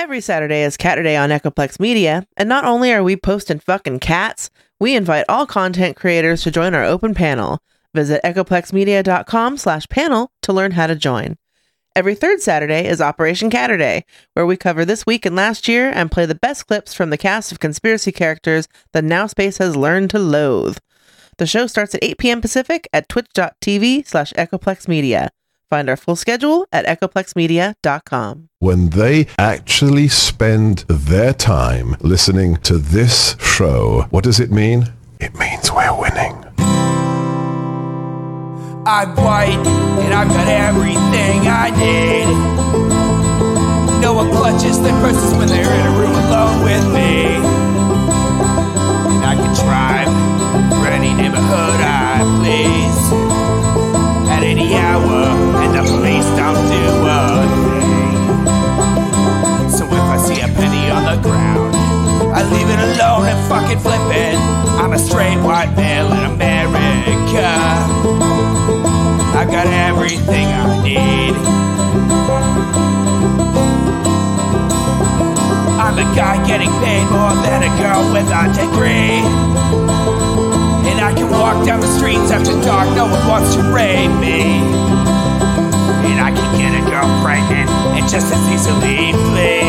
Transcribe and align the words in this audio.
Every 0.00 0.22
Saturday 0.22 0.62
is 0.62 0.78
Catterday 0.78 1.22
on 1.22 1.28
Echoplex 1.28 1.78
Media, 1.78 2.26
and 2.34 2.48
not 2.48 2.64
only 2.64 2.90
are 2.90 3.02
we 3.02 3.16
posting 3.16 3.58
fucking 3.58 4.00
cats, 4.00 4.48
we 4.80 4.96
invite 4.96 5.26
all 5.28 5.44
content 5.44 5.94
creators 5.94 6.42
to 6.42 6.50
join 6.50 6.74
our 6.74 6.86
open 6.86 7.12
panel. 7.12 7.60
Visit 7.92 8.22
echoplexmedia.com 8.24 9.58
slash 9.58 9.86
panel 9.90 10.32
to 10.40 10.54
learn 10.54 10.70
how 10.70 10.86
to 10.86 10.94
join. 10.94 11.36
Every 11.94 12.14
third 12.14 12.40
Saturday 12.40 12.86
is 12.86 13.02
Operation 13.02 13.50
Catterday, 13.50 14.04
where 14.32 14.46
we 14.46 14.56
cover 14.56 14.86
this 14.86 15.04
week 15.04 15.26
and 15.26 15.36
last 15.36 15.68
year 15.68 15.90
and 15.90 16.10
play 16.10 16.24
the 16.24 16.34
best 16.34 16.66
clips 16.66 16.94
from 16.94 17.10
the 17.10 17.18
cast 17.18 17.52
of 17.52 17.60
conspiracy 17.60 18.10
characters 18.10 18.68
that 18.94 19.04
Now 19.04 19.26
Space 19.26 19.58
has 19.58 19.76
learned 19.76 20.08
to 20.10 20.18
loathe. 20.18 20.78
The 21.36 21.46
show 21.46 21.66
starts 21.66 21.94
at 21.94 22.02
8 22.02 22.16
p.m. 22.16 22.40
Pacific 22.40 22.88
at 22.94 23.10
twitch.tv 23.10 24.06
slash 24.06 24.32
echoplexmedia. 24.32 25.28
Find 25.70 25.88
our 25.88 25.96
full 25.96 26.16
schedule 26.16 26.66
at 26.72 26.84
echoplexmedia.com. 26.86 28.48
when 28.58 28.90
they 28.90 29.28
actually 29.38 30.08
spend 30.08 30.78
their 30.88 31.32
time 31.32 31.94
listening 32.00 32.56
to 32.56 32.76
this 32.76 33.36
show, 33.38 34.06
what 34.10 34.24
does 34.24 34.40
it 34.40 34.50
mean? 34.50 34.92
It 35.20 35.32
means 35.38 35.70
we're 35.70 35.96
winning. 35.96 36.34
I'm 38.84 39.14
white 39.14 39.64
and 40.02 40.12
I've 40.12 40.28
got 40.28 40.48
everything 40.48 41.46
I 41.46 41.70
need. 41.78 42.26
No 44.02 44.12
one 44.14 44.30
clutches 44.32 44.82
their 44.82 44.98
purses 45.00 45.32
when 45.38 45.46
they're 45.46 45.72
in 45.72 45.86
a 45.86 45.90
room 46.00 46.10
alone 46.10 46.64
with 46.64 46.84
me. 46.92 47.36
And 49.14 49.24
I 49.24 49.34
can 49.36 49.54
drive 49.54 50.10
for 50.82 50.88
any 50.88 51.14
neighborhood 51.14 51.80
I 51.80 52.24
please 52.42 53.29
at 54.40 54.46
any 54.46 54.74
hour, 54.74 55.28
and 55.62 55.74
the 55.74 55.82
police 55.82 56.24
don't 56.36 56.56
do 56.72 56.84
a 57.04 57.20
thing. 57.60 58.08
So 59.68 59.84
if 59.84 60.06
I 60.14 60.18
see 60.18 60.40
a 60.40 60.48
penny 60.48 60.90
on 60.90 61.04
the 61.04 61.20
ground, 61.22 61.74
I 62.34 62.42
leave 62.48 62.68
it 62.68 62.80
alone 62.90 63.26
and 63.28 63.38
fucking 63.48 63.80
flip 63.80 64.00
it. 64.16 64.36
I'm 64.80 64.92
a 64.92 64.98
straight 64.98 65.38
white 65.42 65.74
male 65.76 66.10
in 66.12 66.24
America. 66.24 67.50
I 69.36 69.44
got 69.44 69.66
everything 69.66 70.46
I 70.46 70.82
need. 70.84 71.34
I'm 75.80 75.98
a 75.98 76.16
guy 76.16 76.36
getting 76.46 76.72
paid 76.80 77.06
more 77.10 77.34
than 77.44 77.62
a 77.64 77.72
girl 77.80 78.02
with 78.12 78.28
a 78.32 78.48
degree. 78.56 80.49
I 81.10 81.12
can 81.12 81.28
walk 81.28 81.66
down 81.66 81.80
the 81.80 81.88
streets 81.98 82.30
after 82.30 82.52
dark, 82.62 82.86
no 82.94 83.02
one 83.02 83.26
wants 83.26 83.56
to 83.56 83.62
rape 83.74 84.14
me. 84.22 84.62
And 86.06 86.22
I 86.22 86.30
can 86.30 86.50
get 86.54 86.70
a 86.70 86.86
girl 86.86 87.10
pregnant 87.18 87.68
and 87.98 88.06
just 88.08 88.30
as 88.30 88.38
easily 88.46 89.10
flee. 89.26 89.66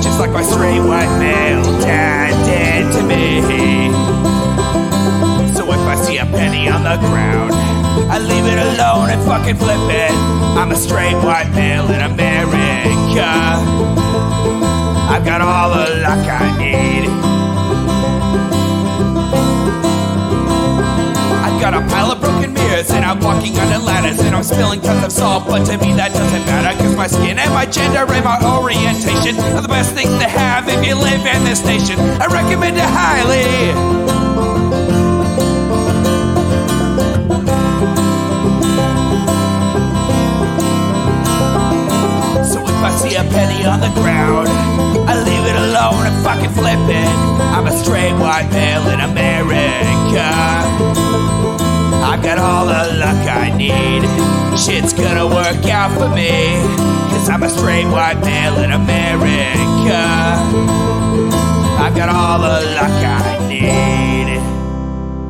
Just 0.00 0.20
like 0.20 0.30
my 0.30 0.44
straight 0.44 0.78
white 0.78 1.10
male 1.18 1.64
dad 1.82 2.30
did 2.46 2.86
to 2.94 3.02
me. 3.02 3.90
So 5.58 5.66
if 5.66 5.82
I 5.82 5.96
see 6.06 6.18
a 6.18 6.24
penny 6.38 6.68
on 6.68 6.84
the 6.84 6.96
ground, 7.08 7.50
I 8.06 8.20
leave 8.20 8.46
it 8.46 8.60
alone 8.62 9.10
and 9.10 9.20
fucking 9.26 9.56
flip 9.56 9.90
it. 9.90 10.12
I'm 10.54 10.70
a 10.70 10.76
straight 10.76 11.16
white 11.16 11.50
male 11.50 11.90
in 11.90 12.00
America. 12.00 13.26
I've 15.10 15.24
got 15.24 15.40
all 15.40 15.70
the 15.70 15.96
luck 15.98 16.28
I 16.28 16.56
need. 16.58 17.39
Got 21.60 21.74
a 21.74 21.80
pile 21.92 22.10
of 22.10 22.20
broken 22.20 22.54
mirrors 22.54 22.90
and 22.90 23.04
I'm 23.04 23.20
walking 23.20 23.54
under 23.58 23.76
ladders 23.76 24.18
and 24.20 24.34
I'm 24.34 24.42
spilling 24.42 24.80
tons 24.80 25.04
of 25.04 25.12
salt, 25.12 25.44
but 25.46 25.66
to 25.66 25.76
me 25.76 25.92
that 25.92 26.12
doesn't 26.14 26.46
matter 26.46 26.74
because 26.74 26.96
my 26.96 27.06
skin 27.06 27.38
and 27.38 27.52
my 27.52 27.66
gender 27.66 28.10
and 28.10 28.24
my 28.24 28.40
orientation 28.40 29.36
are 29.52 29.60
the 29.60 29.68
best 29.68 29.94
things 29.94 30.08
to 30.08 30.28
have 30.28 30.66
if 30.68 30.80
you 30.84 30.94
live 30.94 31.20
in 31.20 31.44
this 31.44 31.62
nation. 31.64 32.00
I 32.16 32.26
recommend 32.32 32.78
it 32.78 32.88
highly. 32.88 33.76
So 42.48 42.58
if 42.64 42.80
I 42.80 42.90
see 42.96 43.16
a 43.16 43.24
penny 43.36 43.66
on 43.66 43.80
the 43.80 43.92
ground, 44.00 44.48
I 45.04 45.12
leave 45.28 45.44
it 45.44 45.56
alone 45.68 46.08
and 46.08 46.24
fucking 46.24 46.56
flip 46.56 46.80
it. 46.88 47.16
I'm 47.52 47.66
a 47.66 47.72
straight 47.76 48.16
white 48.16 48.48
male 48.50 48.88
in 48.88 49.00
America. 49.00 50.30
I've 52.10 52.24
got 52.24 52.38
all 52.38 52.66
the 52.66 52.98
luck 52.98 53.24
I 53.28 53.56
need. 53.56 54.02
Shit's 54.58 54.92
gonna 54.92 55.28
work 55.28 55.64
out 55.66 55.96
for 55.96 56.08
me. 56.08 56.28
Cause 57.08 57.28
I'm 57.28 57.44
a 57.44 57.48
straight 57.48 57.84
white 57.84 58.18
male 58.18 58.64
in 58.64 58.72
America. 58.72 59.94
I've 61.78 61.94
got 61.94 62.08
all 62.08 62.40
the 62.40 62.66
luck 62.74 62.90
I 62.90 63.48
need. 63.48 64.40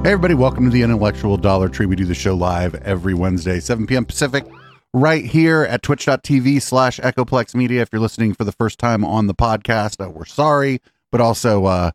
Hey, 0.04 0.12
everybody, 0.12 0.32
welcome 0.32 0.64
to 0.64 0.70
the 0.70 0.80
Intellectual 0.80 1.36
Dollar 1.36 1.68
Tree. 1.68 1.84
We 1.84 1.96
do 1.96 2.06
the 2.06 2.14
show 2.14 2.34
live 2.34 2.74
every 2.76 3.12
Wednesday, 3.12 3.60
7 3.60 3.86
p.m. 3.86 4.06
Pacific, 4.06 4.46
right 4.94 5.26
here 5.26 5.64
at 5.64 5.82
twitch.tv 5.82 6.62
slash 6.62 6.98
Echoplex 7.00 7.54
Media. 7.54 7.82
If 7.82 7.90
you're 7.92 8.00
listening 8.00 8.32
for 8.32 8.44
the 8.44 8.52
first 8.52 8.78
time 8.78 9.04
on 9.04 9.26
the 9.26 9.34
podcast, 9.34 10.02
uh, 10.02 10.08
we're 10.08 10.24
sorry, 10.24 10.80
but 11.12 11.20
also 11.20 11.66
uh, 11.66 11.90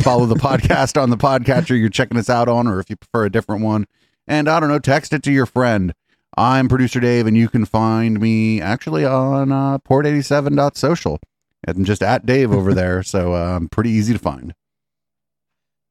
follow 0.00 0.24
the 0.24 0.34
podcast 0.36 0.98
on 0.98 1.10
the 1.10 1.18
podcatcher 1.18 1.78
you're 1.78 1.90
checking 1.90 2.16
us 2.16 2.30
out 2.30 2.48
on, 2.48 2.66
or 2.66 2.80
if 2.80 2.88
you 2.88 2.96
prefer 2.96 3.26
a 3.26 3.30
different 3.30 3.62
one. 3.62 3.86
And 4.26 4.48
I 4.48 4.60
don't 4.60 4.68
know, 4.68 4.78
text 4.78 5.12
it 5.12 5.22
to 5.24 5.32
your 5.32 5.46
friend. 5.46 5.94
I'm 6.36 6.68
producer 6.68 7.00
Dave, 7.00 7.26
and 7.26 7.36
you 7.36 7.48
can 7.48 7.64
find 7.64 8.20
me 8.20 8.60
actually 8.60 9.04
on 9.04 9.50
uh, 9.50 9.78
port87.social. 9.78 11.18
And 11.64 11.84
just 11.84 12.02
at 12.02 12.24
Dave 12.24 12.52
over 12.52 12.72
there, 12.72 13.02
so 13.04 13.34
uh, 13.34 13.56
I'm 13.56 13.68
pretty 13.68 13.90
easy 13.90 14.12
to 14.12 14.18
find. 14.18 14.54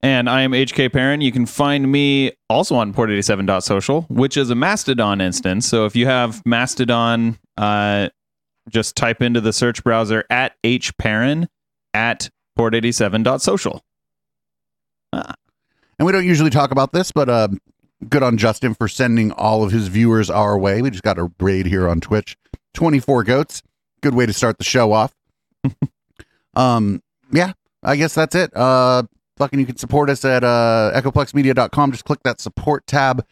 And 0.01 0.29
I 0.29 0.43
am 0.43 0.51
HK 0.51 0.93
Perrin. 0.93 1.19
You 1.19 1.33
can 1.33 1.45
find 1.45 1.91
me 1.91 2.31
also 2.49 2.75
on 2.75 2.93
port87.social, 2.93 4.09
which 4.09 4.37
is 4.37 4.49
a 4.49 4.55
Mastodon 4.55 5.19
instance. 5.19 5.67
So 5.67 5.85
if 5.85 5.93
you 5.95 6.05
have 6.05 6.41
Mastodon, 6.45 7.37
uh, 7.57 8.07
just 8.69 8.95
type 8.95 9.21
into 9.21 9.41
the 9.41 9.51
search 9.51 9.83
browser 9.83 10.23
at 10.29 10.55
hperrin 10.63 11.47
at 11.93 12.29
port87.social. 12.57 13.81
And 15.11 16.05
we 16.05 16.13
don't 16.13 16.25
usually 16.25 16.49
talk 16.49 16.71
about 16.71 16.93
this, 16.93 17.11
but 17.11 17.27
uh, 17.27 17.49
good 18.07 18.23
on 18.23 18.37
Justin 18.37 18.73
for 18.73 18.87
sending 18.87 19.31
all 19.31 19.63
of 19.63 19.71
his 19.71 19.87
viewers 19.87 20.29
our 20.29 20.57
way. 20.57 20.81
We 20.81 20.89
just 20.89 21.03
got 21.03 21.17
a 21.17 21.31
raid 21.39 21.65
here 21.65 21.89
on 21.89 21.99
Twitch. 21.99 22.37
24 22.73 23.23
goats. 23.23 23.61
Good 24.01 24.13
way 24.13 24.25
to 24.25 24.33
start 24.33 24.57
the 24.57 24.63
show 24.63 24.93
off. 24.93 25.13
um, 26.55 27.01
yeah, 27.31 27.53
I 27.83 27.95
guess 27.95 28.13
that's 28.13 28.35
it. 28.35 28.55
Uh, 28.55 29.03
fucking, 29.37 29.59
you 29.59 29.65
can 29.65 29.77
support 29.77 30.09
us 30.09 30.23
at 30.23 30.43
uh, 30.43 30.91
echoplexmedia.com. 30.95 31.91
Just 31.91 32.05
click 32.05 32.23
that 32.23 32.39
support 32.39 32.87
tab. 32.87 33.25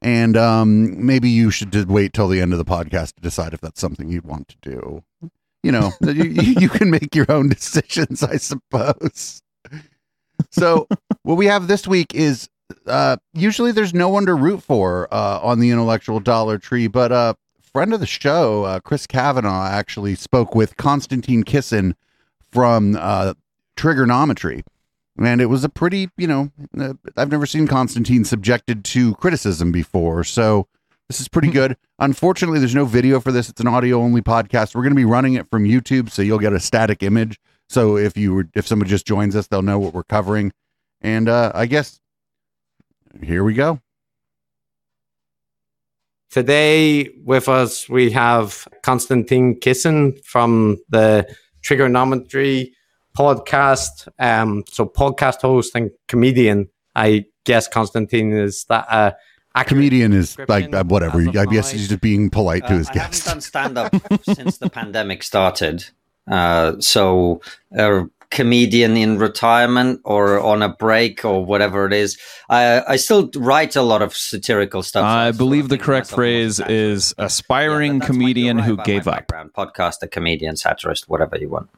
And 0.00 0.36
um, 0.36 1.04
maybe 1.04 1.30
you 1.30 1.50
should 1.50 1.88
wait 1.88 2.12
till 2.12 2.28
the 2.28 2.40
end 2.40 2.52
of 2.52 2.58
the 2.58 2.64
podcast 2.64 3.14
to 3.14 3.22
decide 3.22 3.54
if 3.54 3.60
that's 3.60 3.80
something 3.80 4.10
you'd 4.10 4.26
want 4.26 4.48
to 4.48 4.56
do. 4.60 5.04
You 5.62 5.72
know, 5.72 5.92
you, 6.02 6.24
you 6.24 6.68
can 6.68 6.90
make 6.90 7.14
your 7.14 7.30
own 7.30 7.48
decisions, 7.50 8.22
I 8.22 8.36
suppose. 8.36 9.40
So, 10.50 10.86
what 11.22 11.36
we 11.36 11.46
have 11.46 11.68
this 11.68 11.86
week 11.86 12.14
is 12.14 12.50
uh, 12.86 13.16
usually 13.32 13.72
there's 13.72 13.94
no 13.94 14.08
one 14.08 14.26
to 14.26 14.34
root 14.34 14.62
for 14.62 15.08
uh, 15.12 15.40
on 15.42 15.60
the 15.60 15.70
intellectual 15.70 16.20
dollar 16.20 16.58
tree, 16.58 16.86
but 16.86 17.12
a 17.12 17.14
uh, 17.14 17.34
friend 17.60 17.92
of 17.92 18.00
the 18.00 18.06
show, 18.06 18.64
uh, 18.64 18.80
Chris 18.80 19.06
Kavanagh, 19.06 19.68
actually 19.68 20.14
spoke 20.14 20.54
with 20.54 20.76
Constantine 20.76 21.42
Kisin 21.42 21.94
from 22.52 22.96
uh, 22.98 23.34
Triggernometry. 23.76 24.62
And 25.18 25.40
it 25.40 25.46
was 25.46 25.64
a 25.64 25.68
pretty, 25.68 26.08
you 26.16 26.26
know, 26.26 26.50
uh, 26.78 26.94
I've 27.16 27.30
never 27.30 27.46
seen 27.46 27.66
Constantine 27.66 28.24
subjected 28.24 28.84
to 28.86 29.14
criticism 29.16 29.70
before. 29.72 30.24
So 30.24 30.66
this 31.08 31.20
is 31.20 31.28
pretty 31.28 31.50
good. 31.50 31.76
Unfortunately, 31.98 32.58
there's 32.58 32.74
no 32.74 32.84
video 32.84 33.20
for 33.20 33.30
this. 33.30 33.48
It's 33.48 33.60
an 33.60 33.68
audio 33.68 34.00
only 34.00 34.22
podcast. 34.22 34.74
We're 34.74 34.82
going 34.82 34.92
to 34.92 34.96
be 34.96 35.04
running 35.04 35.34
it 35.34 35.48
from 35.50 35.64
YouTube, 35.64 36.10
so 36.10 36.22
you'll 36.22 36.38
get 36.38 36.52
a 36.52 36.60
static 36.60 37.02
image. 37.02 37.38
So 37.68 37.96
if 37.96 38.16
you 38.16 38.34
were, 38.34 38.48
if 38.54 38.66
someone 38.66 38.88
just 38.88 39.06
joins 39.06 39.36
us, 39.36 39.46
they'll 39.46 39.62
know 39.62 39.78
what 39.78 39.94
we're 39.94 40.04
covering. 40.04 40.52
And 41.00 41.28
uh, 41.28 41.52
I 41.54 41.66
guess 41.66 42.00
here 43.22 43.44
we 43.44 43.54
go. 43.54 43.80
Today 46.30 47.08
with 47.24 47.48
us 47.48 47.88
we 47.88 48.10
have 48.10 48.66
Konstantin 48.82 49.56
Kisin 49.60 50.22
from 50.24 50.78
the 50.88 51.26
Triggernometry 51.62 52.72
podcast. 53.16 54.08
Um, 54.18 54.64
so 54.68 54.86
podcast 54.86 55.42
host 55.42 55.72
and 55.76 55.90
comedian. 56.08 56.68
I 56.96 57.26
guess 57.44 57.68
Konstantin 57.68 58.32
is 58.32 58.64
that 58.64 58.86
uh, 58.90 59.12
A 59.54 59.64
comedian 59.64 60.12
is 60.12 60.36
like 60.48 60.74
uh, 60.74 60.82
whatever. 60.84 61.20
I 61.38 61.46
guess 61.46 61.70
he's 61.70 61.88
just 61.88 62.00
being 62.00 62.30
polite 62.30 62.66
to 62.66 62.74
Uh, 62.74 62.78
his 62.78 62.88
I 62.90 62.94
guests. 62.94 63.24
haven't 63.26 63.34
done 63.34 63.40
stand 63.40 63.78
up 63.78 63.94
since 64.34 64.58
the 64.58 64.70
pandemic 64.78 65.22
started. 65.22 65.84
Uh, 66.28 66.80
so 66.80 67.42
uh, 67.78 68.04
comedian 68.30 68.96
in 68.96 69.18
retirement 69.18 70.00
or 70.04 70.40
on 70.40 70.62
a 70.62 70.68
break 70.68 71.24
or 71.24 71.44
whatever 71.44 71.86
it 71.86 71.92
is. 71.92 72.18
I 72.48 72.82
I 72.88 72.96
still 72.96 73.30
write 73.36 73.76
a 73.76 73.82
lot 73.82 74.02
of 74.02 74.14
satirical 74.16 74.82
stuff. 74.82 75.04
I 75.04 75.30
so 75.30 75.38
believe 75.38 75.68
the 75.68 75.78
correct 75.78 76.08
phrase 76.10 76.60
is 76.60 77.14
aspiring 77.18 77.98
but 77.98 78.06
that's 78.06 78.10
why 78.10 78.14
you're 78.14 78.26
comedian 78.26 78.56
right 78.58 78.66
who 78.66 78.76
gave 78.78 79.08
up. 79.08 79.14
background. 79.14 79.52
Podcaster, 79.52 80.10
comedian, 80.10 80.56
satirist, 80.56 81.08
whatever 81.08 81.38
you 81.38 81.48
want. 81.48 81.68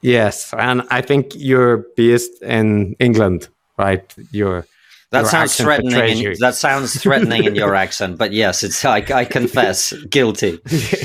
Yes, 0.00 0.52
and 0.52 0.82
I 0.90 1.00
think 1.00 1.32
you're 1.36 1.86
based 1.96 2.42
in 2.42 2.96
England, 2.98 3.48
right? 3.78 4.04
You're 4.32 4.66
That 5.10 5.20
Your 5.20 5.30
sounds 5.30 5.56
threatening. 5.56 6.24
In, 6.24 6.34
that 6.40 6.56
sounds 6.56 7.00
threatening 7.04 7.44
in 7.44 7.54
your 7.54 7.74
accent, 7.74 8.18
but 8.18 8.32
yes, 8.32 8.64
it's. 8.64 8.84
I, 8.84 9.04
I 9.14 9.24
confess, 9.24 9.92
guilty. 10.10 10.58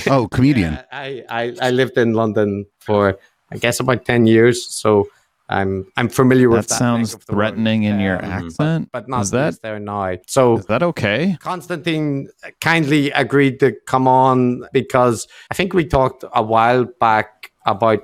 Oh, 0.09 0.27
comedian. 0.29 0.73
Yeah, 0.73 0.83
I, 0.91 1.23
I 1.29 1.55
I 1.61 1.69
lived 1.71 1.97
in 1.97 2.13
London 2.13 2.65
for 2.79 3.19
I 3.51 3.57
guess 3.57 3.79
about 3.79 4.05
ten 4.05 4.27
years, 4.27 4.65
so 4.65 5.07
I'm 5.49 5.87
I'm 5.95 6.09
familiar 6.09 6.49
with 6.49 6.67
That 6.67 6.69
that. 6.69 6.77
sounds 6.79 7.13
neck 7.13 7.21
of 7.21 7.25
the 7.27 7.31
woods. 7.33 7.37
threatening 7.37 7.83
in 7.83 7.99
your 8.01 8.17
Um, 8.23 8.31
accent. 8.31 8.89
but 8.91 9.07
not 9.07 9.21
Is 9.21 9.31
that 9.31 9.51
based 9.51 9.61
there 9.61 9.79
now. 9.79 10.17
So 10.27 10.57
is 10.57 10.65
that 10.65 10.83
okay? 10.83 11.37
Constantine 11.39 12.27
kindly 12.59 13.11
agreed 13.11 13.59
to 13.61 13.71
come 13.85 14.07
on 14.07 14.63
because 14.73 15.27
I 15.49 15.53
think 15.55 15.73
we 15.73 15.85
talked 15.85 16.25
a 16.33 16.43
while 16.43 16.83
back 16.99 17.51
about 17.65 18.03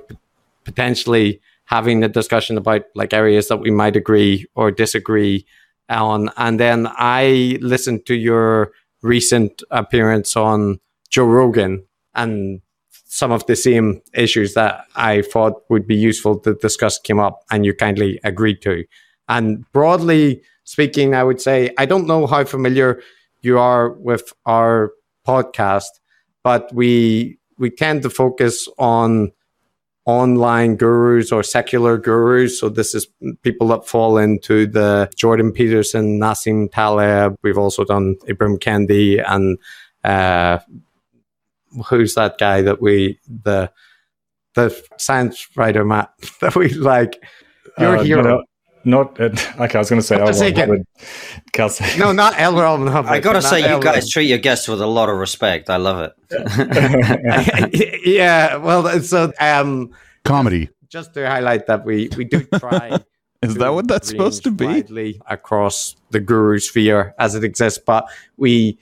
potentially 0.64 1.40
having 1.66 2.02
a 2.04 2.08
discussion 2.08 2.56
about 2.56 2.82
like 2.94 3.12
areas 3.12 3.48
that 3.48 3.58
we 3.58 3.70
might 3.70 3.96
agree 3.96 4.46
or 4.54 4.70
disagree 4.70 5.44
on. 5.88 6.30
And 6.36 6.58
then 6.60 6.86
I 6.90 7.58
listened 7.60 8.06
to 8.06 8.14
your 8.14 8.72
recent 9.02 9.62
appearance 9.70 10.36
on 10.36 10.80
Joe 11.10 11.24
Rogan 11.26 11.84
and 12.14 12.60
some 13.14 13.30
of 13.30 13.46
the 13.46 13.54
same 13.54 14.02
issues 14.12 14.54
that 14.54 14.86
I 14.96 15.22
thought 15.22 15.62
would 15.68 15.86
be 15.86 15.94
useful 15.94 16.36
to 16.40 16.54
discuss 16.54 16.98
came 16.98 17.20
up 17.20 17.44
and 17.48 17.64
you 17.64 17.72
kindly 17.72 18.18
agreed 18.24 18.60
to. 18.62 18.84
And 19.28 19.64
broadly 19.70 20.42
speaking, 20.64 21.14
I 21.14 21.22
would 21.22 21.40
say 21.40 21.70
I 21.78 21.86
don't 21.86 22.08
know 22.08 22.26
how 22.26 22.44
familiar 22.44 23.00
you 23.40 23.56
are 23.56 23.90
with 23.90 24.32
our 24.46 24.90
podcast, 25.24 25.92
but 26.42 26.74
we 26.74 27.38
we 27.56 27.70
tend 27.70 28.02
to 28.02 28.10
focus 28.10 28.66
on 28.78 29.30
online 30.06 30.74
gurus 30.74 31.30
or 31.30 31.44
secular 31.44 31.96
gurus. 31.96 32.58
So 32.58 32.68
this 32.68 32.96
is 32.96 33.06
people 33.42 33.68
that 33.68 33.86
fall 33.86 34.18
into 34.18 34.66
the 34.66 35.08
Jordan 35.14 35.52
Peterson, 35.52 36.18
Nassim 36.18 36.68
Taleb. 36.68 37.36
We've 37.42 37.58
also 37.58 37.84
done 37.84 38.16
Ibram 38.26 38.58
Kendi 38.58 39.22
and 39.24 39.56
uh, 40.02 40.58
who's 41.88 42.14
that 42.14 42.38
guy 42.38 42.62
that 42.62 42.80
we 42.80 43.18
the 43.44 43.70
the 44.54 44.70
science 44.98 45.46
writer 45.56 45.84
Matt 45.84 46.10
that 46.40 46.54
we 46.56 46.68
like. 46.74 47.22
Your 47.78 47.96
Uh, 47.96 48.02
hero. 48.04 48.22
No, 48.22 48.44
not 48.84 49.20
uh, 49.20 49.30
okay. 49.64 49.74
I 49.76 49.78
was 49.78 49.88
going 49.90 50.00
to 50.00 50.06
say 50.06 50.20
What's 50.20 50.40
L. 50.40 50.46
it 50.46 50.50
again? 50.50 50.70
Robert 50.70 50.86
Kelsey. 51.52 51.98
No, 51.98 52.12
not 52.12 52.34
El 52.38 52.54
Roman 52.54 52.86
Hubbard, 52.86 53.10
I 53.10 53.18
gotta 53.18 53.42
say, 53.42 53.60
you 53.60 53.66
L. 53.66 53.80
guys 53.80 54.08
treat 54.10 54.26
your 54.28 54.38
guests 54.38 54.68
with 54.68 54.80
a 54.80 54.86
lot 54.86 55.08
of 55.08 55.16
respect. 55.16 55.70
I 55.70 55.76
love 55.78 56.12
it. 56.30 58.00
yeah, 58.06 58.56
well, 58.56 59.00
so 59.00 59.32
um, 59.40 59.90
Comedy. 60.24 60.68
just 60.88 61.14
to 61.14 61.26
highlight 61.28 61.66
that 61.66 61.84
we 61.84 62.08
we 62.16 62.24
do 62.24 62.42
try. 62.58 62.98
Is 63.42 63.54
that 63.56 63.74
what 63.74 63.88
that's 63.88 64.08
supposed 64.08 64.44
to 64.44 64.50
be? 64.50 64.64
widely 64.66 65.20
across 65.28 65.96
the 66.10 66.20
guru 66.20 66.58
sphere 66.58 67.14
as 67.18 67.34
it 67.34 67.44
exists, 67.44 67.78
but 67.84 68.06
we 68.36 68.78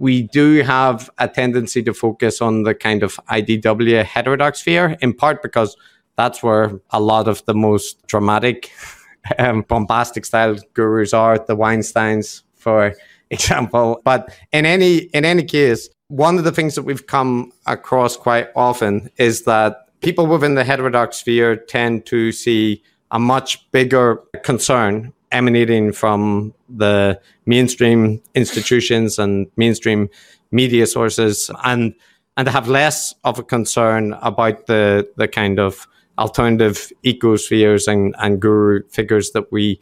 we 0.00 0.22
do 0.22 0.62
have 0.62 1.10
a 1.18 1.28
tendency 1.28 1.82
to 1.82 1.92
focus 1.92 2.40
on 2.40 2.62
the 2.62 2.74
kind 2.74 3.02
of 3.02 3.20
IDW 3.30 4.02
heterodox 4.02 4.60
sphere, 4.60 4.96
in 5.02 5.12
part 5.12 5.42
because 5.42 5.76
that's 6.16 6.42
where 6.42 6.80
a 6.90 6.98
lot 6.98 7.28
of 7.28 7.44
the 7.44 7.52
most 7.54 8.06
dramatic, 8.06 8.72
um, 9.38 9.62
bombastic 9.68 10.24
style 10.24 10.56
gurus 10.72 11.12
are. 11.12 11.38
The 11.38 11.54
Weinsteins, 11.54 12.42
for 12.56 12.94
example. 13.30 14.00
But 14.02 14.34
in 14.52 14.64
any 14.64 15.10
in 15.12 15.26
any 15.26 15.44
case, 15.44 15.90
one 16.08 16.38
of 16.38 16.44
the 16.44 16.52
things 16.52 16.74
that 16.76 16.82
we've 16.82 17.06
come 17.06 17.52
across 17.66 18.16
quite 18.16 18.48
often 18.56 19.10
is 19.18 19.42
that 19.42 20.00
people 20.00 20.26
within 20.26 20.54
the 20.54 20.64
heterodox 20.64 21.18
sphere 21.18 21.56
tend 21.56 22.06
to 22.06 22.32
see 22.32 22.82
a 23.10 23.18
much 23.18 23.70
bigger 23.70 24.16
concern 24.44 25.12
emanating 25.32 25.92
from 25.92 26.52
the 26.68 27.20
mainstream 27.46 28.20
institutions 28.34 29.18
and 29.18 29.46
mainstream 29.56 30.08
media 30.50 30.86
sources 30.86 31.50
and 31.64 31.94
and 32.36 32.48
have 32.48 32.68
less 32.68 33.14
of 33.24 33.38
a 33.38 33.42
concern 33.42 34.14
about 34.22 34.66
the 34.66 35.08
the 35.16 35.28
kind 35.28 35.58
of 35.58 35.86
alternative 36.18 36.92
ecospheres 37.04 37.88
and, 37.88 38.14
and 38.18 38.40
guru 38.40 38.82
figures 38.90 39.30
that 39.32 39.50
we 39.50 39.80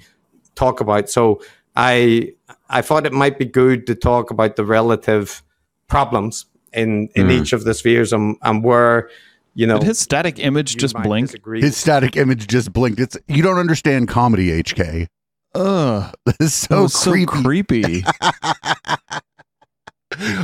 talk 0.54 0.80
about. 0.80 1.08
So 1.10 1.40
I 1.76 2.32
I 2.68 2.82
thought 2.82 3.06
it 3.06 3.12
might 3.12 3.38
be 3.38 3.44
good 3.44 3.86
to 3.86 3.94
talk 3.94 4.30
about 4.30 4.56
the 4.56 4.64
relative 4.64 5.42
problems 5.88 6.46
in 6.72 7.08
in 7.14 7.26
hmm. 7.26 7.32
each 7.32 7.52
of 7.52 7.64
the 7.64 7.74
spheres 7.74 8.12
and, 8.12 8.36
and 8.42 8.62
where 8.64 9.08
you 9.54 9.66
know 9.66 9.78
Did 9.78 9.88
his 9.88 9.98
static 9.98 10.38
image 10.38 10.76
just 10.76 10.94
might 10.94 11.04
blink? 11.04 11.28
disagree. 11.28 11.60
His 11.60 11.76
static 11.76 12.16
image 12.16 12.46
just 12.46 12.72
blinked. 12.72 13.00
It's 13.00 13.16
you 13.26 13.42
don't 13.42 13.58
understand 13.58 14.08
comedy, 14.08 14.62
HK. 14.62 15.06
Ugh, 15.54 16.14
This 16.26 16.36
is 16.40 16.60
that 16.68 16.68
so 16.68 16.82
was 16.82 16.94
so 16.94 17.10
creepy. 17.10 17.82
creepy. 17.82 18.04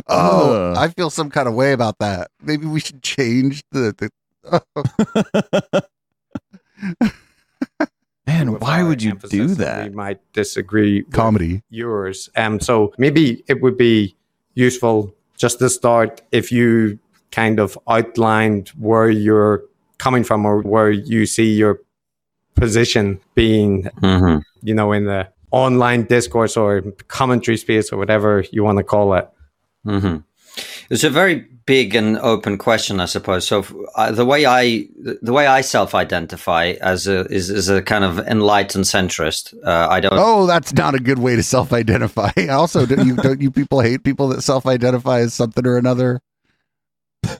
oh, 0.09 0.73
Ugh. 0.73 0.77
I 0.77 0.89
feel 0.89 1.11
some 1.11 1.31
kind 1.31 1.49
of 1.49 1.55
way 1.55 1.73
about 1.73 1.99
that. 1.99 2.31
Maybe 2.43 2.67
we 2.67 2.81
should 2.81 3.03
change 3.03 3.63
the. 3.73 4.11
the 4.51 5.85
Man, 8.27 8.59
why 8.59 8.83
would 8.83 9.03
you 9.03 9.15
do 9.15 9.49
that? 9.57 9.85
We 9.91 9.95
might 9.95 10.21
disagree 10.33 11.03
with 11.03 11.13
comedy. 11.13 11.63
yours. 11.69 12.31
Um, 12.37 12.59
so 12.59 12.93
maybe 12.99 13.45
it 13.49 13.61
would 13.63 13.77
be 13.77 14.17
useful 14.55 15.15
just 15.37 15.59
to 15.59 15.69
start 15.69 16.23
if 16.33 16.51
you 16.51 16.99
kind 17.33 17.61
of 17.61 17.79
outlined 17.89 18.69
where 18.79 19.11
you're 19.11 19.65
coming 19.99 20.25
from 20.25 20.47
or 20.47 20.63
where 20.63 20.91
you 20.91 21.27
see 21.27 21.53
your 21.53 21.81
position 22.55 23.21
being, 23.35 23.85
hmm 24.01 24.39
you 24.63 24.75
know, 24.75 24.93
in 24.93 25.05
the 25.05 25.29
online 25.51 26.05
discourse 26.05 26.57
or 26.57 26.81
commentary 27.09 27.57
space 27.57 27.93
or 27.93 27.99
whatever 27.99 28.45
you 28.51 28.65
want 28.65 28.79
to 28.79 28.85
call 28.85 29.15
it. 29.15 29.29
hmm 29.85 30.17
It's 30.91 31.05
a 31.05 31.11
very 31.11 31.47
big 31.67 31.95
and 31.95 32.19
open 32.19 32.59
question, 32.59 33.01
I 33.01 33.07
suppose. 33.07 33.47
So 33.47 33.65
uh, 33.97 34.13
the 34.13 34.25
way 34.25 34.47
I 34.47 34.87
the 35.23 35.33
way 35.33 35.47
I 35.47 35.61
self-identify 35.61 36.75
as 36.81 37.07
a 37.07 37.21
is, 37.27 37.51
is 37.51 37.69
a 37.69 37.83
kind 37.83 38.05
of 38.05 38.19
enlightened 38.19 38.85
centrist. 38.85 39.55
Uh, 39.65 39.89
I 39.91 40.01
don't. 40.01 40.13
Oh, 40.15 40.47
that's 40.47 40.73
not 40.73 40.95
a 40.95 41.01
good 41.01 41.19
way 41.19 41.37
to 41.37 41.43
self-identify. 41.43 42.31
Also, 42.51 42.87
don't 42.87 43.07
you 43.07 43.17
don't 43.17 43.41
you 43.41 43.51
people 43.51 43.81
hate 43.81 44.05
people 44.05 44.29
that 44.29 44.43
self-identify 44.43 45.21
as 45.21 45.35
something 45.35 45.67
or 45.67 45.77
another? 45.77 46.21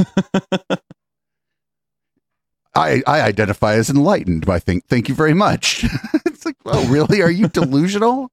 I 2.75 3.03
I 3.07 3.21
identify 3.21 3.75
as 3.75 3.91
enlightened. 3.91 4.49
I 4.49 4.59
think. 4.59 4.87
Thank 4.87 5.09
you 5.09 5.15
very 5.15 5.35
much. 5.35 5.85
it's 6.27 6.45
like, 6.45 6.57
oh, 6.67 6.87
really? 6.89 7.23
Are 7.23 7.31
you 7.31 7.49
delusional? 7.49 8.31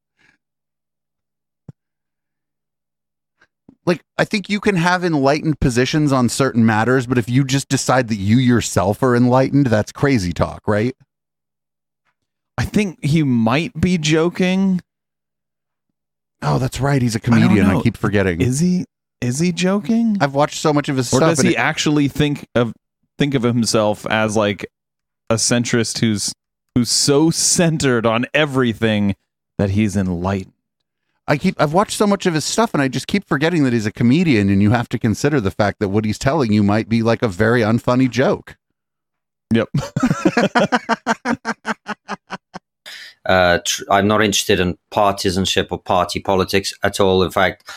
like, 3.86 4.03
I 4.17 4.25
think 4.25 4.50
you 4.50 4.60
can 4.60 4.75
have 4.75 5.03
enlightened 5.03 5.60
positions 5.60 6.12
on 6.12 6.29
certain 6.29 6.65
matters, 6.65 7.07
but 7.07 7.17
if 7.17 7.27
you 7.29 7.43
just 7.43 7.67
decide 7.67 8.07
that 8.10 8.15
you 8.15 8.38
yourself 8.38 9.01
are 9.01 9.15
enlightened, 9.15 9.67
that's 9.67 9.91
crazy 9.91 10.33
talk, 10.33 10.67
right? 10.67 10.95
I 12.57 12.65
think 12.65 13.03
he 13.03 13.24
might 13.24 13.79
be 13.79 13.98
joking. 13.98 14.81
Oh, 16.43 16.60
that's 16.60 16.79
right. 16.79 17.01
He's 17.01 17.15
a 17.15 17.19
comedian. 17.19 17.65
I, 17.65 17.74
know. 17.74 17.81
keep 17.81 17.98
forgetting. 17.98 18.41
Is 18.41 18.60
he? 18.60 18.86
Is 19.19 19.39
he 19.39 19.51
joking? 19.51 20.17
I've 20.19 20.33
watched 20.33 20.60
so 20.60 20.74
much 20.74 20.89
of 20.89 20.98
his 20.98 21.12
or 21.13 21.17
stuff. 21.17 21.29
does 21.29 21.41
he 21.41 21.51
it- 21.51 21.57
actually 21.57 22.07
think 22.07 22.48
of 22.55 22.74
think 23.21 23.35
of 23.35 23.43
himself 23.43 24.07
as 24.07 24.35
like 24.35 24.65
a 25.29 25.35
centrist 25.35 25.99
who's 25.99 26.33
who's 26.73 26.89
so 26.89 27.29
centered 27.29 28.03
on 28.03 28.25
everything 28.33 29.15
that 29.59 29.69
he's 29.69 29.95
enlightened? 29.95 30.53
I 31.27 31.37
keep 31.37 31.53
I've 31.61 31.71
watched 31.71 31.97
so 31.97 32.07
much 32.07 32.25
of 32.25 32.33
his 32.33 32.45
stuff 32.45 32.73
and 32.73 32.81
I 32.81 32.87
just 32.87 33.05
keep 33.05 33.27
forgetting 33.27 33.63
that 33.63 33.73
he's 33.73 33.85
a 33.85 33.91
comedian 33.91 34.49
and 34.49 34.59
you 34.59 34.71
have 34.71 34.89
to 34.89 34.97
consider 34.97 35.39
the 35.39 35.51
fact 35.51 35.79
that 35.81 35.89
what 35.89 36.03
he's 36.03 36.17
telling 36.17 36.51
you 36.51 36.63
might 36.63 36.89
be 36.89 37.03
like 37.03 37.21
a 37.21 37.27
very 37.27 37.61
unfunny 37.61 38.09
joke. 38.09 38.57
Yep. 39.53 39.69
Uh, 43.23 43.59
tr- 43.63 43.83
I'm 43.91 44.07
not 44.07 44.23
interested 44.23 44.59
in 44.59 44.79
partisanship 44.89 45.71
or 45.71 45.79
party 45.79 46.19
politics 46.19 46.73
at 46.81 46.99
all. 46.99 47.21
In 47.21 47.29
fact, 47.29 47.69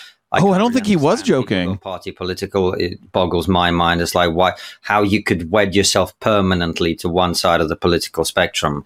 Oh, 0.43 0.53
I 0.53 0.59
don't 0.59 0.73
think 0.73 0.87
he 0.87 0.97
was 0.97 1.21
understand 1.21 1.47
people 1.47 1.57
who 1.57 1.67
joking. 1.67 1.79
Party 1.79 2.13
political, 2.13 2.75
it 2.75 3.13
boggles 3.13 3.49
my 3.49 3.71
mind. 3.71 4.01
It's 4.01 4.15
like 4.15 4.33
why, 4.33 4.55
how 4.83 5.03
you 5.03 5.23
could 5.23 5.51
wed 5.51 5.75
yourself 5.75 6.19
permanently 6.21 6.95
to 6.97 7.09
one 7.09 7.35
side 7.35 7.61
of 7.61 7.69
the 7.69 7.77
political 7.77 8.25
spectrum 8.25 8.85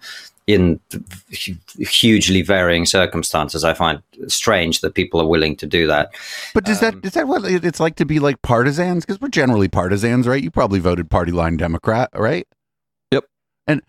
in 0.49 0.79
hugely 1.29 2.41
varying 2.41 2.83
circumstances. 2.83 3.63
I 3.63 3.75
find 3.75 4.01
strange 4.27 4.81
that 4.81 4.95
people 4.95 5.21
are 5.21 5.27
willing 5.27 5.55
to 5.57 5.67
do 5.67 5.85
that. 5.85 6.09
But 6.55 6.65
does 6.65 6.81
Um, 6.81 6.99
that 6.99 7.07
is 7.07 7.13
that 7.13 7.27
what 7.27 7.45
it's 7.45 7.79
like 7.79 7.95
to 7.97 8.05
be 8.05 8.19
like 8.19 8.41
partisans? 8.41 9.05
Because 9.05 9.21
we're 9.21 9.27
generally 9.27 9.67
partisans, 9.67 10.27
right? 10.27 10.43
You 10.43 10.49
probably 10.49 10.79
voted 10.79 11.11
party 11.11 11.31
line 11.31 11.57
Democrat, 11.57 12.09
right? 12.15 12.47
Yep. 13.11 13.25
And 13.67 13.83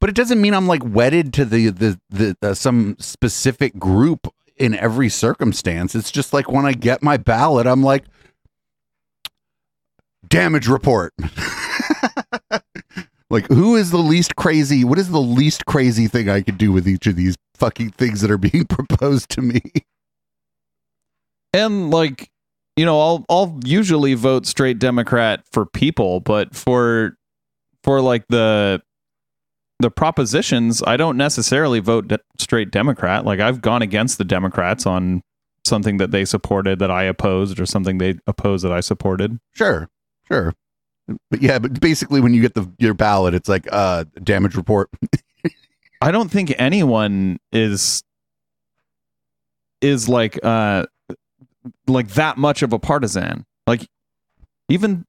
but 0.00 0.08
it 0.08 0.16
doesn't 0.16 0.40
mean 0.40 0.54
I'm 0.54 0.66
like 0.66 0.82
wedded 0.82 1.34
to 1.34 1.44
the 1.44 1.68
the 1.68 2.00
the, 2.08 2.36
the 2.40 2.54
some 2.54 2.96
specific 2.98 3.78
group 3.78 4.32
in 4.58 4.74
every 4.74 5.08
circumstance. 5.08 5.94
It's 5.94 6.10
just 6.10 6.32
like 6.32 6.50
when 6.50 6.66
I 6.66 6.72
get 6.72 7.02
my 7.02 7.16
ballot, 7.16 7.66
I'm 7.66 7.82
like 7.82 8.04
damage 10.26 10.68
report. 10.68 11.12
like 13.30 13.46
who 13.48 13.76
is 13.76 13.90
the 13.90 13.98
least 13.98 14.36
crazy? 14.36 14.84
What 14.84 14.98
is 14.98 15.10
the 15.10 15.20
least 15.20 15.66
crazy 15.66 16.06
thing 16.06 16.28
I 16.28 16.42
could 16.42 16.58
do 16.58 16.72
with 16.72 16.88
each 16.88 17.06
of 17.06 17.16
these 17.16 17.36
fucking 17.54 17.90
things 17.90 18.20
that 18.20 18.30
are 18.30 18.38
being 18.38 18.64
proposed 18.66 19.30
to 19.30 19.42
me? 19.42 19.60
and 21.52 21.90
like 21.90 22.30
you 22.76 22.84
know 22.84 23.00
i'll 23.00 23.24
i'll 23.28 23.58
usually 23.64 24.14
vote 24.14 24.46
straight 24.46 24.78
democrat 24.78 25.42
for 25.52 25.66
people 25.66 26.20
but 26.20 26.54
for 26.54 27.16
for 27.82 28.00
like 28.00 28.26
the 28.28 28.80
the 29.80 29.90
propositions 29.90 30.82
i 30.86 30.96
don't 30.96 31.16
necessarily 31.16 31.78
vote 31.80 32.08
de- 32.08 32.18
straight 32.38 32.70
democrat 32.70 33.24
like 33.24 33.38
i've 33.40 33.60
gone 33.60 33.82
against 33.82 34.18
the 34.18 34.24
democrats 34.24 34.86
on 34.86 35.22
something 35.64 35.98
that 35.98 36.10
they 36.10 36.24
supported 36.24 36.78
that 36.78 36.90
i 36.90 37.04
opposed 37.04 37.60
or 37.60 37.66
something 37.66 37.98
they 37.98 38.14
opposed 38.26 38.64
that 38.64 38.72
i 38.72 38.80
supported 38.80 39.38
Sure, 39.54 39.88
sure. 40.26 40.54
But 41.30 41.40
yeah, 41.40 41.58
but 41.58 41.80
basically 41.80 42.20
when 42.20 42.34
you 42.34 42.42
get 42.42 42.52
the 42.54 42.70
your 42.78 42.92
ballot, 42.92 43.32
it's 43.32 43.48
like 43.48 43.66
uh 43.72 44.04
damage 44.22 44.54
report. 44.56 44.90
i 46.02 46.10
don't 46.10 46.30
think 46.30 46.54
anyone 46.58 47.38
is 47.50 48.02
is 49.80 50.08
like 50.08 50.38
uh 50.44 50.84
like 51.86 52.08
that 52.08 52.36
much 52.36 52.62
of 52.62 52.72
a 52.72 52.78
partisan 52.78 53.46
like 53.66 53.88
even 54.68 55.06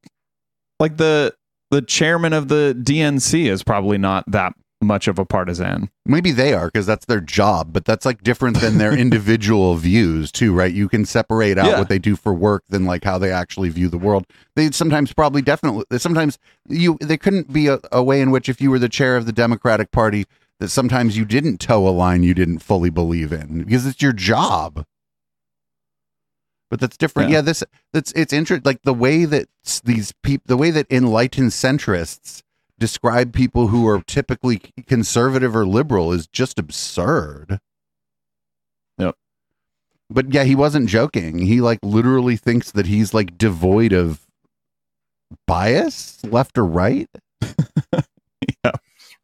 like 0.79 0.95
the 0.97 1.33
the 1.71 1.81
chairman 1.81 2.33
of 2.33 2.47
the 2.47 2.75
DNC 2.81 3.45
is 3.47 3.61
probably 3.61 3.97
not 3.97 4.23
that 4.31 4.53
much 4.81 5.07
of 5.07 5.19
a 5.19 5.25
partisan 5.25 5.89
Maybe 6.05 6.31
they 6.31 6.53
are 6.53 6.67
because 6.67 6.85
that's 6.85 7.05
their 7.05 7.19
job, 7.21 7.71
but 7.73 7.85
that's 7.85 8.05
like 8.05 8.23
different 8.23 8.59
than 8.61 8.77
their 8.77 8.97
individual 8.97 9.75
views 9.75 10.31
too, 10.31 10.53
right? 10.53 10.73
You 10.73 10.87
can 10.89 11.05
separate 11.05 11.57
out 11.57 11.67
Yeah. 11.67 11.79
what 11.79 11.89
they 11.89 11.99
do 11.99 12.15
for 12.15 12.33
work 12.33 12.63
than 12.69 12.85
like 12.85 13.03
how 13.03 13.17
they 13.17 13.31
actually 13.31 13.69
view 13.69 13.89
the 13.89 13.97
world. 13.97 14.25
They 14.55 14.71
sometimes 14.71 15.13
probably 15.13 15.41
definitely 15.41 15.83
sometimes 15.99 16.39
you 16.67 16.97
there 17.01 17.17
couldn't 17.17 17.51
be 17.53 17.67
a, 17.67 17.79
a 17.91 18.01
way 18.01 18.21
in 18.21 18.31
which 18.31 18.49
if 18.49 18.59
you 18.61 18.71
were 18.71 18.79
the 18.79 18.89
chair 18.89 19.17
of 19.17 19.25
the 19.25 19.31
Democratic 19.33 19.91
Party 19.91 20.25
that 20.59 20.69
sometimes 20.69 21.15
you 21.17 21.25
didn't 21.25 21.59
toe 21.59 21.87
a 21.87 21.91
line 21.91 22.23
you 22.23 22.33
didn't 22.33 22.59
fully 22.59 22.89
believe 22.89 23.31
in 23.31 23.63
because 23.65 23.85
it's 23.85 24.01
your 24.01 24.13
job. 24.13 24.85
But 26.69 26.79
that's 26.79 26.97
different. 26.97 27.29
Yeah. 27.29 27.37
Yeah, 27.37 27.41
this 27.41 27.63
that's 27.93 28.11
it's 28.13 28.33
interesting. 28.33 28.63
Like 28.65 28.81
the 28.83 28.93
way 28.93 29.25
that 29.25 29.47
these 29.83 30.13
people, 30.23 30.43
the 30.47 30.57
way 30.57 30.71
that 30.71 30.87
enlightened 30.91 31.51
centrists 31.51 32.41
describe 32.79 33.33
people 33.33 33.67
who 33.67 33.87
are 33.87 34.01
typically 34.07 34.61
conservative 34.87 35.55
or 35.55 35.65
liberal 35.67 36.11
is 36.11 36.27
just 36.27 36.57
absurd. 36.57 37.59
Yep. 38.97 39.15
But 40.09 40.33
yeah, 40.33 40.43
he 40.43 40.55
wasn't 40.55 40.89
joking. 40.89 41.39
He 41.39 41.61
like 41.61 41.79
literally 41.83 42.35
thinks 42.37 42.71
that 42.71 42.87
he's 42.87 43.13
like 43.13 43.37
devoid 43.37 43.93
of 43.93 44.25
bias, 45.47 46.23
left 46.23 46.57
or 46.57 46.65
right. 46.65 47.09
Yeah. 48.65 48.71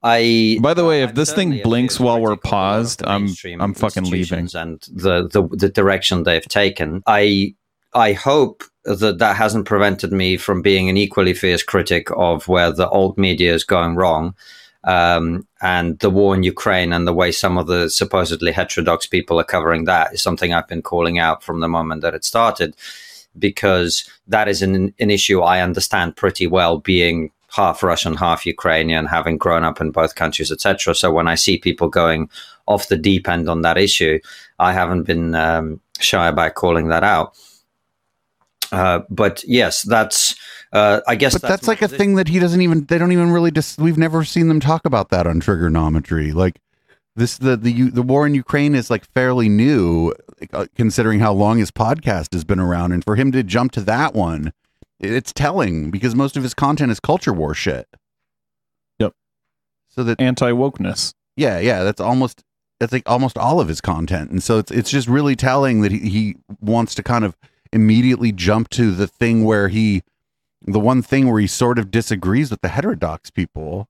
I. 0.03 0.57
By 0.61 0.73
the 0.75 0.85
way, 0.85 1.01
uh, 1.01 1.05
if 1.05 1.09
I'm 1.09 1.15
this 1.15 1.33
thing 1.33 1.61
blinks 1.63 1.99
while 1.99 2.19
we're 2.21 2.35
critic 2.37 2.45
of 2.45 2.51
a 2.51 2.55
lot 2.55 2.75
of 2.75 2.83
paused, 2.83 3.05
I'm- 3.05 3.61
I'm 3.61 3.73
fucking 3.73 4.03
leaving. 4.03 4.47
and 4.53 4.79
the, 4.91 5.27
the 5.27 5.47
the 5.51 5.69
direction 5.69 6.23
they've 6.23 6.45
taken. 6.47 7.01
I 7.07 7.55
I 7.95 8.11
hope 8.13 8.63
that 8.83 9.17
that 9.19 9.35
hasn't 9.37 9.65
prevented 9.65 10.11
me 10.11 10.37
from 10.37 10.61
being 10.61 10.89
an 10.89 10.97
equally 10.97 11.33
fierce 11.33 11.63
critic 11.63 12.09
of 12.15 12.47
where 12.47 12.71
the 12.71 12.89
old 12.89 13.17
media 13.17 13.53
is 13.53 13.63
going 13.63 13.95
wrong. 13.95 14.35
Um, 14.83 15.47
and 15.61 15.97
the 15.99 16.11
war 16.11 16.35
in 16.35 16.43
Ukraine 16.43 16.93
and 16.93 17.07
the 17.07 17.13
way 17.13 17.31
some 17.31 17.57
of 17.57 17.65
the 17.65 17.89
supposedly 17.89 18.51
heterodox 18.51 19.07
people 19.07 19.39
are 19.39 19.45
covering 19.45 19.85
that 19.85 20.13
is 20.13 20.21
something 20.21 20.53
I've 20.53 20.67
been 20.67 20.83
calling 20.83 21.17
out 21.17 21.41
from 21.41 21.61
the 21.61 21.67
moment 21.67 22.01
that 22.01 22.13
it 22.13 22.23
started, 22.23 22.75
because 23.39 24.07
that 24.27 24.47
is 24.47 24.61
an, 24.61 24.93
an 24.99 25.09
issue 25.09 25.41
I 25.41 25.61
understand 25.61 26.17
pretty 26.17 26.45
well, 26.45 26.77
being 26.77 27.31
half 27.55 27.81
Russian, 27.81 28.15
half 28.15 28.45
Ukrainian, 28.45 29.05
having 29.05 29.37
grown 29.37 29.63
up 29.63 29.81
in 29.81 29.89
both 29.89 30.13
countries, 30.15 30.51
etc. 30.51 30.93
So 30.93 31.11
when 31.11 31.27
I 31.27 31.35
see 31.35 31.57
people 31.57 31.87
going 31.87 32.29
off 32.67 32.89
the 32.89 32.97
deep 32.97 33.27
end 33.27 33.49
on 33.49 33.61
that 33.61 33.77
issue, 33.77 34.19
I 34.59 34.73
haven't 34.73 35.03
been 35.03 35.33
um, 35.33 35.79
shy 35.99 36.27
about 36.27 36.55
calling 36.55 36.89
that 36.89 37.03
out. 37.03 37.35
Uh, 38.75 39.01
but 39.09 39.43
yes, 39.47 39.83
that's. 39.83 40.35
Uh, 40.73 40.99
I 41.07 41.15
guess 41.15 41.33
But 41.33 41.43
that's, 41.43 41.67
my 41.67 41.71
like 41.71 41.81
a 41.81 41.85
position. 41.85 41.97
thing 41.97 42.15
that 42.15 42.27
he 42.27 42.39
doesn't 42.39 42.61
even. 42.61 42.85
They 42.85 42.97
don't 42.97 43.11
even 43.11 43.31
really. 43.31 43.51
Dis- 43.51 43.77
we've 43.77 43.97
never 43.97 44.23
seen 44.23 44.47
them 44.47 44.59
talk 44.59 44.85
about 44.85 45.09
that 45.09 45.25
on 45.27 45.39
Triggernometry. 45.39 46.33
Like 46.33 46.59
this, 47.15 47.37
the 47.37 47.55
the 47.55 47.89
the 47.89 48.01
war 48.01 48.25
in 48.25 48.35
Ukraine 48.35 48.75
is 48.75 48.89
like 48.89 49.05
fairly 49.13 49.47
new, 49.47 50.13
uh, 50.53 50.65
considering 50.75 51.19
how 51.19 51.33
long 51.33 51.57
his 51.59 51.71
podcast 51.71 52.33
has 52.33 52.43
been 52.43 52.59
around, 52.59 52.91
and 52.91 53.03
for 53.03 53.15
him 53.15 53.31
to 53.31 53.43
jump 53.43 53.71
to 53.73 53.81
that 53.81 54.13
one, 54.13 54.51
it's 54.99 55.31
telling 55.31 55.91
because 55.91 56.13
most 56.15 56.35
of 56.35 56.43
his 56.43 56.53
content 56.53 56.91
is 56.91 56.99
culture 56.99 57.33
war 57.33 57.53
shit. 57.53 57.87
Yep. 58.99 59.13
So 59.87 60.03
that 60.03 60.19
anti 60.19 60.51
wokeness 60.51 61.13
yeah, 61.35 61.59
yeah, 61.59 61.83
that's 61.83 62.01
almost 62.01 62.43
that's 62.79 62.91
like 62.91 63.03
almost 63.09 63.37
all 63.37 63.59
of 63.59 63.67
his 63.67 63.81
content, 63.81 64.31
and 64.31 64.41
so 64.41 64.57
it's 64.57 64.71
it's 64.71 64.89
just 64.89 65.07
really 65.07 65.35
telling 65.35 65.81
that 65.81 65.91
he, 65.91 65.99
he 66.09 66.35
wants 66.61 66.95
to 66.95 67.03
kind 67.03 67.25
of 67.25 67.35
immediately 67.75 68.31
jump 68.31 68.69
to 68.69 68.91
the 68.91 69.07
thing 69.07 69.43
where 69.43 69.67
he, 69.67 70.01
the 70.61 70.79
one 70.79 71.01
thing 71.01 71.29
where 71.29 71.39
he 71.39 71.47
sort 71.47 71.77
of 71.77 71.91
disagrees 71.91 72.51
with 72.51 72.61
the 72.61 72.69
heterodox 72.69 73.29
people. 73.29 73.87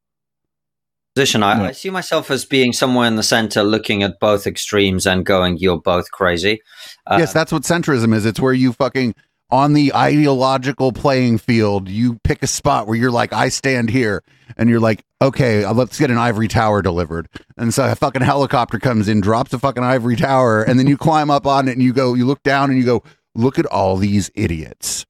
position. 1.15 1.43
I, 1.43 1.61
Yeah. 1.61 1.67
I 1.69 1.71
see 1.71 1.89
myself 1.89 2.29
as 2.29 2.43
being 2.43 2.73
somewhere 2.73 3.07
in 3.07 3.15
the 3.15 3.23
center, 3.23 3.63
looking 3.63 4.03
at 4.03 4.19
both 4.19 4.45
extremes 4.45 5.07
and 5.07 5.25
going, 5.25 5.57
"You're 5.57 5.79
both 5.79 6.11
crazy." 6.11 6.59
Uh, 7.07 7.15
yes, 7.19 7.31
that's 7.31 7.53
what 7.53 7.63
centrism 7.63 8.13
is. 8.13 8.25
It's 8.25 8.39
where 8.39 8.51
you 8.51 8.73
fucking 8.73 9.15
on 9.49 9.73
the 9.73 9.93
ideological 9.93 10.91
playing 10.91 11.37
field, 11.37 11.87
you 11.87 12.19
pick 12.23 12.41
a 12.41 12.47
spot 12.47 12.87
where 12.87 12.97
you're 12.97 13.11
like, 13.11 13.31
I 13.31 13.49
stand 13.49 13.89
here, 13.89 14.23
and 14.57 14.69
you're 14.69 14.79
like, 14.79 15.03
okay, 15.21 15.63
uh, 15.63 15.73
let's 15.73 15.99
get 15.99 16.09
an 16.09 16.17
ivory 16.17 16.47
tower 16.47 16.81
delivered. 16.81 17.27
And 17.57 17.73
so 17.73 17.89
a 17.89 17.95
fucking 17.95 18.23
helicopter 18.23 18.79
comes 18.79 19.07
in, 19.07 19.21
drops 19.21 19.53
a 19.53 19.59
fucking 19.59 19.83
ivory 19.83 20.15
tower, 20.15 20.63
and 20.63 20.79
then 20.79 20.87
you 20.87 20.97
climb 20.97 21.29
up 21.29 21.45
on 21.45 21.67
it, 21.67 21.73
and 21.73 21.83
you 21.83 21.93
go, 21.93 22.15
you 22.15 22.25
look 22.25 22.43
down, 22.43 22.69
and 22.69 22.79
you 22.79 22.85
go, 22.85 23.03
look 23.35 23.59
at 23.59 23.65
all 23.67 23.97
these 23.97 24.31
idiots. 24.33 25.05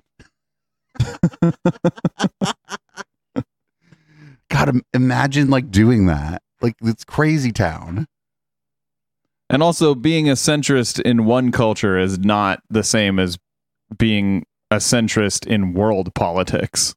God, 4.49 4.69
im- 4.69 4.85
imagine 4.93 5.49
like 5.49 5.71
doing 5.71 6.05
that. 6.07 6.41
Like 6.61 6.75
it's 6.81 7.03
crazy 7.03 7.51
town. 7.51 8.07
And 9.49 9.61
also, 9.61 9.93
being 9.93 10.27
a 10.27 10.33
centrist 10.33 10.99
in 10.99 11.25
one 11.25 11.51
culture 11.51 11.99
is 11.99 12.17
not 12.17 12.61
the 12.69 12.83
same 12.83 13.19
as 13.19 13.37
being 13.95 14.43
a 14.71 14.77
centrist 14.77 15.45
in 15.45 15.73
world 15.73 16.13
politics. 16.15 16.95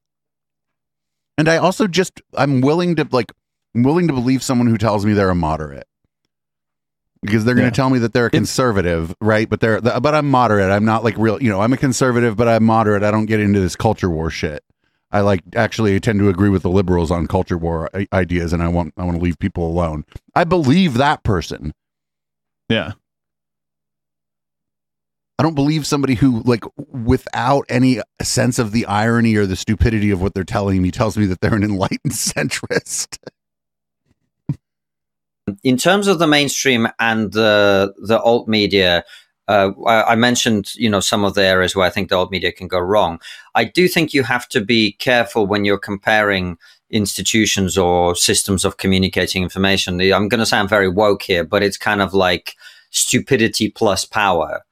And 1.37 1.49
I 1.49 1.59
also 1.59 1.87
just 1.87 2.23
I'm 2.37 2.61
willing 2.63 2.97
to 2.97 3.07
like 3.11 3.33
I'm 3.75 3.83
willing 3.83 4.09
to 4.09 4.15
believe 4.15 4.43
someone 4.43 4.67
who 4.67 4.79
tells 4.79 5.05
me 5.05 5.13
they're 5.13 5.31
a 5.31 5.35
moderate. 5.35 5.87
Because 7.23 7.45
they're 7.45 7.55
going 7.55 7.67
Yeah. 7.67 7.71
to 7.71 7.77
tell 7.77 7.91
me 7.91 7.99
that 8.01 8.13
they're 8.13 8.27
a 8.27 8.31
conservative, 8.31 9.15
right? 9.21 9.49
But 9.49 9.61
they're 9.61 9.81
but 9.81 10.15
I'm 10.15 10.31
moderate. 10.31 10.71
I'm 10.71 10.85
not 10.85 11.03
like 11.05 11.17
real, 11.19 11.43
you 11.43 11.51
know, 11.51 11.61
I'm 11.61 11.73
a 11.73 11.77
conservative, 11.77 12.37
but 12.37 12.47
I'm 12.49 12.65
moderate. 12.65 13.03
I 13.03 13.11
don't 13.11 13.27
get 13.27 13.41
into 13.41 13.61
this 13.61 13.75
culture 13.77 14.09
war 14.11 14.31
shit. 14.31 14.63
I 15.11 15.21
like 15.23 15.43
actually 15.57 15.99
tend 16.01 16.19
to 16.21 16.29
agree 16.29 16.51
with 16.51 16.63
the 16.63 16.71
liberals 16.71 17.11
on 17.11 17.27
culture 17.27 17.57
war 17.59 17.91
ideas 18.13 18.53
and 18.53 18.63
I 18.63 18.69
want 18.69 18.95
I 18.97 19.05
want 19.05 19.17
to 19.17 19.23
leave 19.25 19.39
people 19.39 19.67
alone. 19.67 20.05
I 20.35 20.45
believe 20.45 20.95
that 20.95 21.23
person. 21.25 21.73
Yeah. 22.69 22.93
I 25.41 25.45
don't 25.45 25.55
believe 25.55 25.87
somebody 25.87 26.15
who, 26.15 26.43
like, 26.43 26.65
without 26.77 27.65
any 27.69 28.01
sense 28.21 28.59
of 28.59 28.73
the 28.73 28.85
irony 28.87 29.37
or 29.37 29.47
the 29.47 29.55
stupidity 29.55 30.11
of 30.11 30.21
what 30.21 30.35
they're 30.35 30.43
telling 30.43 30.83
me, 30.83 30.91
tells 30.91 31.17
me 31.17 31.27
that 31.27 31.41
they're 31.41 31.55
an 31.55 31.63
enlightened 31.63 32.01
centrist. 32.13 33.19
In 35.62 35.76
terms 35.76 36.07
of 36.07 36.19
the 36.19 36.26
mainstream 36.26 36.88
and 36.99 37.33
the 37.33 37.95
the 37.99 38.21
alt 38.21 38.49
media, 38.49 39.05
uh, 39.47 39.71
I, 39.87 40.12
I 40.12 40.14
mentioned 40.17 40.75
you 40.75 40.90
know 40.90 41.00
some 41.00 41.25
of 41.25 41.35
the 41.35 41.45
areas 41.45 41.75
where 41.75 41.87
I 41.87 41.90
think 41.90 42.09
the 42.09 42.17
alt 42.17 42.31
media 42.31 42.52
can 42.52 42.69
go 42.69 42.78
wrong. 42.78 43.21
I 43.55 43.64
do 43.64 43.88
think 43.88 44.12
you 44.12 44.23
have 44.25 44.49
to 44.50 44.61
be 44.61 44.93
careful 44.93 45.47
when 45.47 45.64
you're 45.64 45.78
comparing 45.78 46.59
institutions 46.90 47.76
or 47.76 48.14
systems 48.14 48.64
of 48.64 48.78
communicating 48.78 49.43
information. 49.43 50.00
I'm 50.00 50.28
going 50.28 50.40
to 50.40 50.47
sound 50.47 50.69
very 50.69 50.88
woke 50.88 51.23
here, 51.23 51.45
but 51.45 51.62
it's 51.62 51.76
kind 51.76 52.00
of 52.00 52.14
like 52.14 52.55
stupidity 52.90 53.71
plus 53.71 54.05
power. 54.05 54.62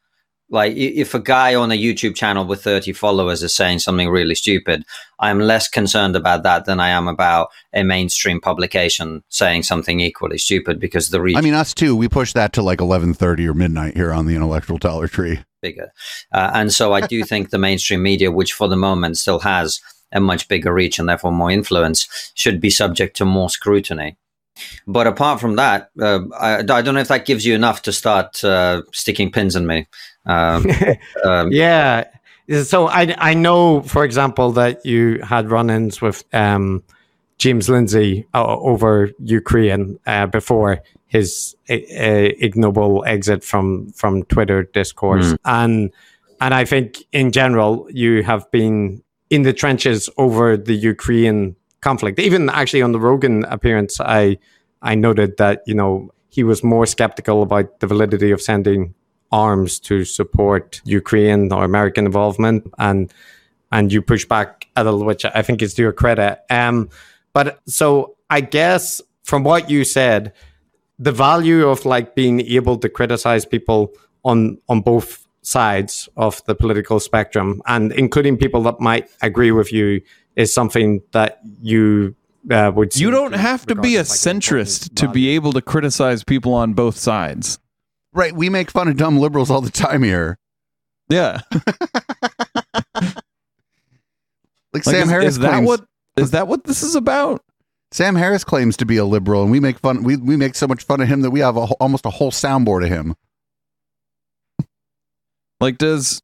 Like 0.48 0.76
if 0.76 1.12
a 1.12 1.18
guy 1.18 1.56
on 1.56 1.72
a 1.72 1.78
YouTube 1.78 2.14
channel 2.14 2.44
with 2.44 2.62
30 2.62 2.92
followers 2.92 3.42
is 3.42 3.54
saying 3.54 3.80
something 3.80 4.08
really 4.08 4.36
stupid, 4.36 4.84
I'm 5.18 5.40
less 5.40 5.68
concerned 5.68 6.14
about 6.14 6.44
that 6.44 6.66
than 6.66 6.78
I 6.78 6.90
am 6.90 7.08
about 7.08 7.48
a 7.72 7.82
mainstream 7.82 8.40
publication 8.40 9.24
saying 9.28 9.64
something 9.64 9.98
equally 9.98 10.38
stupid 10.38 10.78
because 10.78 11.10
the 11.10 11.20
reach 11.20 11.36
I 11.36 11.40
mean, 11.40 11.54
us 11.54 11.74
too. 11.74 11.96
We 11.96 12.08
push 12.08 12.32
that 12.34 12.52
to 12.54 12.62
like 12.62 12.80
eleven 12.80 13.12
thirty 13.12 13.46
or 13.48 13.54
midnight 13.54 13.96
here 13.96 14.12
on 14.12 14.26
the 14.26 14.36
intellectual 14.36 14.78
dollar 14.78 15.08
tree. 15.08 15.40
bigger. 15.60 15.92
Uh, 16.32 16.50
and 16.54 16.72
so 16.72 16.92
I 16.92 17.00
do 17.00 17.24
think 17.30 17.50
the 17.50 17.58
mainstream 17.58 18.02
media, 18.02 18.30
which 18.30 18.52
for 18.52 18.68
the 18.68 18.76
moment 18.76 19.18
still 19.18 19.40
has 19.40 19.80
a 20.12 20.20
much 20.20 20.46
bigger 20.46 20.72
reach 20.72 20.98
and 20.98 21.08
therefore 21.08 21.32
more 21.32 21.50
influence, 21.50 22.32
should 22.34 22.60
be 22.60 22.70
subject 22.70 23.16
to 23.16 23.24
more 23.24 23.50
scrutiny. 23.50 24.16
But 24.86 25.06
apart 25.06 25.40
from 25.40 25.56
that, 25.56 25.90
uh, 26.00 26.20
I, 26.38 26.58
I 26.58 26.62
don't 26.62 26.94
know 26.94 27.00
if 27.00 27.08
that 27.08 27.26
gives 27.26 27.44
you 27.44 27.54
enough 27.54 27.82
to 27.82 27.92
start 27.92 28.42
uh, 28.44 28.82
sticking 28.92 29.30
pins 29.30 29.56
in 29.56 29.66
me. 29.66 29.86
Um, 30.26 30.66
um, 31.24 31.52
yeah. 31.52 32.04
So 32.62 32.86
I 32.88 33.14
I 33.18 33.34
know, 33.34 33.82
for 33.82 34.04
example, 34.04 34.52
that 34.52 34.84
you 34.86 35.20
had 35.22 35.50
run-ins 35.50 36.00
with 36.00 36.24
um, 36.32 36.82
James 37.38 37.68
Lindsay 37.68 38.24
uh, 38.34 38.46
over 38.58 39.10
Ukraine 39.18 39.98
uh, 40.06 40.26
before 40.26 40.80
his 41.08 41.56
uh, 41.68 41.74
ignoble 41.74 43.04
exit 43.06 43.42
from 43.44 43.90
from 43.92 44.22
Twitter 44.24 44.62
discourse, 44.62 45.32
Mm. 45.32 45.38
and 45.44 45.90
and 46.40 46.54
I 46.54 46.64
think 46.64 47.04
in 47.12 47.32
general 47.32 47.88
you 47.90 48.22
have 48.22 48.50
been 48.50 49.02
in 49.30 49.42
the 49.42 49.52
trenches 49.52 50.08
over 50.18 50.56
the 50.56 50.74
Ukraine 50.74 51.56
conflict. 51.80 52.18
Even 52.18 52.48
actually 52.50 52.82
on 52.82 52.92
the 52.92 53.00
Rogan 53.00 53.44
appearance, 53.44 54.00
I 54.00 54.38
I 54.82 54.94
noted 54.94 55.36
that 55.38 55.62
you 55.66 55.74
know 55.74 56.10
he 56.28 56.44
was 56.44 56.62
more 56.62 56.86
skeptical 56.86 57.42
about 57.42 57.80
the 57.80 57.86
validity 57.86 58.30
of 58.30 58.40
sending 58.42 58.94
arms 59.32 59.80
to 59.80 60.04
support 60.04 60.80
Ukraine 60.84 61.52
or 61.52 61.64
American 61.64 62.06
involvement, 62.06 62.70
and 62.78 63.12
and 63.72 63.92
you 63.92 64.02
push 64.02 64.24
back 64.24 64.68
a 64.76 64.84
little, 64.84 65.04
which 65.04 65.24
I 65.24 65.42
think 65.42 65.62
is 65.62 65.74
to 65.74 65.82
your 65.82 65.92
credit. 65.92 66.40
Um, 66.50 66.88
but 67.32 67.60
so 67.66 68.16
I 68.30 68.40
guess 68.40 69.00
from 69.22 69.44
what 69.44 69.68
you 69.70 69.84
said, 69.84 70.32
the 70.98 71.12
value 71.12 71.68
of 71.68 71.84
like 71.84 72.14
being 72.14 72.40
able 72.40 72.78
to 72.78 72.88
criticize 72.88 73.44
people 73.44 73.92
on 74.24 74.58
on 74.68 74.80
both 74.80 75.26
sides 75.42 76.08
of 76.16 76.44
the 76.46 76.54
political 76.54 76.98
spectrum, 76.98 77.62
and 77.66 77.92
including 77.92 78.36
people 78.36 78.62
that 78.62 78.80
might 78.80 79.08
agree 79.22 79.52
with 79.52 79.72
you, 79.72 80.00
is 80.36 80.52
something 80.52 81.02
that 81.12 81.40
you 81.60 82.14
uh, 82.50 82.70
would. 82.74 82.96
You 82.96 83.10
don't 83.10 83.34
have 83.34 83.66
to 83.66 83.74
be 83.74 83.96
a 83.96 84.00
like, 84.00 84.06
centrist 84.06 84.94
to 84.96 85.08
be 85.08 85.30
able 85.30 85.52
to 85.54 85.62
criticize 85.62 86.22
people 86.22 86.54
on 86.54 86.74
both 86.74 86.96
sides. 86.96 87.58
Right. 88.12 88.34
We 88.34 88.48
make 88.48 88.70
fun 88.70 88.88
of 88.88 88.96
dumb 88.96 89.18
liberals 89.18 89.50
all 89.50 89.60
the 89.60 89.70
time 89.70 90.02
here. 90.02 90.38
Yeah. 91.08 91.40
Like, 94.76 94.84
Like, 94.84 94.94
Sam 94.94 95.04
is, 95.04 95.10
Harris 95.10 95.26
is 95.28 95.38
that 95.38 95.50
claims, 95.52 95.66
what 95.66 95.84
is 96.18 96.30
that 96.32 96.48
what 96.48 96.64
this 96.64 96.82
is 96.82 96.94
about? 96.94 97.42
Sam 97.92 98.14
Harris 98.14 98.44
claims 98.44 98.76
to 98.76 98.84
be 98.84 98.98
a 98.98 99.06
liberal, 99.06 99.42
and 99.42 99.50
we 99.50 99.58
make 99.58 99.78
fun. 99.78 100.02
We 100.02 100.16
we 100.16 100.36
make 100.36 100.54
so 100.54 100.66
much 100.66 100.84
fun 100.84 101.00
of 101.00 101.08
him 101.08 101.22
that 101.22 101.30
we 101.30 101.40
have 101.40 101.56
a, 101.56 101.60
almost 101.80 102.04
a 102.04 102.10
whole 102.10 102.30
soundboard 102.30 102.84
of 102.84 102.90
him. 102.90 103.14
Like 105.60 105.78
does 105.78 106.20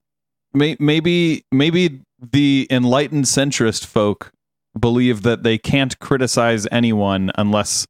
may, 0.52 0.76
maybe 0.78 1.46
maybe 1.50 2.02
the 2.30 2.66
enlightened 2.70 3.24
centrist 3.24 3.84
folk 3.84 4.32
believe 4.78 5.22
that 5.22 5.42
they 5.42 5.58
can't 5.58 5.98
criticize 5.98 6.66
anyone 6.70 7.30
unless 7.36 7.86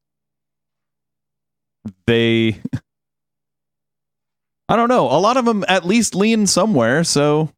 they 2.07 2.61
I 4.69 4.77
don't 4.77 4.89
know. 4.89 5.07
A 5.07 5.21
lot 5.21 5.37
of 5.37 5.45
them 5.45 5.65
at 5.69 5.85
least 5.85 6.15
lean 6.15 6.47
somewhere, 6.47 7.05
so 7.05 7.51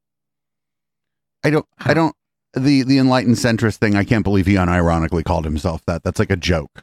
I 1.45 1.51
don't. 1.51 1.67
I 1.79 1.95
don't. 1.95 2.17
The 2.55 2.83
the 2.83 2.99
enlightened 2.99 3.37
centrist 3.37 3.77
thing. 3.77 3.95
I 3.95 4.03
can't 4.03 4.25
believe 4.25 4.47
he 4.47 4.55
unironically 4.55 5.25
called 5.25 5.45
himself 5.45 5.85
that. 5.87 6.03
That's 6.03 6.19
like 6.19 6.31
a 6.31 6.37
joke. 6.37 6.83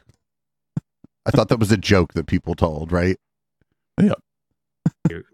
I 1.26 1.30
thought 1.32 1.48
that 1.50 1.58
was 1.58 1.70
a 1.70 1.76
joke 1.76 2.14
that 2.14 2.26
people 2.26 2.54
told. 2.54 2.92
Right. 2.92 3.18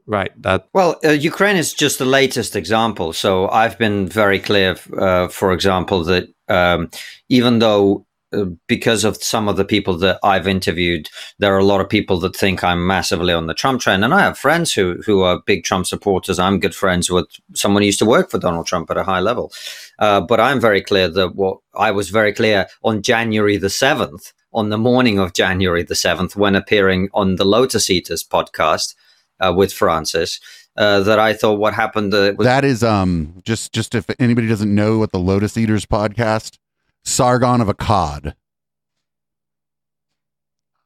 Right. 0.06 0.32
That 0.42 0.68
Well, 0.72 0.98
uh, 1.04 1.10
Ukraine 1.10 1.56
is 1.56 1.72
just 1.72 1.98
the 1.98 2.04
latest 2.04 2.56
example. 2.56 3.12
So 3.12 3.48
I've 3.48 3.78
been 3.78 4.08
very 4.08 4.38
clear, 4.38 4.76
uh, 4.96 5.28
for 5.28 5.52
example, 5.52 6.04
that 6.04 6.28
um, 6.48 6.90
even 7.28 7.58
though 7.58 8.06
uh, 8.30 8.44
because 8.66 9.04
of 9.04 9.22
some 9.22 9.48
of 9.48 9.56
the 9.56 9.64
people 9.64 9.96
that 9.98 10.18
I've 10.22 10.46
interviewed, 10.46 11.08
there 11.38 11.54
are 11.54 11.58
a 11.58 11.64
lot 11.64 11.80
of 11.80 11.88
people 11.88 12.18
that 12.20 12.36
think 12.36 12.62
I'm 12.62 12.86
massively 12.86 13.32
on 13.32 13.46
the 13.46 13.54
Trump 13.54 13.80
train, 13.80 14.04
and 14.04 14.12
I 14.12 14.20
have 14.20 14.38
friends 14.38 14.72
who 14.72 15.00
who 15.06 15.22
are 15.22 15.42
big 15.46 15.64
Trump 15.64 15.86
supporters. 15.86 16.38
I'm 16.38 16.60
good 16.60 16.74
friends 16.74 17.10
with 17.10 17.26
someone 17.54 17.82
who 17.82 17.86
used 17.86 18.00
to 18.00 18.04
work 18.04 18.30
for 18.30 18.38
Donald 18.38 18.66
Trump 18.66 18.90
at 18.90 18.98
a 18.98 19.04
high 19.04 19.20
level, 19.20 19.50
uh, 19.98 20.20
but 20.20 20.40
I'm 20.40 20.60
very 20.60 20.82
clear 20.82 21.08
that 21.08 21.36
what 21.36 21.58
I 21.74 21.90
was 21.90 22.10
very 22.10 22.34
clear 22.34 22.66
on 22.82 23.00
January 23.02 23.56
the 23.56 23.70
seventh, 23.70 24.32
on 24.52 24.68
the 24.68 24.78
morning 24.78 25.18
of 25.18 25.32
January 25.32 25.82
the 25.82 25.94
seventh, 25.94 26.36
when 26.36 26.54
appearing 26.54 27.08
on 27.14 27.36
the 27.36 27.46
Lotus 27.46 27.88
Eaters 27.88 28.24
podcast 28.24 28.94
uh, 29.40 29.52
with 29.56 29.72
Francis, 29.72 30.40
uh, 30.76 31.00
that 31.00 31.18
I 31.18 31.34
thought 31.34 31.58
what 31.58 31.74
happened 31.74 32.14
uh, 32.14 32.34
was 32.36 32.44
That 32.46 32.64
is 32.64 32.82
um 32.84 33.34
just 33.44 33.72
just 33.72 33.94
if 33.94 34.06
anybody 34.18 34.46
doesn't 34.48 34.72
know 34.74 34.98
what 34.98 35.12
the 35.12 35.18
Lotus 35.18 35.56
Eaters 35.56 35.86
podcast, 35.86 36.58
Sargon 37.04 37.60
of 37.60 37.68
Akkad. 37.68 38.34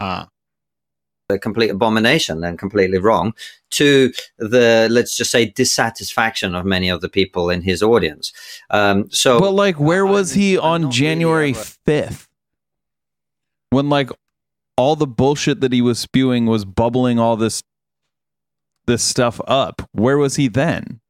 ah. 0.01 0.29
a 1.31 1.39
complete 1.39 1.71
abomination 1.71 2.45
and 2.45 2.59
completely 2.59 2.99
wrong 2.99 3.33
to 3.71 4.13
the 4.39 4.89
let's 4.91 5.17
just 5.17 5.31
say 5.31 5.47
dissatisfaction 5.47 6.55
of 6.55 6.65
many 6.65 6.89
of 6.89 7.01
the 7.01 7.09
people 7.09 7.51
in 7.51 7.63
his 7.63 7.83
audience. 7.83 8.33
Um, 8.71 9.11
so 9.11 9.41
But 9.41 9.53
like 9.53 9.79
where 9.81 10.07
was 10.07 10.33
he 10.35 10.59
I'm 10.59 10.65
on 10.65 10.83
not 10.83 10.87
really 10.89 10.99
January 10.99 11.53
5th? 11.53 12.27
When 13.71 13.89
like 13.89 14.11
all 14.77 14.97
the 14.97 15.07
bullshit 15.07 15.61
that 15.61 15.73
he 15.73 15.81
was 15.81 15.99
spewing 15.99 16.47
was 16.47 16.65
bubbling 16.65 17.19
all 17.19 17.37
this 17.37 17.63
this 18.87 19.03
stuff 19.03 19.41
up. 19.47 19.89
Where 19.93 20.19
was 20.19 20.37
he 20.37 20.49
then? 20.49 21.01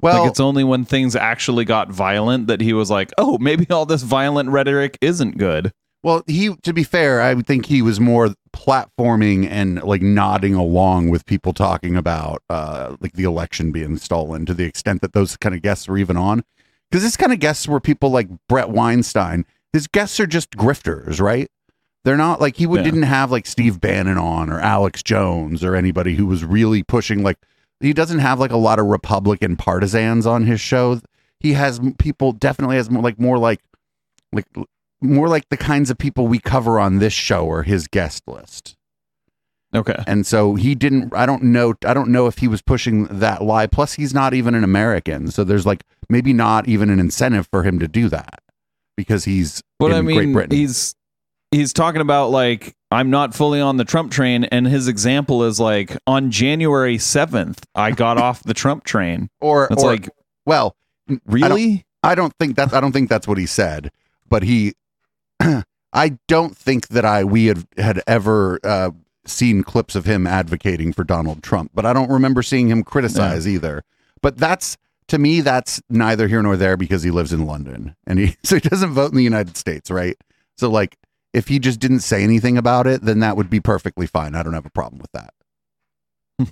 Well, 0.00 0.22
like 0.22 0.30
it's 0.30 0.40
only 0.40 0.64
when 0.64 0.84
things 0.84 1.14
actually 1.14 1.64
got 1.64 1.90
violent 1.90 2.48
that 2.48 2.60
he 2.60 2.72
was 2.72 2.90
like, 2.90 3.12
"Oh, 3.16 3.38
maybe 3.38 3.66
all 3.70 3.86
this 3.86 4.02
violent 4.02 4.50
rhetoric 4.50 4.98
isn't 5.00 5.38
good." 5.38 5.72
Well, 6.02 6.24
he 6.26 6.56
to 6.62 6.72
be 6.72 6.82
fair, 6.82 7.22
I 7.22 7.34
think 7.36 7.66
he 7.66 7.80
was 7.80 8.00
more 8.00 8.34
platforming 8.52 9.48
and 9.48 9.82
like 9.82 10.02
nodding 10.02 10.54
along 10.54 11.08
with 11.08 11.24
people 11.24 11.52
talking 11.52 11.96
about 11.96 12.42
uh 12.50 12.96
like 13.00 13.14
the 13.14 13.24
election 13.24 13.72
being 13.72 13.96
stolen 13.96 14.44
to 14.46 14.54
the 14.54 14.64
extent 14.64 15.00
that 15.00 15.14
those 15.14 15.36
kind 15.36 15.54
of 15.54 15.62
guests 15.62 15.86
were 15.86 15.96
even 15.96 16.16
on. 16.16 16.42
Because 16.90 17.04
this 17.04 17.16
kind 17.16 17.32
of 17.32 17.38
guests 17.38 17.68
were 17.68 17.80
people 17.80 18.10
like 18.10 18.28
Brett 18.48 18.70
Weinstein. 18.70 19.46
His 19.72 19.86
guests 19.86 20.20
are 20.20 20.26
just 20.26 20.50
grifters, 20.50 21.20
right? 21.20 21.48
They're 22.04 22.16
not 22.16 22.40
like 22.40 22.56
he 22.56 22.66
would, 22.66 22.78
Yeah. 22.78 22.84
didn't 22.84 23.02
have 23.04 23.30
like 23.30 23.46
Steve 23.46 23.80
Bannon 23.80 24.18
on 24.18 24.50
or 24.50 24.60
Alex 24.60 25.02
Jones 25.02 25.62
or 25.62 25.76
anybody 25.76 26.16
who 26.16 26.26
was 26.26 26.44
really 26.44 26.82
pushing 26.82 27.22
like 27.22 27.38
he 27.80 27.92
doesn't 27.92 28.18
have 28.20 28.38
like 28.40 28.50
a 28.52 28.56
lot 28.56 28.78
of 28.78 28.86
Republican 28.86 29.56
partisans 29.56 30.26
on 30.26 30.44
his 30.46 30.60
show. 30.60 31.00
He 31.40 31.52
has 31.54 31.80
people 31.98 32.32
definitely 32.32 32.76
has 32.76 32.90
more 32.90 33.02
like 33.02 33.18
more 33.20 33.38
like 33.38 33.60
like 34.32 34.46
more 35.00 35.28
like 35.28 35.48
the 35.48 35.56
kinds 35.56 35.90
of 35.90 35.98
people 35.98 36.26
we 36.28 36.38
cover 36.38 36.78
on 36.80 36.98
this 36.98 37.12
show 37.12 37.44
or 37.44 37.62
his 37.64 37.86
guest 37.88 38.22
list. 38.26 38.76
Okay. 39.74 39.96
And 40.06 40.26
so 40.26 40.54
he 40.54 40.74
didn't 40.74 41.14
I 41.14 41.24
don't 41.24 41.42
know 41.44 41.74
I 41.86 41.94
don't 41.94 42.10
know 42.10 42.26
if 42.26 42.38
he 42.38 42.48
was 42.48 42.62
pushing 42.62 43.04
that 43.06 43.42
lie. 43.42 43.66
Plus 43.66 43.94
he's 43.94 44.12
not 44.12 44.34
even 44.34 44.54
an 44.54 44.64
American. 44.64 45.30
So 45.30 45.44
there's 45.44 45.64
like 45.66 45.82
maybe 46.08 46.32
not 46.32 46.68
even 46.68 46.90
an 46.90 47.00
incentive 47.00 47.48
for 47.50 47.62
him 47.62 47.78
to 47.78 47.88
do 47.88 48.08
that 48.10 48.40
because 48.96 49.24
he's 49.24 49.62
But 49.78 49.92
I 49.92 50.00
Great 50.02 50.16
mean, 50.16 50.32
Britain. 50.34 50.56
he's 50.56 50.94
he's 51.52 51.72
talking 51.72 52.00
about 52.00 52.30
like 52.30 52.74
I'm 52.90 53.08
not 53.10 53.34
fully 53.34 53.60
on 53.60 53.76
the 53.76 53.84
Trump 53.84 54.10
train, 54.12 54.44
and 54.44 54.66
his 54.66 54.88
example 54.88 55.44
is 55.44 55.60
like 55.60 55.96
on 56.06 56.30
January 56.30 56.98
seventh, 56.98 57.64
I 57.74 57.92
got 57.92 58.18
off 58.18 58.42
the 58.42 58.54
Trump 58.54 58.84
train. 58.84 59.30
or 59.40 59.68
It's 59.70 59.82
like 59.82 60.08
well 60.44 60.76
I 61.08 61.12
don't- 61.12 61.22
really. 61.26 61.86
I 62.04 62.16
don't 62.16 62.34
think 62.40 62.56
that 62.56 62.74
I 62.74 62.80
don't 62.80 62.90
think 62.92 63.08
that's 63.08 63.28
what 63.28 63.38
he 63.38 63.46
said, 63.46 63.92
but 64.28 64.42
he 64.42 64.74
I 65.92 66.18
don't 66.26 66.56
think 66.56 66.88
that 66.88 67.04
I 67.04 67.22
we 67.24 67.46
had 67.46 67.64
had 67.76 68.02
ever 68.06 68.58
uh, 68.64 68.90
seen 69.24 69.62
clips 69.62 69.94
of 69.94 70.04
him 70.04 70.26
advocating 70.26 70.92
for 70.92 71.04
Donald 71.04 71.42
Trump, 71.44 71.70
but 71.74 71.86
I 71.86 71.92
don't 71.92 72.10
remember 72.10 72.42
seeing 72.42 72.68
him 72.68 72.82
criticize 72.82 73.46
either. 73.46 73.84
But 74.20 74.36
that's 74.36 74.76
to 75.08 75.18
me 75.18 75.40
that's 75.42 75.80
neither 75.90 76.26
here 76.28 76.42
nor 76.42 76.56
there 76.56 76.76
because 76.76 77.02
he 77.04 77.10
lives 77.10 77.32
in 77.32 77.46
London 77.46 77.94
and 78.06 78.18
he 78.18 78.36
so 78.42 78.56
he 78.56 78.60
doesn't 78.68 78.90
vote 78.94 79.12
in 79.12 79.16
the 79.16 79.22
United 79.24 79.56
States, 79.56 79.90
right? 79.90 80.16
So 80.56 80.68
like 80.70 80.96
if 81.32 81.48
he 81.48 81.58
just 81.58 81.80
didn't 81.80 82.00
say 82.00 82.22
anything 82.22 82.58
about 82.58 82.86
it, 82.86 83.02
then 83.02 83.20
that 83.20 83.36
would 83.36 83.50
be 83.50 83.60
perfectly 83.60 84.06
fine. 84.06 84.34
I 84.34 84.42
don't 84.42 84.54
have 84.54 84.66
a 84.66 84.70
problem 84.70 85.00
with 85.00 85.12
that. 85.12 85.34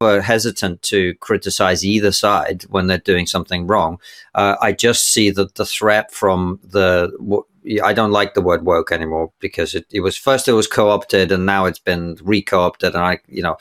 were 0.00 0.20
hesitant 0.20 0.82
to 0.82 1.14
criticize 1.14 1.84
either 1.84 2.12
side 2.12 2.64
when 2.68 2.86
they're 2.86 2.98
doing 2.98 3.26
something 3.26 3.66
wrong. 3.66 3.98
Uh, 4.34 4.56
I 4.60 4.72
just 4.72 5.10
see 5.12 5.30
that 5.30 5.54
the 5.54 5.64
threat 5.64 6.12
from 6.12 6.60
the 6.62 7.12
w- 7.18 7.44
I 7.82 7.92
don't 7.94 8.12
like 8.12 8.34
the 8.34 8.42
word 8.42 8.64
woke 8.64 8.92
anymore 8.92 9.32
because 9.40 9.74
it, 9.74 9.86
it 9.90 10.00
was 10.00 10.16
first 10.16 10.46
it 10.46 10.52
was 10.52 10.68
co-opted 10.68 11.32
and 11.32 11.46
now 11.46 11.64
it's 11.64 11.80
been 11.80 12.16
re-co-opted 12.22 12.94
and 12.94 13.02
I 13.02 13.18
you 13.26 13.42
know, 13.42 13.56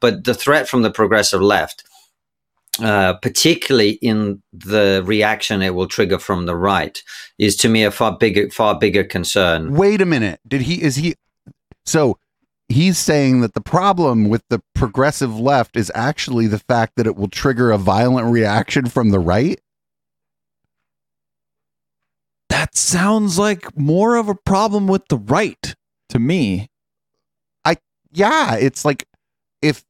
but 0.00 0.24
the 0.24 0.34
threat 0.34 0.68
from 0.68 0.82
the 0.82 0.90
progressive 0.90 1.42
left. 1.42 1.84
Uh, 2.82 3.14
particularly 3.14 3.92
in 4.00 4.42
the 4.52 5.02
reaction 5.04 5.60
it 5.60 5.74
will 5.74 5.86
trigger 5.86 6.18
from 6.18 6.46
the 6.46 6.56
right, 6.56 7.02
is 7.38 7.56
to 7.56 7.68
me 7.68 7.84
a 7.84 7.90
far 7.90 8.16
bigger, 8.16 8.48
far 8.50 8.78
bigger 8.78 9.04
concern. 9.04 9.74
Wait 9.74 10.00
a 10.00 10.06
minute. 10.06 10.40
Did 10.46 10.62
he 10.62 10.80
is 10.80 10.96
he 10.96 11.14
so 11.84 12.18
he's 12.68 12.98
saying 12.98 13.40
that 13.40 13.54
the 13.54 13.60
problem 13.60 14.28
with 14.28 14.42
the 14.48 14.62
progressive 14.74 15.38
left 15.38 15.76
is 15.76 15.92
actually 15.94 16.46
the 16.46 16.58
fact 16.58 16.94
that 16.96 17.06
it 17.06 17.16
will 17.16 17.28
trigger 17.28 17.70
a 17.70 17.78
violent 17.78 18.32
reaction 18.32 18.86
from 18.86 19.10
the 19.10 19.18
right? 19.18 19.60
That 22.48 22.76
sounds 22.76 23.38
like 23.38 23.76
more 23.76 24.16
of 24.16 24.28
a 24.28 24.34
problem 24.34 24.86
with 24.86 25.06
the 25.08 25.18
right 25.18 25.74
to 26.08 26.18
me. 26.18 26.68
I 27.64 27.76
yeah, 28.12 28.54
it's 28.56 28.84
like 28.84 29.06
if 29.60 29.84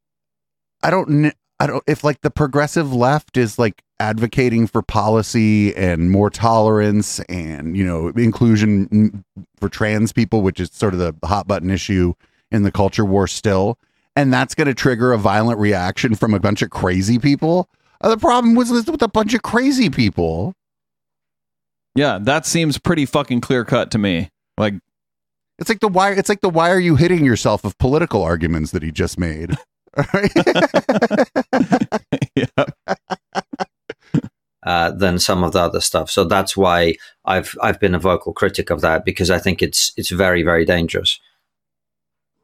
I 0.82 0.90
don't 0.90 1.08
kn- 1.08 1.32
I 1.60 1.66
don't 1.66 1.84
if 1.86 2.02
like 2.02 2.22
the 2.22 2.30
progressive 2.30 2.92
left 2.92 3.36
is 3.36 3.58
like 3.58 3.82
advocating 4.00 4.66
for 4.66 4.80
policy 4.80 5.76
and 5.76 6.10
more 6.10 6.30
tolerance 6.30 7.20
and 7.28 7.76
you 7.76 7.84
know 7.84 8.08
inclusion 8.08 9.24
for 9.58 9.68
trans 9.68 10.10
people, 10.10 10.40
which 10.40 10.58
is 10.58 10.70
sort 10.72 10.94
of 10.94 10.98
the 10.98 11.14
hot 11.26 11.46
button 11.46 11.70
issue 11.70 12.14
in 12.50 12.62
the 12.62 12.72
culture 12.72 13.04
war 13.04 13.26
still, 13.26 13.78
and 14.16 14.32
that's 14.32 14.54
going 14.54 14.66
to 14.66 14.74
trigger 14.74 15.12
a 15.12 15.18
violent 15.18 15.58
reaction 15.58 16.14
from 16.14 16.32
a 16.32 16.40
bunch 16.40 16.62
of 16.62 16.70
crazy 16.70 17.18
people. 17.18 17.68
Uh, 18.00 18.08
the 18.08 18.16
problem 18.16 18.54
was 18.54 18.70
with 18.70 19.02
a 19.02 19.08
bunch 19.08 19.34
of 19.34 19.42
crazy 19.42 19.90
people. 19.90 20.54
Yeah, 21.94 22.18
that 22.22 22.46
seems 22.46 22.78
pretty 22.78 23.04
fucking 23.04 23.42
clear 23.42 23.64
cut 23.64 23.90
to 23.90 23.98
me. 23.98 24.30
Like, 24.56 24.74
It's 25.58 25.68
like 25.68 25.80
the 25.80 25.88
why. 25.88 26.12
It's 26.12 26.30
like 26.30 26.40
the 26.40 26.48
why 26.48 26.70
are 26.70 26.80
you 26.80 26.96
hitting 26.96 27.24
yourself 27.24 27.64
of 27.64 27.76
political 27.76 28.22
arguments 28.22 28.70
that 28.70 28.82
he 28.82 28.90
just 28.90 29.18
made. 29.18 29.56
yeah, 32.36 32.46
uh, 34.62 34.90
than 34.92 35.18
some 35.18 35.42
of 35.42 35.52
the 35.52 35.60
other 35.60 35.80
stuff. 35.80 36.10
So 36.10 36.24
that's 36.24 36.56
why 36.56 36.96
I've 37.24 37.56
I've 37.62 37.80
been 37.80 37.94
a 37.94 37.98
vocal 37.98 38.32
critic 38.32 38.70
of 38.70 38.80
that 38.82 39.04
because 39.04 39.30
I 39.30 39.38
think 39.38 39.62
it's 39.62 39.92
it's 39.96 40.10
very 40.10 40.42
very 40.42 40.64
dangerous. 40.64 41.18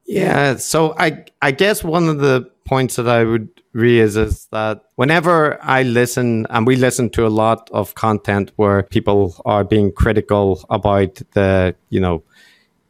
Yeah, 0.06 0.56
so 0.56 0.94
I 0.98 1.24
I 1.42 1.50
guess 1.50 1.82
one 1.82 2.08
of 2.08 2.18
the 2.18 2.50
points 2.64 2.96
that 2.96 3.08
I 3.08 3.24
would 3.24 3.48
raise 3.72 4.16
is 4.16 4.46
that 4.50 4.82
whenever 4.96 5.62
I 5.62 5.82
listen, 5.82 6.46
and 6.50 6.66
we 6.66 6.76
listen 6.76 7.10
to 7.10 7.26
a 7.26 7.28
lot 7.28 7.68
of 7.72 7.94
content 7.94 8.52
where 8.56 8.82
people 8.82 9.40
are 9.44 9.64
being 9.64 9.92
critical 9.92 10.64
about 10.70 11.20
the 11.32 11.74
you 11.90 12.00
know 12.00 12.22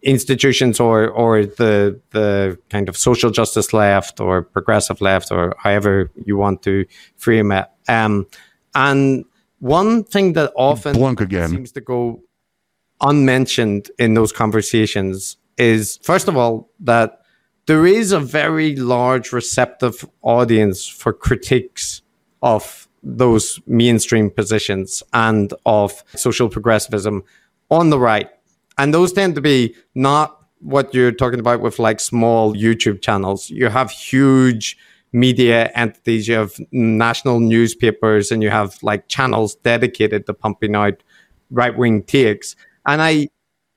institutions 0.02 0.78
or 0.80 1.08
or 1.08 1.44
the 1.44 2.00
the 2.10 2.58
kind 2.70 2.88
of 2.88 2.96
social 2.96 3.30
justice 3.30 3.72
left 3.72 4.20
or 4.20 4.42
progressive 4.42 5.00
left 5.00 5.30
or 5.30 5.54
however 5.58 6.10
you 6.24 6.36
want 6.36 6.62
to 6.62 6.84
frame 7.16 7.52
it. 7.52 7.66
Um, 7.88 8.26
and 8.74 9.24
one 9.58 10.04
thing 10.04 10.34
that 10.34 10.52
often 10.56 10.94
Blunk 10.94 11.20
again. 11.20 11.48
seems 11.48 11.72
to 11.72 11.80
go 11.80 12.22
unmentioned 13.00 13.90
in 13.98 14.14
those 14.14 14.32
conversations 14.32 15.36
is 15.58 15.98
first 16.02 16.28
of 16.28 16.36
all 16.36 16.70
that 16.80 17.20
there 17.66 17.86
is 17.86 18.12
a 18.12 18.20
very 18.20 18.76
large 18.76 19.32
receptive 19.32 20.08
audience 20.22 20.86
for 20.86 21.12
critiques 21.12 22.02
of 22.42 22.88
those 23.02 23.60
mainstream 23.66 24.30
positions 24.30 25.02
and 25.12 25.52
of 25.64 26.04
social 26.14 26.48
progressivism 26.48 27.24
on 27.70 27.90
the 27.90 27.98
right 27.98 28.30
and 28.78 28.92
those 28.92 29.12
tend 29.12 29.34
to 29.34 29.40
be 29.40 29.74
not 29.94 30.38
what 30.60 30.92
you're 30.94 31.12
talking 31.12 31.40
about 31.40 31.60
with 31.60 31.78
like 31.78 32.00
small 32.00 32.54
YouTube 32.54 33.02
channels. 33.02 33.50
You 33.50 33.68
have 33.68 33.90
huge 33.90 34.76
media 35.12 35.70
entities, 35.74 36.28
you 36.28 36.34
have 36.34 36.52
national 36.72 37.40
newspapers, 37.40 38.30
and 38.30 38.42
you 38.42 38.50
have 38.50 38.76
like 38.82 39.08
channels 39.08 39.54
dedicated 39.56 40.26
to 40.26 40.34
pumping 40.34 40.74
out 40.74 41.02
right 41.50 41.76
wing 41.76 42.02
takes. 42.02 42.56
And 42.86 43.00
I 43.00 43.28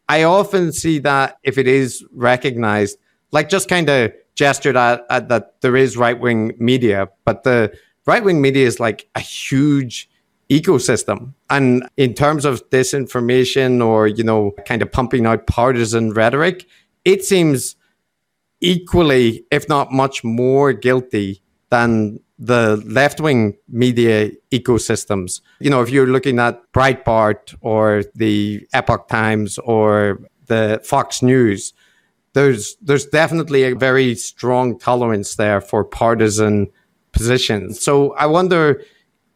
I 0.08 0.24
often 0.24 0.72
see 0.72 1.00
that 1.00 1.38
if 1.44 1.58
it 1.58 1.68
is 1.68 2.04
recognized, 2.12 2.98
like 3.32 3.48
just 3.50 3.70
kind 3.70 3.90
of 3.90 4.12
gestured 4.36 4.76
at, 4.76 5.06
at 5.10 5.30
that 5.30 5.62
there 5.62 5.76
is 5.76 5.98
right 5.98 6.20
wing 6.20 6.54
media, 6.58 7.10
but 7.26 7.44
the 7.44 7.72
right 8.08 8.24
wing 8.24 8.42
media 8.42 8.66
is 8.66 8.80
like 8.80 9.08
a 9.16 9.20
huge 9.20 10.09
ecosystem. 10.50 11.34
And 11.50 11.88
in 11.98 12.14
terms 12.14 12.46
of 12.46 12.68
disinformation 12.70 13.86
or, 13.86 14.08
you 14.08 14.24
know, 14.24 14.52
kind 14.66 14.82
of 14.82 14.92
pumping 14.92 15.26
out 15.26 15.48
partisan 15.48 16.12
rhetoric, 16.12 16.66
it 17.06 17.24
seems 17.24 17.76
equally, 18.62 19.46
if 19.52 19.70
not 19.70 19.92
much 19.92 20.24
more 20.24 20.74
guilty 20.74 21.42
than 21.70 22.20
the 22.40 22.82
left 22.86 23.20
wing 23.20 23.56
media 23.68 24.32
ecosystems. 24.52 25.42
You 25.60 25.70
know, 25.70 25.82
if 25.82 25.90
you're 25.90 26.08
looking 26.08 26.40
at 26.40 26.60
Breitbart 26.72 27.56
or 27.62 28.04
the 28.16 28.66
Epoch 28.74 29.08
Times 29.08 29.58
or 29.60 30.20
the 30.48 30.82
Fox 30.84 31.22
News, 31.22 31.74
there's 32.34 32.76
there's 32.82 33.06
definitely 33.06 33.64
a 33.64 33.76
very 33.76 34.16
strong 34.16 34.80
tolerance 34.80 35.36
there 35.36 35.62
for 35.62 35.84
partisan 35.84 36.68
positions. 37.12 37.82
So 37.82 38.14
I 38.14 38.26
wonder 38.26 38.82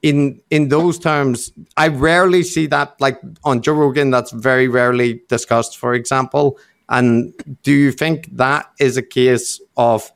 in 0.03 0.41
in 0.49 0.67
those 0.67 0.99
terms, 0.99 1.51
I 1.77 1.87
rarely 1.87 2.43
see 2.43 2.67
that 2.67 2.99
like 2.99 3.19
on 3.43 3.61
Joe 3.61 3.73
Rogan. 3.73 4.11
That's 4.11 4.31
very 4.31 4.67
rarely 4.67 5.23
discussed, 5.29 5.77
for 5.77 5.93
example. 5.93 6.59
And 6.89 7.33
do 7.63 7.71
you 7.71 7.91
think 7.91 8.27
that 8.35 8.69
is 8.79 8.97
a 8.97 9.01
case 9.01 9.61
of 9.77 10.11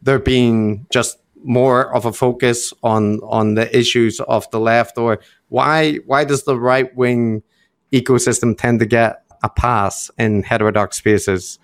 there 0.00 0.20
being 0.20 0.86
just 0.90 1.18
more 1.44 1.92
of 1.92 2.06
a 2.06 2.12
focus 2.12 2.72
on 2.84 3.18
on 3.24 3.54
the 3.54 3.76
issues 3.76 4.20
of 4.20 4.48
the 4.52 4.60
left, 4.60 4.96
or 4.96 5.18
why 5.48 5.96
why 6.06 6.24
does 6.24 6.44
the 6.44 6.58
right 6.58 6.94
wing 6.96 7.42
ecosystem 7.92 8.56
tend 8.56 8.78
to 8.78 8.86
get 8.86 9.24
a 9.42 9.50
pass 9.50 10.08
in 10.18 10.44
heterodox 10.44 10.98
spaces? 10.98 11.58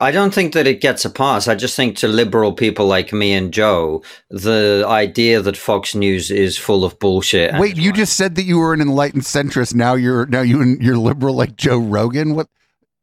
I 0.00 0.10
don't 0.10 0.32
think 0.32 0.52
that 0.54 0.66
it 0.66 0.80
gets 0.80 1.04
a 1.04 1.10
pass. 1.10 1.48
I 1.48 1.54
just 1.54 1.76
think 1.76 1.96
to 1.98 2.08
liberal 2.08 2.52
people 2.52 2.86
like 2.86 3.12
me 3.12 3.32
and 3.32 3.52
Joe, 3.52 4.02
the 4.30 4.84
idea 4.86 5.40
that 5.42 5.56
Fox 5.56 5.94
News 5.94 6.30
is 6.30 6.58
full 6.58 6.84
of 6.84 6.98
bullshit. 6.98 7.54
Wait, 7.58 7.76
you 7.76 7.92
just 7.92 8.16
said 8.16 8.34
that 8.36 8.44
you 8.44 8.58
were 8.58 8.74
an 8.74 8.80
enlightened 8.80 9.22
centrist. 9.22 9.74
Now 9.74 9.94
you're 9.94 10.26
now 10.26 10.42
you 10.42 10.76
you're 10.80 10.96
liberal 10.96 11.34
like 11.34 11.56
Joe 11.56 11.78
Rogan. 11.78 12.34
What? 12.34 12.48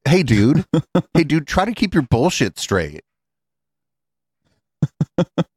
Hey, 0.06 0.24
dude. 0.24 0.66
hey, 1.14 1.24
dude. 1.24 1.48
Try 1.48 1.66
to 1.66 1.74
keep 1.74 1.94
your 1.94 2.04
bullshit 2.04 2.60
straight. 2.60 3.04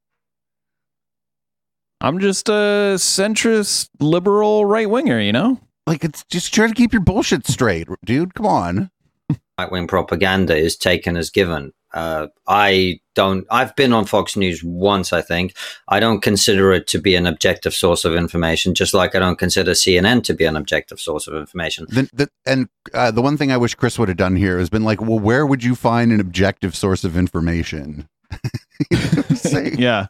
I'm 2.01 2.19
just 2.19 2.49
a 2.49 2.97
centrist 2.97 3.89
liberal 4.01 4.65
right 4.67 4.91
winger, 4.91 5.21
you 5.21 5.33
know? 5.33 5.61
Like 5.87 6.05
it's 6.05 6.25
just 6.25 6.53
try 6.53 6.67
to 6.67 6.75
keep 6.75 6.93
your 6.93 7.03
bullshit 7.03 7.47
straight, 7.47 7.89
dude. 8.05 8.35
Come 8.35 8.47
on. 8.47 8.91
Right 9.63 9.73
wing 9.73 9.87
propaganda 9.87 10.57
is 10.57 10.77
taken 10.77 11.17
as 11.17 11.31
given. 11.31 11.73
Uh, 11.95 12.29
I 12.49 13.01
don't. 13.15 13.47
I've 13.51 13.77
been 13.77 13.93
on 13.93 14.07
Fox 14.07 14.35
News 14.35 14.65
once. 14.65 15.13
I 15.13 15.21
think 15.21 15.55
I 15.89 16.01
don't 16.01 16.23
consider 16.23 16.73
it 16.73 16.87
to 16.89 16.99
be 16.99 17.15
an 17.15 17.27
objective 17.27 17.75
source 17.75 18.07
of 18.07 18.15
information. 18.15 18.75
Just 18.75 18.95
like 18.95 19.15
I 19.15 19.19
don't 19.19 19.39
consider 19.39 19.73
CNN 19.73 20.25
to 20.25 20.35
be 20.35 20.47
an 20.47 20.57
objective 20.57 21.01
source 21.01 21.27
of 21.27 21.35
information. 21.35 21.87
The, 21.91 22.09
the, 22.15 22.29
and 22.47 22.69
uh, 22.95 23.11
the 23.11 23.21
one 23.21 23.37
thing 23.37 23.53
I 23.53 23.59
wish 23.59 23.75
Chris 23.75 23.99
would 23.99 24.09
have 24.09 24.17
done 24.17 24.37
here 24.37 24.59
has 24.59 24.71
been 24.71 24.85
like, 24.85 25.03
well, 25.03 25.19
where 25.19 25.45
would 25.47 25.63
you 25.63 25.75
find 25.75 26.13
an 26.13 26.21
objective 26.21 26.75
source 26.75 27.05
of 27.05 27.17
information? 27.17 28.09
You 28.91 28.97
know 28.97 29.07
what 29.13 29.31
I'm 29.31 29.37
saying? 29.37 29.79
Yeah. 29.79 30.07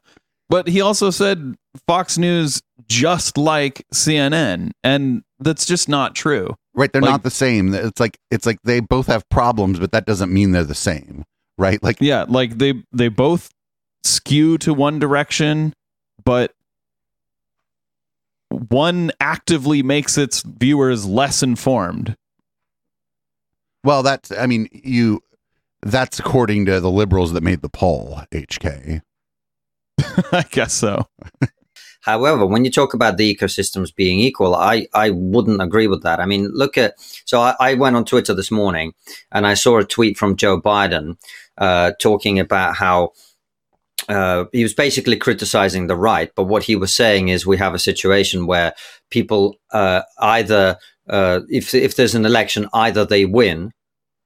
But 0.49 0.69
he 0.69 0.81
also 0.81 1.11
said 1.11 1.57
Fox 1.87 2.17
News 2.17 2.62
just 2.88 3.37
like 3.37 3.85
CNN, 3.93 4.71
and 4.85 5.23
that's 5.41 5.67
just 5.67 5.88
not 5.88 6.15
true. 6.15 6.55
Right, 6.75 6.91
they're 6.93 7.03
Like- 7.03 7.11
not 7.11 7.23
the 7.23 7.31
same. 7.31 7.75
It's 7.75 8.01
like 8.01 8.19
it's 8.31 8.47
like 8.47 8.59
they 8.63 8.81
both 8.81 9.07
have 9.07 9.29
problems, 9.29 9.79
but 9.79 9.93
that 9.93 10.07
doesn't 10.07 10.33
mean 10.33 10.53
they're 10.53 10.65
the 10.65 10.75
same, 10.75 11.25
right? 11.59 11.83
Like 11.83 11.99
Yeah, 12.01 12.25
like 12.29 12.59
they 12.59 12.83
they 12.93 13.09
both 13.09 13.51
skew 14.05 14.57
to 14.59 14.73
one 14.73 14.99
direction, 14.99 15.75
but 16.25 16.55
one 18.69 19.11
actively 19.21 19.83
makes 19.83 20.17
its 20.19 20.43
viewers 20.43 21.07
less 21.07 21.43
informed. 21.43 22.17
Well, 23.85 24.03
that's 24.03 24.31
I 24.33 24.47
mean, 24.47 24.69
you 24.73 25.21
that's 25.83 26.19
according 26.21 26.67
to 26.67 26.81
the 26.81 26.91
liberals 26.91 27.33
that 27.33 27.43
made 27.43 27.61
the 27.61 27.69
poll, 27.69 28.21
HK. 28.33 29.03
I 30.33 30.45
guess 30.51 30.73
so. 30.73 31.07
However, 32.03 32.45
when 32.45 32.65
you 32.65 32.71
talk 32.71 32.95
about 32.95 33.17
the 33.17 33.35
ecosystems 33.35 33.95
being 33.95 34.19
equal, 34.19 34.55
I, 34.55 34.87
I 34.93 35.11
wouldn't 35.11 35.62
agree 35.62 35.87
with 35.87 36.03
that. 36.03 36.21
I 36.21 36.27
mean, 36.27 36.51
look 36.53 36.77
at 36.77 36.95
so 37.25 37.41
I, 37.41 37.55
I 37.61 37.75
went 37.75 37.97
on 37.97 38.05
Twitter 38.05 38.35
this 38.35 38.51
morning 38.51 38.93
and 39.31 39.47
I 39.47 39.55
saw 39.55 39.79
a 39.79 39.85
tweet 39.85 40.19
from 40.19 40.37
Joe 40.37 40.61
Biden 40.61 41.17
uh, 41.59 41.93
talking 42.01 42.38
about 42.38 42.77
how 42.77 43.12
uh, 44.09 44.47
he 44.53 44.65
was 44.65 44.75
basically 44.75 45.17
criticizing 45.17 45.87
the 45.87 45.97
right, 45.97 46.31
but 46.35 46.45
what 46.45 46.65
he 46.65 46.75
was 46.75 46.95
saying 46.95 47.29
is 47.29 47.47
we 47.47 47.57
have 47.57 47.75
a 47.75 47.79
situation 47.79 48.47
where 48.47 48.75
people 49.11 49.57
uh, 49.71 50.03
either 50.19 50.77
uh, 51.09 51.41
if 51.49 51.75
if 51.75 51.95
there's 51.95 52.15
an 52.15 52.27
election, 52.27 52.69
either 52.73 53.05
they 53.05 53.25
win 53.25 53.71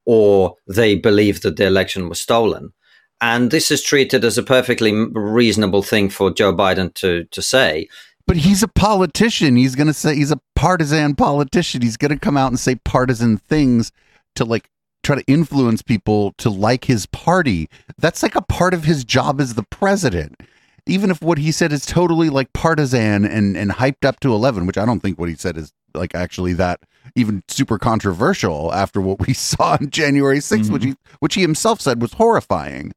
or 0.05 0.55
they 0.67 0.95
believe 0.95 1.41
that 1.41 1.57
the 1.57 1.65
election 1.67 2.09
was 2.09 2.19
stolen. 2.19 2.71
And 3.21 3.49
this 3.49 3.71
is 3.71 3.81
treated 3.81 4.23
as 4.23 4.37
a 4.37 4.43
perfectly 4.43 4.93
reasonable 4.93 5.81
thing 5.81 6.09
for 6.09 6.31
Joe 6.31 6.53
Biden 6.53 6.93
to 6.95 7.25
to 7.25 7.41
say. 7.41 7.87
But 8.27 8.37
he's 8.37 8.61
a 8.61 8.67
politician. 8.67 9.55
He's 9.55 9.75
going 9.75 9.87
to 9.87 9.93
say 9.93 10.15
he's 10.15 10.31
a 10.31 10.41
partisan 10.55 11.15
politician. 11.15 11.81
He's 11.81 11.95
going 11.95 12.11
to 12.11 12.19
come 12.19 12.35
out 12.35 12.51
and 12.51 12.59
say 12.59 12.75
partisan 12.75 13.37
things 13.37 13.91
to 14.35 14.43
like 14.43 14.69
try 15.01 15.15
to 15.15 15.23
influence 15.27 15.81
people 15.81 16.33
to 16.37 16.49
like 16.49 16.85
his 16.85 17.05
party. 17.05 17.69
That's 17.97 18.21
like 18.21 18.35
a 18.35 18.41
part 18.41 18.73
of 18.73 18.83
his 18.83 19.05
job 19.05 19.39
as 19.39 19.53
the 19.53 19.63
president. 19.63 20.43
Even 20.85 21.09
if 21.09 21.21
what 21.21 21.37
he 21.37 21.51
said 21.51 21.71
is 21.71 21.85
totally 21.85 22.29
like 22.29 22.51
partisan 22.53 23.25
and 23.25 23.55
and 23.57 23.71
hyped 23.71 24.05
up 24.05 24.19
to 24.19 24.33
11, 24.33 24.67
which 24.67 24.77
I 24.77 24.85
don't 24.85 24.99
think 24.99 25.17
what 25.17 25.29
he 25.29 25.35
said 25.35 25.57
is 25.57 25.71
like 25.93 26.13
actually 26.13 26.53
that 26.53 26.81
even 27.15 27.43
super 27.47 27.77
controversial 27.77 28.73
after 28.73 28.99
what 28.99 29.25
we 29.25 29.33
saw 29.33 29.77
on 29.79 29.89
January 29.89 30.39
6th, 30.39 30.69
which 30.69 30.83
mm-hmm. 30.83 30.91
he 30.91 30.97
which 31.19 31.35
he 31.35 31.41
himself 31.41 31.81
said 31.81 32.01
was 32.01 32.13
horrifying. 32.13 32.93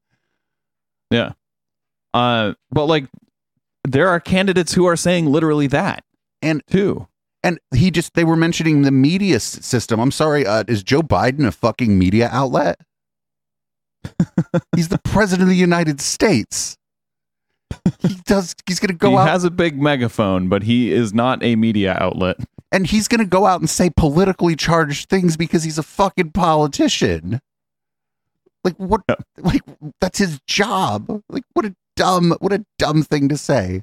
Yeah. 1.11 1.33
Uh, 2.15 2.55
but 2.71 2.87
like, 2.87 3.07
there 3.85 4.09
are 4.09 4.21
candidates 4.21 4.73
who 4.75 4.85
are 4.87 4.97
saying 4.97 5.27
literally 5.27 5.67
that, 5.69 6.05
and 6.43 6.63
too. 6.71 7.07
And 7.43 7.59
he 7.75 7.91
just 7.91 8.15
they 8.15 8.25
were 8.25 8.37
mentioning 8.37 8.83
the 8.83 8.91
media 8.91 9.37
s- 9.37 9.45
system. 9.65 9.99
I'm 10.01 10.11
sorry, 10.11 10.47
uh, 10.47 10.65
is 10.69 10.83
Joe 10.83 11.03
Biden 11.03 11.47
a 11.47 11.53
fucking 11.53 11.99
media 11.99 12.29
outlet? 12.31 12.79
he's 14.77 14.89
the 14.89 14.99
president 14.99 15.43
of 15.45 15.49
the 15.49 15.57
United 15.57 16.01
States. 16.01 16.77
He 18.01 18.17
does. 18.27 18.55
He's 18.67 18.81
going 18.81 18.89
to 18.89 18.95
go 18.95 19.17
out 19.17 19.25
he 19.25 19.29
out 19.29 19.33
has 19.33 19.45
a 19.45 19.51
big 19.51 19.81
megaphone, 19.81 20.49
but 20.49 20.65
he 20.65 20.93
is 20.93 21.15
not 21.15 21.43
a 21.43 21.57
media 21.57 21.97
outlet. 22.01 22.37
and 22.73 22.87
he's 22.87 23.09
going 23.09 23.21
to 23.21 23.25
go 23.27 23.47
out 23.47 23.61
and 23.61 23.71
say 23.71 23.91
politically 23.97 24.57
charged 24.57 25.09
things 25.09 25.37
because 25.37 25.63
he's 25.63 25.79
a 25.79 25.83
fucking 25.83 26.33
politician. 26.33 27.41
Like 28.65 28.77
what? 28.77 29.03
Like 29.39 29.63
that's 30.01 30.19
his 30.19 30.41
job. 30.47 31.23
Like 31.29 31.45
what 31.55 31.65
a 31.67 31.75
dumb, 31.97 32.37
what 32.41 32.53
a 32.53 32.65
dumb 32.79 33.03
thing 33.03 33.29
to 33.29 33.37
say. 33.37 33.83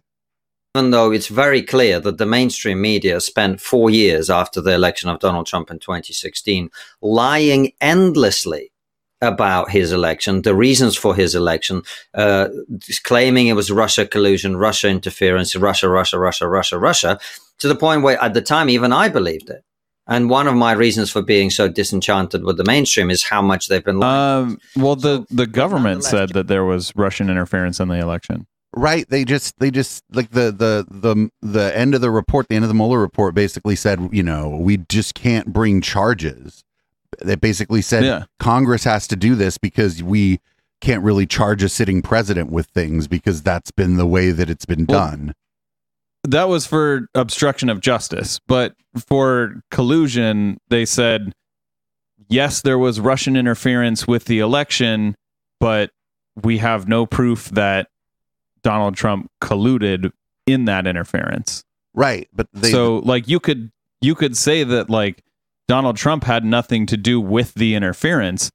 even 0.75 0.91
though 0.91 1.11
it's 1.11 1.27
very 1.27 1.61
clear 1.61 1.99
that 1.99 2.17
the 2.19 2.25
mainstream 2.25 2.79
media 2.81 3.19
spent 3.19 3.59
four 3.59 3.89
years 3.89 4.29
after 4.29 4.61
the 4.61 4.73
election 4.73 5.09
of 5.09 5.19
Donald 5.19 5.47
Trump 5.47 5.71
in 5.71 5.79
2016 5.79 6.69
lying 7.01 7.71
endlessly 7.81 8.71
about 9.21 9.71
his 9.71 9.91
election, 9.91 10.43
the 10.43 10.53
reasons 10.53 10.95
for 10.95 11.15
his 11.15 11.33
election, 11.33 11.81
uh, 12.13 12.49
claiming 13.03 13.47
it 13.47 13.53
was 13.53 13.71
Russia 13.71 14.05
collusion, 14.05 14.55
Russia 14.57 14.87
interference, 14.89 15.55
Russia, 15.55 15.89
Russia, 15.89 16.19
Russia, 16.19 16.47
Russia, 16.47 16.77
Russia, 16.77 17.19
to 17.57 17.67
the 17.67 17.75
point 17.75 18.03
where 18.03 18.21
at 18.21 18.35
the 18.35 18.41
time 18.41 18.69
even 18.69 18.93
I 18.93 19.09
believed 19.09 19.49
it. 19.49 19.63
And 20.07 20.29
one 20.29 20.47
of 20.47 20.55
my 20.55 20.71
reasons 20.71 21.11
for 21.11 21.21
being 21.21 21.49
so 21.49 21.67
disenchanted 21.67 22.43
with 22.43 22.57
the 22.57 22.63
mainstream 22.63 23.09
is 23.09 23.23
how 23.23 23.41
much 23.41 23.67
they've 23.67 23.83
been. 23.83 24.01
Um, 24.01 24.57
well, 24.75 24.95
the 24.95 25.25
the 25.29 25.47
government 25.47 26.03
said 26.03 26.29
that 26.29 26.47
there 26.47 26.63
was 26.63 26.93
Russian 26.95 27.29
interference 27.29 27.79
in 27.79 27.89
the 27.89 27.99
election. 27.99 28.47
Right? 28.75 29.09
They 29.09 29.25
just, 29.25 29.57
they 29.59 29.71
just 29.71 30.03
like 30.11 30.29
the 30.31 30.51
the 30.51 30.85
the 30.89 31.29
the 31.41 31.77
end 31.77 31.95
of 31.95 32.01
the 32.01 32.11
report, 32.11 32.47
the 32.47 32.55
end 32.55 32.63
of 32.63 32.69
the 32.69 32.75
Mueller 32.75 32.99
report, 32.99 33.33
basically 33.33 33.75
said, 33.75 34.09
you 34.11 34.23
know, 34.23 34.49
we 34.49 34.77
just 34.77 35.15
can't 35.15 35.51
bring 35.51 35.81
charges. 35.81 36.63
They 37.23 37.35
basically 37.35 37.81
said 37.81 38.03
Yeah. 38.03 38.25
Congress 38.39 38.83
has 38.83 39.07
to 39.07 39.15
do 39.15 39.35
this 39.35 39.57
because 39.57 40.03
we 40.03 40.39
can't 40.79 41.03
really 41.03 41.25
charge 41.25 41.63
a 41.63 41.69
sitting 41.69 42.01
president 42.01 42.51
with 42.51 42.67
things 42.67 43.07
because 43.07 43.41
that's 43.41 43.71
been 43.71 43.97
the 43.97 44.05
way 44.05 44.31
that 44.31 44.49
it's 44.49 44.65
been 44.65 44.85
Well, 44.87 45.09
done. 45.09 45.33
That 46.27 46.49
was 46.49 46.65
for 46.65 47.07
obstruction 47.15 47.69
of 47.69 47.79
justice, 47.79 48.39
but 48.47 48.75
for 49.07 49.61
collusion, 49.71 50.59
they 50.69 50.85
said 50.85 51.33
yes, 52.29 52.61
there 52.61 52.77
was 52.77 52.99
Russian 52.99 53.35
interference 53.35 54.07
with 54.07 54.25
the 54.25 54.39
election, 54.39 55.15
but 55.59 55.91
we 56.43 56.57
have 56.59 56.87
no 56.87 57.05
proof 57.05 57.49
that 57.51 57.87
Donald 58.61 58.95
Trump 58.95 59.31
colluded 59.41 60.11
in 60.45 60.65
that 60.65 60.87
interference. 60.87 61.63
Right, 61.93 62.27
but 62.33 62.47
they 62.53 62.71
so 62.71 62.97
like 62.97 63.27
you 63.27 63.39
could 63.39 63.71
you 64.01 64.13
could 64.13 64.37
say 64.37 64.63
that 64.63 64.89
like 64.89 65.23
Donald 65.67 65.97
Trump 65.97 66.23
had 66.23 66.45
nothing 66.45 66.85
to 66.87 66.97
do 66.97 67.19
with 67.19 67.53
the 67.55 67.75
interference, 67.75 68.51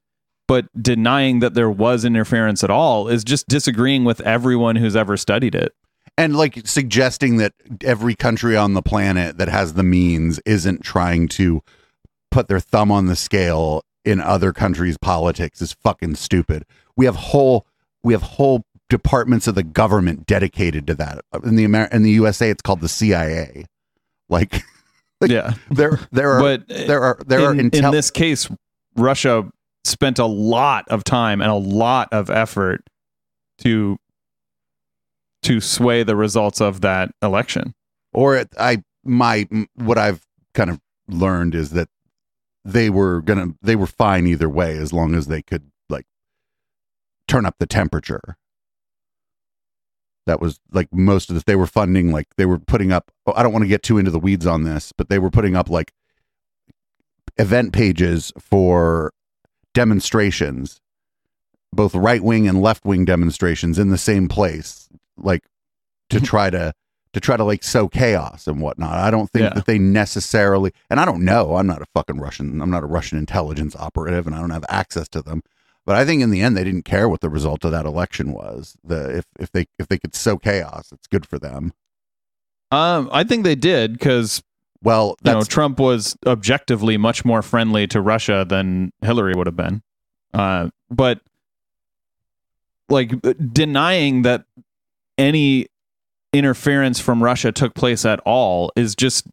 but 0.47 0.67
denying 0.81 1.41
that 1.41 1.55
there 1.55 1.71
was 1.71 2.05
interference 2.05 2.63
at 2.63 2.71
all 2.71 3.09
is 3.09 3.25
just 3.25 3.49
disagreeing 3.49 4.05
with 4.05 4.21
everyone 4.21 4.77
who's 4.77 4.95
ever 4.95 5.17
studied 5.17 5.55
it. 5.55 5.75
And 6.23 6.37
like 6.37 6.67
suggesting 6.67 7.39
that 7.39 7.53
every 7.83 8.15
country 8.15 8.57
on 8.57 8.75
the 8.75 8.83
planet 8.83 9.39
that 9.39 9.49
has 9.49 9.75
the 9.75 9.83
means 9.83 10.39
isn't 10.47 10.83
trying 10.83 11.27
to 11.27 11.63
put 12.31 12.47
their 12.47 12.61
thumb 12.61 12.93
on 12.93 13.07
the 13.07 13.17
scale 13.17 13.85
in 14.05 14.21
other 14.21 14.53
countries' 14.53 14.97
politics 14.97 15.61
is 15.61 15.73
fucking 15.73 16.15
stupid. 16.15 16.65
We 16.97 17.07
have 17.07 17.17
whole 17.17 17.67
we 18.05 18.13
have 18.13 18.23
whole 18.23 18.65
departments 18.89 19.47
of 19.47 19.57
the 19.57 19.63
government 19.65 20.27
dedicated 20.27 20.87
to 20.87 20.95
that. 20.95 21.25
In 21.43 21.57
the 21.57 21.65
Amer- 21.65 21.89
in 21.91 22.03
the 22.03 22.11
USA, 22.13 22.51
it's 22.51 22.63
called 22.63 22.81
the 22.81 22.89
CIA. 22.89 23.67
Like, 24.29 24.63
yeah, 25.27 25.53
there 25.71 26.01
there 26.11 26.31
are 26.31 26.41
but 26.41 26.63
uh, 26.63 26.87
there 26.87 27.03
are 27.03 27.19
there 27.27 27.45
are 27.45 27.55
intel- 27.55 27.85
in 27.85 27.91
this 27.91 28.11
case, 28.11 28.49
Russia 28.97 29.53
spent 29.85 30.19
a 30.19 30.25
lot 30.25 30.89
of 30.89 31.05
time 31.05 31.43
and 31.43 31.51
a 31.51 31.55
lot 31.55 32.09
of 32.13 32.31
effort 32.31 32.83
to 33.59 33.99
to 35.43 35.61
sway 35.61 36.03
the 36.03 36.17
results 36.17 36.61
of 36.61 36.81
that 36.81 37.11
election. 37.23 37.75
or 38.13 38.37
it, 38.37 38.49
I 38.59 38.83
my 39.05 39.49
what 39.75 39.99
I've 39.99 40.27
kind 40.55 40.71
of 40.71 40.81
learned 41.09 41.55
is 41.55 41.71
that 41.71 41.89
they 42.65 42.91
were 42.91 43.21
gonna 43.23 43.55
they 43.63 43.77
were 43.77 43.87
fine 43.87 44.27
either 44.27 44.49
way 44.49 44.77
as 44.77 44.93
long 44.93 45.15
as 45.15 45.27
they 45.27 45.43
could 45.43 45.71
like 45.89 46.07
turn 47.27 47.47
up 47.47 47.57
the 47.59 47.67
temperature. 47.67 48.37
That 50.27 50.41
was 50.41 50.61
like 50.73 50.89
most 50.93 51.31
of 51.31 51.35
this. 51.35 51.45
They 51.45 51.57
were 51.57 51.67
funding 51.67 52.13
like 52.13 52.29
they 52.37 52.47
were 52.47 52.59
putting 52.59 52.93
up. 52.93 53.11
oh, 53.27 53.33
I 53.35 53.43
don't 53.43 53.53
want 53.53 53.65
to 53.65 53.69
get 53.69 53.83
too 53.83 53.99
into 53.99 54.13
the 54.13 54.21
weeds 54.21 54.47
on 54.47 54.63
this, 54.63 54.93
but 54.97 55.09
they 55.09 55.19
were 55.19 55.31
putting 55.31 55.57
up 55.57 55.69
like 55.69 55.93
event 57.39 57.73
pages 57.73 58.33
for 58.39 59.13
demonstrations, 59.75 60.81
both 61.73 61.95
right 61.95 62.23
wing 62.23 62.47
and 62.47 62.63
left 62.63 62.85
wing 62.85 63.05
demonstrations 63.05 63.79
in 63.81 63.89
the 63.91 63.99
same 63.99 64.29
place, 64.29 64.89
like 65.23 65.45
to 66.11 66.21
try 66.21 66.51
to 66.51 66.73
to 67.13 67.21
try 67.21 67.37
to 67.37 67.45
like 67.45 67.63
sow 67.63 67.89
chaos 67.89 68.47
and 68.47 68.61
whatnot. 68.61 68.95
I 68.99 69.11
don't 69.11 69.31
think 69.31 69.43
Yeah. 69.45 69.55
that 69.55 69.67
they 69.67 69.79
necessarily, 69.79 70.73
and 70.89 70.99
I 70.99 71.05
don't 71.05 71.25
know. 71.25 71.57
I'm 71.57 71.67
not 71.67 71.83
a 71.83 71.87
fucking 71.95 72.19
Russian. 72.19 72.61
I'm 72.63 72.71
not 72.71 72.83
a 72.83 72.87
Russian 72.87 73.19
intelligence 73.19 73.77
operative, 73.77 74.27
and 74.27 74.35
I 74.35 74.41
don't 74.41 74.51
have 74.51 74.65
access 74.71 75.09
to 75.11 75.23
them. 75.23 75.43
But 75.85 75.97
I 75.97 76.05
think 76.07 76.23
in 76.23 76.31
the 76.31 76.41
end, 76.41 76.57
they 76.57 76.65
didn't 76.65 76.85
care 76.85 77.09
what 77.09 77.21
the 77.21 77.29
result 77.29 77.65
of 77.65 77.71
that 77.73 77.85
election 77.87 78.33
was. 78.33 78.77
The 78.85 79.19
if 79.19 79.25
if 79.39 79.53
they 79.53 79.67
if 79.79 79.89
they 79.89 79.99
could 79.99 80.15
sow 80.15 80.39
chaos, 80.39 80.91
it's 80.93 81.07
good 81.07 81.27
for 81.27 81.39
them. 81.39 81.73
Um, 82.71 83.11
I 83.13 83.25
think 83.25 83.45
they 83.45 83.57
did 83.57 83.93
because 83.93 84.43
Well, 84.83 85.17
you 85.25 85.33
know 85.33 85.43
Trump 85.43 85.79
was 85.79 86.17
objectively 86.27 86.97
much 86.97 87.25
more 87.25 87.43
friendly 87.43 87.87
to 87.89 88.01
Russia 88.01 88.47
than 88.49 88.93
Hillary 89.03 89.35
would 89.35 89.47
have 89.47 89.57
been. 89.57 89.83
Uh, 90.33 90.71
but 90.91 91.21
like 92.89 93.13
denying 93.53 94.23
that 94.23 94.45
any 95.19 95.67
interference 96.33 96.99
from 96.99 97.23
Russia 97.23 97.53
took 97.53 97.75
place 97.75 98.05
at 98.05 98.21
all 98.21 98.73
is 98.77 98.95
just 98.95 99.27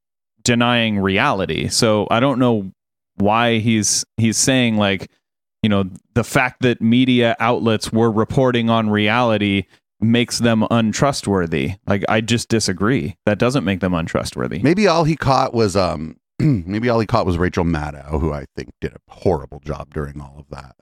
denying 0.44 1.00
reality. 1.00 1.68
So 1.68 2.08
I 2.12 2.20
don't 2.20 2.39
know 2.39 2.72
why 3.15 3.60
he's 3.60 4.06
he's 4.18 4.38
saying 4.38 4.78
like 4.78 5.10
you 5.62 5.70
know 5.70 5.86
the 6.13 6.24
fact 6.24 6.62
that 6.62 6.82
media 6.82 7.36
outlets 7.39 7.92
were 7.92 8.12
reporting 8.12 8.70
on 8.70 8.89
reality 8.89 9.65
makes 10.00 10.39
them 10.39 10.65
untrustworthy. 10.72 11.74
Like 11.86 12.04
I 12.08 12.22
just 12.22 12.50
disagree. 12.50 13.18
That 13.26 13.39
doesn't 13.39 13.65
make 13.65 13.82
them 13.82 13.94
untrustworthy. 13.94 14.60
maybe 14.60 14.88
all 14.88 15.04
he 15.04 15.15
caught 15.15 15.54
was 15.54 15.76
um 15.76 16.18
maybe 16.39 16.89
all 16.89 17.00
he 17.00 17.08
caught 17.08 17.26
was 17.26 17.38
Rachel 17.38 17.65
Maddow, 17.65 18.20
who 18.20 18.32
I 18.32 18.46
think 18.56 18.70
did 18.80 18.94
a 18.94 19.00
horrible 19.10 19.60
job 19.60 19.94
during 19.94 20.22
all 20.22 20.36
of 20.39 20.50
that, 20.50 20.76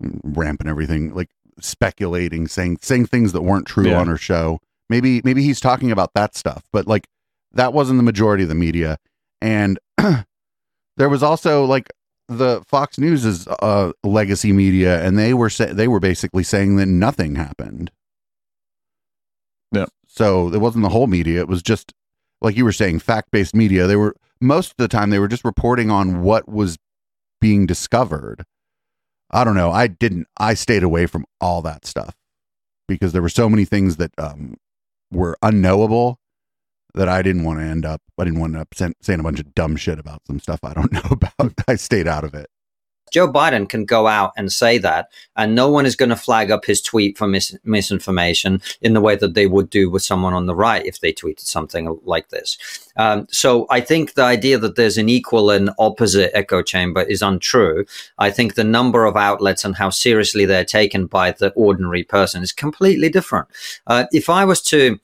ramping 0.00 0.68
everything 0.68 1.14
like 1.14 1.28
speculating, 1.60 2.46
saying 2.48 2.78
saying 2.82 3.06
things 3.06 3.32
that 3.32 3.42
weren't 3.42 3.66
true 3.66 3.88
Yeah. 3.88 4.00
on 4.00 4.08
her 4.08 4.16
show. 4.16 4.58
Maybe 4.88 5.20
maybe 5.24 5.42
he's 5.42 5.60
talking 5.60 5.90
about 5.90 6.12
that 6.14 6.34
stuff, 6.36 6.64
but 6.72 6.86
like 6.86 7.06
that 7.52 7.72
wasn't 7.72 7.98
the 7.98 8.02
majority 8.02 8.42
of 8.42 8.48
the 8.48 8.54
media. 8.54 8.98
And 9.40 9.78
there 10.96 11.08
was 11.08 11.22
also 11.22 11.64
like 11.64 11.90
the 12.28 12.62
Fox 12.66 12.98
News 12.98 13.24
is 13.24 13.46
uh, 13.48 13.92
legacy 14.04 14.52
media, 14.52 15.02
and 15.04 15.18
they 15.18 15.34
were 15.34 15.50
say- 15.50 15.72
they 15.72 15.88
were 15.88 16.00
basically 16.00 16.44
saying 16.44 16.76
that 16.76 16.86
nothing 16.86 17.34
happened. 17.34 17.90
Yeah. 19.72 19.86
So 20.06 20.52
it 20.52 20.58
wasn't 20.60 20.82
the 20.82 20.90
whole 20.90 21.06
media; 21.06 21.40
it 21.40 21.48
was 21.48 21.62
just 21.62 21.92
like 22.40 22.56
you 22.56 22.64
were 22.64 22.72
saying, 22.72 23.00
fact 23.00 23.30
based 23.30 23.54
media. 23.54 23.86
They 23.86 23.96
were 23.96 24.14
most 24.40 24.70
of 24.72 24.76
the 24.78 24.88
time 24.88 25.10
they 25.10 25.18
were 25.18 25.28
just 25.28 25.44
reporting 25.44 25.90
on 25.90 26.22
what 26.22 26.48
was 26.48 26.76
being 27.40 27.66
discovered. 27.66 28.44
I 29.32 29.44
don't 29.44 29.54
know. 29.54 29.70
I 29.72 29.86
didn't. 29.86 30.26
I 30.38 30.54
stayed 30.54 30.82
away 30.82 31.06
from 31.06 31.24
all 31.40 31.62
that 31.62 31.86
stuff 31.86 32.14
because 32.88 33.12
there 33.12 33.22
were 33.22 33.28
so 33.28 33.48
many 33.48 33.64
things 33.64 33.96
that 33.96 34.12
um, 34.18 34.56
were 35.10 35.36
unknowable 35.42 36.18
that 36.94 37.08
I 37.08 37.22
didn't 37.22 37.44
want 37.44 37.60
to 37.60 37.64
end 37.64 37.86
up. 37.86 38.02
I 38.18 38.24
didn't 38.24 38.40
want 38.40 38.52
to 38.52 38.58
end 38.58 38.62
up 38.62 38.74
saying- 38.74 38.94
saying 39.00 39.20
a 39.20 39.22
bunch 39.22 39.40
of 39.40 39.54
dumb 39.54 39.76
shit 39.76 39.98
about 39.98 40.20
some 40.26 40.38
stuff 40.40 40.60
I 40.62 40.74
don't 40.74 40.92
know 40.94 41.02
about. 41.10 41.54
I 41.66 41.76
stayed 41.76 42.06
out 42.08 42.24
of 42.24 42.34
it. 42.34 42.46
Joe 43.12 43.30
Biden 43.30 43.68
can 43.68 43.84
go 43.84 44.08
out 44.08 44.32
and 44.36 44.50
say 44.50 44.78
that, 44.78 45.10
and 45.36 45.54
no 45.54 45.70
one 45.70 45.86
is 45.86 45.94
going 45.94 46.08
to 46.08 46.16
flag 46.16 46.50
up 46.50 46.64
his 46.64 46.82
tweet 46.82 47.16
for 47.16 47.28
mis- 47.28 47.56
misinformation 47.62 48.60
in 48.80 48.94
the 48.94 49.00
way 49.00 49.14
that 49.16 49.34
they 49.34 49.46
would 49.46 49.70
do 49.70 49.90
with 49.90 50.02
someone 50.02 50.34
on 50.34 50.46
the 50.46 50.54
right 50.54 50.84
if 50.84 51.00
they 51.00 51.12
tweeted 51.12 51.40
something 51.40 51.98
like 52.04 52.30
this. 52.30 52.58
Um, 52.96 53.26
so 53.30 53.66
I 53.70 53.80
think 53.80 54.14
the 54.14 54.24
idea 54.24 54.58
that 54.58 54.76
there's 54.76 54.98
an 54.98 55.08
equal 55.08 55.50
and 55.50 55.70
opposite 55.78 56.30
echo 56.34 56.62
chamber 56.62 57.02
is 57.02 57.22
untrue. 57.22 57.84
I 58.18 58.30
think 58.30 58.54
the 58.54 58.64
number 58.64 59.04
of 59.04 59.16
outlets 59.16 59.64
and 59.64 59.76
how 59.76 59.90
seriously 59.90 60.44
they're 60.44 60.64
taken 60.64 61.06
by 61.06 61.32
the 61.32 61.50
ordinary 61.50 62.04
person 62.04 62.42
is 62.42 62.52
completely 62.52 63.08
different. 63.08 63.48
Uh, 63.86 64.06
if 64.12 64.28
I 64.28 64.44
was 64.44 64.62
to 64.62 64.98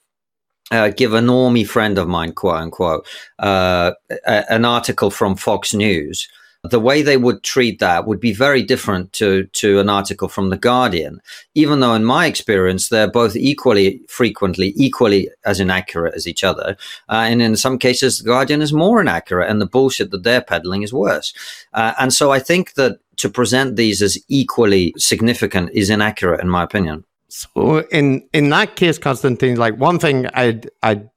uh, 0.70 0.90
give 0.90 1.14
a 1.14 1.20
normie 1.20 1.66
friend 1.66 1.98
of 1.98 2.08
mine, 2.08 2.32
quote 2.32 2.56
unquote, 2.56 3.06
uh, 3.38 3.92
a, 4.26 4.52
an 4.52 4.64
article 4.64 5.10
from 5.10 5.36
Fox 5.36 5.72
News, 5.74 6.28
the 6.64 6.80
way 6.80 7.02
they 7.02 7.16
would 7.16 7.42
treat 7.42 7.78
that 7.78 8.06
would 8.06 8.18
be 8.18 8.32
very 8.32 8.62
different 8.62 9.12
to, 9.12 9.44
to 9.52 9.78
an 9.78 9.88
article 9.88 10.28
from 10.28 10.50
The 10.50 10.56
Guardian, 10.56 11.20
even 11.54 11.80
though, 11.80 11.94
in 11.94 12.04
my 12.04 12.26
experience, 12.26 12.88
they're 12.88 13.10
both 13.10 13.36
equally 13.36 14.02
frequently, 14.08 14.72
equally 14.76 15.30
as 15.44 15.60
inaccurate 15.60 16.14
as 16.14 16.26
each 16.26 16.42
other. 16.42 16.76
Uh, 17.08 17.26
and 17.28 17.40
in 17.40 17.56
some 17.56 17.78
cases, 17.78 18.18
The 18.18 18.24
Guardian 18.24 18.60
is 18.60 18.72
more 18.72 19.00
inaccurate, 19.00 19.48
and 19.48 19.60
the 19.60 19.66
bullshit 19.66 20.10
that 20.10 20.24
they're 20.24 20.42
peddling 20.42 20.82
is 20.82 20.92
worse. 20.92 21.32
Uh, 21.74 21.94
and 21.98 22.12
so 22.12 22.32
I 22.32 22.40
think 22.40 22.74
that 22.74 22.98
to 23.18 23.28
present 23.28 23.76
these 23.76 24.02
as 24.02 24.18
equally 24.28 24.94
significant 24.96 25.70
is 25.72 25.90
inaccurate, 25.90 26.40
in 26.40 26.48
my 26.48 26.62
opinion. 26.64 27.04
So 27.28 27.86
in 27.90 28.26
in 28.32 28.48
that 28.50 28.76
case, 28.76 28.98
Constantine, 28.98 29.56
like 29.56 29.76
one 29.76 29.98
thing 29.98 30.26
I'd 30.34 30.70
I'd 30.82 31.08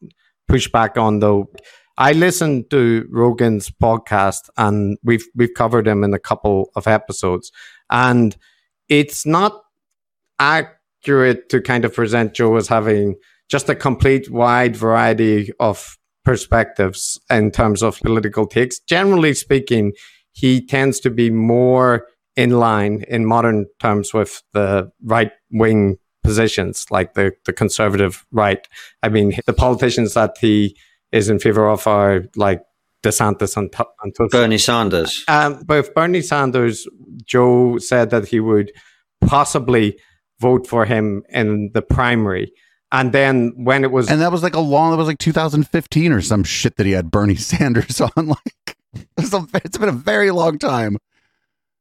push 0.47 0.67
back 0.67 0.97
on 0.97 1.19
though, 1.19 1.49
I 2.02 2.14
listened 2.14 2.72
to 2.72 3.08
Rogan's 3.12 3.70
podcast 3.70 4.50
and 4.58 4.98
we've 5.04 5.24
we've 5.36 5.54
covered 5.54 5.88
him 5.88 6.04
in 6.04 6.16
a 6.16 6.20
couple 6.20 6.72
of 6.76 6.88
episodes, 6.88 7.52
and 7.92 8.36
it's 8.90 9.24
not 9.24 9.62
accurate 10.40 11.48
to 11.50 11.62
kind 11.62 11.86
of 11.86 11.94
present 11.94 12.34
Joe 12.34 12.56
as 12.56 12.68
having 12.68 13.18
just 13.50 13.70
a 13.70 13.76
complete 13.76 14.32
wide 14.32 14.76
variety 14.76 15.52
of 15.60 16.00
perspectives 16.26 17.22
in 17.30 17.52
terms 17.52 17.84
of 17.84 18.00
political 18.00 18.48
takes. 18.48 18.80
Generally 18.80 19.36
speaking, 19.36 19.94
he 20.32 20.66
tends 20.66 21.00
to 21.02 21.12
be 21.12 21.30
more 21.30 22.08
in 22.36 22.50
line 22.50 23.06
in 23.10 23.28
modern 23.28 23.68
terms 23.80 24.12
with 24.12 24.42
the 24.54 24.92
right 25.04 25.34
wing 25.52 26.00
positions, 26.24 26.88
like 26.90 27.14
the, 27.14 27.34
the 27.46 27.54
conservative 27.54 28.26
right. 28.32 28.68
I 29.04 29.10
mean, 29.10 29.38
the 29.46 29.54
politicians 29.54 30.16
that 30.16 30.40
he 30.42 30.76
is 31.12 31.30
in 31.30 31.39
favor 31.39 31.69
of 31.69 31.86
are 31.88 32.24
like 32.36 32.62
DeSantis 33.04 33.58
and, 33.58 33.74
and 34.04 34.15
Tulsi. 34.15 34.38
Bernie 34.38 34.58
Sanders. 34.58 35.24
Um, 35.28 35.63
but 35.65 35.80
if 35.80 35.93
Bernie 35.93 36.21
Sanders, 36.21 36.88
Joe 37.26 37.78
said 37.80 38.10
that 38.12 38.28
he 38.28 38.39
would 38.39 38.71
possibly 39.21 39.97
vote 40.39 40.67
for 40.67 40.86
him 40.86 41.24
in 41.30 41.71
the 41.74 41.82
primary. 41.82 42.52
And 42.91 43.13
then 43.13 43.54
when 43.56 43.84
it 43.84 43.91
was, 43.91 44.10
And 44.10 44.21
that 44.21 44.32
was 44.32 44.43
like 44.43 44.56
a 44.56 44.60
long, 44.60 44.91
that 44.91 44.97
was 44.97 45.08
like 45.08 45.19
2015 45.19 46.12
or 46.12 46.21
some 46.21 46.43
shit 46.43 46.76
that 46.78 46.86
he 46.86 46.91
had 46.91 47.10
Bernie 47.10 47.36
Sanders 47.38 48.02
on. 48.02 48.28
Like, 48.28 48.78
it's, 49.17 49.34
a, 49.34 49.47
it's 49.56 49.78
been 49.78 49.89
a 49.89 49.93
very 49.93 50.32
long 50.32 50.60
time. 50.60 50.97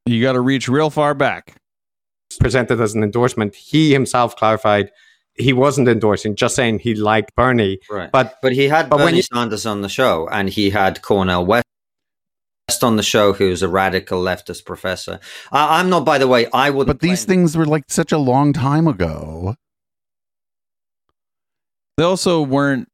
You 0.06 0.22
got 0.22 0.32
to 0.32 0.40
reach 0.40 0.68
real 0.68 0.90
far 0.90 1.14
back. 1.14 1.56
presented 2.38 2.80
as 2.80 2.94
an 2.94 3.02
endorsement, 3.02 3.54
he 3.54 3.92
himself 3.92 4.36
clarified 4.36 4.90
he 5.40 5.52
wasn't 5.52 5.88
endorsing, 5.88 6.36
just 6.36 6.54
saying 6.54 6.80
he 6.80 6.94
liked 6.94 7.34
Bernie. 7.34 7.78
Right. 7.90 8.10
But 8.12 8.36
But 8.42 8.52
he 8.52 8.68
had 8.68 8.88
But 8.90 8.98
when 8.98 9.06
Bernie 9.08 9.16
you- 9.18 9.22
Sanders 9.24 9.66
on 9.66 9.82
the 9.82 9.88
show, 9.88 10.28
and 10.30 10.48
he 10.48 10.70
had 10.70 11.02
Cornel 11.02 11.44
West 11.46 11.64
on 12.82 12.96
the 12.96 13.02
show, 13.02 13.32
who's 13.32 13.62
a 13.62 13.68
radical 13.68 14.22
leftist 14.22 14.64
professor. 14.64 15.18
I, 15.50 15.80
I'm 15.80 15.90
not, 15.90 16.04
by 16.04 16.18
the 16.18 16.28
way, 16.28 16.46
I 16.52 16.70
would. 16.70 16.86
But 16.86 17.00
these 17.00 17.24
things 17.24 17.56
were 17.56 17.66
like 17.66 17.84
such 17.88 18.12
a 18.12 18.18
long 18.18 18.52
time 18.52 18.86
ago. 18.86 19.56
They 21.96 22.04
also 22.04 22.42
weren't 22.42 22.88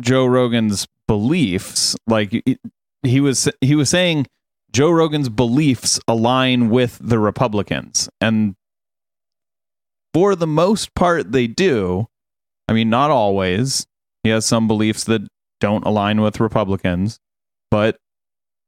Joe 0.00 0.24
Rogan's 0.26 0.86
beliefs. 1.06 1.96
Like 2.06 2.32
it- 2.46 2.60
he 3.02 3.20
was, 3.20 3.48
he 3.60 3.74
was 3.74 3.90
saying 3.90 4.26
Joe 4.72 4.90
Rogan's 4.92 5.28
beliefs 5.28 5.98
align 6.06 6.70
with 6.70 6.98
the 7.02 7.18
Republicans, 7.18 8.08
and 8.20 8.54
for 10.14 10.34
the 10.36 10.46
most 10.46 10.94
part, 10.94 11.32
they 11.32 11.46
do. 11.46 12.06
I 12.68 12.72
mean, 12.72 12.90
not 12.90 13.10
always. 13.10 13.86
He 14.22 14.30
has 14.30 14.46
some 14.46 14.68
beliefs 14.68 15.04
that 15.04 15.22
don't 15.60 15.84
align 15.84 16.20
with 16.20 16.40
Republicans, 16.40 17.18
but 17.70 17.96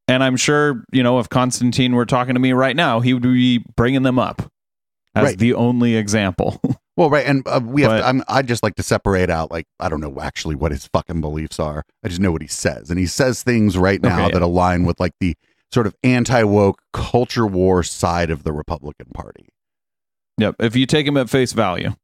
and 0.09 0.23
I'm 0.23 0.37
sure 0.37 0.85
you 0.93 1.03
know 1.03 1.19
if 1.21 1.29
Konstantin 1.29 1.95
were 1.95 2.07
talking 2.07 2.35
to 2.35 2.41
me 2.41 2.53
right 2.53 2.77
now, 2.77 3.01
he 3.01 3.15
would 3.15 3.23
be 3.23 3.65
bringing 3.77 4.03
them 4.03 4.19
up 4.19 4.43
as 5.15 5.25
Right. 5.25 5.39
the 5.39 5.55
only 5.55 5.97
example. 5.97 6.61
Well, 6.97 7.11
right, 7.11 7.27
and 7.27 7.43
uh, 7.49 7.59
we 7.65 7.83
have. 7.83 7.91
But- 7.91 7.99
to, 8.03 8.07
I'm, 8.07 8.23
I 8.29 8.43
just 8.43 8.63
like 8.63 8.77
to 8.77 8.85
separate 8.85 9.29
out. 9.29 9.51
Like, 9.51 9.65
I 9.81 9.89
don't 9.89 10.01
know 10.01 10.21
actually 10.21 10.55
what 10.55 10.71
his 10.71 10.87
fucking 10.93 11.21
beliefs 11.21 11.59
are. 11.59 11.83
I 12.05 12.09
just 12.09 12.21
know 12.21 12.31
what 12.31 12.41
he 12.41 12.47
says, 12.47 12.89
and 12.89 13.01
he 13.01 13.07
says 13.07 13.43
things 13.43 13.77
right 13.77 14.01
now 14.01 14.27
Okay. 14.27 14.35
that 14.35 14.43
align 14.43 14.85
with 14.85 15.01
like 15.01 15.11
the 15.19 15.35
sort 15.73 15.89
of 15.89 15.97
anti 16.05 16.45
woke 16.45 16.79
culture 16.93 17.49
war 17.49 17.83
side 17.83 18.31
of 18.31 18.45
the 18.45 18.53
Republican 18.53 19.07
Party. 19.13 19.49
Yep. 20.39 20.57
If 20.59 20.77
you 20.77 20.87
take 20.87 21.07
him 21.07 21.17
at 21.17 21.31
face 21.31 21.53
value. 21.53 21.95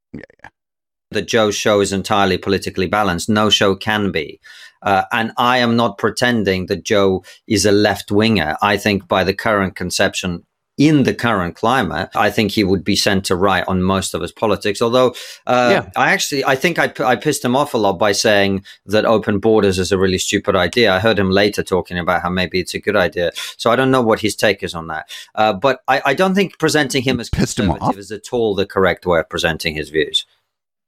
that 1.13 1.27
Joe's 1.27 1.57
show 1.57 1.81
is 1.81 1.93
entirely 1.93 2.39
politically 2.39 2.87
balanced. 2.87 3.29
No 3.29 3.51
show 3.51 3.75
can 3.75 4.13
be. 4.13 4.41
Uh, 4.83 5.05
and 5.13 5.33
I 5.37 5.59
am 5.59 5.77
not 5.77 5.99
pretending 5.99 6.67
that 6.67 6.85
Joe 6.85 7.25
is 7.47 7.67
a 7.67 7.73
left 7.73 8.11
winger. 8.11 8.57
I 8.63 8.77
think 8.77 9.09
by 9.09 9.25
the 9.25 9.35
current 9.35 9.75
conception, 9.77 10.47
in 10.79 11.03
the 11.03 11.13
current 11.13 11.57
climate, 11.57 12.09
I 12.15 12.31
think 12.31 12.53
he 12.53 12.65
would 12.65 12.83
be 12.83 12.97
center 12.97 13.37
right 13.37 13.65
on 13.69 13.83
most 13.83 14.15
of 14.15 14.23
his 14.23 14.33
politics. 14.33 14.81
Although, 14.81 15.15
uh, 15.47 15.69
Yeah. 15.73 15.91
I 15.95 16.13
actually, 16.13 16.43
I 16.45 16.57
think 16.57 16.79
I 16.79 17.17
pissed 17.17 17.45
him 17.45 17.55
off 17.55 17.75
a 17.75 17.79
lot 17.79 17.99
by 17.99 18.13
saying 18.13 18.65
that 18.87 19.05
open 19.05 19.41
borders 19.41 19.79
is 19.79 19.93
a 19.93 19.99
really 19.99 20.17
stupid 20.19 20.57
idea. 20.57 20.93
I 20.93 20.99
heard 20.99 21.19
him 21.19 21.31
later 21.31 21.63
talking 21.63 21.99
about 21.99 22.23
how 22.23 22.31
maybe 22.31 22.61
it's 22.61 22.75
a 22.75 22.79
good 22.81 22.97
idea. 22.97 23.33
So 23.59 23.71
I 23.71 23.77
don't 23.77 23.91
know 23.91 24.03
what 24.03 24.21
his 24.21 24.35
take 24.35 24.63
is 24.63 24.75
on 24.75 24.87
that. 24.87 25.11
Uh, 25.35 25.53
but 25.53 25.81
I, 25.87 26.01
I 26.07 26.15
don't 26.15 26.35
think 26.35 26.59
presenting 26.59 27.03
him 27.03 27.21
as 27.21 27.29
Pissed 27.29 27.59
him 27.59 27.67
conservative 27.67 27.99
is 27.99 28.11
at 28.11 28.33
all 28.33 28.55
the 28.55 28.67
correct 28.67 29.05
way 29.05 29.21
of 29.21 29.29
presenting 29.29 29.75
his 29.75 29.91
views. 29.91 30.25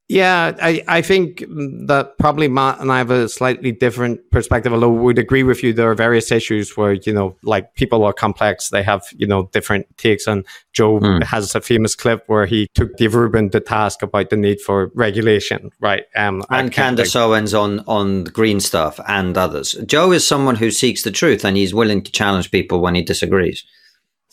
Yeah, 0.08 0.54
I, 0.60 0.84
I 0.88 1.00
think 1.00 1.38
that 1.86 2.14
probably 2.18 2.46
Matt 2.46 2.80
and 2.80 2.92
I 2.92 2.98
have 2.98 3.10
a 3.10 3.30
slightly 3.30 3.72
different 3.72 4.20
perspective, 4.30 4.70
although 4.72 4.90
we'd 4.90 5.18
agree 5.18 5.42
with 5.42 5.62
you. 5.62 5.72
There 5.72 5.90
are 5.90 5.94
various 5.94 6.30
issues 6.30 6.76
where, 6.76 6.92
you 6.92 7.14
know, 7.14 7.34
like 7.42 7.74
people 7.76 8.04
are 8.04 8.12
complex. 8.12 8.68
They 8.68 8.82
have, 8.82 9.04
you 9.16 9.26
know, 9.26 9.48
different 9.52 9.86
takes. 9.96 10.26
And 10.26 10.44
Joe 10.74 10.98
Hmm. 10.98 11.22
has 11.22 11.54
a 11.54 11.62
famous 11.62 11.94
clip 11.94 12.24
where 12.26 12.44
he 12.44 12.68
took 12.74 12.94
Dave 12.98 13.14
Rubin 13.14 13.48
to 13.50 13.60
task 13.60 14.02
about 14.02 14.28
the 14.28 14.36
need 14.36 14.60
for 14.60 14.90
regulation, 14.94 15.70
right? 15.80 16.04
Um, 16.14 16.42
and 16.50 16.70
Candace 16.70 17.16
Owens 17.16 17.54
on 17.54 17.80
on 17.86 18.24
the 18.24 18.30
green 18.30 18.60
stuff 18.60 19.00
and 19.08 19.38
others. 19.38 19.74
Joe 19.86 20.12
is 20.12 20.26
someone 20.26 20.56
who 20.56 20.70
seeks 20.70 21.04
the 21.04 21.10
truth 21.10 21.42
and 21.42 21.56
he's 21.56 21.72
willing 21.72 22.02
to 22.02 22.12
challenge 22.12 22.50
people 22.50 22.80
when 22.82 22.94
he 22.94 23.02
disagrees. 23.02 23.64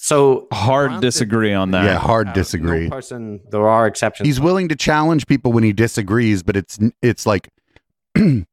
So 0.01 0.47
Hard 0.53 0.91
granted, 0.91 1.05
disagree 1.05 1.53
on 1.53 1.71
that. 1.71 1.83
yeah, 1.83 1.97
hard 1.97 2.29
uh, 2.29 2.33
disagree. 2.33 2.85
No 2.85 2.89
person, 2.89 3.41
there 3.51 3.67
are 3.67 3.85
exceptions. 3.85 4.27
He's 4.27 4.39
willing 4.39 4.69
to 4.69 4.75
challenge 4.77 5.27
people 5.27 5.51
when 5.51 5.65
he 5.65 5.73
disagrees, 5.73 6.41
but 6.41 6.55
it's 6.55 6.79
it's 7.01 7.25
like 7.25 7.49
he 8.15 8.45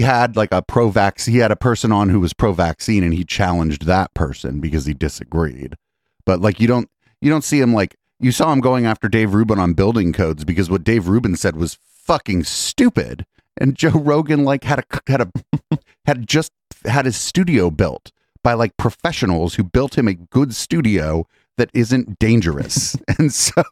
had 0.00 0.34
like 0.34 0.50
a 0.50 0.62
pro 0.62 0.90
vax. 0.90 1.28
He 1.28 1.38
had 1.38 1.52
a 1.52 1.56
person 1.56 1.92
on 1.92 2.08
who 2.08 2.18
was 2.18 2.32
pro 2.32 2.52
vaccine, 2.52 3.04
and 3.04 3.14
he 3.14 3.22
challenged 3.22 3.86
that 3.86 4.12
person 4.14 4.58
because 4.58 4.86
he 4.86 4.92
disagreed. 4.92 5.76
But 6.24 6.40
like 6.40 6.58
you 6.58 6.66
don't 6.66 6.90
you 7.20 7.30
don't 7.30 7.44
see 7.44 7.60
him 7.60 7.72
like 7.72 7.94
you 8.18 8.32
saw 8.32 8.52
him 8.52 8.58
going 8.58 8.86
after 8.86 9.08
Dave 9.08 9.34
Rubin 9.34 9.60
on 9.60 9.72
building 9.74 10.12
codes 10.12 10.44
because 10.44 10.68
what 10.68 10.82
Dave 10.82 11.06
Rubin 11.06 11.36
said 11.36 11.54
was 11.54 11.78
fucking 11.84 12.42
stupid, 12.42 13.24
and 13.56 13.76
Joe 13.76 13.90
Rogan 13.90 14.42
like 14.42 14.64
had 14.64 14.80
a 14.80 14.84
had 15.06 15.20
a 15.20 15.78
had 16.06 16.26
just 16.26 16.50
had 16.84 17.04
his 17.04 17.16
studio 17.16 17.70
built 17.70 18.10
by 18.46 18.52
like 18.52 18.76
professionals 18.76 19.56
who 19.56 19.64
built 19.64 19.98
him 19.98 20.06
a 20.06 20.14
good 20.14 20.54
studio 20.54 21.26
that 21.56 21.68
isn't 21.74 22.16
dangerous, 22.20 22.96
and 23.18 23.32
so. 23.32 23.64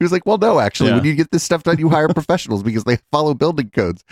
He 0.00 0.04
was 0.04 0.10
like, 0.10 0.26
"Well, 0.26 0.38
no, 0.38 0.58
actually, 0.58 0.90
when 0.90 1.04
you 1.04 1.14
get 1.14 1.30
this 1.30 1.44
stuff 1.44 1.62
done, 1.62 1.78
you 1.78 1.88
hire 1.88 2.08
professionals 2.08 2.64
because 2.64 2.82
they 2.82 2.98
follow 3.12 3.34
building 3.34 3.70
codes." 3.70 4.02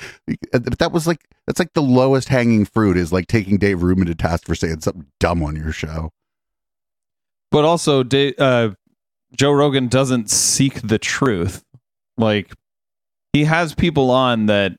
But 0.52 0.78
that 0.78 0.92
was 0.92 1.08
like 1.08 1.26
that's 1.48 1.58
like 1.58 1.72
the 1.72 1.82
lowest 1.82 2.28
hanging 2.28 2.64
fruit 2.64 2.96
is 2.96 3.12
like 3.12 3.26
taking 3.26 3.56
Dave 3.56 3.82
Rubin 3.82 4.06
to 4.06 4.14
task 4.14 4.46
for 4.46 4.54
saying 4.54 4.82
something 4.82 5.06
dumb 5.18 5.42
on 5.42 5.56
your 5.56 5.72
show. 5.72 6.12
But 7.50 7.64
also, 7.64 8.04
Da- 8.04 8.36
uh, 8.38 8.74
Joe 9.34 9.50
Rogan 9.50 9.88
doesn't 9.88 10.30
seek 10.30 10.80
the 10.82 10.98
truth. 10.98 11.64
Like 12.16 12.54
he 13.32 13.42
has 13.42 13.74
people 13.74 14.12
on 14.12 14.46
that 14.46 14.76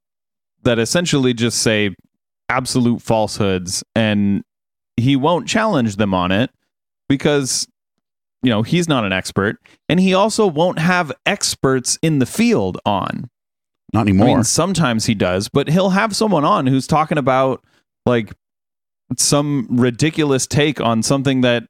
that 0.63 0.79
essentially 0.79 1.33
just 1.33 1.61
say 1.61 1.93
absolute 2.47 3.01
falsehoods, 3.01 3.83
and 3.95 4.44
he 4.97 5.15
won't 5.15 5.47
challenge 5.47 5.95
them 5.97 6.13
on 6.13 6.31
it 6.31 6.51
because 7.09 7.67
you 8.43 8.49
know 8.49 8.61
he's 8.61 8.87
not 8.87 9.05
an 9.05 9.11
expert, 9.13 9.57
and 9.89 9.99
he 9.99 10.13
also 10.13 10.47
won't 10.47 10.79
have 10.79 11.11
experts 11.25 11.97
in 12.01 12.19
the 12.19 12.25
field 12.25 12.79
on. 12.85 13.29
Not 13.93 14.01
I 14.07 14.09
anymore. 14.09 14.27
mean, 14.27 14.43
sometimes 14.43 15.05
he 15.05 15.15
does, 15.15 15.47
but 15.49 15.69
he'll 15.69 15.91
have 15.91 16.15
someone 16.15 16.43
on 16.43 16.67
who's 16.67 16.87
talking 16.87 17.17
about 17.17 17.63
like 18.05 18.33
some 19.17 19.67
ridiculous 19.69 20.47
take 20.47 20.81
on 20.81 21.03
something 21.03 21.41
that 21.41 21.65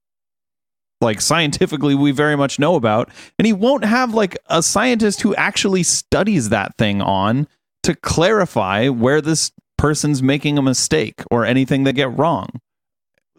like 1.02 1.20
scientifically 1.20 1.94
we 1.94 2.12
very 2.12 2.36
much 2.36 2.58
know 2.58 2.76
about 2.76 3.10
and 3.38 3.46
he 3.46 3.52
won't 3.54 3.84
have 3.84 4.14
like 4.14 4.38
a 4.48 4.64
scientist 4.64 5.22
who 5.22 5.36
actually 5.36 5.84
studies 5.84 6.50
that 6.50 6.76
thing 6.78 7.02
on 7.02 7.48
to 7.84 7.94
clarify 7.94 8.88
where 8.88 9.20
this 9.20 9.52
person's 9.78 10.24
making 10.24 10.58
a 10.58 10.62
mistake 10.62 11.22
or 11.30 11.46
anything 11.46 11.84
they 11.84 11.92
get 11.94 12.18
wrong 12.18 12.50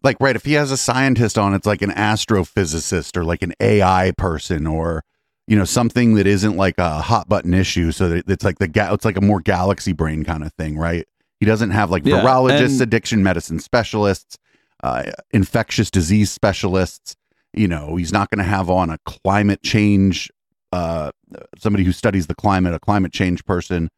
like 0.03 0.17
right 0.21 0.37
if 0.37 0.45
he 0.45 0.53
has 0.55 0.71
a 0.71 0.77
scientist 0.77 1.37
on 1.39 1.55
it's 1.55 1.67
like 1.67 1.83
an 1.83 1.91
astrophysicist 1.91 3.17
or 3.17 3.25
like 3.25 3.43
an 3.43 3.53
ai 3.61 4.13
person 4.17 4.67
or 4.67 5.03
you 5.49 5.57
know, 5.57 5.65
something 5.65 6.17
that 6.17 6.27
isn't 6.27 6.57
like 6.57 6.75
a 6.79 7.01
hot 7.01 7.29
button 7.29 7.55
issue. 7.55 7.93
So 7.93 8.09
that 8.09 8.29
it's 8.29 8.45
like 8.45 8.59
the 8.59 8.67
ga- 8.67 8.93
it's 8.93 9.05
like 9.05 9.17
a 9.17 9.21
more 9.21 9.41
galaxy 9.41 9.93
brain 9.93 10.25
kind 10.25 10.43
of 10.43 10.53
thing, 10.55 10.77
right? 10.77 11.07
He 11.39 11.47
doesn't 11.47 11.71
have 11.71 11.89
like 11.89 12.05
Yeah, 12.05 12.21
virologists, 12.21 12.73
and- 12.73 12.81
addiction 12.83 13.23
medicine 13.23 13.61
specialists, 13.61 14.39
uh, 14.83 15.05
infectious 15.31 15.89
disease 15.89 16.33
specialists. 16.33 17.15
You 17.55 17.69
know, 17.69 17.95
he's 17.95 18.13
not 18.13 18.29
going 18.29 18.39
to 18.45 18.51
have 18.51 18.69
on 18.69 18.91
a 18.91 18.99
climate 19.07 19.63
change, 19.63 20.33
uh, 20.73 21.13
somebody 21.59 21.85
who 21.85 21.93
studies 21.93 22.27
the 22.27 22.35
climate, 22.35 22.75
a 22.75 22.81
climate 22.81 23.13
change 23.13 23.45
person. 23.45 23.89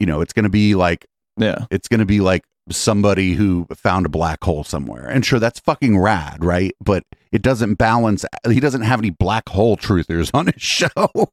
You 0.00 0.06
know, 0.06 0.22
it's 0.22 0.32
going 0.32 0.44
to 0.44 0.48
be 0.48 0.74
like 0.76 1.04
Yeah. 1.36 1.66
it's 1.70 1.88
going 1.88 2.00
to 2.00 2.06
be 2.06 2.20
like 2.20 2.44
somebody 2.74 3.34
who 3.34 3.66
found 3.74 4.06
a 4.06 4.08
black 4.08 4.42
hole 4.42 4.64
somewhere. 4.64 5.06
And 5.06 5.24
sure, 5.24 5.38
that's 5.38 5.60
fucking 5.60 5.98
rad, 5.98 6.44
right? 6.44 6.74
But 6.80 7.04
it 7.32 7.42
doesn't 7.42 7.74
balance. 7.74 8.24
He 8.48 8.60
doesn't 8.60 8.82
have 8.82 9.00
any 9.00 9.10
black 9.10 9.48
hole 9.48 9.76
truthers 9.76 10.30
on 10.34 10.46
his 10.46 10.62
show. 10.62 11.32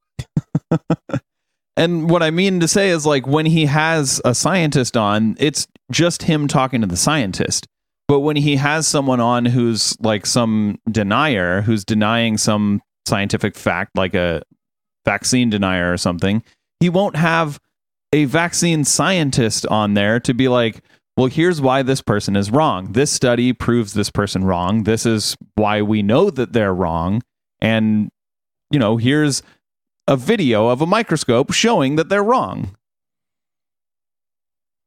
And 1.78 2.10
what 2.10 2.24
I 2.24 2.32
mean 2.32 2.60
to 2.62 2.68
say 2.68 2.90
is 2.90 3.06
like 3.06 3.28
when 3.28 3.46
he 3.46 3.66
has 3.66 4.22
a 4.24 4.34
scientist 4.34 4.96
on, 4.96 5.36
it's 5.40 5.68
just 5.92 6.24
him 6.24 6.48
talking 6.48 6.82
to 6.82 6.88
the 6.88 6.98
scientist. 6.98 7.68
But 8.08 8.22
when 8.22 8.36
he 8.36 8.56
has 8.56 8.88
someone 8.88 9.20
on 9.20 9.46
who's 9.46 10.00
like 10.00 10.26
some 10.26 10.80
denier, 10.90 11.62
who's 11.62 11.84
denying 11.84 12.38
some 12.38 12.82
scientific 13.06 13.56
fact, 13.56 13.92
like 13.96 14.14
a 14.14 14.44
vaccine 15.06 15.50
denier 15.50 15.92
or 15.92 15.98
something, 15.98 16.44
he 16.80 16.90
won't 16.90 17.16
have 17.16 17.60
a 18.14 18.26
vaccine 18.26 18.84
scientist 18.84 19.66
on 19.68 19.96
there 19.96 20.20
to 20.22 20.34
be 20.34 20.48
like, 20.48 20.82
well, 21.18 21.28
here's 21.28 21.62
why 21.62 21.82
this 21.84 22.02
person 22.02 22.36
is 22.36 22.52
wrong. 22.52 22.94
This 22.94 23.12
study 23.12 23.54
proves 23.54 23.94
this 23.94 24.10
person 24.12 24.44
wrong. 24.46 24.84
This 24.84 25.06
is 25.06 25.38
why 25.56 25.82
we 25.82 26.04
know 26.04 26.30
that 26.30 26.54
they're 26.54 26.74
wrong. 26.74 27.22
And, 27.62 28.10
you 28.72 28.80
know, 28.80 28.98
here's 28.98 29.44
a 30.08 30.18
video 30.18 30.68
of 30.70 30.82
a 30.82 30.86
microscope 30.86 31.54
showing 31.54 31.96
that 31.98 32.10
they're 32.10 32.24
wrong. 32.24 32.72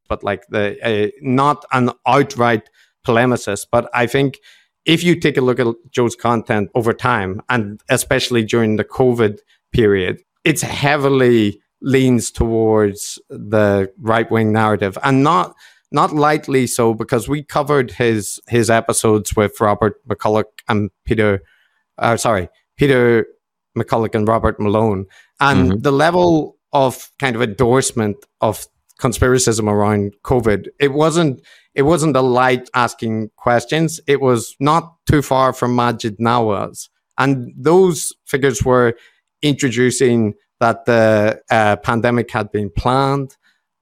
but 0.09 0.23
like 0.25 0.47
the 0.49 0.77
uh, 0.85 1.11
not 1.23 1.65
an 1.73 1.91
outright 2.07 2.69
polemicist. 3.07 3.67
But 3.71 3.91
I 3.95 4.07
think 4.07 4.39
if 4.85 5.05
you 5.05 5.19
take 5.19 5.37
a 5.37 5.41
look 5.43 5.61
at 5.61 5.67
Joe's 5.91 6.17
content 6.17 6.71
over 6.75 6.93
time, 6.93 7.43
and 7.49 7.81
especially 7.89 8.45
during 8.45 8.77
the 8.77 8.85
COVID 8.85 9.39
period, 9.73 10.23
it's 10.45 10.63
heavily 10.63 11.61
leans 11.83 12.31
towards 12.31 13.21
the 13.31 13.93
right 14.01 14.31
wing 14.31 14.53
narrative, 14.53 14.99
and 15.05 15.23
not 15.23 15.55
not 15.91 16.13
lightly 16.13 16.67
so 16.67 16.95
because 16.95 17.29
we 17.29 17.43
covered 17.43 17.93
his 17.93 18.41
his 18.49 18.71
episodes 18.71 19.35
with 19.35 19.61
Robert 19.61 20.07
McCullough 20.07 20.45
and 20.69 20.91
Peter, 21.05 21.43
uh, 21.99 22.17
sorry, 22.17 22.49
Peter 22.77 23.27
McCullough 23.77 24.15
and 24.15 24.29
Robert 24.29 24.61
Malone, 24.61 25.07
and 25.41 25.83
the 25.83 25.93
level 25.93 26.57
of 26.73 27.11
kind 27.19 27.35
of 27.37 27.43
endorsement 27.43 28.17
of 28.41 28.67
conspiracism 29.01 29.71
around 29.71 30.15
COVID. 30.25 30.69
It 30.79 30.93
wasn't 30.93 31.41
it 31.75 31.83
wasn't 31.83 32.17
a 32.17 32.23
light 32.23 32.69
asking 32.75 33.31
questions. 33.37 34.01
It 34.07 34.21
was 34.21 34.57
not 34.59 34.95
too 35.07 35.23
far 35.23 35.53
from 35.53 35.77
Maajid 35.77 36.17
Nawaz. 36.19 36.89
And 37.17 37.53
those 37.57 38.13
figures 38.27 38.65
were 38.65 38.95
introducing 39.43 40.35
that 40.61 40.85
the 40.87 41.41
uh, 41.51 41.77
pandemic 41.77 42.31
had 42.31 42.51
been 42.51 42.71
planned 42.71 43.37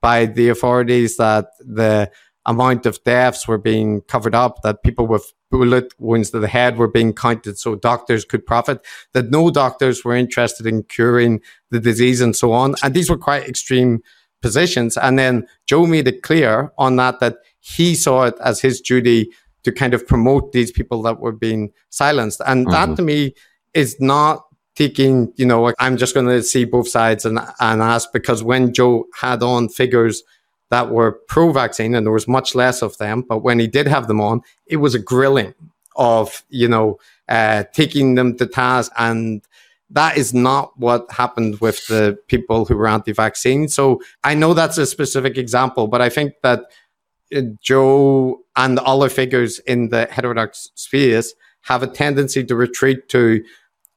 by 0.07 0.25
the 0.25 0.49
authorities, 0.49 1.17
that 1.17 1.47
the 1.59 2.09
amount 2.45 2.87
of 2.87 3.03
deaths 3.03 3.49
were 3.49 3.59
being 3.59 4.03
covered 4.03 4.37
up, 4.37 4.63
that 4.63 4.85
people 4.85 5.05
with 5.05 5.33
bullet 5.51 5.93
wounds 5.99 6.31
to 6.31 6.39
the 6.39 6.47
head 6.47 6.79
were 6.79 6.87
being 6.87 7.13
counted 7.13 7.59
so 7.59 7.75
doctors 7.75 8.25
could 8.25 8.47
profit, 8.47 8.79
that 9.15 9.33
no 9.33 9.51
doctors 9.51 10.05
were 10.05 10.15
interested 10.15 10.65
in 10.65 10.85
curing 10.85 11.41
the 11.73 11.81
disease 11.81 12.21
and 12.21 12.37
so 12.37 12.53
on. 12.53 12.77
And 12.85 12.95
these 12.95 13.11
were 13.11 13.19
quite 13.19 13.49
extreme 13.49 14.01
positions. 14.43 14.97
And 14.97 15.19
then 15.19 15.45
Joe 15.67 15.87
made 15.87 16.07
it 16.07 16.23
clear 16.23 16.73
on 16.79 16.95
that 16.97 17.19
that 17.19 17.39
he 17.59 17.97
saw 17.97 18.27
it 18.27 18.37
as 18.45 18.61
his 18.61 18.81
duty 18.81 19.29
to 19.65 19.73
kind 19.73 19.93
of 19.93 20.07
promote 20.07 20.53
these 20.53 20.71
people 20.71 21.03
that 21.03 21.19
were 21.19 21.33
being 21.33 21.73
silenced. 21.91 22.41
And 22.47 22.69
that 22.69 22.91
mm-hmm. 22.91 22.95
to 22.95 23.03
me 23.03 23.35
is 23.75 23.97
not 23.99 24.46
taking, 24.77 25.33
you 25.37 25.47
know, 25.47 25.73
I'm 25.79 25.97
just 25.97 26.15
going 26.15 26.27
to 26.27 26.43
see 26.43 26.65
both 26.65 26.89
sides 26.89 27.25
and, 27.25 27.41
and 27.61 27.83
ask 27.83 28.13
because 28.13 28.43
when 28.43 28.73
Joe 28.73 29.07
had 29.19 29.43
on 29.43 29.69
figures 29.69 30.23
that 30.71 30.91
were 30.91 31.13
pro 31.29 31.53
vaccine 31.53 31.95
and 31.95 32.07
there 32.07 32.13
was 32.13 32.29
much 32.29 32.55
less 32.55 32.83
of 32.83 32.97
them, 32.99 33.23
but 33.23 33.39
when 33.39 33.59
he 33.59 33.67
did 33.67 33.89
have 33.89 34.07
them 34.07 34.21
on, 34.21 34.43
it 34.67 34.77
was 34.77 34.95
a 34.95 34.99
grilling 34.99 35.55
of, 35.97 36.45
you 36.51 36.69
know, 36.69 36.99
uh, 37.29 37.65
taking 37.73 38.15
them 38.15 38.37
to 38.37 38.47
task 38.47 38.93
and 38.99 39.43
that 39.91 40.17
is 40.17 40.35
not 40.35 40.79
what 40.79 41.11
happened 41.11 41.61
with 41.61 41.87
the 41.87 42.19
people 42.27 42.65
who 42.65 42.77
were 42.77 42.89
anti-vaccine. 42.89 43.69
So 43.69 44.01
I 44.25 44.35
know 44.35 44.53
that's 44.53 44.79
a 44.79 44.87
specific 44.87 45.39
example, 45.39 45.87
but 45.87 46.03
I 46.03 46.09
think 46.09 46.35
that 46.43 46.65
uh, 47.35 47.43
Joe 47.61 48.41
and 48.57 48.79
other 48.81 49.09
figures 49.09 49.59
in 49.61 49.89
the 49.89 50.07
heterodox 50.11 50.71
spheres 50.75 51.35
have 51.63 51.83
a 51.83 51.87
tendency 51.87 52.45
to 52.45 52.57
retreat 52.57 53.09
to 53.11 53.45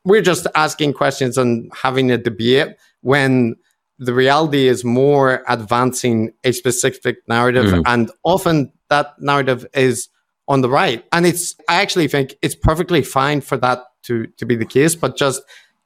we're 0.05 0.21
just 0.21 0.47
asking 0.55 0.93
questions 0.93 1.37
and 1.37 1.71
having 1.73 2.11
a 2.11 2.17
debate 2.17 2.75
when 3.01 3.55
the 3.97 4.13
reality 4.13 4.67
is 4.67 4.85
more 4.85 5.43
advancing 5.47 6.31
a 6.43 6.53
specific 6.53 7.17
narrative 7.27 7.65
mm-hmm. 7.65 7.81
and 7.85 8.11
often 8.23 8.71
that 8.89 9.13
narrative 9.19 9.65
is 9.73 10.07
on 10.47 10.61
the 10.61 10.69
right. 10.69 11.05
And 11.11 11.25
it's 11.25 11.55
i 11.67 11.81
actually 11.81 12.07
think 12.07 12.35
it's 12.41 12.55
perfectly 12.55 13.01
fine 13.03 13.41
for 13.41 13.57
that 13.57 13.83
to 14.03 14.27
to 14.37 14.45
be 14.45 14.55
the 14.55 14.65
case 14.65 14.95
but 14.95 15.17
just 15.17 15.41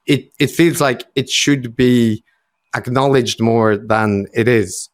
it 0.06 0.32
it 0.40 0.48
feels 0.48 0.80
like 0.80 1.06
it 1.16 1.30
should 1.30 1.76
be 1.76 2.24
acknowledged 2.76 3.42
more 3.42 3.78
than 3.78 4.28
it 4.34 4.48
is 4.48 4.90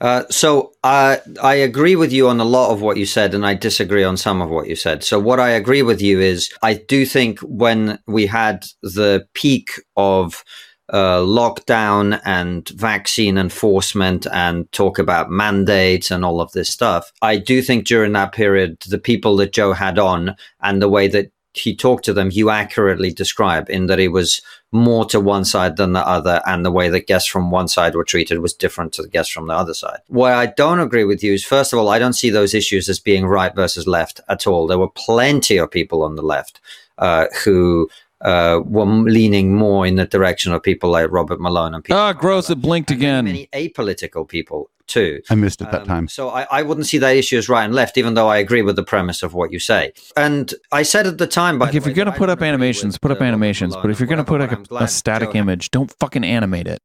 Uh, 0.00 0.24
so 0.30 0.72
uh, 0.84 1.16
I 1.42 1.54
agree 1.54 1.96
with 1.96 2.12
you 2.12 2.28
on 2.28 2.40
a 2.40 2.44
lot 2.44 2.70
of 2.70 2.82
what 2.82 2.96
you 2.96 3.06
said, 3.06 3.34
and 3.34 3.46
I 3.46 3.54
disagree 3.54 4.04
on 4.04 4.16
some 4.16 4.40
of 4.40 4.50
what 4.50 4.68
you 4.68 4.76
said. 4.76 5.02
So 5.02 5.18
what 5.18 5.40
I 5.40 5.50
agree 5.50 5.82
with 5.82 6.02
you 6.02 6.20
is 6.20 6.52
I 6.62 6.74
do 6.74 7.06
think 7.06 7.40
when 7.40 7.98
we 8.06 8.26
had 8.26 8.66
the 8.82 9.26
peak 9.34 9.70
of 9.96 10.44
uh, 10.90 11.20
lockdown 11.20 12.20
and 12.24 12.68
vaccine 12.68 13.38
enforcement 13.38 14.26
and 14.32 14.70
talk 14.72 14.98
about 14.98 15.30
mandates 15.30 16.10
and 16.10 16.24
all 16.24 16.40
of 16.40 16.52
this 16.52 16.68
stuff, 16.68 17.10
I 17.22 17.38
do 17.38 17.62
think 17.62 17.86
during 17.86 18.12
that 18.12 18.32
period, 18.32 18.78
the 18.88 18.98
people 18.98 19.36
that 19.36 19.52
Joe 19.52 19.72
had 19.72 19.98
on 19.98 20.36
and 20.60 20.82
the 20.82 20.88
way 20.88 21.08
that 21.08 21.30
he 21.54 21.74
talked 21.74 22.04
to 22.04 22.12
them, 22.12 22.30
you 22.32 22.50
accurately 22.50 23.12
describe 23.12 23.70
in 23.70 23.86
that 23.86 23.98
he 23.98 24.08
was 24.08 24.42
more 24.72 25.04
to 25.06 25.20
one 25.20 25.44
side 25.44 25.76
than 25.76 25.92
the 25.92 26.06
other, 26.06 26.42
and 26.46 26.64
the 26.64 26.70
way 26.70 26.88
that 26.88 27.06
guests 27.06 27.28
from 27.28 27.52
one 27.52 27.68
side 27.68 27.94
were 27.94 28.04
treated 28.04 28.40
was 28.40 28.52
different 28.52 28.92
to 28.92 29.02
the 29.02 29.08
guests 29.08 29.32
from 29.32 29.46
the 29.46 29.54
other 29.54 29.72
side. 29.72 30.00
Where 30.08 30.34
I 30.34 30.46
don't 30.46 30.80
agree 30.80 31.04
with 31.04 31.22
you 31.22 31.32
is, 31.32 31.44
first 31.44 31.72
of 31.72 31.78
all, 31.78 31.88
I 31.88 32.00
don't 32.00 32.12
see 32.12 32.28
those 32.28 32.54
issues 32.54 32.88
as 32.88 32.98
being 32.98 33.24
right 33.24 33.54
versus 33.54 33.86
left 33.86 34.20
at 34.28 34.48
all. 34.48 34.66
There 34.66 34.78
were 34.80 34.90
plenty 34.90 35.56
of 35.56 35.70
people 35.70 36.02
on 36.02 36.16
the 36.16 36.22
left 36.22 36.60
uh, 36.98 37.26
who 37.44 37.88
uh, 38.24 38.60
were 38.64 38.84
leaning 38.86 39.54
more 39.54 39.86
in 39.86 39.96
the 39.96 40.06
direction 40.06 40.52
of 40.52 40.62
people 40.62 40.90
like 40.90 41.10
Robert 41.10 41.40
Malone 41.40 41.74
and 41.74 41.84
people. 41.84 41.98
Ah, 42.00 42.12
gross! 42.12 42.50
It 42.50 42.56
blinked 42.60 42.90
again. 42.90 43.26
Many 43.26 43.48
apolitical 43.52 44.26
people 44.26 44.70
too. 44.86 45.22
I 45.30 45.34
missed 45.34 45.60
it 45.62 45.70
that 45.70 45.82
Um, 45.82 45.86
time. 45.86 46.08
So 46.08 46.28
I, 46.28 46.46
I 46.50 46.62
wouldn't 46.62 46.86
see 46.86 46.98
that 46.98 47.16
issue 47.16 47.38
as 47.38 47.48
right 47.48 47.64
and 47.64 47.74
left, 47.74 47.96
even 47.96 48.14
though 48.14 48.28
I 48.28 48.36
agree 48.38 48.60
with 48.62 48.76
the 48.76 48.82
premise 48.82 49.22
of 49.22 49.32
what 49.32 49.50
you 49.52 49.58
say. 49.58 49.92
And 50.16 50.52
I 50.72 50.82
said 50.82 51.06
at 51.06 51.16
the 51.18 51.26
time, 51.26 51.58
by 51.58 51.66
Like 51.66 51.72
the 51.72 51.78
if 51.78 51.84
way, 51.86 51.92
you're 51.92 52.04
gonna 52.04 52.16
put 52.16 52.28
up 52.28 52.42
animations, 52.42 52.98
put 52.98 53.10
up 53.10 53.22
animations. 53.22 53.74
But 53.76 53.90
if 53.90 53.98
you're 54.00 54.06
gonna 54.06 54.24
put 54.24 54.40
like 54.40 54.52
a, 54.52 54.84
a 54.84 54.88
static 54.88 55.32
Joe 55.32 55.38
image, 55.38 55.70
don't 55.70 55.90
fucking 56.00 56.24
animate 56.24 56.66
it. 56.66 56.80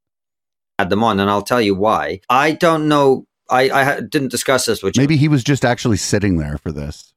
had 0.77 0.89
them 0.89 1.03
on, 1.03 1.19
and 1.19 1.29
I'll 1.29 1.41
tell 1.41 1.61
you 1.61 1.75
why. 1.75 2.21
I 2.29 2.53
don't 2.53 2.87
know. 2.87 3.25
I, 3.49 3.69
I 3.71 4.01
didn't 4.01 4.29
discuss 4.29 4.65
this 4.65 4.83
with 4.83 4.95
you. 4.95 5.01
Maybe 5.01 5.17
he 5.17 5.27
was 5.27 5.43
just 5.43 5.65
actually 5.65 5.97
sitting 5.97 6.37
there 6.37 6.57
for 6.59 6.71
this. 6.71 7.13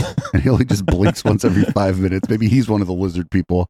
and 0.32 0.42
he 0.42 0.48
only 0.48 0.64
just 0.64 0.86
blinks 0.86 1.24
once 1.24 1.44
every 1.44 1.64
five 1.64 1.98
minutes. 1.98 2.28
Maybe 2.28 2.48
he's 2.48 2.68
one 2.68 2.80
of 2.80 2.86
the 2.86 2.92
lizard 2.92 3.30
people. 3.30 3.68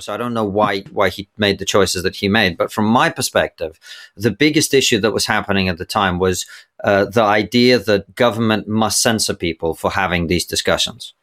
so 0.00 0.14
I 0.14 0.16
don't 0.16 0.34
know 0.34 0.44
why 0.44 0.80
why 0.92 1.08
he 1.08 1.28
made 1.36 1.58
the 1.58 1.64
choices 1.64 2.02
that 2.02 2.16
he 2.16 2.28
made. 2.28 2.56
But 2.56 2.72
from 2.72 2.86
my 2.86 3.10
perspective, 3.10 3.78
the 4.16 4.30
biggest 4.30 4.74
issue 4.74 5.00
that 5.00 5.12
was 5.12 5.26
happening 5.26 5.68
at 5.68 5.78
the 5.78 5.84
time 5.84 6.18
was 6.18 6.46
uh, 6.84 7.06
the 7.06 7.22
idea 7.22 7.78
that 7.78 8.14
government 8.14 8.68
must 8.68 9.02
censor 9.02 9.34
people 9.34 9.74
for 9.74 9.90
having 9.90 10.26
these 10.26 10.46
discussions. 10.46 11.14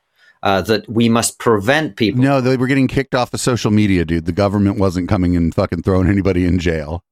Uh, 0.42 0.62
that 0.62 0.88
we 0.88 1.10
must 1.10 1.38
prevent 1.38 1.98
people. 1.98 2.22
No, 2.22 2.40
they 2.40 2.56
were 2.56 2.68
getting 2.68 2.88
kicked 2.88 3.14
off 3.14 3.34
of 3.34 3.42
social 3.42 3.72
media, 3.72 4.06
dude. 4.06 4.24
The 4.24 4.32
government 4.32 4.80
wasn't 4.80 5.10
coming 5.10 5.36
and 5.36 5.54
fucking 5.54 5.84
throwing 5.84 6.08
anybody 6.08 6.46
in 6.46 6.60
jail. 6.60 7.04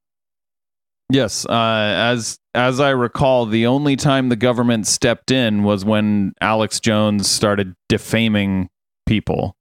Yes, 1.10 1.46
uh, 1.46 1.54
as 1.54 2.38
as 2.54 2.80
I 2.80 2.90
recall, 2.90 3.46
the 3.46 3.66
only 3.66 3.96
time 3.96 4.28
the 4.28 4.36
government 4.36 4.88
stepped 4.88 5.32
in 5.32 5.64
was 5.64 5.86
when 5.86 6.34
Alex 6.42 6.80
Jones 6.82 7.30
started 7.30 7.76
defaming 7.88 8.70
people. 9.06 9.56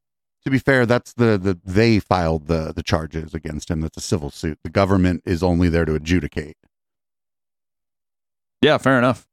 To 0.44 0.50
be 0.50 0.58
fair, 0.58 0.86
that's 0.86 1.12
the, 1.12 1.38
the 1.38 1.58
they 1.64 2.00
filed 2.00 2.48
the 2.48 2.72
the 2.74 2.82
charges 2.82 3.32
against 3.32 3.70
him. 3.70 3.80
That's 3.80 3.96
a 3.96 4.00
civil 4.00 4.30
suit. 4.30 4.58
The 4.64 4.70
government 4.70 5.22
is 5.24 5.42
only 5.42 5.68
there 5.68 5.84
to 5.84 5.94
adjudicate. 5.94 6.56
Yeah, 8.60 8.78
fair 8.78 8.98
enough. 8.98 9.28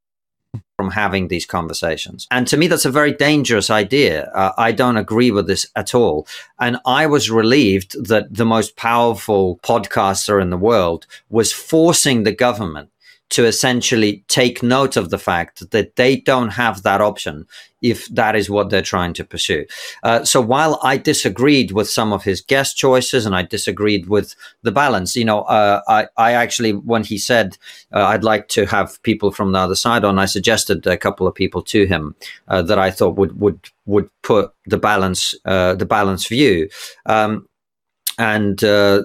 From 0.78 0.91
having 0.91 1.28
these 1.28 1.45
conversations. 1.45 2.28
And 2.32 2.47
to 2.47 2.58
me, 2.58 2.68
that's 2.68 2.86
a 2.86 2.91
very 2.91 3.14
dangerous 3.14 3.70
idea. 3.70 4.26
Uh, 4.34 4.51
I 4.58 4.72
don't 4.72 4.97
agree 4.97 5.32
with 5.32 5.47
this 5.47 5.68
at 5.76 5.93
all. 5.93 6.28
And 6.60 6.78
I 6.86 7.06
was 7.06 7.30
relieved 7.30 7.95
that 8.08 8.34
the 8.34 8.45
most 8.45 8.76
powerful 8.76 9.60
podcaster 9.64 10.41
in 10.41 10.49
the 10.49 10.58
world 10.58 11.06
was 11.30 11.54
forcing 11.54 12.24
the 12.24 12.34
government 12.34 12.89
to 13.34 13.45
essentially 13.45 14.23
take 14.27 14.61
note 14.61 14.95
of 14.95 15.09
the 15.09 15.17
fact 15.17 15.71
that 15.71 15.95
they 15.95 16.17
don't 16.17 16.49
have 16.49 16.84
that 16.84 17.01
option 17.01 17.47
if 17.81 18.07
that 18.09 18.36
is 18.36 18.47
what 18.47 18.69
they're 18.69 18.84
trying 18.84 19.11
to 19.11 19.23
pursue. 19.23 19.65
Uh, 20.03 20.23
so 20.23 20.39
while 20.39 20.79
I 20.84 20.97
disagreed 20.97 21.71
with 21.71 21.89
some 21.89 22.13
of 22.13 22.23
his 22.23 22.41
guest 22.41 22.77
choices 22.77 23.25
and 23.25 23.36
I 23.36 23.41
disagreed 23.41 24.07
with 24.07 24.36
the 24.61 24.71
balance, 24.71 25.15
you 25.15 25.25
know, 25.25 25.41
uh, 25.41 25.81
I, 25.88 26.07
I 26.15 26.34
actually, 26.34 26.73
when 26.73 27.03
he 27.03 27.17
said 27.17 27.57
uh, 27.91 28.05
I'd 28.05 28.23
like 28.23 28.49
to 28.49 28.67
have 28.67 29.01
people 29.01 29.31
from 29.31 29.51
the 29.51 29.59
other 29.59 29.75
side 29.75 30.03
on, 30.05 30.19
I 30.19 30.25
suggested 30.25 30.86
a 30.86 30.95
couple 30.95 31.25
of 31.25 31.34
people 31.34 31.63
to 31.63 31.88
him 31.88 32.15
uh, 32.47 32.61
that 32.61 32.77
I 32.77 32.91
thought 32.91 33.15
would 33.17 33.39
would 33.39 33.59
would 33.88 34.09
put 34.21 34.53
the 34.67 34.77
balance 34.77 35.34
uh, 35.45 35.73
the 35.73 35.88
balance 35.88 36.27
view. 36.27 36.69
Um, 37.07 37.47
and 38.19 38.63
uh, 38.63 39.03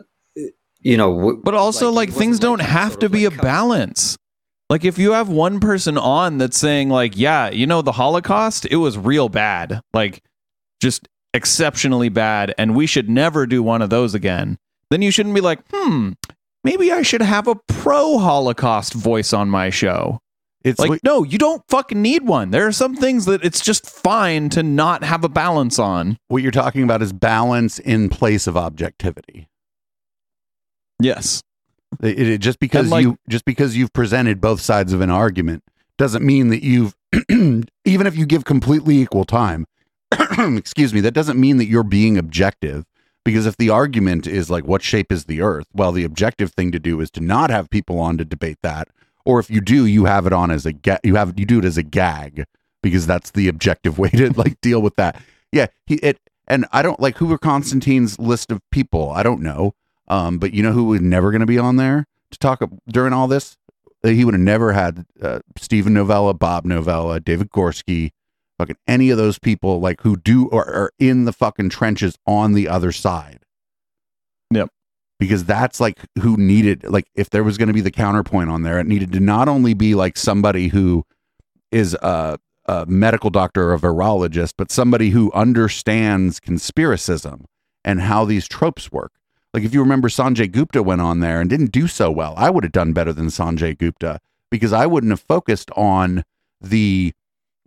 you 0.81 0.97
know, 0.97 1.16
w- 1.16 1.41
But 1.43 1.55
also, 1.55 1.91
like, 1.91 2.11
it 2.11 2.14
things 2.14 2.39
don't 2.39 2.59
like 2.59 2.68
have 2.68 2.99
to 3.01 3.09
be 3.09 3.26
like 3.29 3.39
a 3.39 3.43
balance. 3.43 4.16
Like, 4.70 4.85
if 4.85 4.99
you 4.99 5.12
have 5.12 5.29
one 5.29 5.61
person 5.61 5.97
on 5.97 6.39
that's 6.39 6.59
saying, 6.59 6.91
like, 6.91 7.16
yeah, 7.16 7.49
you 7.51 7.66
know, 7.66 7.81
the 7.83 7.93
Holocaust, 7.93 8.66
it 8.70 8.76
was 8.76 8.99
real 8.99 9.29
bad, 9.29 9.81
like, 9.95 10.22
just 10.83 11.09
exceptionally 11.33 12.09
bad, 12.11 12.55
and 12.59 12.74
we 12.76 12.87
should 12.87 13.09
never 13.09 13.47
do 13.47 13.62
one 13.62 13.81
of 13.83 13.91
those 13.91 14.14
again, 14.14 14.59
then 14.91 15.03
you 15.03 15.11
shouldn't 15.11 15.35
be 15.35 15.41
like, 15.41 15.61
hmm, 15.72 16.11
maybe 16.64 16.93
I 16.93 17.03
should 17.03 17.22
have 17.22 17.49
a 17.49 17.55
pro 17.55 18.18
Holocaust 18.18 18.93
voice 18.93 19.33
on 19.33 19.49
my 19.49 19.70
show. 19.70 20.20
It's 20.64 20.79
Like, 20.81 20.91
like, 20.91 21.05
no, 21.05 21.22
you 21.22 21.39
don't 21.39 21.62
fucking 21.68 22.01
need 22.03 22.26
one. 22.26 22.51
There 22.51 22.66
are 22.66 22.72
some 22.72 22.95
things 22.97 23.24
that 23.26 23.45
it's 23.45 23.61
just 23.61 23.89
fine 23.89 24.49
to 24.51 24.62
not 24.62 25.05
have 25.05 25.24
a 25.24 25.29
balance 25.29 25.79
on. 25.79 26.18
what 26.29 26.43
you're 26.43 26.51
talking 26.51 26.83
about 26.83 27.01
is 27.01 27.12
balance 27.12 27.79
in 27.79 28.09
place 28.09 28.47
of 28.47 28.57
objectivity. 28.57 29.49
Yes. 31.01 31.43
It, 32.03 32.19
it- 32.29 32.39
just 32.41 32.59
because 32.59 32.91
like- 32.91 33.03
you 33.03 33.19
just 33.29 33.45
because 33.45 33.77
you've 33.77 33.93
presented 33.93 34.41
both 34.41 34.61
sides 34.61 34.93
of 34.93 35.01
an 35.01 35.11
argument 35.11 35.63
doesn't 35.97 36.25
mean 36.25 36.49
that 36.49 36.63
you've 36.63 36.95
even 37.31 38.07
if 38.07 38.17
you 38.17 38.27
give 38.27 38.45
completely 38.45 38.99
equal 38.99 39.25
time. 39.25 39.67
excuse 40.39 40.95
me, 40.95 41.01
that 41.01 41.13
doesn't 41.13 41.39
mean 41.39 41.57
that 41.59 41.67
you're 41.67 41.83
being 41.83 42.17
objective 42.17 42.85
because 43.25 43.47
if 43.47 43.57
the 43.57 43.69
argument 43.71 44.27
is 44.27 44.49
like 44.51 44.65
what 44.65 44.83
shape 44.83 45.11
is 45.13 45.25
the 45.25 45.41
earth, 45.43 45.67
well 45.73 45.93
the 45.93 46.05
objective 46.05 46.53
thing 46.53 46.73
to 46.73 46.79
do 46.79 47.01
is 47.01 47.11
to 47.13 47.21
not 47.21 47.51
have 47.51 47.69
people 47.71 47.99
on 47.99 48.17
to 48.19 48.25
debate 48.25 48.59
that 48.63 48.89
or 49.25 49.39
if 49.41 49.51
you 49.51 49.61
do 49.61 49.85
you 49.87 50.07
have 50.07 50.27
it 50.27 50.33
on 50.33 50.51
as 50.51 50.65
a 50.67 50.73
ga- 50.73 50.99
you 51.05 51.17
have 51.17 51.39
you 51.39 51.45
do 51.47 51.59
it 51.59 51.65
as 51.65 51.77
a 51.77 51.83
gag 51.83 52.45
because 52.83 53.07
that's 53.07 53.31
the 53.33 53.49
objective 53.49 53.99
way 53.99 54.09
to 54.11 54.31
like 54.39 54.61
deal 54.61 54.81
with 54.81 54.97
that. 54.97 55.21
Yeah, 55.53 55.67
he 55.87 55.97
it 55.97 56.19
and 56.47 56.65
I 56.73 56.83
don't 56.83 57.01
like 57.01 57.17
who 57.19 57.27
were 57.27 57.39
Konstantin's 57.39 58.19
list 58.19 58.51
of 58.51 58.61
people. 58.71 59.11
I 59.11 59.23
don't 59.23 59.43
know. 59.43 59.75
Um, 60.09 60.39
but 60.39 60.55
you 60.55 60.63
know 60.63 60.73
who 60.73 60.85
was 60.85 61.01
never 61.01 61.31
going 61.31 61.41
to 61.41 61.47
be 61.47 61.59
on 61.59 61.77
there 61.77 62.07
to 62.31 62.39
talk 62.39 62.63
during 62.89 63.13
all 63.13 63.29
this? 63.29 63.57
Uh, 64.03 64.09
He 64.09 64.25
would 64.25 64.35
have 64.35 64.41
never 64.41 64.73
had 64.73 65.05
uh, 65.21 65.41
Steven 65.57 65.93
Novella, 65.93 66.35
Bob 66.35 66.65
Novella, 66.65 67.21
David 67.21 67.51
Gorski, 67.51 68.11
fucking 68.59 68.77
any 68.87 69.11
of 69.11 69.19
those 69.19 69.39
people 69.39 69.81
like 69.81 70.01
who 70.03 70.17
do 70.17 70.49
or 70.49 70.67
are 70.67 70.93
in 70.99 71.25
the 71.25 71.33
fucking 71.33 71.71
trenches 71.71 72.17
on 72.27 72.53
the 72.53 72.69
other 72.69 72.93
side. 72.93 73.41
Yep. 74.51 74.71
Because 75.21 75.45
that's 75.45 75.81
like 75.81 75.99
who 76.21 76.37
needed 76.37 76.85
like 76.85 77.07
if 77.15 77.31
there 77.31 77.45
was 77.45 77.59
going 77.59 77.69
to 77.69 77.75
be 77.75 77.81
the 77.81 77.91
counterpoint 77.91 78.51
on 78.51 78.63
there, 78.63 78.79
it 78.79 78.87
needed 78.87 79.13
to 79.13 79.21
not 79.21 79.49
only 79.49 79.75
be 79.75 79.95
like 79.95 80.17
somebody 80.17 80.69
who 80.69 81.05
is 81.71 81.95
a, 81.95 82.39
a 82.67 82.87
medical 82.87 83.29
doctor 83.29 83.71
or 83.71 83.75
a 83.75 83.79
virologist, 83.79 84.55
but 84.57 84.71
somebody 84.71 85.11
who 85.11 85.33
understands 85.33 86.41
conspiracism 86.41 87.45
and 87.85 88.01
how 88.01 88.25
these 88.25 88.49
tropes 88.49 88.93
work. 88.93 89.13
Like 89.55 89.65
if 89.65 89.73
you 89.73 89.81
remember 89.81 90.09
Sanjay 90.09 90.51
Gupta 90.51 90.83
went 90.83 91.01
on 91.01 91.21
there 91.21 91.41
and 91.41 91.49
didn't 91.49 91.73
do 91.73 91.87
so 91.87 92.11
well. 92.11 92.35
I 92.37 92.51
would 92.51 92.65
have 92.65 92.73
done 92.73 92.93
better 92.93 93.13
than 93.13 93.29
Sanjay 93.29 93.77
Gupta 93.77 94.21
because 94.51 94.73
I 94.73 94.87
wouldn't 94.87 95.11
have 95.11 95.21
focused 95.21 95.71
on 95.77 96.25
the 96.61 97.13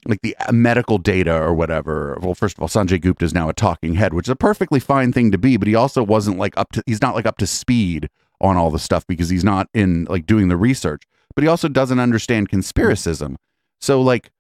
like 0.06 0.22
the 0.22 0.36
uh, 0.38 0.52
medical 0.52 0.98
data 0.98 1.36
or 1.36 1.54
whatever. 1.54 2.18
Well, 2.22 2.34
first 2.34 2.58
of 2.58 2.62
all, 2.62 2.68
Sanjay 2.68 3.00
Gupta 3.00 3.26
is 3.26 3.34
now 3.34 3.50
a 3.50 3.54
talking 3.54 3.96
head, 3.96 4.14
which 4.14 4.28
is 4.28 4.32
a 4.32 4.36
perfectly 4.36 4.80
fine 4.80 5.14
thing 5.14 5.32
to 5.32 5.38
be, 5.38 5.58
but 5.58 5.68
he 5.68 5.76
also 5.76 6.04
wasn't 6.04 6.38
like 6.38 6.58
up 6.58 6.72
to 6.72 6.84
he's 6.86 7.02
not 7.02 7.16
like 7.16 7.26
up 7.26 7.38
to 7.38 7.48
speed 7.48 8.10
on 8.40 8.58
all 8.58 8.72
the 8.72 8.80
stuff 8.80 9.06
because 9.06 9.30
he's 9.30 9.44
not 9.44 9.70
in 9.74 10.06
like 10.06 10.26
doing 10.26 10.48
the 10.48 10.58
research. 10.58 11.04
But 11.36 11.44
he 11.44 11.48
also 11.48 11.68
doesn't 11.68 12.00
understand 12.00 12.50
conspiracism. 12.50 13.36
So 13.80 14.02
like 14.02 14.32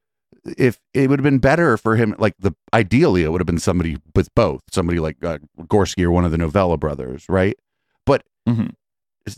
if 0.58 0.80
it 0.94 1.10
would 1.10 1.20
have 1.20 1.24
been 1.24 1.40
better 1.40 1.78
for 1.78 1.96
him, 1.96 2.16
like 2.18 2.34
the 2.40 2.54
ideally, 2.74 3.24
it 3.24 3.32
would 3.32 3.42
have 3.42 3.46
been 3.48 3.60
somebody 3.60 3.98
with 4.16 4.34
both, 4.36 4.62
somebody 4.72 5.00
like 5.00 5.24
uh, 5.24 5.38
Gorski 5.62 6.04
or 6.04 6.12
one 6.12 6.26
of 6.26 6.32
the 6.32 6.38
Novella 6.38 6.78
brothers, 6.78 7.26
right? 7.30 7.56
But 8.06 8.24
Mhm. 8.48 8.74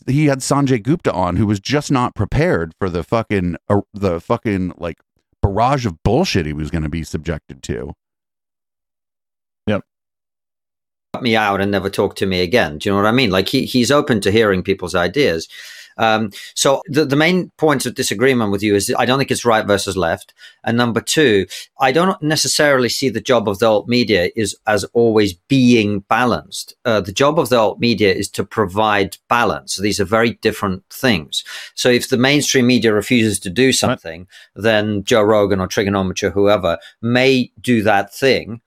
he 0.07 0.27
had 0.27 0.39
Sanjay 0.39 0.81
Gupta 0.81 1.11
on, 1.11 1.35
who 1.35 1.45
was 1.45 1.59
just 1.59 1.91
not 1.91 2.15
prepared 2.15 2.73
for 2.79 2.89
the 2.89 3.03
fucking 3.03 3.57
uh, 3.69 3.81
the 3.93 4.19
fucking 4.21 4.73
like 4.77 4.97
barrage 5.41 5.85
of 5.85 6.01
bullshit 6.03 6.45
he 6.45 6.53
was 6.53 6.71
going 6.71 6.83
to 6.83 6.89
be 6.89 7.03
subjected 7.03 7.61
to. 7.63 7.93
Yep. 9.67 9.83
Cut 11.13 11.23
me 11.23 11.35
out 11.35 11.59
and 11.61 11.69
never 11.71 11.89
talk 11.89 12.15
to 12.17 12.25
me 12.25 12.41
again. 12.41 12.77
Do 12.77 12.87
you 12.89 12.93
know 12.93 13.01
what 13.01 13.07
I 13.07 13.11
mean? 13.11 13.29
Like 13.29 13.49
he, 13.49 13.65
he's 13.65 13.91
open 13.91 14.21
to 14.21 14.31
hearing 14.31 14.63
people's 14.63 14.95
ideas. 14.95 15.47
Um, 15.97 16.31
so 16.55 16.81
the, 16.87 17.05
the 17.05 17.15
main 17.15 17.51
points 17.57 17.85
of 17.85 17.95
disagreement 17.95 18.51
with 18.51 18.63
you 18.63 18.75
is 18.75 18.93
I 18.97 19.05
don't 19.05 19.17
think 19.17 19.31
it's 19.31 19.45
right 19.45 19.65
versus 19.65 19.97
left. 19.97 20.33
And 20.63 20.77
number 20.77 21.01
two, 21.01 21.45
I 21.79 21.91
don't 21.91 22.21
necessarily 22.21 22.89
see 22.89 23.09
the 23.09 23.21
job 23.21 23.47
of 23.47 23.59
the 23.59 23.67
alt 23.67 23.87
media 23.87 24.29
is 24.35 24.55
as 24.67 24.83
always 24.93 25.33
being 25.33 26.01
balanced. 26.01 26.75
Uh, 26.85 27.01
the 27.01 27.11
job 27.11 27.39
of 27.39 27.49
the 27.49 27.57
alt 27.57 27.79
media 27.79 28.13
is 28.13 28.29
to 28.29 28.43
provide 28.43 29.17
balance. 29.29 29.77
These 29.77 29.99
are 29.99 30.05
very 30.05 30.33
different 30.41 30.83
things. 30.89 31.43
So 31.75 31.89
if 31.89 32.09
the 32.09 32.17
mainstream 32.17 32.67
media 32.67 32.93
refuses 32.93 33.39
to 33.39 33.49
do 33.49 33.73
something, 33.73 34.27
then 34.55 35.03
Joe 35.03 35.21
Rogan 35.21 35.59
or 35.59 35.67
Triggernometry 35.67 36.23
or 36.23 36.31
whoever 36.31 36.77
may 37.01 37.51
do 37.61 37.83
that 37.83 38.13
thing 38.13 38.61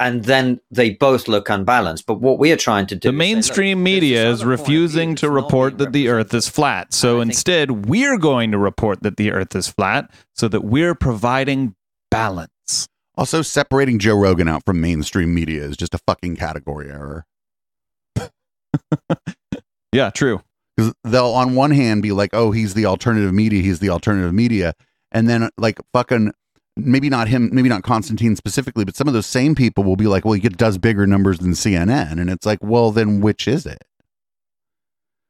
and 0.00 0.24
then 0.24 0.60
they 0.70 0.90
both 0.90 1.28
look 1.28 1.48
unbalanced. 1.48 2.06
But 2.06 2.20
what 2.20 2.38
we 2.38 2.52
are 2.52 2.56
trying 2.56 2.86
to 2.88 2.94
do 2.96 3.10
The 3.10 3.12
is 3.12 3.12
say, 3.12 3.16
look, 3.16 3.18
mainstream 3.36 3.82
media 3.82 4.24
this 4.24 4.34
is 4.34 4.42
other 4.42 4.50
point 4.50 4.60
of 4.60 4.66
refusing 4.66 5.14
to 5.16 5.30
report 5.30 5.78
that 5.78 5.92
the 5.92 6.08
Earth 6.08 6.32
is 6.34 6.48
flat. 6.48 6.92
So 6.92 7.16
I 7.16 7.20
think- 7.22 7.30
instead, 7.32 7.86
we're 7.86 8.18
going 8.18 8.50
to 8.52 8.58
report 8.58 9.02
that 9.02 9.16
the 9.16 9.32
Earth 9.32 9.54
is 9.56 9.68
flat 9.68 10.10
so 10.34 10.48
that 10.48 10.62
we're 10.64 10.94
providing 10.94 11.74
balance. 12.10 12.88
Also, 13.16 13.42
separating 13.42 13.98
Joe 13.98 14.14
Rogan 14.16 14.46
out 14.46 14.64
from 14.64 14.80
mainstream 14.80 15.34
media 15.34 15.62
is 15.64 15.76
just 15.76 15.92
a 15.94 15.98
fucking 16.06 16.36
category 16.36 16.88
error. 16.90 17.24
Yeah, 19.92 20.10
true. 20.10 20.42
Because 20.76 20.92
they'll, 21.02 21.26
on 21.26 21.54
one 21.54 21.70
hand, 21.70 22.02
be 22.02 22.12
like, 22.12 22.30
"Oh, 22.34 22.50
he's 22.50 22.74
the 22.74 22.84
alternative 22.86 23.32
media. 23.32 23.62
He's 23.62 23.78
the 23.80 23.88
alternative 23.90 24.34
media," 24.34 24.74
and 25.10 25.28
then 25.28 25.48
like 25.56 25.80
fucking 25.94 26.32
maybe 26.78 27.10
not 27.10 27.28
him, 27.28 27.50
maybe 27.52 27.68
not 27.68 27.82
Konstantin 27.82 28.36
specifically, 28.36 28.84
but 28.84 28.96
some 28.96 29.08
of 29.08 29.14
those 29.14 29.26
same 29.26 29.54
people 29.54 29.84
will 29.84 29.96
be 29.96 30.06
like, 30.06 30.24
"Well, 30.24 30.34
he 30.34 30.40
does 30.40 30.78
bigger 30.78 31.06
numbers 31.06 31.38
than 31.38 31.52
CNN," 31.52 32.20
and 32.20 32.30
it's 32.30 32.46
like, 32.46 32.58
"Well, 32.62 32.92
then 32.92 33.20
which 33.20 33.48
is 33.48 33.66
it?" 33.66 33.84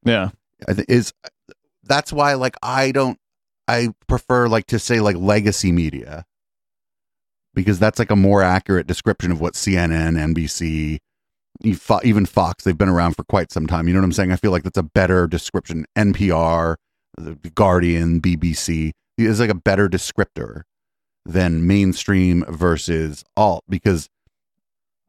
Yeah. 0.05 0.31
Is 0.89 1.13
that's 1.85 2.13
why 2.13 2.35
like 2.35 2.57
I 2.63 2.93
don't 2.93 3.19
I 3.67 3.91
prefer 4.07 4.49
like 4.49 4.67
to 4.67 4.79
say 4.79 5.01
like 5.01 5.17
legacy 5.17 5.73
media 5.73 6.25
because 7.55 7.79
that's 7.79 7.99
like 7.99 8.11
a 8.11 8.17
more 8.17 8.43
accurate 8.43 8.87
description 8.87 9.33
of 9.33 9.41
what 9.41 9.55
CNN, 9.55 10.17
NBC, 10.17 10.99
even 12.05 12.27
Fox 12.27 12.65
they've 12.65 12.79
been 12.79 12.89
around 12.89 13.15
for 13.15 13.25
quite 13.25 13.53
some 13.53 13.67
time. 13.67 13.89
You 13.89 13.95
know 13.95 14.01
what 14.01 14.07
I'm 14.07 14.13
saying? 14.13 14.33
I 14.33 14.37
feel 14.37 14.51
like 14.51 14.63
that's 14.63 14.79
a 14.79 14.83
better 14.83 15.27
description. 15.27 15.85
NPR, 15.97 16.77
the 17.17 17.35
Guardian, 17.55 18.21
BBC 18.21 18.93
is 19.17 19.41
like 19.41 19.51
a 19.51 19.55
better 19.55 19.89
descriptor 19.89 20.63
than 21.29 21.67
mainstream 21.67 22.43
versus 22.49 23.23
alt 23.37 23.63
because 23.69 24.09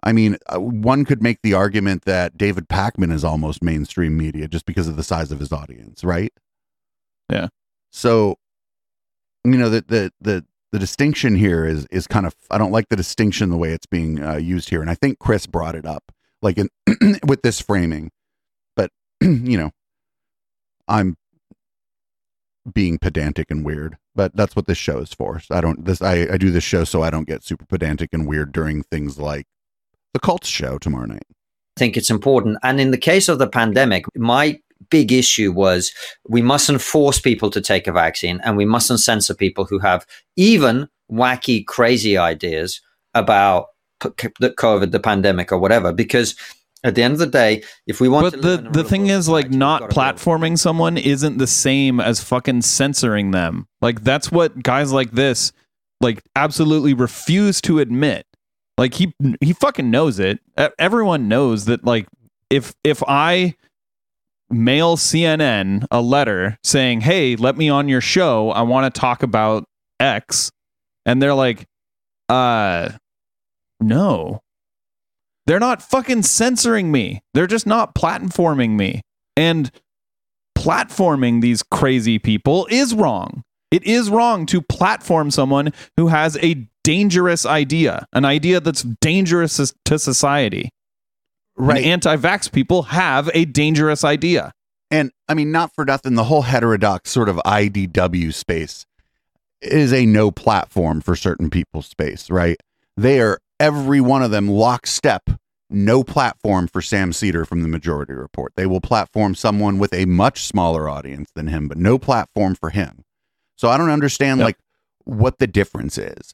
I 0.02 0.14
mean, 0.14 0.38
uh, 0.48 0.60
one 0.60 1.04
could 1.04 1.22
make 1.22 1.42
the 1.42 1.54
argument 1.54 2.06
that 2.06 2.38
David 2.38 2.70
Pakman 2.70 3.12
is 3.12 3.24
almost 3.24 3.62
mainstream 3.62 4.18
media 4.18 4.48
just 4.48 4.66
because 4.66 4.88
of 4.88 4.96
the 4.96 5.04
size 5.04 5.32
of 5.32 5.40
his 5.40 5.52
audience, 5.52 6.04
right? 6.04 6.32
Yeah. 7.30 7.48
So, 7.92 8.38
you 9.44 9.58
know, 9.58 9.70
the 9.70 9.84
the 9.88 10.12
the 10.22 10.46
the 10.72 10.80
distinction 10.80 11.36
here 11.36 11.66
is 11.66 11.86
is 11.92 12.08
kind 12.08 12.26
of 12.26 12.34
I 12.50 12.58
don't 12.58 12.72
like 12.72 12.88
the 12.90 12.96
distinction 12.96 13.50
the 13.50 13.58
way 13.58 13.72
it's 13.72 13.88
being 13.88 14.24
uh, 14.24 14.38
used 14.38 14.70
here, 14.70 14.82
and 14.82 14.90
I 14.90 14.96
think 14.96 15.20
Chris 15.20 15.46
brought 15.48 15.76
it 15.76 15.86
up, 15.86 16.12
like 16.42 16.58
in 16.58 16.70
with 17.28 17.42
this 17.42 17.60
framing, 17.60 18.12
but 18.76 18.92
you 19.22 19.58
know, 19.58 19.72
I'm 20.88 21.18
being 22.74 23.00
pedantic 23.00 23.52
and 23.52 23.66
weird, 23.66 23.98
but 24.20 24.36
that's 24.36 24.54
what 24.54 24.68
this 24.68 24.78
show 24.78 24.98
is 24.98 25.14
for. 25.14 25.40
So 25.40 25.56
I 25.56 25.62
don't 25.62 25.86
this 25.86 26.02
I 26.02 26.28
I 26.30 26.38
do 26.38 26.52
this 26.52 26.64
show 26.66 26.84
so 26.84 27.02
I 27.04 27.10
don't 27.10 27.26
get 27.26 27.42
super 27.42 27.66
pedantic 27.66 28.10
and 28.12 28.28
weird 28.28 28.52
during 28.52 28.84
things 28.84 29.18
like 29.18 29.46
the 30.14 30.20
Cults 30.20 30.50
show 30.50 30.78
tomorrow 30.78 31.06
night. 31.06 31.24
I 31.30 31.80
think 31.80 31.96
it's 31.96 32.10
important. 32.10 32.58
And 32.62 32.82
in 32.82 32.92
the 32.92 32.98
case 32.98 33.30
of 33.30 33.40
the 33.40 33.48
pandemic, 33.48 34.04
my 34.18 34.60
big 34.90 35.14
issue 35.14 35.54
was 35.54 35.94
we 36.28 36.42
mustn't 36.42 36.82
force 36.82 37.22
people 37.22 37.50
to 37.50 37.62
take 37.62 37.88
a 37.88 37.94
vaccine 37.94 38.42
and 38.44 38.58
we 38.58 38.66
mustn't 38.66 39.00
censor 39.00 39.34
people 39.34 39.64
who 39.64 39.80
have 39.80 40.06
even 40.36 40.90
wacky, 41.10 41.66
crazy 41.66 42.18
ideas 42.18 42.82
about 43.14 43.68
COVID, 44.02 44.92
the 44.92 45.00
pandemic, 45.00 45.54
or 45.54 45.60
whatever. 45.60 45.94
Because 45.94 46.36
at 46.84 46.96
the 46.96 47.04
end 47.04 47.14
of 47.14 47.20
the 47.20 47.28
day, 47.28 47.64
if 47.88 48.00
we 48.00 48.08
want, 48.08 48.32
to. 48.32 48.38
But 48.38 48.42
the 48.42 48.70
the 48.70 48.84
thing 48.84 49.08
is, 49.08 49.28
like, 49.28 49.52
not 49.52 49.90
platforming 49.90 50.58
someone 50.58 50.98
isn't 50.98 51.38
the 51.38 51.48
same 51.48 52.00
as 52.00 52.24
fucking 52.24 52.62
censoring 52.62 53.32
them. 53.32 53.68
Like, 53.82 54.04
that's 54.04 54.32
what 54.32 54.62
guys 54.64 54.92
like 54.92 55.12
this, 55.12 55.52
like, 56.02 56.24
absolutely 56.36 56.94
refuse 56.94 57.62
to 57.62 57.80
admit. 57.80 58.26
Like, 58.78 58.94
he 58.94 59.14
he 59.42 59.54
fucking 59.54 59.92
knows 59.92 60.20
it. 60.20 60.40
Everyone 60.78 61.28
knows 61.28 61.66
that. 61.66 61.84
Like, 61.84 62.08
if 62.50 62.74
if 62.84 63.04
I 63.08 63.56
mail 64.50 64.98
CNN 64.98 65.86
a 65.92 66.02
letter 66.02 66.58
saying, 66.64 67.02
"Hey, 67.02 67.36
let 67.36 67.58
me 67.58 67.70
on 67.70 67.90
your 67.90 68.02
show. 68.02 68.52
I 68.52 68.62
want 68.62 68.94
to 68.94 69.00
talk 69.00 69.22
about 69.22 69.66
X," 70.00 70.50
and 71.06 71.22
they're 71.22 71.34
like, 71.34 71.66
"Uh, 72.30 72.92
no." 73.82 74.42
They're 75.50 75.60
not 75.60 75.82
fucking 75.82 76.22
censoring 76.22 76.92
me. 76.92 77.24
They're 77.34 77.48
just 77.48 77.66
not 77.66 77.96
platforming 77.96 78.78
me. 78.78 79.02
And 79.36 79.72
platforming 80.56 81.42
these 81.42 81.64
crazy 81.64 82.20
people 82.20 82.68
is 82.70 82.94
wrong. 82.94 83.42
It 83.72 83.84
is 83.84 84.12
wrong 84.12 84.46
to 84.46 84.62
platform 84.62 85.32
someone 85.32 85.74
who 85.98 86.10
has 86.10 86.38
a 86.44 86.68
dangerous 86.84 87.48
idea, 87.48 88.06
an 88.14 88.26
idea 88.26 88.60
that's 88.60 88.84
dangerous 89.02 89.74
to 89.86 89.98
society. 89.98 90.70
Right. 91.58 91.84
Anti 91.84 92.16
vax 92.18 92.52
people 92.52 92.84
have 92.84 93.32
a 93.34 93.46
dangerous 93.46 94.04
idea. 94.04 94.52
And 94.92 95.10
I 95.28 95.34
mean, 95.34 95.52
not 95.52 95.74
for 95.74 95.84
nothing, 95.84 96.14
the 96.14 96.26
whole 96.26 96.44
heterodox 96.44 97.10
sort 97.10 97.28
of 97.28 97.38
IDW 97.38 98.36
space 98.36 98.86
is 99.64 99.94
a 99.94 100.06
no 100.06 100.30
platform 100.30 101.02
for 101.02 101.16
certain 101.16 101.50
people's 101.50 101.88
space, 101.88 102.30
right? 102.30 102.58
They 102.96 103.20
are 103.20 103.40
every 103.60 104.00
one 104.00 104.24
of 104.24 104.32
them 104.32 104.48
lockstep, 104.48 105.30
no 105.70 106.04
platform 106.04 106.68
for 106.68 106.82
Sam 106.82 107.14
Seder 107.14 107.46
from 107.46 107.62
the 107.62 107.68
Majority 107.68 108.14
Report. 108.14 108.54
They 108.56 108.66
will 108.66 108.82
platform 108.82 109.36
someone 109.36 109.78
with 109.78 109.94
a 109.94 110.06
much 110.06 110.44
smaller 110.44 110.90
audience 110.90 111.30
than 111.36 111.48
him, 111.48 111.68
but 111.68 111.78
no 111.78 111.98
platform 112.00 112.56
for 112.56 112.70
him. 112.72 113.04
So 113.56 113.70
I 113.70 113.78
don't 113.78 113.90
understand 113.90 114.40
Yep. 114.40 114.46
like 114.46 114.58
what 115.06 115.38
the 115.40 115.48
difference 115.48 115.98
is. 115.98 116.34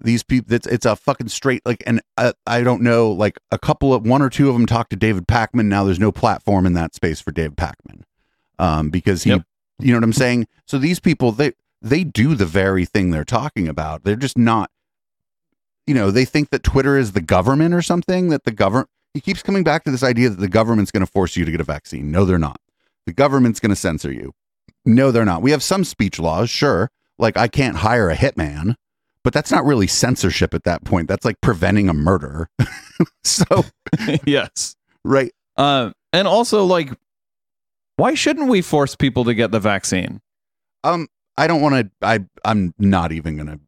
These 0.00 0.22
people, 0.22 0.54
it's, 0.54 0.66
it's 0.66 0.84
a 0.84 0.94
fucking 0.94 1.28
straight 1.28 1.62
like, 1.64 1.82
and 1.86 2.00
I, 2.18 2.34
I 2.46 2.62
don't 2.62 2.82
know, 2.82 3.10
like 3.10 3.38
a 3.50 3.58
couple 3.58 3.94
of 3.94 4.06
one 4.06 4.20
or 4.22 4.28
two 4.28 4.48
of 4.48 4.54
them 4.54 4.66
talked 4.66 4.90
to 4.90 4.96
David 4.96 5.26
Pakman. 5.26 5.66
Now 5.66 5.84
there's 5.84 5.98
no 5.98 6.12
platform 6.12 6.66
in 6.66 6.74
that 6.74 6.94
space 6.94 7.20
for 7.20 7.32
David 7.32 7.56
Pakman, 7.56 8.02
um, 8.58 8.90
because 8.90 9.22
he, 9.24 9.30
Yep. 9.30 9.42
you 9.80 9.92
know 9.92 9.96
what 9.98 10.04
I'm 10.04 10.12
saying. 10.12 10.48
So 10.66 10.78
these 10.78 11.00
people, 11.00 11.32
they 11.32 11.52
they 11.82 12.04
do 12.04 12.34
the 12.34 12.46
very 12.46 12.84
thing 12.84 13.10
they're 13.10 13.24
talking 13.24 13.68
about. 13.68 14.02
They're 14.04 14.16
just 14.16 14.36
not, 14.36 14.70
you 15.86 15.94
know, 15.94 16.10
they 16.10 16.24
think 16.24 16.50
that 16.50 16.62
Twitter 16.62 16.96
is 16.96 17.12
the 17.12 17.20
government 17.20 17.74
or 17.74 17.82
something. 17.82 18.28
That 18.28 18.44
the 18.44 18.50
government, 18.50 18.88
he 19.14 19.20
keeps 19.20 19.42
coming 19.42 19.64
back 19.64 19.84
to 19.84 19.90
this 19.90 20.02
idea 20.02 20.28
that 20.30 20.40
the 20.40 20.48
government's 20.48 20.90
going 20.90 21.04
to 21.04 21.10
force 21.10 21.36
you 21.36 21.44
to 21.44 21.50
get 21.50 21.60
a 21.60 21.64
vaccine. 21.64 22.10
No, 22.10 22.24
they're 22.24 22.38
not. 22.38 22.60
The 23.06 23.12
government's 23.12 23.60
going 23.60 23.70
to 23.70 23.76
censor 23.76 24.12
you. 24.12 24.32
No, 24.84 25.10
they're 25.10 25.24
not. 25.24 25.42
We 25.42 25.50
have 25.52 25.62
some 25.62 25.84
speech 25.84 26.18
laws, 26.18 26.50
sure. 26.50 26.90
Like 27.18 27.36
I 27.36 27.48
can't 27.48 27.76
hire 27.76 28.10
a 28.10 28.16
hitman, 28.16 28.74
but 29.24 29.32
that's 29.32 29.50
not 29.50 29.64
really 29.64 29.86
censorship 29.86 30.54
at 30.54 30.64
that 30.64 30.84
point. 30.84 31.08
That's 31.08 31.24
like 31.24 31.40
preventing 31.40 31.88
a 31.88 31.94
murder. 31.94 32.48
so, 33.24 33.64
yes. 34.24 34.76
right. 35.04 35.32
Uh, 35.56 35.90
and 36.12 36.28
also, 36.28 36.64
like, 36.64 36.92
why 37.96 38.14
shouldn't 38.14 38.48
we 38.48 38.60
force 38.60 38.94
people 38.94 39.24
to 39.24 39.34
get 39.34 39.50
the 39.50 39.60
vaccine? 39.60 40.20
Um, 40.84 41.08
I 41.36 41.46
don't 41.46 41.60
want 41.60 41.74
to. 41.74 41.90
I 42.06 42.20
I'm 42.44 42.74
not 42.78 43.12
even 43.12 43.36
gonna. 43.36 43.58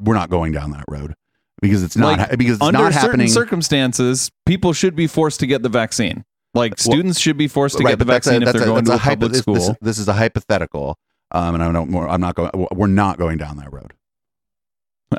We're 0.00 0.14
not 0.14 0.30
going 0.30 0.52
down 0.52 0.70
that 0.72 0.84
road 0.88 1.14
because 1.60 1.82
it's 1.82 1.96
not 1.96 2.18
Like, 2.18 2.38
because 2.38 2.54
it's 2.56 2.62
Under 2.62 2.78
not 2.80 2.92
certain 2.92 3.08
happening. 3.10 3.28
circumstances, 3.28 4.30
people 4.46 4.72
should 4.72 4.94
be 4.94 5.06
forced 5.06 5.40
to 5.40 5.46
get 5.46 5.62
the 5.62 5.68
vaccine. 5.68 6.24
Like, 6.54 6.78
students 6.78 7.20
should 7.20 7.36
be 7.36 7.46
forced 7.48 7.76
to 7.78 7.84
Right, 7.84 7.90
get 7.92 7.98
the 7.98 8.04
vaccine 8.04 8.42
if 8.42 8.52
they're 8.52 8.64
going 8.64 8.84
to 8.86 8.92
a 8.94 8.96
hypo- 8.96 9.26
public 9.26 9.34
school. 9.42 9.54
This, 9.54 9.70
this 9.80 9.98
is 9.98 10.08
a 10.08 10.12
hypothetical, 10.14 10.98
um, 11.32 11.54
and 11.54 11.62
I 11.62 11.70
don't. 11.72 11.94
I'm 11.94 12.20
not 12.20 12.34
going. 12.34 12.50
We're 12.74 12.86
not 12.86 13.18
going 13.18 13.36
down 13.38 13.58
that 13.58 13.72
road. 13.72 13.92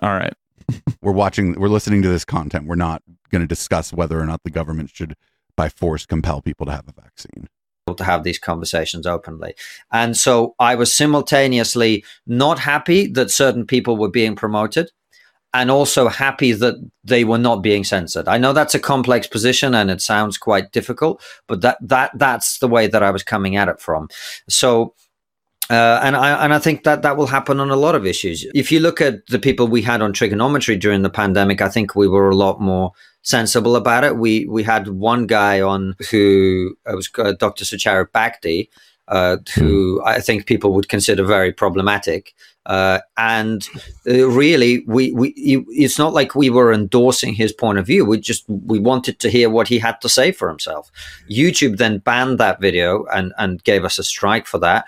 All 0.01 0.09
right. 0.15 0.33
We're 1.01 1.11
watching. 1.11 1.53
We're 1.59 1.69
listening 1.69 2.01
to 2.01 2.09
this 2.09 2.25
content. 2.25 2.65
We're 2.65 2.75
not 2.75 3.03
going 3.31 3.41
to 3.41 3.47
discuss 3.47 3.93
whether 3.93 4.19
or 4.19 4.25
not 4.25 4.41
the 4.43 4.49
government 4.49 4.89
should, 4.93 5.15
by 5.55 5.69
force, 5.69 6.05
compel 6.05 6.41
people 6.41 6.65
to 6.65 6.71
have 6.71 6.85
a 6.87 6.99
vaccine. 7.01 7.47
To 7.95 8.03
have 8.03 8.23
these 8.23 8.39
conversations 8.39 9.05
openly. 9.05 9.55
And 9.91 10.15
so 10.15 10.55
I 10.59 10.75
was 10.75 10.93
simultaneously 10.93 12.03
not 12.27 12.59
happy 12.59 13.07
that 13.07 13.31
certain 13.31 13.65
people 13.65 13.97
were 13.97 14.09
being 14.09 14.35
promoted 14.35 14.91
and 15.53 15.71
also 15.71 16.07
happy 16.07 16.51
that 16.51 16.75
they 17.03 17.23
were 17.23 17.37
not 17.37 17.63
being 17.63 17.83
censored. 17.83 18.27
I 18.27 18.37
know 18.37 18.53
that's 18.53 18.75
a 18.75 18.79
complex 18.79 19.27
position 19.27 19.73
and 19.73 19.89
it 19.89 20.01
sounds 20.01 20.37
quite 20.37 20.71
difficult, 20.71 21.21
but 21.47 21.61
that 21.61 21.77
that 21.81 22.11
that's 22.15 22.59
the 22.59 22.67
way 22.67 22.87
that 22.87 23.03
I 23.03 23.11
was 23.11 23.23
coming 23.23 23.55
at 23.55 23.67
it 23.67 23.79
from. 23.79 24.09
So 24.47 24.93
uh, 25.69 25.99
and 26.01 26.15
I 26.15 26.43
and 26.43 26.53
I 26.53 26.59
think 26.59 26.83
that 26.83 27.03
that 27.03 27.15
will 27.15 27.27
happen 27.27 27.59
on 27.59 27.69
a 27.69 27.75
lot 27.75 27.93
of 27.93 28.05
issues. 28.05 28.45
If 28.55 28.71
you 28.71 28.79
look 28.79 29.01
at 29.01 29.25
the 29.27 29.37
people 29.37 29.67
we 29.67 29.83
had 29.83 30.01
on 30.01 30.13
Triggernometry 30.13 30.79
during 30.79 31.03
the 31.03 31.09
pandemic, 31.09 31.61
I 31.61 31.69
think 31.69 31.95
we 31.95 32.07
were 32.07 32.29
a 32.29 32.35
lot 32.35 32.59
more 32.59 32.91
sensible 33.21 33.75
about 33.75 34.03
it. 34.03 34.17
We 34.17 34.45
we 34.45 34.63
had 34.63 34.87
one 34.87 35.27
guy 35.27 35.61
on 35.61 35.95
who 36.09 36.75
uh, 36.87 36.95
was 36.95 37.09
uh, 37.19 37.33
Dr. 37.33 37.65
Sucharit 37.65 38.09
Bhakdi, 38.11 38.67
uh, 39.09 39.37
who 39.55 40.01
I 40.03 40.21
think 40.21 40.47
people 40.47 40.73
would 40.73 40.89
consider 40.89 41.23
very 41.23 41.51
problematic. 41.51 42.33
Uh, 42.65 42.99
and 43.17 43.67
uh, 44.07 44.27
really, 44.27 44.83
we, 44.85 45.11
we 45.13 45.33
it's 45.35 45.97
not 45.97 46.13
like 46.13 46.35
we 46.35 46.49
were 46.49 46.71
endorsing 46.71 47.33
his 47.33 47.51
point 47.51 47.79
of 47.79 47.85
view. 47.85 48.05
We 48.05 48.19
just 48.19 48.43
we 48.47 48.79
wanted 48.79 49.19
to 49.19 49.29
hear 49.29 49.49
what 49.49 49.67
he 49.67 49.79
had 49.79 50.01
to 50.01 50.09
say 50.09 50.31
for 50.31 50.49
himself. 50.49 50.91
YouTube 51.29 51.77
then 51.77 51.99
banned 51.99 52.37
that 52.39 52.61
video 52.61 53.05
and 53.05 53.33
and 53.37 53.63
gave 53.63 53.85
us 53.85 53.97
a 53.97 54.03
strike 54.03 54.45
for 54.45 54.59
that. 54.59 54.87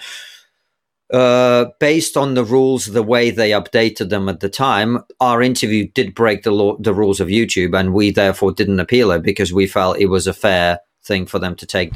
Uh, 1.12 1.66
based 1.80 2.16
on 2.16 2.36
the 2.36 2.44
rules, 2.44 2.86
the 2.86 3.04
way 3.04 3.32
they 3.32 3.52
updated 3.52 4.10
them 4.10 4.30
at 4.30 4.40
the 4.40 4.50
time, 4.50 5.00
our 5.20 5.42
interview 5.42 5.86
did 5.94 6.16
break 6.16 6.44
the 6.44 6.52
law, 6.52 6.78
the 6.78 6.94
rules 6.94 7.20
of 7.20 7.28
YouTube, 7.28 7.78
and 7.78 7.94
we 7.94 8.12
therefore 8.12 8.54
didn't 8.54 8.80
appeal 8.80 9.12
it 9.12 9.22
because 9.22 9.52
we 9.52 9.68
felt 9.68 10.00
it 10.00 10.06
was 10.06 10.26
a 10.26 10.34
fair 10.34 10.80
thing 11.04 11.26
for 11.26 11.38
them 11.38 11.56
to 11.56 11.66
take 11.66 11.92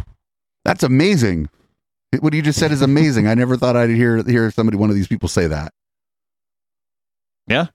That's 0.66 0.84
amazing. 0.84 1.50
What 2.20 2.34
you 2.34 2.42
just 2.42 2.60
said 2.60 2.72
is 2.72 2.82
amazing. 2.82 3.28
I 3.28 3.36
never 3.36 3.56
thought 3.56 3.78
I'd 3.78 3.90
hear 3.90 4.24
hear 4.24 4.52
somebody 4.52 4.78
one 4.78 4.90
of 4.90 4.96
these 4.96 5.08
people 5.08 5.30
say 5.30 5.48
that. 5.48 5.72
Yeah. 7.48 7.68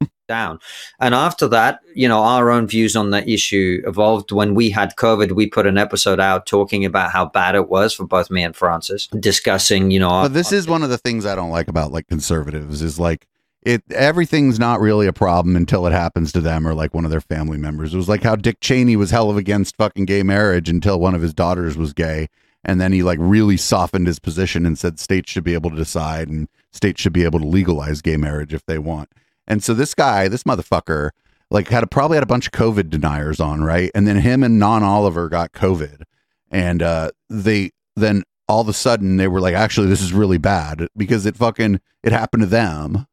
down. 0.28 0.60
And 1.00 1.14
after 1.14 1.48
that, 1.48 1.80
you 1.94 2.06
know, 2.06 2.20
our 2.20 2.50
own 2.50 2.68
views 2.68 2.94
on 2.94 3.10
the 3.10 3.28
issue 3.28 3.82
evolved. 3.84 4.30
When 4.30 4.54
we 4.54 4.70
had 4.70 4.94
COVID, 4.96 5.32
we 5.32 5.48
put 5.48 5.66
an 5.66 5.76
episode 5.78 6.20
out 6.20 6.46
talking 6.46 6.84
about 6.84 7.10
how 7.10 7.26
bad 7.26 7.56
it 7.56 7.68
was 7.68 7.92
for 7.92 8.06
both 8.06 8.30
me 8.30 8.44
and 8.44 8.54
Francis, 8.54 9.08
discussing, 9.08 9.90
you 9.90 9.98
know, 9.98 10.10
our- 10.10 10.24
But 10.26 10.34
this 10.34 10.52
is 10.52 10.68
one 10.68 10.84
of 10.84 10.90
the 10.90 10.98
things 10.98 11.26
I 11.26 11.34
don't 11.34 11.50
like 11.50 11.66
about 11.66 11.90
like 11.90 12.06
conservatives 12.06 12.82
is 12.82 13.00
like 13.00 13.26
it 13.62 13.82
everything's 13.90 14.60
not 14.60 14.80
really 14.80 15.08
a 15.08 15.12
problem 15.12 15.56
until 15.56 15.84
it 15.86 15.92
happens 15.92 16.30
to 16.32 16.40
them 16.40 16.66
or 16.66 16.74
like 16.74 16.94
one 16.94 17.04
of 17.04 17.10
their 17.10 17.20
family 17.20 17.58
members. 17.58 17.92
It 17.92 17.96
was 17.96 18.08
like 18.08 18.22
how 18.22 18.36
Dick 18.36 18.60
Cheney 18.60 18.94
was 18.94 19.10
hell 19.10 19.30
of 19.30 19.36
against 19.36 19.76
fucking 19.76 20.04
gay 20.04 20.22
marriage 20.22 20.68
until 20.68 21.00
one 21.00 21.14
of 21.14 21.22
his 21.22 21.34
daughters 21.34 21.76
was 21.76 21.92
gay. 21.92 22.28
And 22.64 22.80
then 22.80 22.92
he 22.92 23.02
like 23.02 23.18
really 23.20 23.56
softened 23.56 24.06
his 24.06 24.18
position 24.18 24.64
and 24.66 24.78
said 24.78 24.98
states 25.00 25.30
should 25.30 25.44
be 25.44 25.54
able 25.54 25.70
to 25.70 25.76
decide 25.76 26.28
and 26.28 26.48
states 26.72 27.00
should 27.00 27.12
be 27.12 27.24
able 27.24 27.40
to 27.40 27.46
legalize 27.46 28.00
gay 28.02 28.16
marriage 28.16 28.52
if 28.54 28.64
they 28.66 28.78
want. 28.78 29.08
And 29.48 29.64
so 29.64 29.74
this 29.74 29.94
guy, 29.94 30.28
this 30.28 30.44
motherfucker, 30.44 31.10
like 31.50 31.68
had 31.68 31.82
a, 31.82 31.86
probably 31.88 32.16
had 32.16 32.22
a 32.22 32.26
bunch 32.26 32.46
of 32.46 32.52
COVID 32.52 32.90
deniers 32.90 33.40
on, 33.40 33.64
right? 33.64 33.90
And 33.94 34.06
then 34.06 34.18
him 34.18 34.44
and 34.44 34.60
Non 34.60 34.84
Oliver 34.84 35.28
got 35.28 35.52
COVID, 35.52 36.02
and 36.50 36.82
uh, 36.82 37.10
they 37.28 37.72
then 37.96 38.22
all 38.46 38.60
of 38.60 38.68
a 38.68 38.72
sudden 38.72 39.16
they 39.16 39.26
were 39.26 39.40
like, 39.40 39.54
actually, 39.54 39.88
this 39.88 40.02
is 40.02 40.12
really 40.12 40.38
bad 40.38 40.86
because 40.96 41.26
it 41.26 41.36
fucking 41.36 41.80
it 42.04 42.12
happened 42.12 42.42
to 42.42 42.46
them. 42.46 43.06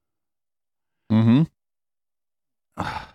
Mm-hmm. 1.11 1.43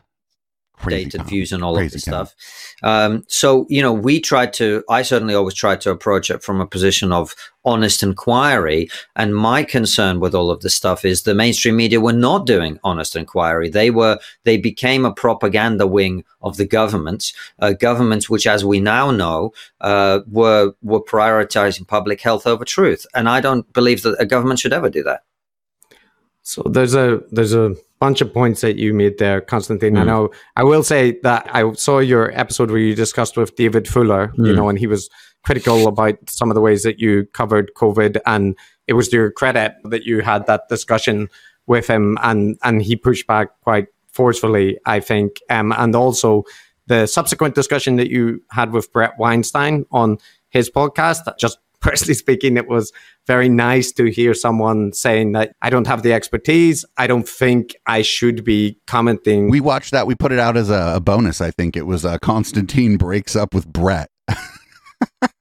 Crazy 0.82 1.04
dated 1.04 1.20
com- 1.20 1.28
views 1.28 1.52
and 1.52 1.62
all 1.62 1.78
of 1.78 1.90
this 1.90 2.02
stuff. 2.02 2.34
Um, 2.82 3.24
so, 3.28 3.66
you 3.68 3.82
know, 3.82 3.92
we 3.92 4.20
tried 4.20 4.52
to, 4.54 4.82
I 4.88 5.02
certainly 5.02 5.34
always 5.34 5.54
tried 5.54 5.80
to 5.82 5.90
approach 5.90 6.30
it 6.30 6.42
from 6.42 6.60
a 6.60 6.66
position 6.66 7.12
of 7.12 7.34
honest 7.64 8.02
inquiry. 8.02 8.88
And 9.16 9.36
my 9.36 9.62
concern 9.64 10.20
with 10.20 10.34
all 10.34 10.50
of 10.50 10.60
this 10.60 10.74
stuff 10.74 11.04
is 11.04 11.22
the 11.22 11.34
mainstream 11.34 11.76
media 11.76 12.00
were 12.00 12.12
not 12.12 12.46
doing 12.46 12.78
honest 12.82 13.16
inquiry. 13.16 13.68
They 13.68 13.90
were, 13.90 14.18
they 14.44 14.56
became 14.56 15.04
a 15.04 15.12
propaganda 15.12 15.86
wing 15.86 16.24
of 16.40 16.56
the 16.56 16.66
governments, 16.66 17.34
uh, 17.58 17.72
governments 17.72 18.30
which, 18.30 18.46
as 18.46 18.64
we 18.64 18.80
now 18.80 19.10
know, 19.10 19.52
uh, 19.82 20.20
were, 20.26 20.72
were 20.82 21.02
prioritizing 21.02 21.86
public 21.86 22.20
health 22.20 22.46
over 22.46 22.64
truth. 22.64 23.06
And 23.14 23.28
I 23.28 23.40
don't 23.40 23.70
believe 23.72 24.02
that 24.02 24.16
a 24.18 24.26
government 24.26 24.60
should 24.60 24.72
ever 24.72 24.88
do 24.88 25.02
that. 25.02 25.22
So 26.42 26.62
there's 26.62 26.94
a 26.94 27.20
there's 27.30 27.54
a 27.54 27.74
bunch 28.00 28.20
of 28.22 28.32
points 28.32 28.62
that 28.62 28.76
you 28.76 28.94
made 28.94 29.18
there, 29.18 29.40
Konstantin. 29.40 29.96
I 29.96 30.02
Mm. 30.02 30.06
know 30.06 30.30
I 30.56 30.64
will 30.64 30.82
say 30.82 31.18
that 31.22 31.48
I 31.54 31.70
saw 31.74 31.98
your 31.98 32.32
episode 32.38 32.70
where 32.70 32.80
you 32.80 32.94
discussed 32.94 33.36
with 33.36 33.54
David 33.56 33.86
Fuller, 33.86 34.32
you 34.36 34.52
Mm. 34.52 34.56
know, 34.56 34.68
and 34.68 34.78
he 34.78 34.86
was 34.86 35.10
critical 35.44 35.86
about 35.86 36.16
some 36.28 36.50
of 36.50 36.54
the 36.54 36.60
ways 36.60 36.82
that 36.82 36.98
you 36.98 37.26
covered 37.32 37.72
COVID, 37.76 38.18
and 38.26 38.56
it 38.86 38.94
was 38.94 39.08
to 39.08 39.16
your 39.16 39.30
credit 39.30 39.74
that 39.84 40.04
you 40.04 40.20
had 40.22 40.46
that 40.46 40.68
discussion 40.68 41.28
with 41.66 41.86
him, 41.88 42.16
and 42.22 42.58
and 42.64 42.82
he 42.82 42.96
pushed 42.96 43.26
back 43.26 43.48
quite 43.62 43.88
forcefully, 44.12 44.78
I 44.86 45.00
think, 45.00 45.40
um, 45.50 45.72
and 45.76 45.94
also 45.94 46.44
the 46.88 47.06
subsequent 47.06 47.54
discussion 47.54 47.96
that 47.96 48.10
you 48.10 48.42
had 48.50 48.72
with 48.72 48.92
Bret 48.92 49.12
Weinstein 49.18 49.84
on 49.92 50.18
his 50.48 50.68
podcast. 50.70 51.20
Just 51.38 51.58
personally 51.80 52.14
speaking, 52.14 52.56
it 52.56 52.68
was 52.68 52.92
very 53.26 53.48
nice 53.48 53.92
to 53.92 54.10
hear 54.10 54.34
someone 54.34 54.92
saying 54.92 55.32
that 55.32 55.54
I 55.62 55.70
don't 55.70 55.86
have 55.86 56.02
the 56.02 56.12
expertise. 56.12 56.84
I 56.96 57.06
don't 57.06 57.28
think 57.28 57.74
I 57.86 58.02
should 58.02 58.44
be 58.44 58.78
commenting. 58.86 59.50
We 59.50 59.60
watched 59.60 59.92
that. 59.92 60.06
We 60.06 60.14
put 60.14 60.32
it 60.32 60.38
out 60.38 60.56
as 60.56 60.70
a, 60.70 60.94
a 60.96 61.00
bonus. 61.00 61.40
I 61.40 61.50
think 61.50 61.76
it 61.76 61.86
was 61.86 62.04
uh, 62.04 62.18
Konstantin 62.18 62.96
breaks 62.96 63.34
up 63.36 63.54
with 63.54 63.66
Bret. 63.66 64.10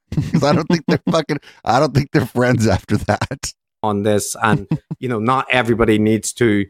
Because 0.09 0.43
I 0.43 0.53
don't 0.53 0.65
think 0.65 0.83
they're 0.87 0.99
fucking. 1.11 1.37
I 1.63 1.79
don't 1.79 1.93
think 1.93 2.09
they're 2.11 2.25
friends 2.25 2.67
after 2.67 2.97
that. 2.97 3.53
on 3.81 4.03
this 4.03 4.35
and 4.41 4.67
you 4.99 5.07
know 5.07 5.19
not 5.19 5.45
everybody 5.49 5.97
needs 5.97 6.33
to 6.33 6.65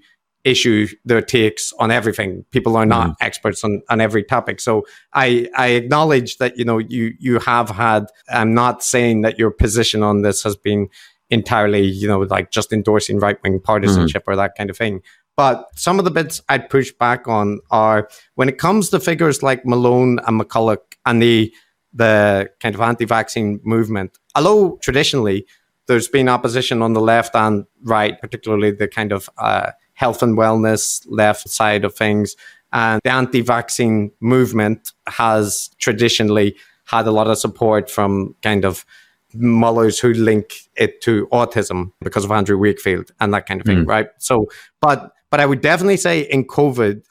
issue 0.50 0.88
their 1.06 1.22
takes 1.22 1.74
on 1.80 1.92
everything. 1.92 2.46
People 2.52 2.76
are 2.76 2.86
not 2.86 3.16
experts 3.22 3.64
on, 3.64 3.82
on 3.90 4.02
every 4.02 4.24
topic. 4.24 4.60
So 4.60 4.86
i 5.14 5.48
i 5.56 5.68
acknowledge 5.68 6.38
that 6.38 6.58
you 6.58 6.66
know 6.66 6.78
you 6.78 7.14
you 7.20 7.40
have 7.40 7.70
had 7.70 8.06
i'm 8.30 8.54
not 8.54 8.84
saying 8.84 9.22
that 9.22 9.40
your 9.40 9.52
position 9.52 10.04
on 10.04 10.22
this 10.22 10.44
has 10.44 10.56
been 10.56 10.88
entirely 11.30 11.86
you 11.86 12.08
know 12.08 12.20
like 12.36 12.52
just 12.52 12.74
endorsing 12.74 13.20
right-wing 13.20 13.60
partisanship 13.60 14.24
or 14.28 14.36
that 14.36 14.56
kind 14.58 14.70
of 14.70 14.78
thing. 14.78 15.02
But 15.36 15.68
some 15.76 16.00
of 16.00 16.06
the 16.06 16.12
bits 16.12 16.42
i'd 16.50 16.70
push 16.70 16.92
back 16.92 17.28
on 17.28 17.60
are 17.72 18.10
when 18.36 18.50
it 18.50 18.58
comes 18.58 18.90
to 18.90 19.00
figures 19.00 19.42
like 19.42 19.66
malone 19.66 20.20
and 20.26 20.42
McCullough 20.42 20.78
and 21.06 21.22
the 21.22 21.54
the 21.94 22.50
kind 22.60 22.76
of 22.76 22.82
anti-vaccine 22.82 23.60
movement 23.64 24.18
although 24.36 24.78
traditionally 24.82 25.46
there's 25.90 26.08
been 26.08 26.30
opposition 26.30 26.84
on 26.84 26.94
the 26.94 27.02
left 27.02 27.36
and 27.36 27.66
right, 27.82 28.22
particularly 28.22 28.70
the 28.70 28.88
kind 28.88 29.12
of 29.12 29.28
uh, 29.40 29.72
health 30.00 30.24
and 30.24 30.38
wellness 30.38 31.06
left 31.10 31.50
side 31.50 31.84
of 31.84 31.94
things. 31.94 32.38
And 32.72 33.02
the 33.04 33.12
anti 33.12 33.42
vaccine 33.42 34.12
movement 34.22 34.94
has 35.08 35.70
traditionally 35.78 36.56
had 36.86 37.06
a 37.06 37.12
lot 37.12 37.28
of 37.28 37.38
support 37.38 37.92
from 37.92 38.34
kind 38.42 38.64
of 38.64 38.86
mullers 39.34 40.00
who 40.00 40.14
link 40.14 40.54
it 40.76 41.02
to 41.02 41.28
autism 41.34 41.92
because 42.02 42.24
of 42.24 42.32
Andrew 42.32 42.58
Wakefield 42.58 43.12
and 43.20 43.34
that 43.34 43.46
kind 43.46 43.60
of 43.60 43.68
thing, 43.68 43.84
mm. 43.84 43.88
right? 43.88 44.08
So, 44.20 44.48
but 44.80 45.12
but 45.30 45.42
I 45.42 45.46
would 45.46 45.62
definitely 45.62 45.98
say 45.98 46.22
in 46.22 46.46
COVID 46.46 47.04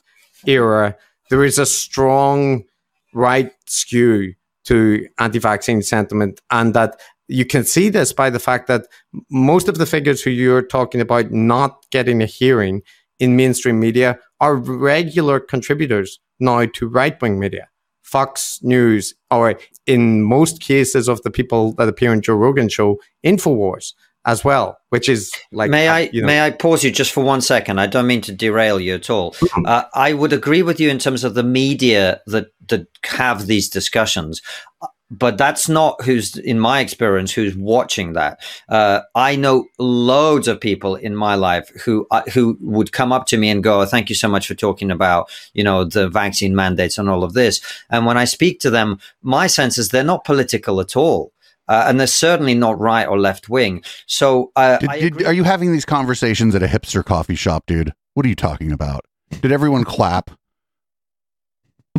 era, 0.47 0.97
there 1.29 1.45
is 1.45 1.59
a 1.59 1.67
strong 1.67 2.65
right 3.13 3.53
skew 3.67 4.35
to 4.65 5.07
anti-vaccine 5.19 5.83
sentiment 5.83 6.41
and 6.51 6.73
that 6.75 7.01
you 7.29 7.45
can 7.45 7.65
see 7.65 7.89
this 7.89 8.13
by 8.13 8.31
the 8.31 8.39
fact 8.39 8.67
that 8.67 8.87
most 9.31 9.69
of 9.69 9.79
the 9.79 9.87
figures 9.87 10.23
who 10.23 10.31
you're 10.31 10.63
talking 10.63 11.01
about 11.01 11.31
not 11.31 11.85
getting 11.91 12.23
a 12.23 12.27
hearing 12.27 12.83
in 13.19 13.37
mainstream 13.37 13.79
media 13.79 14.19
are 14.41 14.57
regular 14.57 15.39
contributors 15.41 16.19
now 16.41 16.65
to 16.67 16.89
right-wing 16.89 17.39
media. 17.39 17.69
Fox 18.03 18.59
News, 18.63 19.15
or 19.31 19.59
in 19.87 20.23
most 20.23 20.63
cases 20.63 21.09
of 21.09 21.21
the 21.23 21.31
people 21.31 21.75
that 21.75 21.89
appear 21.89 22.13
in 22.13 22.23
Joe 22.23 22.37
Rogan 22.37 22.71
show, 22.71 22.99
Infowars 23.23 23.93
as 24.25 24.45
well, 24.45 24.79
which 24.89 25.09
is 25.09 25.33
like 25.53 25.71
may 25.71 25.89
I 25.89 26.01
you 26.13 26.23
know, 26.23 26.27
may 26.27 26.41
I 26.41 26.51
pause 26.51 26.85
you 26.85 26.91
just 26.91 27.13
for 27.13 27.23
one 27.23 27.41
second? 27.41 27.79
I 27.79 27.87
don't 27.87 28.07
mean 28.07 28.21
to 28.23 28.33
derail 28.33 28.81
you 28.81 28.95
at 28.95 29.11
all. 29.11 29.33
Mm-hmm. 29.33 29.67
Uh, 29.67 29.85
I 29.95 30.13
would 30.13 30.33
agree 30.33 30.63
with 30.63 30.81
you 30.81 30.91
in 30.91 30.99
terms 30.99 31.25
of 31.25 31.35
the 31.35 31.43
media 31.43 32.21
that 32.27 32.49
that 32.69 32.87
have 33.05 33.47
these 33.47 33.69
discussions, 33.69 34.43
but 35.11 35.39
that's 35.39 35.69
not 35.69 36.03
who's 36.03 36.37
in 36.37 36.59
my 36.59 36.81
experience 36.81 37.33
who's 37.33 37.57
watching 37.57 38.13
that. 38.13 38.41
Uh, 38.69 39.01
I 39.15 39.37
know 39.37 39.67
loads 39.79 40.49
of 40.49 40.61
people 40.61 40.97
in 40.97 41.17
my 41.17 41.35
life 41.35 41.69
who 41.85 42.07
uh, 42.11 42.23
who 42.33 42.59
would 42.61 42.93
come 42.93 43.13
up 43.13 43.27
to 43.27 43.37
me 43.37 43.49
and 43.49 43.63
go, 43.63 43.81
oh, 43.81 43.87
"Thank 43.87 44.09
you 44.09 44.15
so 44.15 44.29
much 44.29 44.47
for 44.47 44.55
talking 44.55 44.91
about 44.91 45.31
you 45.55 45.65
know 45.65 45.85
the 45.85 46.09
vaccine 46.09 46.55
mandates 46.55 46.99
and 46.99 47.09
all 47.09 47.25
of 47.25 47.33
this." 47.33 47.61
And 47.91 48.05
when 48.07 48.19
I 48.19 48.25
speak 48.25 48.61
to 48.61 48.71
them, 48.71 48.99
my 49.23 49.47
sense 49.47 49.79
is 49.79 49.89
they're 49.89 50.05
not 50.05 50.25
political 50.25 50.81
at 50.81 50.97
all. 50.97 51.33
Uh, 51.69 51.85
and 51.87 52.01
they're 52.01 52.07
certainly 52.07 52.55
not 52.55 52.81
right 52.81 53.07
or 53.07 53.19
left 53.19 53.51
wing. 53.51 53.83
So, 54.07 54.53
uh, 54.57 54.79
Did, 54.79 55.19
did, 55.19 55.27
are 55.27 55.35
you 55.35 55.45
having 55.45 55.71
these 55.71 55.85
conversations 55.85 56.55
at 56.55 56.63
a 56.63 56.67
hipster 56.67 57.05
coffee 57.05 57.35
shop, 57.35 57.65
dude? 57.67 57.93
What 58.15 58.25
are 58.25 58.31
you 58.31 58.35
talking 58.35 58.73
about? 58.73 59.05
Did 59.43 59.53
everyone 59.53 59.85
clap? 59.85 60.31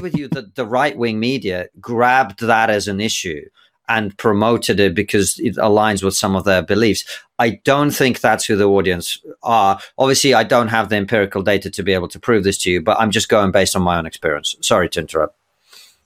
With 0.02 0.18
you 0.18 0.28
that 0.30 0.56
the 0.56 0.66
right 0.66 0.98
wing 0.98 1.20
media 1.20 1.68
grabbed 1.80 2.42
that 2.42 2.70
as 2.70 2.88
an 2.88 3.00
issue 3.00 3.46
and 3.88 4.16
promoted 4.18 4.80
it 4.80 4.94
because 4.94 5.40
it 5.40 5.56
aligns 5.56 6.04
with 6.04 6.16
some 6.16 6.36
of 6.36 6.44
their 6.44 6.62
beliefs. 6.62 7.04
I 7.40 7.60
don't 7.64 7.90
think 7.90 8.20
that's 8.20 8.46
who 8.46 8.56
the 8.56 8.70
audience 8.70 9.20
are. 9.42 9.80
Obviously, 9.98 10.36
I 10.36 10.44
don't 10.44 10.68
have 10.68 10.90
the 10.90 10.96
empirical 10.96 11.42
data 11.42 11.72
to 11.72 11.84
be 11.84 11.94
able 11.94 12.08
to 12.10 12.20
prove 12.20 12.44
this 12.44 12.60
to 12.60 12.72
you, 12.72 12.82
but 12.82 13.00
I'm 13.00 13.10
just 13.10 13.30
going 13.30 13.52
based 13.52 13.76
on 13.76 13.82
my 13.82 13.98
own 13.98 14.06
experience. 14.06 14.56
Sorry 14.62 14.90
to 14.90 15.00
interrupt. 15.00 15.36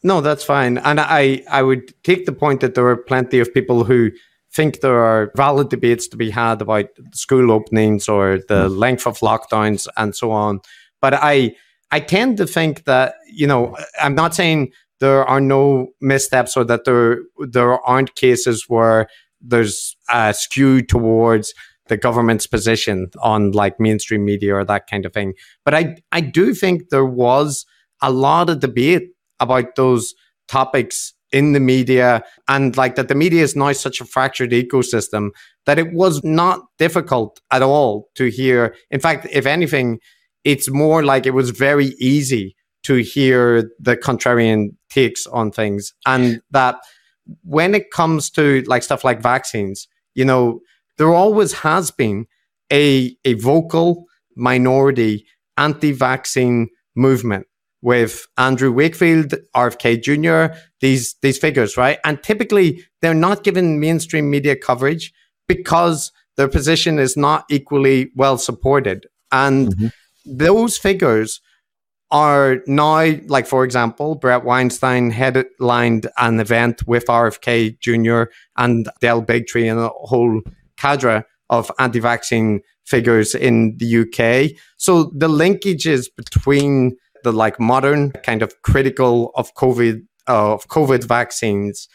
No, 0.01 0.21
that's 0.21 0.43
fine. 0.43 0.77
And 0.77 0.99
I, 0.99 1.43
I 1.49 1.61
would 1.61 1.93
take 2.03 2.25
the 2.25 2.31
point 2.31 2.61
that 2.61 2.75
there 2.75 2.87
are 2.87 2.97
plenty 2.97 3.39
of 3.39 3.53
people 3.53 3.83
who 3.83 4.11
think 4.53 4.79
there 4.79 4.99
are 4.99 5.31
valid 5.35 5.69
debates 5.69 6.07
to 6.07 6.17
be 6.17 6.29
had 6.29 6.61
about 6.61 6.85
school 7.13 7.51
openings 7.51 8.07
or 8.07 8.39
the 8.47 8.69
hmm. 8.69 8.75
length 8.75 9.07
of 9.07 9.19
lockdowns 9.19 9.87
and 9.97 10.15
so 10.15 10.31
on. 10.31 10.61
But 11.01 11.15
I, 11.15 11.55
I 11.93 11.99
tend 11.99 12.37
to 12.37 12.47
think 12.47 12.85
that 12.85 13.13
you 13.31 13.45
know 13.45 13.77
I'm 14.01 14.15
not 14.15 14.33
saying 14.33 14.71
there 14.99 15.23
are 15.25 15.39
no 15.39 15.89
missteps 16.01 16.57
or 16.57 16.63
that 16.63 16.85
there 16.85 17.19
there 17.47 17.79
aren't 17.87 18.15
cases 18.15 18.65
where 18.67 19.07
there's 19.39 19.95
a 20.09 20.33
skew 20.33 20.81
towards 20.81 21.53
the 21.89 21.97
government's 21.97 22.47
position 22.47 23.11
on 23.21 23.51
like 23.51 23.79
mainstream 23.79 24.25
media 24.25 24.55
or 24.55 24.65
that 24.65 24.89
kind 24.89 25.05
of 25.05 25.13
thing. 25.13 25.35
But 25.63 25.75
I 25.75 25.97
I 26.11 26.21
do 26.21 26.55
think 26.55 26.89
there 26.89 27.05
was 27.05 27.63
a 28.01 28.11
lot 28.11 28.49
of 28.49 28.59
debate 28.59 29.09
about 29.39 29.75
those 29.75 30.15
topics 30.47 31.13
in 31.31 31.53
the 31.53 31.59
media 31.59 32.23
and 32.47 32.75
like 32.75 32.95
that 32.95 33.07
the 33.07 33.15
media 33.15 33.43
is 33.43 33.55
now 33.55 33.71
such 33.71 34.01
a 34.01 34.05
fractured 34.05 34.51
ecosystem 34.51 35.29
that 35.67 35.77
it 35.77 35.93
was 35.93 36.23
not 36.23 36.59
difficult 36.79 37.39
at 37.51 37.61
all 37.61 38.09
to 38.15 38.29
hear 38.29 38.75
in 38.91 38.99
fact 38.99 39.27
if 39.31 39.45
anything 39.45 39.99
it's 40.43 40.69
more 40.69 41.03
like 41.03 41.25
it 41.25 41.33
was 41.33 41.51
very 41.51 41.87
easy 41.99 42.55
to 42.83 42.95
hear 42.95 43.71
the 43.79 43.95
contrarian 43.95 44.75
takes 44.89 45.25
on 45.27 45.51
things 45.51 45.93
and 46.05 46.41
that 46.51 46.75
when 47.43 47.73
it 47.73 47.91
comes 47.91 48.29
to 48.29 48.61
like 48.67 48.83
stuff 48.83 49.03
like 49.03 49.21
vaccines 49.21 49.87
you 50.15 50.25
know 50.25 50.59
there 50.97 51.13
always 51.13 51.53
has 51.53 51.91
been 51.91 52.25
a 52.71 53.15
a 53.25 53.33
vocal 53.35 54.05
minority 54.35 55.25
anti-vaccine 55.57 56.69
movement 56.95 57.47
with 57.81 58.27
Andrew 58.37 58.71
Wakefield, 58.71 59.33
RFK 59.55 60.01
Jr., 60.01 60.57
these 60.79 61.15
these 61.21 61.37
figures, 61.37 61.77
right? 61.77 61.99
And 62.05 62.23
typically 62.23 62.83
they're 63.01 63.13
not 63.13 63.43
given 63.43 63.79
mainstream 63.79 64.29
media 64.29 64.55
coverage 64.55 65.13
because 65.47 66.11
their 66.37 66.47
position 66.47 66.97
is 66.97 67.17
not 67.17 67.45
equally 67.49 68.11
well 68.15 68.37
supported. 68.37 69.05
And 69.31 69.75
mm-hmm. 69.75 69.87
Those 70.25 70.77
figures 70.77 71.41
are 72.11 72.59
now, 72.67 73.11
like 73.25 73.47
for 73.47 73.63
example, 73.63 74.15
Bret 74.15 74.45
Weinstein 74.45 75.09
headlined 75.09 76.07
an 76.17 76.39
event 76.39 76.87
with 76.87 77.05
RFK 77.07 77.79
Jr. 77.79 78.31
and 78.55 78.87
Del 79.01 79.23
Bigtree 79.23 79.69
and 79.69 79.79
a 79.79 79.89
whole 79.89 80.41
cadre 80.77 81.23
of 81.49 81.71
anti-vaccine 81.79 82.61
figures 82.85 83.33
in 83.33 83.77
the 83.77 84.01
UK. 84.01 84.55
So 84.77 85.11
the 85.15 85.27
linkages 85.27 86.07
between 86.15 86.97
the 87.23 87.31
like 87.31 87.59
modern 87.59 88.11
kind 88.11 88.41
of 88.41 88.61
critical 88.61 89.31
of 89.35 89.53
COVID 89.55 90.01
uh, 90.27 90.53
of 90.53 90.67
COVID 90.67 91.03
vaccines 91.03 91.87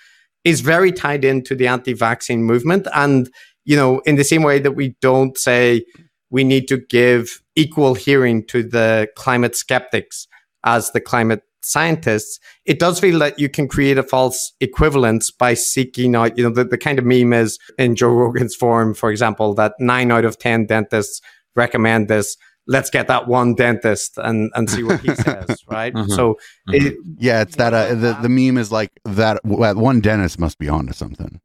is 0.44 0.60
very 0.60 0.92
tied 0.92 1.24
into 1.24 1.54
the 1.54 1.66
anti-vaccine 1.66 2.42
movement. 2.42 2.88
And 2.94 3.30
you 3.64 3.76
know, 3.76 4.00
in 4.00 4.16
the 4.16 4.24
same 4.24 4.42
way 4.42 4.58
that 4.58 4.72
we 4.72 4.96
don't 5.00 5.36
say 5.36 5.84
we 6.30 6.44
need 6.44 6.68
to 6.68 6.78
give 6.78 7.42
equal 7.56 7.94
hearing 7.94 8.44
to 8.46 8.62
the 8.62 9.08
climate 9.16 9.56
skeptics 9.56 10.26
as 10.64 10.90
the 10.92 11.00
climate 11.00 11.42
scientists, 11.62 12.38
it 12.64 12.78
does 12.78 13.00
feel 13.00 13.18
that 13.18 13.38
you 13.38 13.48
can 13.48 13.68
create 13.68 13.98
a 13.98 14.02
false 14.02 14.52
equivalence 14.60 15.30
by 15.30 15.54
seeking 15.54 16.14
out, 16.14 16.36
you 16.36 16.44
know, 16.44 16.50
the, 16.50 16.64
the 16.64 16.78
kind 16.78 16.98
of 16.98 17.04
meme 17.04 17.32
is 17.32 17.58
in 17.78 17.94
Joe 17.96 18.10
Rogan's 18.10 18.54
forum, 18.54 18.94
for 18.94 19.10
example, 19.10 19.54
that 19.54 19.74
nine 19.78 20.10
out 20.10 20.24
of 20.24 20.38
10 20.38 20.66
dentists 20.66 21.20
recommend 21.56 22.08
this. 22.08 22.36
Let's 22.66 22.90
get 22.90 23.08
that 23.08 23.28
one 23.28 23.54
dentist 23.54 24.18
and, 24.18 24.50
and 24.54 24.68
see 24.68 24.82
what 24.82 25.00
he 25.00 25.14
says, 25.14 25.64
right? 25.68 25.92
Mhm. 25.94 26.10
So, 26.10 26.38
it, 26.68 26.96
Yeah, 27.18 27.40
it's 27.40 27.56
that. 27.56 27.72
Uh, 27.72 27.94
the 27.94 28.12
the 28.20 28.28
meme 28.28 28.58
is 28.58 28.70
like 28.70 28.92
that. 29.06 29.40
that 29.42 29.76
One 29.76 30.00
dentist 30.00 30.38
must 30.38 30.58
be 30.58 30.68
onto 30.68 30.92
something. 30.92 31.40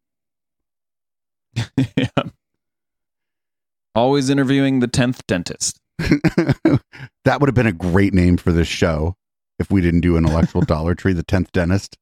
yeah. 1.78 2.08
Always 3.96 4.30
interviewing 4.30 4.80
the 4.80 4.88
tenth 4.88 5.26
dentist. 5.28 5.80
that 6.00 7.40
would 7.40 7.48
have 7.48 7.56
been 7.56 7.68
a 7.68 7.72
great 7.72 8.14
name 8.14 8.38
for 8.38 8.52
this 8.52 8.68
show 8.68 9.16
if 9.60 9.70
we 9.70 9.82
didn't 9.82 10.02
do 10.02 10.18
intellectual 10.18 10.62
Dollar 10.66 10.96
Tree, 10.96 11.14
the 11.14 11.24
tenth 11.24 11.52
dentist. 11.52 11.98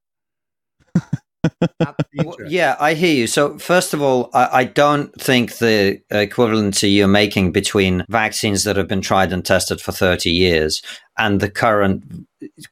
Well, 2.14 2.36
yeah, 2.46 2.76
I 2.78 2.94
hear 2.94 3.14
you. 3.14 3.26
So, 3.26 3.58
first 3.58 3.94
of 3.94 4.02
all, 4.02 4.30
I, 4.32 4.60
I 4.60 4.64
don't 4.64 5.12
think 5.20 5.56
the 5.58 6.00
equivalency 6.12 6.94
you're 6.94 7.08
making 7.08 7.52
between 7.52 8.04
vaccines 8.08 8.64
that 8.64 8.76
have 8.76 8.86
been 8.86 9.00
tried 9.00 9.32
and 9.32 9.44
tested 9.44 9.80
for 9.80 9.90
30 9.92 10.30
years 10.30 10.82
and 11.22 11.38
the 11.38 11.48
current 11.48 12.02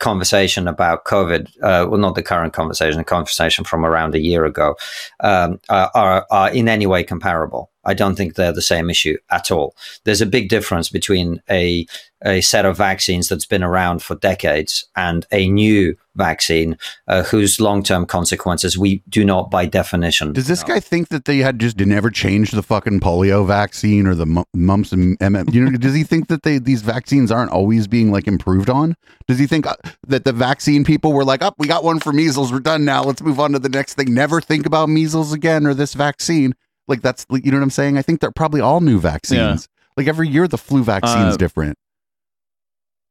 conversation 0.00 0.66
about 0.66 1.04
COVID, 1.04 1.46
uh, 1.62 1.86
well, 1.88 2.00
not 2.00 2.16
the 2.16 2.22
current 2.22 2.52
conversation, 2.52 2.98
the 2.98 3.04
conversation 3.04 3.64
from 3.64 3.86
around 3.86 4.12
a 4.16 4.20
year 4.20 4.44
ago, 4.44 4.74
um, 5.20 5.60
are, 5.68 6.26
are, 6.28 6.50
in 6.50 6.68
any 6.68 6.84
way 6.84 7.04
comparable. 7.04 7.70
I 7.84 7.94
don't 7.94 8.16
think 8.16 8.34
they're 8.34 8.52
the 8.52 8.60
same 8.60 8.90
issue 8.90 9.16
at 9.30 9.52
all. 9.52 9.74
There's 10.04 10.20
a 10.20 10.26
big 10.26 10.48
difference 10.48 10.88
between 10.88 11.40
a 11.48 11.86
a 12.22 12.40
set 12.42 12.66
of 12.66 12.76
vaccines 12.76 13.28
that's 13.28 13.46
been 13.46 13.62
around 13.62 14.02
for 14.02 14.14
decades 14.16 14.84
and 14.94 15.26
a 15.32 15.48
new 15.48 15.96
vaccine 16.16 16.76
uh, 17.08 17.22
whose 17.22 17.60
long 17.60 17.82
term 17.82 18.04
consequences 18.04 18.76
we 18.76 19.02
do 19.08 19.24
not, 19.24 19.50
by 19.50 19.64
definition. 19.64 20.34
Does 20.34 20.46
this 20.46 20.60
know. 20.66 20.74
guy 20.74 20.80
think 20.80 21.08
that 21.08 21.24
they 21.24 21.38
had 21.38 21.58
just 21.58 21.78
never 21.78 22.10
changed 22.10 22.54
the 22.54 22.62
fucking 22.62 23.00
polio 23.00 23.46
vaccine 23.46 24.06
or 24.06 24.14
the 24.14 24.44
mumps 24.52 24.92
and 24.92 25.18
MM? 25.20 25.52
You 25.54 25.64
know, 25.64 25.78
does 25.78 25.94
he 25.94 26.04
think 26.04 26.28
that 26.28 26.42
they 26.42 26.58
these 26.58 26.82
vaccines 26.82 27.32
aren't 27.32 27.52
always 27.52 27.86
being 27.86 28.12
like 28.12 28.26
improved 28.40 28.70
on? 28.70 28.96
Does 29.28 29.38
he 29.38 29.46
think 29.46 29.66
uh, 29.66 29.76
that 30.08 30.24
the 30.24 30.32
vaccine 30.32 30.84
people 30.84 31.12
were 31.12 31.24
like, 31.24 31.42
"Up, 31.42 31.54
we 31.58 31.66
got 31.68 31.84
one 31.84 32.00
for 32.00 32.12
measles, 32.12 32.52
we're 32.52 32.60
done 32.60 32.84
now. 32.84 33.02
Let's 33.02 33.22
move 33.22 33.38
on 33.38 33.52
to 33.52 33.58
the 33.58 33.68
next 33.68 33.94
thing. 33.94 34.12
Never 34.14 34.40
think 34.40 34.66
about 34.66 34.88
measles 34.88 35.32
again 35.32 35.66
or 35.66 35.74
this 35.74 35.94
vaccine." 35.94 36.54
Like 36.88 37.02
that's 37.02 37.26
you 37.30 37.50
know 37.52 37.58
what 37.58 37.62
I'm 37.62 37.70
saying? 37.70 37.98
I 37.98 38.02
think 38.02 38.20
they're 38.20 38.32
probably 38.32 38.60
all 38.60 38.80
new 38.80 38.98
vaccines. 38.98 39.68
Like 39.96 40.08
every 40.08 40.28
year, 40.28 40.48
the 40.48 40.58
flu 40.58 40.82
vaccine's 40.82 41.34
Uh, 41.34 41.36
different. 41.36 41.76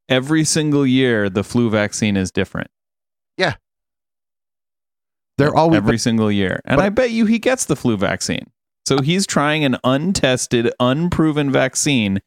Every 0.10 0.44
single 0.44 0.86
year, 0.88 1.30
the 1.30 1.44
flu 1.44 1.70
vaccine 1.70 2.18
is 2.18 2.32
different. 2.32 2.70
Yeah. 3.38 3.56
They're 5.38 5.56
always 5.56 5.78
every 5.78 5.98
single 6.00 6.32
year. 6.32 6.62
And 6.66 6.78
but- 6.78 6.86
I 6.86 6.90
bet 6.90 7.12
you 7.12 7.26
he 7.26 7.40
gets 7.40 7.66
the 7.66 7.76
flu 7.76 7.96
vaccine. 7.96 8.52
So 8.88 9.02
he's 9.02 9.28
trying 9.28 9.64
an 9.64 9.78
untested, 9.84 10.74
unproven 10.80 11.52
vaccine 11.52 12.22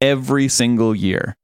every 0.00 0.48
single 0.48 0.94
year. 0.94 1.36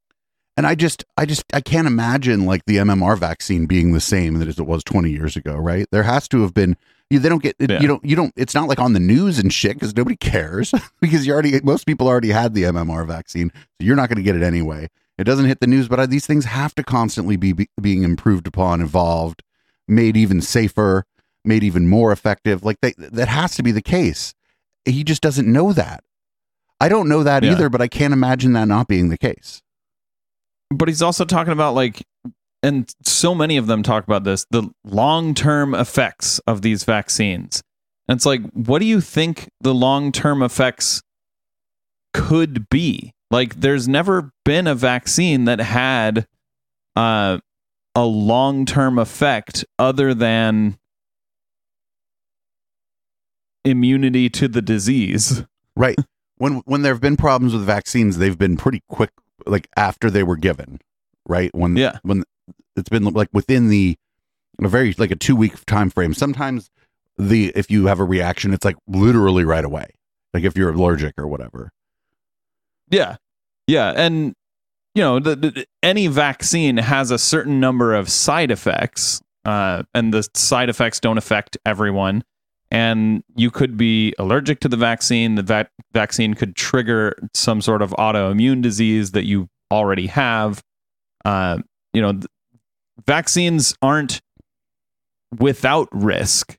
And 0.56 0.66
I 0.66 0.74
just, 0.76 1.04
I 1.16 1.26
just, 1.26 1.44
I 1.52 1.60
can't 1.60 1.86
imagine 1.88 2.46
like 2.46 2.64
the 2.66 2.76
MMR 2.76 3.18
vaccine 3.18 3.66
being 3.66 3.92
the 3.92 4.00
same 4.00 4.34
that 4.38 4.46
as 4.48 4.58
it 4.58 4.66
was 4.66 4.84
20 4.84 5.10
years 5.10 5.36
ago, 5.36 5.56
right? 5.56 5.86
There 5.90 6.04
has 6.04 6.28
to 6.28 6.42
have 6.42 6.54
been. 6.54 6.76
You, 7.10 7.18
they 7.18 7.28
don't 7.28 7.42
get, 7.42 7.56
Yeah. 7.58 7.80
you 7.80 7.88
don't, 7.88 8.04
you 8.04 8.16
don't. 8.16 8.32
It's 8.36 8.54
not 8.54 8.68
like 8.68 8.78
on 8.78 8.92
the 8.92 9.00
news 9.00 9.38
and 9.38 9.52
shit 9.52 9.74
because 9.74 9.94
nobody 9.96 10.16
cares 10.16 10.72
because 11.00 11.26
you 11.26 11.32
already, 11.32 11.60
most 11.62 11.86
people 11.86 12.06
already 12.08 12.30
had 12.30 12.54
the 12.54 12.62
MMR 12.64 13.06
vaccine, 13.06 13.50
so 13.54 13.60
you're 13.80 13.96
not 13.96 14.08
going 14.08 14.16
to 14.16 14.22
get 14.22 14.36
it 14.36 14.42
anyway. 14.42 14.88
It 15.18 15.24
doesn't 15.24 15.46
hit 15.46 15.60
the 15.60 15.66
news, 15.66 15.86
but 15.86 16.00
uh, 16.00 16.06
these 16.06 16.26
things 16.26 16.44
have 16.46 16.74
to 16.76 16.82
constantly 16.82 17.36
be, 17.36 17.52
be 17.52 17.68
being 17.80 18.02
improved 18.04 18.46
upon, 18.46 18.80
evolved, 18.80 19.42
made 19.86 20.16
even 20.16 20.40
safer, 20.40 21.04
made 21.44 21.62
even 21.62 21.86
more 21.88 22.10
effective. 22.10 22.64
Like 22.64 22.80
they, 22.80 22.94
that 22.96 23.28
has 23.28 23.54
to 23.56 23.62
be 23.62 23.70
the 23.70 23.82
case. 23.82 24.34
He 24.84 25.04
just 25.04 25.20
doesn't 25.22 25.50
know 25.52 25.72
that. 25.72 26.02
I 26.80 26.88
don't 26.88 27.08
know 27.08 27.22
that 27.22 27.42
Yeah. 27.44 27.52
either, 27.52 27.68
but 27.68 27.80
I 27.82 27.86
can't 27.88 28.12
imagine 28.12 28.54
that 28.54 28.66
not 28.66 28.88
being 28.88 29.08
the 29.08 29.18
case. 29.18 29.62
But 30.76 30.88
he's 30.88 31.02
also 31.02 31.24
talking 31.24 31.52
about 31.52 31.74
like 31.74 32.02
and 32.62 32.90
so 33.02 33.34
many 33.34 33.58
of 33.58 33.66
them 33.66 33.82
talk 33.82 34.04
about 34.04 34.24
this, 34.24 34.46
the 34.50 34.70
long-term 34.84 35.74
effects 35.74 36.38
of 36.46 36.62
these 36.62 36.84
vaccines. 36.84 37.62
And 38.08 38.16
it's 38.16 38.24
like, 38.24 38.40
what 38.52 38.78
do 38.78 38.86
you 38.86 39.02
think 39.02 39.50
the 39.60 39.74
long-term 39.74 40.42
effects 40.42 41.02
could 42.14 42.68
be? 42.70 43.12
Like 43.30 43.60
there's 43.60 43.86
never 43.86 44.30
been 44.44 44.66
a 44.66 44.74
vaccine 44.74 45.44
that 45.44 45.60
had 45.60 46.26
uh 46.96 47.38
a 47.94 48.04
long-term 48.04 48.98
effect 48.98 49.64
other 49.78 50.14
than 50.14 50.78
immunity 53.64 54.28
to 54.30 54.48
the 54.48 54.62
disease. 54.62 55.44
Right. 55.76 55.96
when 56.36 56.62
when 56.66 56.82
there 56.82 56.92
have 56.92 57.00
been 57.00 57.16
problems 57.16 57.52
with 57.52 57.64
vaccines, 57.64 58.18
they've 58.18 58.38
been 58.38 58.56
pretty 58.56 58.82
quick, 58.88 59.10
like 59.46 59.68
after 59.76 60.10
they 60.10 60.22
were 60.22 60.36
given. 60.36 60.80
Right. 61.26 61.54
When 61.54 61.76
Yeah. 61.76 61.98
when 62.02 62.24
it's 62.76 62.88
been 62.88 63.04
like 63.04 63.28
within 63.32 63.68
the 63.68 63.96
a 64.62 64.68
very 64.68 64.94
like 64.98 65.10
a 65.10 65.16
two 65.16 65.36
week 65.36 65.64
time 65.66 65.90
frame. 65.90 66.14
Sometimes 66.14 66.70
the 67.18 67.52
if 67.54 67.70
you 67.70 67.86
have 67.86 68.00
a 68.00 68.04
reaction, 68.04 68.52
it's 68.52 68.64
like 68.64 68.76
literally 68.86 69.44
right 69.44 69.64
away. 69.64 69.86
Like 70.32 70.44
if 70.44 70.56
you're 70.56 70.70
allergic 70.70 71.14
or 71.18 71.26
whatever. 71.26 71.70
Yeah. 72.90 73.16
Yeah. 73.66 73.92
And, 73.96 74.34
you 74.94 75.02
know, 75.02 75.18
the, 75.18 75.36
the, 75.36 75.66
any 75.82 76.06
vaccine 76.06 76.76
has 76.76 77.10
a 77.10 77.18
certain 77.18 77.58
number 77.60 77.94
of 77.94 78.08
side 78.10 78.50
effects, 78.50 79.20
uh, 79.44 79.84
and 79.94 80.12
the 80.12 80.28
side 80.34 80.68
effects 80.68 81.00
don't 81.00 81.18
affect 81.18 81.56
everyone. 81.64 82.22
And 82.74 83.22
you 83.36 83.52
could 83.52 83.76
be 83.76 84.12
allergic 84.18 84.58
to 84.60 84.68
the 84.68 84.76
vaccine. 84.76 85.36
The 85.36 85.44
vac- 85.44 85.70
vaccine 85.92 86.34
could 86.34 86.56
trigger 86.56 87.14
some 87.32 87.60
sort 87.60 87.82
of 87.82 87.90
autoimmune 87.92 88.62
disease 88.62 89.12
that 89.12 89.26
you 89.26 89.48
already 89.70 90.08
have. 90.08 90.60
Uh, 91.24 91.58
you 91.92 92.02
know, 92.02 92.14
th- 92.14 92.26
vaccines 93.06 93.76
aren't 93.80 94.20
without 95.38 95.88
risk, 95.92 96.56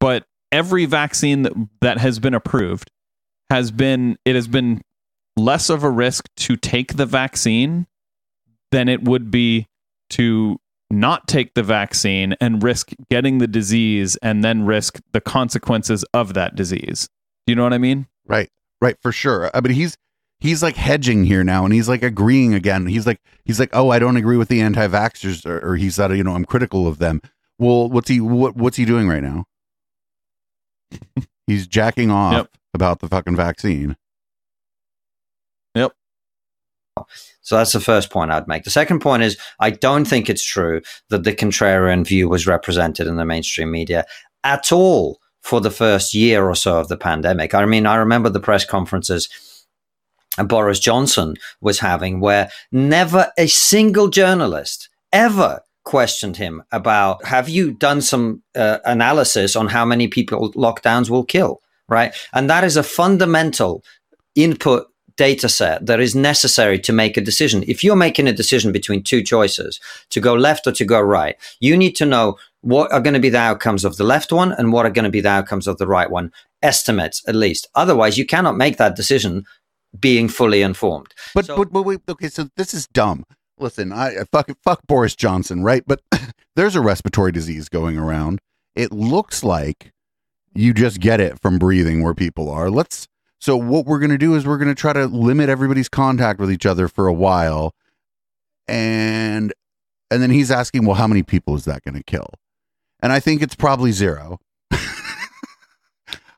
but 0.00 0.24
every 0.50 0.84
vaccine 0.84 1.42
that, 1.42 1.52
that 1.80 1.98
has 1.98 2.18
been 2.18 2.34
approved 2.34 2.90
has 3.48 3.70
been, 3.70 4.16
it 4.24 4.34
has 4.34 4.48
been 4.48 4.82
less 5.36 5.70
of 5.70 5.84
a 5.84 5.90
risk 5.90 6.28
to 6.38 6.56
take 6.56 6.96
the 6.96 7.06
vaccine 7.06 7.86
than 8.72 8.88
it 8.88 9.04
would 9.04 9.30
be 9.30 9.68
to 10.10 10.58
not 10.92 11.26
take 11.26 11.54
the 11.54 11.62
vaccine 11.62 12.34
and 12.40 12.62
risk 12.62 12.92
getting 13.10 13.38
the 13.38 13.46
disease 13.48 14.16
and 14.16 14.44
then 14.44 14.64
risk 14.66 15.00
the 15.12 15.20
consequences 15.20 16.04
of 16.12 16.34
that 16.34 16.54
disease. 16.54 17.08
Do 17.46 17.52
you 17.52 17.56
know 17.56 17.62
what 17.64 17.72
I 17.72 17.78
mean? 17.78 18.06
Right. 18.26 18.50
Right, 18.80 18.96
for 19.00 19.10
sure. 19.10 19.46
Uh, 19.46 19.50
I 19.54 19.60
mean 19.60 19.72
he's 19.72 19.96
he's 20.40 20.62
like 20.62 20.76
hedging 20.76 21.24
here 21.24 21.42
now 21.44 21.64
and 21.64 21.72
he's 21.72 21.88
like 21.88 22.02
agreeing 22.02 22.52
again. 22.52 22.86
He's 22.86 23.06
like 23.06 23.20
he's 23.44 23.58
like, 23.58 23.70
"Oh, 23.72 23.90
I 23.90 23.98
don't 23.98 24.16
agree 24.16 24.36
with 24.36 24.48
the 24.48 24.60
anti-vaxxers," 24.60 25.46
or, 25.46 25.58
or 25.66 25.76
he 25.76 25.88
said, 25.88 26.14
"You 26.16 26.24
know, 26.24 26.34
I'm 26.34 26.44
critical 26.44 26.86
of 26.86 26.98
them." 26.98 27.22
Well, 27.58 27.88
what's 27.88 28.08
he 28.08 28.20
what 28.20 28.56
what's 28.56 28.76
he 28.76 28.84
doing 28.84 29.08
right 29.08 29.22
now? 29.22 29.44
he's 31.46 31.66
jacking 31.66 32.10
off 32.10 32.32
Yep. 32.34 32.48
about 32.74 32.98
the 33.00 33.08
fucking 33.08 33.36
vaccine. 33.36 33.96
Yep. 35.74 35.92
So 37.42 37.56
that's 37.56 37.72
the 37.72 37.80
first 37.80 38.10
point 38.10 38.30
I'd 38.30 38.48
make. 38.48 38.64
The 38.64 38.70
second 38.70 39.00
point 39.00 39.22
is 39.22 39.36
I 39.60 39.70
don't 39.70 40.04
think 40.04 40.30
it's 40.30 40.44
true 40.44 40.80
that 41.10 41.24
the 41.24 41.34
contrarian 41.34 42.06
view 42.06 42.28
was 42.28 42.46
represented 42.46 43.06
in 43.06 43.16
the 43.16 43.24
mainstream 43.24 43.70
media 43.70 44.04
at 44.44 44.72
all 44.72 45.18
for 45.42 45.60
the 45.60 45.70
first 45.70 46.14
year 46.14 46.48
or 46.48 46.54
so 46.54 46.78
of 46.78 46.88
the 46.88 46.96
pandemic. 46.96 47.52
I 47.52 47.64
mean, 47.66 47.86
I 47.86 47.96
remember 47.96 48.28
the 48.28 48.40
press 48.40 48.64
conferences 48.64 49.28
Boris 50.38 50.78
Johnson 50.78 51.36
was 51.60 51.78
having 51.80 52.20
where 52.20 52.50
never 52.70 53.30
a 53.36 53.46
single 53.46 54.08
journalist 54.08 54.88
ever 55.12 55.60
questioned 55.84 56.36
him 56.36 56.62
about 56.72 57.24
have 57.24 57.48
you 57.48 57.72
done 57.72 58.00
some 58.00 58.42
uh, 58.54 58.78
analysis 58.84 59.56
on 59.56 59.66
how 59.66 59.84
many 59.84 60.06
people 60.06 60.52
lockdowns 60.52 61.10
will 61.10 61.24
kill 61.24 61.60
right 61.88 62.14
and 62.32 62.48
that 62.48 62.62
is 62.62 62.76
a 62.76 62.84
fundamental 62.84 63.82
input 64.36 64.86
data 65.16 65.48
set 65.48 65.86
that 65.86 66.00
is 66.00 66.14
necessary 66.14 66.78
to 66.80 66.92
make 66.92 67.16
a 67.16 67.20
decision. 67.20 67.64
If 67.66 67.82
you're 67.84 67.96
making 67.96 68.28
a 68.28 68.32
decision 68.32 68.72
between 68.72 69.02
two 69.02 69.22
choices, 69.22 69.80
to 70.10 70.20
go 70.20 70.34
left 70.34 70.66
or 70.66 70.72
to 70.72 70.84
go 70.84 71.00
right, 71.00 71.36
you 71.60 71.76
need 71.76 71.96
to 71.96 72.06
know 72.06 72.36
what 72.60 72.92
are 72.92 73.00
going 73.00 73.14
to 73.14 73.20
be 73.20 73.30
the 73.30 73.38
outcomes 73.38 73.84
of 73.84 73.96
the 73.96 74.04
left 74.04 74.32
one 74.32 74.52
and 74.52 74.72
what 74.72 74.86
are 74.86 74.90
going 74.90 75.04
to 75.04 75.10
be 75.10 75.20
the 75.20 75.28
outcomes 75.28 75.66
of 75.66 75.78
the 75.78 75.86
right 75.86 76.10
one, 76.10 76.32
estimates 76.62 77.22
at 77.26 77.34
least. 77.34 77.66
Otherwise, 77.74 78.16
you 78.18 78.24
cannot 78.26 78.56
make 78.56 78.76
that 78.76 78.96
decision 78.96 79.44
being 79.98 80.28
fully 80.28 80.62
informed. 80.62 81.12
But 81.34 81.46
So- 81.46 81.56
but 81.56 81.72
but 81.72 81.82
wait, 81.82 82.00
okay, 82.08 82.28
so 82.28 82.48
this 82.56 82.72
is 82.72 82.86
dumb. 82.86 83.24
Listen, 83.58 83.92
I 83.92 84.20
I 84.20 84.24
fuck 84.32 84.50
fuck 84.64 84.80
Boris 84.86 85.14
Johnson, 85.14 85.62
right? 85.62 85.82
But 85.86 86.00
there's 86.56 86.74
a 86.76 86.80
respiratory 86.80 87.32
disease 87.32 87.68
going 87.68 87.98
around. 87.98 88.40
It 88.74 88.92
looks 88.92 89.44
like 89.44 89.90
you 90.54 90.72
just 90.72 91.00
get 91.00 91.20
it 91.20 91.40
from 91.40 91.58
breathing 91.58 92.02
where 92.02 92.14
people 92.14 92.48
are. 92.50 92.70
Let's 92.70 93.06
so 93.42 93.56
what 93.56 93.86
we're 93.86 93.98
going 93.98 94.12
to 94.12 94.18
do 94.18 94.36
is 94.36 94.46
we're 94.46 94.56
going 94.56 94.68
to 94.68 94.74
try 94.80 94.92
to 94.92 95.06
limit 95.06 95.48
everybody's 95.48 95.88
contact 95.88 96.38
with 96.38 96.48
each 96.48 96.64
other 96.64 96.86
for 96.86 97.08
a 97.08 97.12
while. 97.12 97.74
And 98.68 99.52
and 100.12 100.22
then 100.22 100.30
he's 100.30 100.52
asking, 100.52 100.86
"Well, 100.86 100.94
how 100.94 101.08
many 101.08 101.24
people 101.24 101.56
is 101.56 101.64
that 101.64 101.82
going 101.82 101.96
to 101.96 102.04
kill?" 102.04 102.28
And 103.02 103.10
I 103.10 103.18
think 103.18 103.42
it's 103.42 103.56
probably 103.56 103.90
zero. 103.90 104.38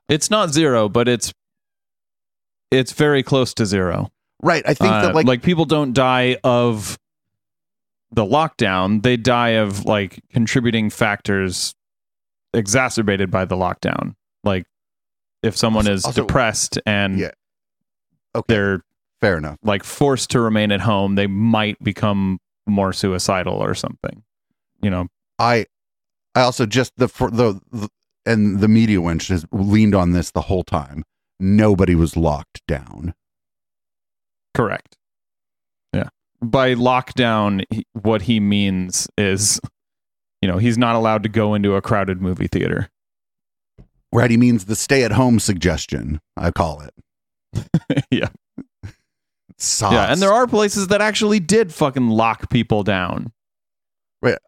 It's 0.09 0.31
not 0.31 0.51
zero, 0.51 0.89
but 0.89 1.07
it's 1.09 1.33
it's 2.71 2.93
very 2.93 3.23
close 3.23 3.53
to 3.55 3.67
zero. 3.67 4.11
Right. 4.43 4.63
I 4.67 4.75
think 4.75 4.93
Uh, 4.93 5.03
that 5.03 5.15
like, 5.15 5.27
like 5.27 5.43
people 5.43 5.65
don't 5.65 5.93
die 5.93 6.37
of 6.43 6.99
the 8.13 8.25
lockdown; 8.25 9.03
they 9.03 9.17
die 9.17 9.51
of 9.51 9.85
like 9.85 10.23
contributing 10.31 10.89
factors 10.91 11.75
exacerbated 12.53 13.31
by 13.31 13.45
the 13.45 13.57
lockdown. 13.57 14.15
Like 14.43 14.67
if 15.45 15.57
someone 15.57 15.87
is 15.87 16.05
Also- 16.05 16.23
depressed 16.23 16.79
and 16.87 17.19
Yeah. 17.19 17.31
Okay. 18.35 18.45
they're 18.55 18.83
Fair 19.21 19.39
enough. 19.39 19.59
like 19.63 19.85
forced 19.85 20.31
to 20.31 20.41
remain 20.41 20.73
at 20.73 20.81
home, 20.81 21.15
they 21.15 21.27
might 21.27 21.83
become 21.83 22.39
more 22.67 22.93
suicidal 22.93 23.55
or 23.55 23.75
something. 23.75 24.23
You 24.83 24.91
know, 24.91 25.07
I 25.39 25.67
I 26.35 26.41
also 26.43 26.67
just 26.67 26.93
the 26.97 27.09
for 27.09 27.31
the, 27.31 27.61
the 27.71 27.89
and 28.27 28.61
the 28.61 28.69
media 28.69 28.99
wench 28.99 29.29
has 29.29 29.47
leaned 29.53 29.95
on 29.95 30.13
this 30.13 30.31
the 30.31 30.43
whole 30.43 30.65
time. 30.65 31.05
Nobody 31.41 31.95
was 31.95 32.17
locked 32.17 32.63
down. 32.67 33.15
correct. 34.55 34.97
Yeah. 35.93 36.09
By 36.41 36.75
lockdown, 36.75 37.65
he, 37.71 37.87
what 37.93 38.23
he 38.23 38.41
means 38.41 39.09
is, 39.19 39.61
you 40.41 40.49
know, 40.49 40.59
he's 40.59 40.79
not 40.79 40.95
allowed 40.95 41.23
to 41.25 41.29
go 41.29 41.55
into 41.55 41.75
a 41.75 41.83
crowded 41.83 42.21
movie 42.23 42.47
theater. 42.47 42.89
Right? 44.15 44.31
He 44.31 44.37
means 44.37 44.67
the 44.67 44.77
stay 44.77 45.03
at 45.03 45.11
home 45.13 45.41
suggestion, 45.41 46.21
I 46.37 46.53
call 46.53 46.83
it. 46.83 48.05
yeah. 48.11 48.29
Sauce. 49.59 49.93
Yeah. 49.93 50.13
And 50.13 50.23
there 50.23 50.33
are 50.33 50.47
places 50.47 50.87
that 50.89 51.01
actually 51.01 51.41
did 51.41 51.73
fucking 51.73 52.09
lock 52.09 52.49
people 52.49 52.85
down. 52.85 53.33
Right. 54.23 54.39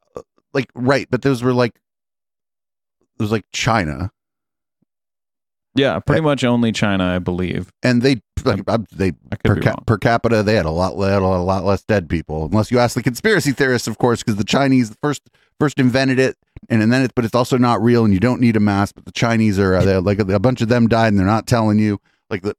Like 0.54 0.70
right, 0.74 1.08
but 1.10 1.22
those 1.22 1.42
were 1.42 1.52
like 1.52 1.74
it 1.74 3.22
was 3.22 3.32
like 3.32 3.44
China. 3.52 4.12
Yeah. 5.74 5.98
Pretty 5.98 6.22
much 6.22 6.44
only 6.44 6.72
China, 6.72 7.04
I 7.04 7.18
believe. 7.18 7.70
And 7.82 8.02
they 8.02 8.20
like, 8.44 8.62
uh, 8.66 8.78
they 8.92 9.12
per, 9.44 9.60
ca- 9.60 9.80
per 9.86 9.98
capita 9.98 10.42
they 10.42 10.54
had 10.54 10.66
a 10.66 10.70
lot 10.70 10.96
had 10.96 11.22
a 11.22 11.26
lot 11.26 11.64
less 11.64 11.82
dead 11.82 12.08
people 12.08 12.44
unless 12.46 12.70
you 12.70 12.78
ask 12.78 12.94
the 12.94 13.02
conspiracy 13.02 13.50
theorists 13.50 13.88
of 13.88 13.98
course 13.98 14.22
because 14.22 14.36
the 14.36 14.44
chinese 14.44 14.94
first 15.02 15.22
first 15.58 15.80
invented 15.80 16.20
it 16.20 16.36
and, 16.68 16.82
and 16.82 16.92
then 16.92 17.02
it's 17.02 17.12
but 17.14 17.24
it's 17.24 17.34
also 17.34 17.56
not 17.58 17.82
real 17.82 18.04
and 18.04 18.12
you 18.14 18.20
don't 18.20 18.40
need 18.40 18.56
a 18.56 18.60
mask 18.60 18.94
but 18.94 19.04
the 19.04 19.12
chinese 19.12 19.58
are 19.58 19.74
uh, 19.74 19.84
they're 19.84 20.00
like 20.00 20.18
a 20.18 20.38
bunch 20.38 20.60
of 20.60 20.68
them 20.68 20.86
died 20.88 21.08
and 21.08 21.18
they're 21.18 21.26
not 21.26 21.46
telling 21.46 21.78
you 21.78 21.98
like 22.30 22.42
the 22.42 22.54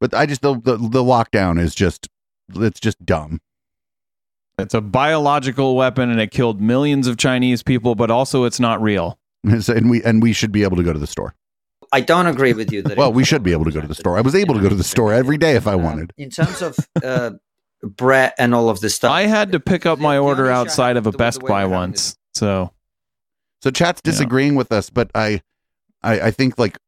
but 0.00 0.12
i 0.14 0.26
just 0.26 0.42
the 0.42 0.54
the, 0.60 0.76
the 0.76 1.02
lockdown 1.02 1.60
is 1.60 1.74
just 1.74 2.08
it's 2.54 2.80
just 2.80 3.04
dumb 3.04 3.40
It's 4.58 4.74
a 4.74 4.80
biological 4.80 5.76
weapon 5.76 6.10
and 6.10 6.20
it 6.20 6.30
killed 6.30 6.60
millions 6.60 7.06
of 7.06 7.16
Chinese 7.16 7.62
people, 7.62 7.94
but 7.94 8.10
also 8.10 8.44
it's 8.44 8.58
not 8.58 8.80
real. 8.82 9.18
and 9.44 9.88
we 9.90 10.02
and 10.02 10.22
we 10.22 10.32
should 10.32 10.50
be 10.50 10.62
able 10.64 10.76
to 10.76 10.82
go 10.82 10.92
to 10.92 10.98
the 10.98 11.06
store 11.06 11.34
I 11.92 12.00
don't 12.00 12.26
agree 12.26 12.54
with 12.54 12.72
you 12.72 12.82
that. 12.82 12.96
well 12.98 13.12
we 13.12 13.24
should 13.24 13.42
be 13.42 13.52
able 13.52 13.64
to 13.66 13.70
go 13.70 13.80
to 13.80 13.86
the 13.86 13.94
store 13.94 14.18
i 14.18 14.20
was 14.20 14.34
able 14.34 14.54
to 14.54 14.60
go 14.60 14.68
to 14.68 14.74
the 14.74 14.82
store 14.82 15.12
every 15.12 15.38
day 15.38 15.54
if 15.56 15.66
i 15.66 15.74
wanted 15.76 16.12
in 16.16 16.28
terms 16.30 16.60
of 16.60 16.76
uh, 17.04 17.30
Bret 17.82 18.34
and 18.38 18.54
all 18.54 18.68
of 18.68 18.80
this 18.80 18.94
stuff. 18.96 19.12
I 19.12 19.22
had 19.22 19.52
to 19.52 19.60
pick 19.60 19.86
up 19.86 19.98
my 20.00 20.16
The- 20.16 20.20
the 20.22 20.24
order 20.26 20.42
only 20.46 20.52
issue 20.52 20.56
I 20.56 20.60
outside 20.60 20.96
of 20.96 21.06
a 21.06 21.12
Best 21.12 21.40
Buy 21.42 21.64
once. 21.66 22.16
So 22.34 22.72
So 23.62 23.70
chat's 23.70 24.00
Yeah. 24.04 24.10
disagreeing 24.12 24.54
with 24.54 24.70
us, 24.72 24.90
but 24.90 25.10
I, 25.14 25.40
I, 26.02 26.20
I 26.20 26.30
think 26.30 26.58
like 26.58 26.78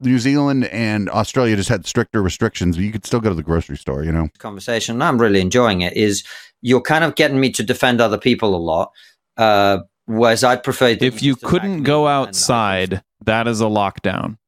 New 0.00 0.18
Zealand 0.18 0.64
and 0.66 1.10
Australia 1.10 1.56
just 1.56 1.68
had 1.68 1.86
stricter 1.86 2.22
restrictions, 2.22 2.76
but 2.76 2.84
you 2.84 2.92
could 2.92 3.04
still 3.04 3.20
go 3.20 3.28
to 3.28 3.34
the 3.34 3.42
grocery 3.42 3.76
store. 3.76 4.04
You 4.04 4.12
know, 4.12 4.28
conversation, 4.38 4.94
and 4.96 5.04
I'm 5.04 5.20
really 5.20 5.40
enjoying 5.40 5.80
it, 5.82 5.94
is 5.96 6.24
you're 6.62 6.80
kind 6.80 7.04
of 7.04 7.14
getting 7.16 7.38
me 7.40 7.50
to 7.52 7.62
defend 7.62 8.00
other 8.00 8.18
people 8.18 8.54
a 8.54 8.58
lot. 8.58 8.92
Uh, 9.36 9.78
whereas 10.06 10.42
I'd 10.44 10.62
prefer 10.62 10.96
if 11.00 11.22
you 11.22 11.36
couldn't 11.36 11.78
me 11.78 11.82
go 11.82 12.06
and 12.06 12.12
I 12.12 12.28
outside, 12.28 13.02
that 13.24 13.46
is 13.48 13.60
a 13.60 13.64
lockdown. 13.64 14.38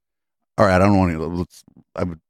all 0.58 0.66
right. 0.66 0.76
I 0.76 0.78
don't 0.78 0.96
want 0.98 1.12
to. 1.12 1.18
Let's. 1.26 1.64
I 1.96 2.04
would. 2.04 2.20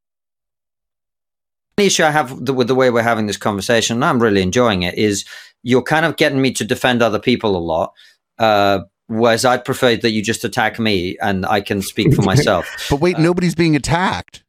The 1.77 1.87
issue 1.87 2.05
I 2.05 2.11
have 2.11 2.45
the, 2.45 2.53
with 2.53 2.69
the 2.69 2.75
way 2.75 2.91
we're 2.91 3.03
having 3.03 3.27
this 3.27 3.37
conversation, 3.39 3.97
and 3.97 4.05
I'm 4.05 4.21
really 4.23 4.43
enjoying 4.43 4.83
it, 4.83 4.95
is 4.97 5.25
you're 5.63 5.83
kind 5.83 6.05
of 6.05 6.17
getting 6.17 6.41
me 6.43 6.53
to 6.53 6.65
defend 6.65 7.03
other 7.03 7.19
people 7.21 7.57
a 7.57 7.59
lot. 7.59 7.93
Uh, 8.39 8.81
whereas 9.19 9.45
I'd 9.45 9.65
prefer 9.65 9.97
that 9.97 10.11
you 10.11 10.23
just 10.23 10.45
attack 10.45 10.79
me 10.79 11.17
and 11.21 11.45
I 11.47 11.61
can 11.61 11.83
speak 11.83 12.15
for 12.15 12.23
myself. 12.33 12.67
But 12.91 13.01
wait, 13.01 13.17
Uh, 13.17 13.21
nobody's 13.21 13.55
being 13.55 13.77
attacked. 13.77 14.45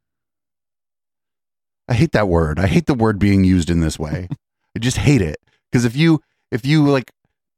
I 1.88 1.94
hate 1.94 2.14
that 2.14 2.28
word. 2.28 2.60
I 2.60 2.68
hate 2.68 2.86
the 2.86 2.94
word 2.94 3.20
being 3.20 3.44
used 3.44 3.70
in 3.70 3.82
this 3.82 4.00
way. 4.00 4.28
I 4.76 4.80
just 4.80 4.98
hate 4.98 5.22
it 5.22 5.38
because 5.72 5.86
if 5.86 5.96
you 5.96 6.22
if 6.52 6.66
you 6.66 6.86
like 6.88 7.12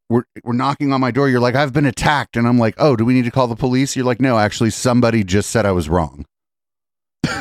we're, 0.10 0.24
we're 0.43 0.53
knocking 0.53 0.91
on 0.93 1.01
my 1.01 1.12
door, 1.12 1.30
you're 1.30 1.39
like 1.39 1.56
I've 1.56 1.74
been 1.74 1.86
attacked, 1.86 2.36
and 2.38 2.47
I'm 2.47 2.58
like, 2.60 2.76
oh, 2.78 2.95
do 2.95 3.06
we 3.06 3.14
need 3.14 3.26
to 3.26 3.32
call 3.32 3.47
the 3.47 3.56
police? 3.56 3.95
You're 3.95 4.06
like, 4.06 4.20
no, 4.22 4.38
actually, 4.38 4.70
somebody 4.72 5.24
just 5.24 5.49
said 5.49 5.66
I 5.66 5.72
was 5.72 5.88
wrong. 5.89 6.26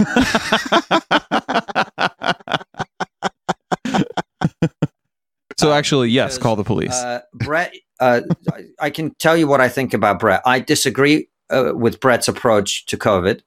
so 5.58 5.72
actually, 5.72 6.10
yes, 6.10 6.38
call 6.38 6.56
the 6.56 6.64
police. 6.64 6.92
Uh, 6.92 7.20
Bret, 7.32 7.72
uh, 8.00 8.22
I- 8.52 8.64
I 8.80 8.90
can 8.90 9.14
tell 9.16 9.36
you 9.36 9.46
what 9.46 9.60
I 9.60 9.68
think 9.68 9.94
about 9.94 10.18
Bret. 10.18 10.42
I 10.44 10.60
disagree 10.60 11.28
uh, 11.50 11.72
with 11.74 12.00
Bret's 12.00 12.28
approach 12.28 12.86
to 12.86 12.96
COVID. 12.96 13.40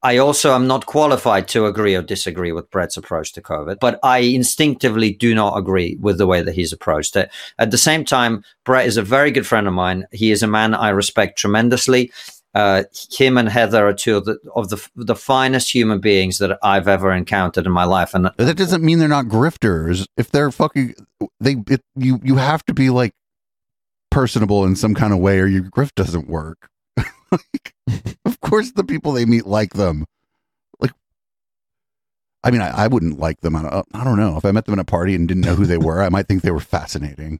I 0.00 0.18
also 0.18 0.52
am 0.54 0.68
not 0.68 0.86
qualified 0.86 1.48
to 1.48 1.66
agree 1.66 1.96
or 1.96 2.02
disagree 2.02 2.52
with 2.52 2.70
Bret's 2.70 2.96
approach 2.96 3.32
to 3.32 3.42
COVID, 3.42 3.78
but 3.80 3.98
I 4.04 4.18
instinctively 4.18 5.12
do 5.12 5.34
not 5.34 5.58
agree 5.58 5.96
with 6.00 6.18
the 6.18 6.26
way 6.26 6.40
that 6.40 6.54
he's 6.54 6.72
approached 6.72 7.16
it. 7.16 7.30
At 7.58 7.72
the 7.72 7.78
same 7.78 8.04
time, 8.04 8.44
Bret 8.64 8.86
is 8.86 8.96
a 8.96 9.02
very 9.02 9.32
good 9.32 9.44
friend 9.46 9.66
of 9.66 9.72
mine. 9.72 10.06
He 10.12 10.30
is 10.30 10.42
a 10.44 10.46
man 10.46 10.72
I 10.72 10.90
respect 10.90 11.36
tremendously. 11.36 12.12
Uh, 12.58 12.82
him 13.16 13.38
and 13.38 13.48
Heather 13.48 13.86
are 13.86 13.94
two 13.94 14.16
of 14.16 14.24
the, 14.24 14.36
of 14.56 14.68
the 14.68 14.84
the 14.96 15.14
finest 15.14 15.72
human 15.72 16.00
beings 16.00 16.38
that 16.38 16.58
I've 16.60 16.88
ever 16.88 17.12
encountered 17.12 17.66
in 17.66 17.70
my 17.70 17.84
life, 17.84 18.14
and 18.14 18.28
That 18.36 18.56
doesn't 18.56 18.82
mean 18.82 18.98
they're 18.98 19.06
not 19.06 19.26
grifters. 19.26 20.08
If 20.16 20.32
they're 20.32 20.50
fucking, 20.50 20.96
they 21.38 21.54
it, 21.68 21.82
you 21.94 22.18
you 22.24 22.34
have 22.34 22.64
to 22.66 22.74
be 22.74 22.90
like 22.90 23.12
personable 24.10 24.64
in 24.64 24.74
some 24.74 24.92
kind 24.92 25.12
of 25.12 25.20
way, 25.20 25.38
or 25.38 25.46
your 25.46 25.62
grift 25.62 25.94
doesn't 25.94 26.26
work. 26.26 26.68
like, 27.30 27.74
of 28.24 28.40
course, 28.40 28.72
the 28.72 28.82
people 28.82 29.12
they 29.12 29.24
meet 29.24 29.46
like 29.46 29.74
them. 29.74 30.04
Like, 30.80 30.90
I 32.42 32.50
mean, 32.50 32.60
I, 32.60 32.70
I 32.70 32.86
wouldn't 32.88 33.20
like 33.20 33.40
them. 33.40 33.54
I 33.54 33.62
don't, 33.62 33.86
I 33.94 34.02
don't 34.02 34.18
know 34.18 34.36
if 34.36 34.44
I 34.44 34.50
met 34.50 34.64
them 34.64 34.74
at 34.74 34.80
a 34.80 34.84
party 34.84 35.14
and 35.14 35.28
didn't 35.28 35.44
know 35.44 35.54
who 35.54 35.64
they 35.66 35.78
were. 35.78 36.02
I 36.02 36.08
might 36.08 36.26
think 36.26 36.42
they 36.42 36.50
were 36.50 36.58
fascinating. 36.58 37.38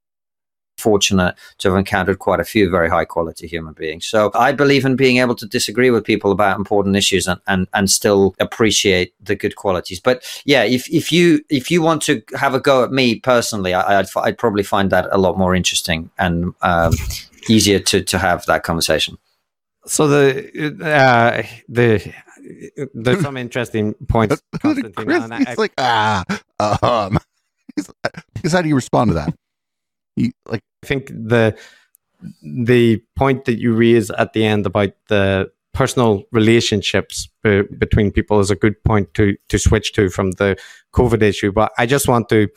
fortunate 0.79 1.35
to 1.59 1.69
have 1.69 1.77
encountered 1.77 2.19
quite 2.19 2.39
a 2.39 2.43
few 2.43 2.69
very 2.69 2.89
high 2.89 3.05
quality 3.05 3.47
human 3.47 3.73
beings. 3.73 4.05
So 4.05 4.31
I 4.33 4.51
believe 4.51 4.85
in 4.85 4.95
being 4.95 5.17
able 5.17 5.35
to 5.35 5.45
disagree 5.45 5.91
with 5.91 6.03
people 6.03 6.31
about 6.31 6.57
important 6.57 6.95
issues 6.95 7.27
and, 7.27 7.39
and, 7.47 7.67
and 7.73 7.89
still 7.91 8.35
appreciate 8.39 9.13
the 9.23 9.35
good 9.35 9.55
qualities. 9.55 9.99
But 9.99 10.23
yeah, 10.45 10.63
if, 10.63 10.89
if 10.89 11.11
you 11.11 11.43
if 11.49 11.69
you 11.71 11.81
want 11.81 12.01
to 12.03 12.21
have 12.35 12.53
a 12.53 12.59
go 12.59 12.83
at 12.83 12.91
me 12.91 13.19
personally, 13.19 13.73
I, 13.73 13.99
I'd, 13.99 14.05
f- 14.05 14.17
I'd 14.17 14.37
probably 14.37 14.63
find 14.63 14.89
that 14.91 15.07
a 15.11 15.17
lot 15.17 15.37
more 15.37 15.53
interesting 15.55 16.09
and 16.17 16.53
um, 16.61 16.93
easier 17.49 17.79
to, 17.79 18.01
to 18.03 18.17
have 18.17 18.45
that 18.47 18.63
conversation. 18.63 19.17
So 19.85 20.07
the 20.07 20.75
uh, 20.85 21.43
the 21.67 22.13
there's 22.93 23.21
some 23.21 23.37
interesting 23.37 23.93
points, 24.07 24.41
Konstantin. 24.61 24.93
Chris, 24.93 25.23
and 25.23 25.33
I- 25.33 25.43
he's 25.43 25.57
like, 25.57 25.73
ah, 25.77 26.23
um. 26.81 27.17
He's, 27.75 27.87
he's 28.41 28.51
how 28.51 28.61
do 28.61 28.67
you 28.67 28.75
respond 28.75 29.11
to 29.11 29.13
that? 29.13 29.33
You, 30.15 30.31
like, 30.47 30.61
I 30.61 30.68
think 30.83 31.07
the 31.07 31.57
the 32.43 33.01
point 33.15 33.45
that 33.45 33.59
you 33.59 33.73
raise 33.73 34.09
at 34.11 34.33
the 34.33 34.45
end 34.45 34.65
about 34.65 34.91
the 35.07 35.49
personal 35.73 36.23
relationships 36.31 37.29
be, 37.43 37.61
between 37.77 38.11
people 38.11 38.39
is 38.39 38.51
a 38.51 38.55
good 38.55 38.81
point 38.83 39.13
to 39.13 39.35
to 39.47 39.57
switch 39.57 39.93
to 39.93 40.09
from 40.09 40.31
the 40.31 40.57
COVID 40.93 41.21
issue. 41.21 41.51
But 41.51 41.71
I 41.77 41.85
just 41.85 42.07
want 42.07 42.29
to 42.29 42.49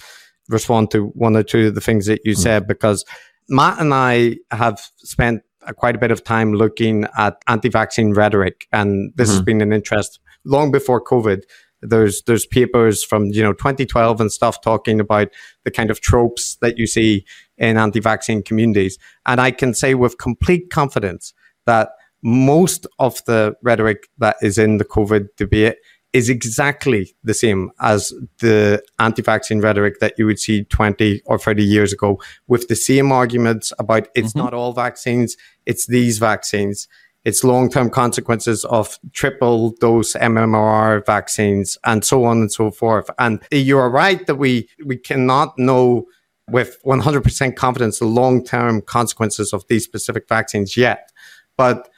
respond 0.48 0.90
to 0.90 1.06
one 1.08 1.36
or 1.36 1.42
two 1.42 1.68
of 1.68 1.74
the 1.74 1.80
things 1.80 2.06
that 2.06 2.20
you 2.24 2.34
hmm. 2.34 2.40
said 2.40 2.66
because 2.66 3.04
Matt 3.48 3.80
and 3.80 3.94
I 3.94 4.38
have 4.50 4.80
spent 4.98 5.42
quite 5.76 5.94
a 5.94 5.98
bit 5.98 6.10
of 6.10 6.24
time 6.24 6.52
looking 6.54 7.06
at 7.16 7.36
anti-vaccine 7.46 8.14
rhetoric, 8.14 8.66
and 8.72 9.12
this 9.14 9.28
has 9.28 9.38
hmm. 9.38 9.44
been 9.44 9.60
an 9.60 9.72
interest 9.72 10.18
long 10.44 10.72
before 10.72 11.02
COVID. 11.02 11.42
There's 11.82 12.22
there's 12.22 12.46
papers 12.46 13.02
from 13.04 13.26
you 13.26 13.42
know 13.42 13.52
2012 13.52 14.20
and 14.20 14.32
stuff 14.32 14.60
talking 14.60 15.00
about 15.00 15.28
the 15.64 15.70
kind 15.70 15.90
of 15.90 16.00
tropes 16.00 16.56
that 16.56 16.78
you 16.78 16.86
see 16.86 17.24
in 17.62 17.78
anti-vaccine 17.78 18.42
communities, 18.42 18.98
and 19.24 19.40
I 19.40 19.52
can 19.52 19.72
say 19.72 19.94
with 19.94 20.18
complete 20.18 20.68
confidence 20.68 21.32
that 21.64 21.90
most 22.22 22.86
of 22.98 23.24
the 23.24 23.54
rhetoric 23.62 24.08
that 24.18 24.36
is 24.42 24.58
in 24.58 24.76
the 24.76 24.84
COVID 24.84 25.28
debate 25.36 25.76
is 26.12 26.28
exactly 26.28 27.14
the 27.24 27.32
same 27.32 27.70
as 27.80 28.12
the 28.40 28.82
anti-vaccine 28.98 29.60
rhetoric 29.60 29.98
that 30.00 30.14
you 30.18 30.26
would 30.26 30.38
see 30.38 30.64
20 30.64 31.22
or 31.24 31.38
30 31.38 31.64
years 31.64 31.92
ago 31.92 32.20
with 32.48 32.68
the 32.68 32.76
same 32.76 33.10
arguments 33.10 33.72
about 33.78 34.08
it's 34.14 34.30
mm-hmm. 34.30 34.40
not 34.40 34.52
all 34.52 34.72
vaccines, 34.72 35.36
it's 35.64 35.86
these 35.86 36.18
vaccines. 36.18 36.86
It's 37.24 37.44
long-term 37.44 37.90
consequences 37.90 38.64
of 38.64 38.98
triple 39.12 39.70
dose 39.80 40.14
MMR 40.14 41.06
vaccines 41.06 41.78
and 41.84 42.04
so 42.04 42.24
on 42.24 42.38
and 42.38 42.52
so 42.52 42.72
forth. 42.72 43.08
And 43.20 43.40
you're 43.52 43.88
right 43.88 44.26
that 44.26 44.34
we, 44.34 44.68
we 44.84 44.96
cannot 44.96 45.56
know 45.56 46.06
with 46.52 46.76
100% 46.84 47.56
confidence 47.56 47.98
the 47.98 48.04
long-term 48.04 48.82
consequences 48.82 49.52
of 49.52 49.64
these 49.68 49.84
specific 49.84 50.28
vaccines 50.28 50.76
yet. 50.76 51.10
But 51.56 51.88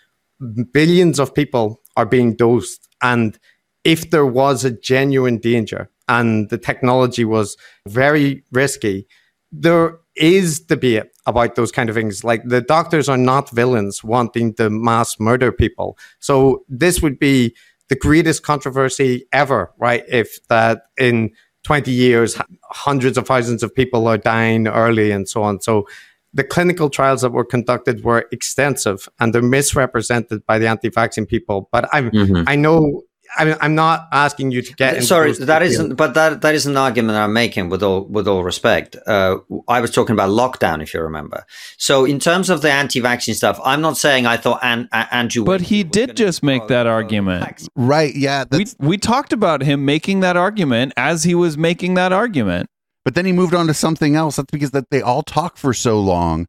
billions 0.73 1.19
of 1.19 1.35
people 1.35 1.81
are 1.97 2.07
being 2.07 2.35
dosed. 2.35 2.89
And 3.03 3.39
if 3.85 4.11
there 4.11 4.27
was 4.27 4.65
a 4.65 4.71
genuine 4.71 5.39
danger 5.39 5.91
and 6.09 6.49
the 6.51 6.59
technology 6.59 7.25
was 7.25 7.57
very 7.87 8.45
risky, 8.53 9.07
there 9.53 9.99
is 10.17 10.61
debate 10.61 11.05
about 11.27 11.57
those 11.57 11.73
kind 11.73 11.89
of 11.89 11.97
things. 11.97 12.25
Like 12.25 12.45
the 12.45 12.61
doctors 12.61 13.09
are 13.09 13.19
not 13.19 13.51
villains 13.51 14.05
wanting 14.05 14.55
to 14.55 14.71
mass 14.71 15.19
murder 15.19 15.51
people. 15.51 15.99
So 16.21 16.65
this 16.69 17.03
would 17.03 17.19
be 17.19 17.55
the 17.89 17.97
greatest 17.97 18.43
controversy 18.43 19.27
ever, 19.33 19.73
right? 19.79 20.05
If 20.09 20.39
that 20.49 20.83
in 20.97 21.33
20 21.65 21.91
years, 21.91 22.41
hundreds 22.65 23.19
of 23.19 23.27
thousands 23.27 23.63
of 23.63 23.75
people 23.75 24.07
are 24.07 24.19
dying 24.19 24.69
early 24.69 25.11
and 25.11 25.29
so 25.29 25.43
on. 25.43 25.61
So 25.61 25.87
the 26.33 26.45
clinical 26.45 26.91
trials 26.91 27.23
that 27.23 27.31
were 27.31 27.45
conducted 27.45 28.05
were 28.05 28.27
extensive 28.33 29.09
and 29.19 29.35
they're 29.35 29.43
misrepresented 29.43 30.45
by 30.47 30.59
the 30.59 30.69
anti-vaccine 30.69 31.27
people. 31.27 31.69
But 31.73 31.89
I'm, 31.93 32.11
Mhm. 32.11 32.45
I 32.47 32.57
know, 32.57 33.03
I'm, 33.37 33.57
I'm 33.61 33.75
not 33.75 34.09
asking 34.13 34.53
you 34.53 34.63
to 34.63 34.73
get. 34.75 34.95
into 34.95 35.07
Sorry, 35.07 35.29
those 35.29 35.39
that 35.47 35.59
details. 35.61 35.73
isn't. 35.75 35.95
But 35.97 36.15
that 36.15 36.41
that 36.43 36.55
is 36.55 36.67
an 36.67 36.77
argument 36.77 37.19
I'm 37.19 37.33
making 37.33 37.69
with 37.69 37.83
all 37.83 38.05
with 38.05 38.29
all 38.29 38.45
respect. 38.45 38.97
Uh, 39.07 39.39
I 39.69 39.81
was 39.81 39.91
talking 39.91 40.13
about 40.15 40.31
lockdown, 40.31 40.83
if 40.83 40.95
you 40.95 41.01
remember. 41.01 41.45
So 41.77 42.05
in 42.05 42.19
terms 42.21 42.51
of 42.51 42.63
the 42.63 42.71
anti-vaccine 42.71 43.35
stuff, 43.35 43.59
I'm 43.65 43.81
not 43.81 43.97
saying 43.97 44.27
I 44.27 44.37
thought 44.37 44.61
An- 44.63 44.89
A- 44.93 45.13
Andrew. 45.15 45.45
But 45.45 45.63
he 45.63 45.83
did 45.85 46.17
just 46.17 46.43
make 46.43 46.69
that 46.69 46.87
argument. 46.87 47.45
vaccine. 47.45 47.69
Right. 47.77 48.15
Yeah. 48.15 48.45
We 48.51 48.67
we 48.79 48.99
talked 48.99 49.33
about 49.33 49.63
him 49.63 49.85
making 49.85 50.21
that 50.21 50.37
argument 50.37 50.93
as 50.97 51.25
he 51.25 51.35
was 51.35 51.57
making 51.59 51.95
that 51.95 52.13
argument. 52.13 52.69
but 53.05 53.15
then 53.15 53.27
he 53.27 53.33
moved 53.33 53.55
on 53.55 53.67
to 53.67 53.75
something 53.75 54.17
else. 54.17 54.37
That's 54.37 54.51
because 54.51 54.71
that 54.71 54.91
they 54.91 55.03
all 55.03 55.23
talk 55.23 55.57
for 55.59 55.75
so 55.75 56.01
long 56.01 56.47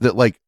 that 0.00 0.16
like 0.16 0.38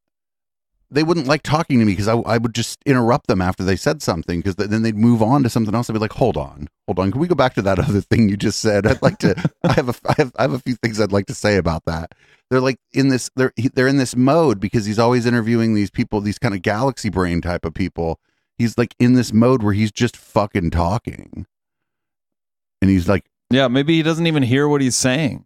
they 0.89 1.03
wouldn't 1.03 1.27
like 1.27 1.43
talking 1.43 1.79
to 1.79 1.85
me 1.85 1.91
because 1.91 2.07
I, 2.07 2.15
I 2.19 2.37
would 2.37 2.55
just 2.55 2.79
interrupt 2.85 3.27
them 3.27 3.41
after 3.41 3.63
they 3.63 3.75
said 3.75 4.01
something 4.01 4.39
because 4.39 4.55
then 4.55 4.83
they'd 4.83 4.95
move 4.95 5.21
on 5.21 5.43
to 5.43 5.49
something 5.49 5.75
else. 5.75 5.89
I'd 5.89 5.93
be 5.93 5.99
like, 5.99 6.13
hold 6.13 6.37
on, 6.37 6.69
hold 6.87 6.99
on. 6.99 7.11
Can 7.11 7.19
we 7.19 7.27
go 7.27 7.35
back 7.35 7.53
to 7.55 7.61
that 7.63 7.79
other 7.87 8.01
thing 8.01 8.29
you 8.29 8.37
just 8.37 8.59
said? 8.59 8.87
I'd 8.87 9.01
like 9.01 9.17
to, 9.19 9.35
I 9.63 9.73
have 9.73 9.89
a, 9.89 9.95
I 10.05 10.13
have, 10.17 10.31
I 10.37 10.41
have 10.43 10.53
a 10.53 10.59
few 10.59 10.75
things 10.75 10.99
I'd 11.01 11.11
like 11.11 11.25
to 11.27 11.33
say 11.33 11.57
about 11.57 11.85
that. 11.85 12.15
They're 12.49 12.61
like 12.61 12.79
in 12.93 13.09
this, 13.09 13.29
they're, 13.35 13.51
they're 13.73 13.89
in 13.89 13.97
this 13.97 14.15
mode 14.15 14.59
because 14.61 14.85
he's 14.85 14.99
always 14.99 15.25
interviewing 15.25 15.73
these 15.73 15.89
people, 15.89 16.21
these 16.21 16.39
kind 16.39 16.55
of 16.55 16.61
galaxy 16.61 17.09
brain 17.09 17.41
type 17.41 17.65
of 17.65 17.73
people. 17.73 18.19
He's 18.57 18.77
like 18.77 18.95
in 18.97 19.13
this 19.13 19.33
mode 19.33 19.61
where 19.63 19.73
he's 19.73 19.91
just 19.91 20.15
fucking 20.15 20.71
talking. 20.71 21.45
And 22.81 22.89
he's 22.89 23.09
like, 23.09 23.25
Yeah, 23.49 23.67
maybe 23.67 23.97
he 23.97 24.03
doesn't 24.03 24.27
even 24.27 24.43
hear 24.43 24.67
what 24.67 24.81
he's 24.81 24.95
saying. 24.95 25.45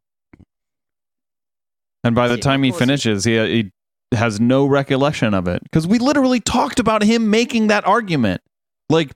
And 2.04 2.16
by 2.16 2.28
the 2.28 2.38
time 2.38 2.64
he 2.64 2.72
finishes, 2.72 3.24
he, 3.26 3.38
he 3.38 3.72
has 4.14 4.40
no 4.40 4.66
recollection 4.66 5.34
of 5.34 5.48
it 5.48 5.64
because 5.64 5.88
we 5.88 6.00
literally 6.00 6.40
talked 6.40 6.80
about 6.80 7.04
him 7.04 7.30
making 7.30 7.68
that 7.68 7.86
argument 7.86 8.42
like 8.90 9.12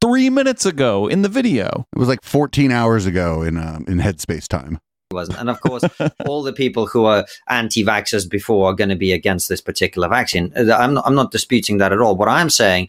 three 0.00 0.30
minutes 0.30 0.66
ago 0.66 1.06
in 1.06 1.22
the 1.22 1.28
video. 1.28 1.86
it 1.94 1.98
was 1.98 2.08
like 2.08 2.22
14 2.22 2.70
hours 2.70 3.06
ago 3.06 3.42
in, 3.42 3.56
um, 3.56 3.84
in 3.88 3.98
headspace 3.98 4.46
time. 4.46 4.78
wasn't. 5.12 5.38
And 5.38 5.50
of 5.50 5.60
course, 5.60 5.84
all 6.26 6.42
the 6.42 6.52
people 6.52 6.86
who 6.86 7.04
are 7.04 7.26
anti-vaxxers 7.48 8.28
before 8.28 8.70
are 8.70 8.74
going 8.74 8.90
to 8.90 8.96
be 8.96 9.12
against 9.12 9.48
this 9.48 9.60
particular 9.60 10.08
vaccine. 10.08 10.52
Uh, 10.56 10.72
I'm 10.72 10.94
not, 10.94 11.06
I'm 11.06 11.14
not 11.14 11.32
disputing 11.32 11.78
that 11.78 11.92
at 11.92 12.00
all. 12.00 12.16
What 12.16 12.28
I'm 12.28 12.50
saying 12.50 12.88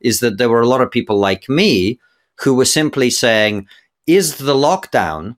is 0.00 0.20
that 0.20 0.38
there 0.38 0.50
were 0.50 0.60
a 0.60 0.68
lot 0.68 0.80
of 0.80 0.90
people 0.90 1.16
like 1.16 1.48
me 1.48 1.98
who 2.40 2.54
were 2.54 2.64
simply 2.64 3.10
saying, 3.10 3.66
is 4.06 4.38
the 4.38 4.54
lockdown 4.54 5.36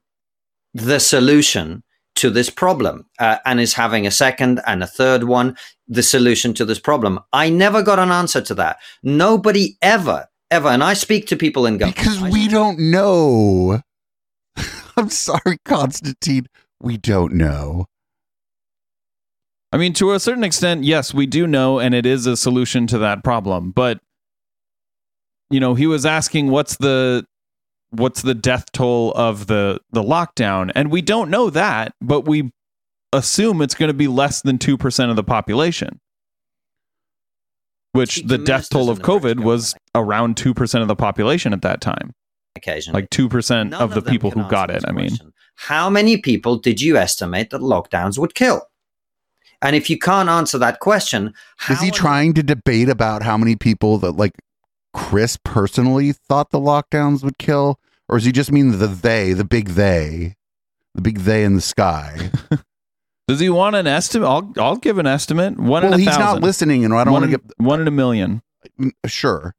the 0.72 0.98
solution 0.98 1.82
to 2.24 2.30
this 2.30 2.48
problem? 2.48 3.04
Uh, 3.18 3.36
and 3.44 3.60
is 3.60 3.74
having 3.74 4.06
a 4.06 4.10
second 4.10 4.58
and 4.66 4.82
a 4.82 4.86
third 4.86 5.24
one 5.24 5.56
the 5.86 6.02
solution 6.02 6.54
to 6.54 6.64
this 6.64 6.78
problem? 6.78 7.20
I 7.34 7.50
never 7.50 7.82
got 7.82 7.98
an 7.98 8.10
answer 8.10 8.40
to 8.40 8.54
that. 8.54 8.78
Nobody 9.02 9.76
ever, 9.82 10.28
ever, 10.50 10.68
and 10.68 10.82
I 10.82 10.94
speak 10.94 11.26
to 11.26 11.36
people 11.36 11.66
in 11.66 11.76
government. 11.76 11.96
Because 11.96 12.22
we 12.22 12.48
don't 12.48 12.78
know. 12.78 13.82
I'm 14.96 15.10
sorry, 15.10 15.58
Konstantin. 15.66 16.46
We 16.80 16.96
don't 16.96 17.34
know. 17.34 17.84
I 19.70 19.76
mean, 19.76 19.92
to 19.94 20.12
a 20.12 20.20
certain 20.20 20.44
extent, 20.44 20.84
yes, 20.84 21.12
we 21.12 21.26
do 21.26 21.46
know, 21.46 21.78
and 21.78 21.94
it 21.94 22.06
is 22.06 22.26
a 22.26 22.38
solution 22.38 22.86
to 22.86 22.98
that 22.98 23.22
problem. 23.22 23.70
But 23.70 24.00
you 25.50 25.60
know, 25.60 25.74
he 25.74 25.86
was 25.86 26.06
asking, 26.06 26.50
"What's 26.50 26.76
the 26.76 27.26
what's 27.96 28.22
the 28.22 28.34
death 28.34 28.66
toll 28.72 29.12
of 29.14 29.46
the 29.46 29.80
the 29.90 30.02
lockdown?" 30.02 30.70
And 30.74 30.90
we 30.90 31.02
don't 31.02 31.30
know 31.30 31.50
that, 31.50 31.94
but 32.00 32.22
we 32.22 32.52
assume 33.12 33.62
it's 33.62 33.74
going 33.74 33.88
to 33.88 33.94
be 33.94 34.08
less 34.08 34.42
than 34.42 34.58
two 34.58 34.76
percent 34.76 35.10
of 35.10 35.16
the 35.16 35.24
population. 35.24 36.00
Which 37.92 38.14
Speak 38.16 38.28
the 38.28 38.38
death 38.38 38.68
toll 38.70 38.90
of 38.90 38.98
ministers 38.98 38.98
in 38.98 39.02
the 39.02 39.20
British 39.20 39.38
COVID 39.38 39.44
was 39.44 39.74
around 39.94 40.36
two 40.36 40.52
percent 40.54 40.82
of 40.82 40.88
the 40.88 40.96
population 40.96 41.52
at 41.52 41.62
that 41.62 41.80
time, 41.80 42.12
occasionally. 42.56 43.02
like 43.02 43.10
two 43.10 43.28
percent 43.28 43.70
None 43.70 43.80
of 43.82 43.94
the 43.94 44.00
them 44.00 44.10
people 44.12 44.30
who 44.32 44.42
got 44.48 44.70
it. 44.70 44.74
this 44.74 44.84
I 44.88 44.92
mean, 44.92 45.08
question. 45.10 45.32
how 45.54 45.88
many 45.88 46.16
people 46.16 46.56
did 46.56 46.80
you 46.80 46.96
estimate 46.96 47.50
that 47.50 47.60
lockdowns 47.60 48.18
would 48.18 48.34
kill? 48.34 48.62
And 49.62 49.76
if 49.76 49.88
you 49.88 49.96
can't 49.96 50.28
answer 50.28 50.58
that 50.58 50.80
question, 50.80 51.32
how 51.56 51.74
Is 51.74 51.80
he 51.80 51.84
are 51.84 51.86
you- 51.86 51.92
trying 51.92 52.34
to 52.34 52.42
debate 52.42 52.88
about 52.88 53.22
how 53.22 53.38
many 53.38 53.54
people 53.54 53.98
that 53.98 54.12
like 54.12 54.32
Chris 54.92 55.38
personally 55.44 56.12
thought 56.12 56.50
the 56.50 56.58
lockdowns 56.60 57.22
would 57.22 57.38
kill? 57.38 57.78
Or 58.08 58.18
does 58.18 58.24
he 58.26 58.32
just 58.32 58.52
mean 58.52 58.78
the 58.78 58.86
they, 58.86 59.32
the 59.32 59.44
big 59.44 59.70
they, 59.70 60.34
the 60.94 61.02
big 61.02 61.18
they 61.20 61.44
in 61.44 61.54
the 61.54 61.60
sky? 61.60 62.30
does 63.28 63.40
he 63.40 63.48
want 63.48 63.76
an 63.76 63.86
estimate? 63.86 64.28
I'll 64.28 64.52
I'll 64.58 64.76
give 64.76 64.98
an 64.98 65.06
estimate. 65.06 65.58
One 65.58 65.82
well, 65.82 65.86
in 65.86 65.94
a 65.94 65.98
he's 65.98 66.08
thousand. 66.08 66.24
not 66.24 66.42
listening, 66.42 66.84
and 66.84 66.94
I 66.94 67.04
don't 67.04 67.12
want 67.12 67.24
to 67.24 67.30
get 67.30 67.40
one 67.56 67.80
in 67.80 67.88
a 67.88 67.92
million. 67.92 68.42
mm, 68.78 68.90
sure. 69.06 69.54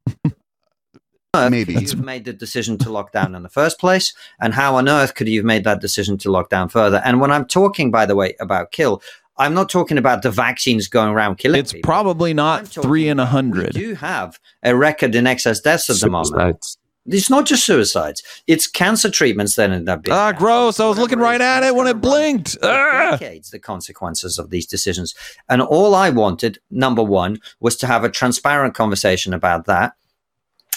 maybe. 1.50 1.74
could 1.74 1.82
you 1.82 1.98
have 1.98 2.06
made 2.06 2.26
the 2.26 2.34
decision 2.34 2.78
to 2.80 2.90
lock 2.90 3.12
down 3.12 3.36
in 3.36 3.44
the 3.44 3.50
first 3.50 3.80
place? 3.80 4.14
And 4.40 4.54
how 4.54 4.76
on 4.76 4.88
earth 4.88 5.16
could 5.16 5.28
you 5.28 5.40
have 5.40 5.46
made 5.46 5.64
that 5.66 5.82
decision 5.82 6.18
to 6.20 6.32
lock 6.32 6.50
down 6.50 6.70
further? 6.70 7.02
And 7.04 7.20
when 7.20 7.32
I'm 7.32 7.46
talking, 7.46 7.92
by 7.92 8.06
the 8.06 8.16
way, 8.16 8.36
about 8.40 8.72
kill, 8.72 9.02
I'm 9.38 9.54
not 9.54 9.70
talking 9.70 9.98
about 9.98 10.22
the 10.22 10.32
vaccines 10.32 10.88
going 10.88 11.10
around 11.10 11.38
killing 11.38 11.60
It's 11.60 11.74
people. 11.74 11.88
probably 11.88 12.34
not 12.34 12.68
three 12.68 13.10
in 13.10 13.20
a 13.20 13.26
hundred. 13.26 13.74
We 13.76 13.82
do 13.82 13.96
have 13.96 14.40
a 14.64 14.76
record 14.76 15.14
in 15.14 15.28
excess 15.28 15.60
deaths 15.60 15.90
at 15.90 15.98
the 15.98 16.10
moment. 16.10 16.78
Suicides. 17.08 17.22
It's 17.22 17.30
not 17.30 17.46
just 17.46 17.66
suicides; 17.66 18.24
it's 18.48 18.68
cancer 18.68 19.10
treatments 19.10 19.56
then 19.56 19.72
end 19.72 19.88
that 19.88 20.02
being 20.04 20.16
Ah, 20.16 20.32
cancer. 20.32 20.40
gross. 20.40 20.80
I 20.80 20.88
was 20.88 20.98
looking 20.98 21.20
right 21.20 21.42
at 21.42 21.64
it 21.64 21.76
when 21.76 21.88
it 21.88 22.02
blinked. 22.02 22.58
for 22.60 22.70
Ah. 22.70 23.12
decades 23.20 23.52
the 23.52 23.60
consequences 23.60 24.40
of 24.40 24.50
these 24.50 24.66
decisions. 24.66 25.14
And 25.50 25.62
all 25.62 25.94
I 25.96 26.10
wanted, 26.10 26.60
number 26.72 27.04
one, 27.04 27.40
was 27.60 27.76
to 27.78 27.88
have 27.88 28.04
a 28.04 28.10
transparent 28.10 28.74
conversation 28.74 29.34
about 29.34 29.66
that. 29.66 29.94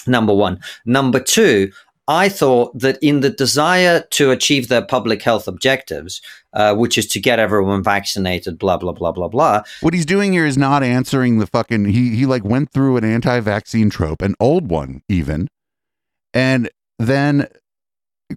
Number 0.07 0.33
one. 0.33 0.59
Number 0.85 1.19
two, 1.19 1.71
I 2.07 2.27
thought 2.29 2.77
that 2.79 2.97
in 3.03 3.19
the 3.19 3.29
desire 3.29 4.01
to 4.11 4.31
achieve 4.31 4.67
their 4.67 4.81
public 4.83 5.21
health 5.21 5.47
objectives, 5.47 6.21
uh, 6.53 6.73
which 6.73 6.97
is 6.97 7.05
to 7.07 7.19
get 7.19 7.37
everyone 7.37 7.83
vaccinated, 7.83 8.57
blah, 8.57 8.77
blah, 8.77 8.93
blah, 8.93 9.11
blah, 9.11 9.27
blah, 9.27 9.61
What 9.81 9.93
he's 9.93 10.07
doing 10.07 10.33
here 10.33 10.45
is 10.47 10.57
not 10.57 10.81
answering 10.81 11.37
the 11.39 11.45
fucking. 11.47 11.85
He 11.85 12.15
he 12.15 12.25
like 12.25 12.43
went 12.43 12.71
through 12.71 12.97
an 12.97 13.03
anti-vaccine 13.03 13.89
trope, 13.91 14.21
an 14.23 14.33
old 14.39 14.69
one 14.71 15.01
even, 15.07 15.49
and 16.33 16.69
then 16.97 17.47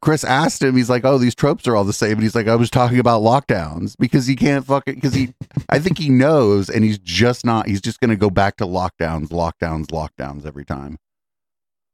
Chris 0.00 0.24
asked 0.24 0.62
him. 0.62 0.76
He's 0.76 0.88
like, 0.88 1.04
"Oh, 1.04 1.18
these 1.18 1.34
tropes 1.34 1.68
are 1.68 1.76
all 1.76 1.84
the 1.84 1.92
same." 1.92 2.12
And 2.12 2.22
he's 2.22 2.34
like, 2.34 2.48
"I 2.48 2.56
was 2.56 2.70
talking 2.70 2.98
about 2.98 3.22
lockdowns 3.22 3.94
because 3.98 4.26
he 4.26 4.36
can't 4.36 4.64
fucking 4.64 4.94
because 4.94 5.14
he. 5.14 5.34
I 5.68 5.78
think 5.78 5.98
he 5.98 6.08
knows, 6.08 6.70
and 6.70 6.84
he's 6.84 6.98
just 6.98 7.44
not. 7.44 7.66
He's 7.66 7.80
just 7.80 8.00
going 8.00 8.10
to 8.10 8.16
go 8.16 8.30
back 8.30 8.56
to 8.56 8.64
lockdowns, 8.64 9.28
lockdowns, 9.28 9.86
lockdowns 9.86 10.46
every 10.46 10.64
time. 10.64 10.98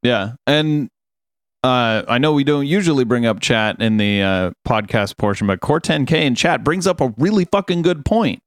Yeah, 0.03 0.33
and 0.47 0.91
uh, 1.65 2.05
I 2.07 2.19
know 2.19 2.33
we 2.33 2.45
don't 2.45 2.67
usually 2.67 3.05
bring 3.05 3.27
up 3.27 3.41
chat 3.41 3.81
in 3.83 3.97
the 3.97 4.23
uh, 4.23 4.51
podcast 4.67 5.17
portion, 5.17 5.47
but 5.47 5.61
Core 5.61 5.81
10K 5.81 6.13
in 6.13 6.35
chat 6.35 6.63
brings 6.63 6.87
up 6.87 7.01
a 7.01 7.13
really 7.19 7.47
fucking 7.47 7.83
good 7.83 8.05
point. 8.05 8.43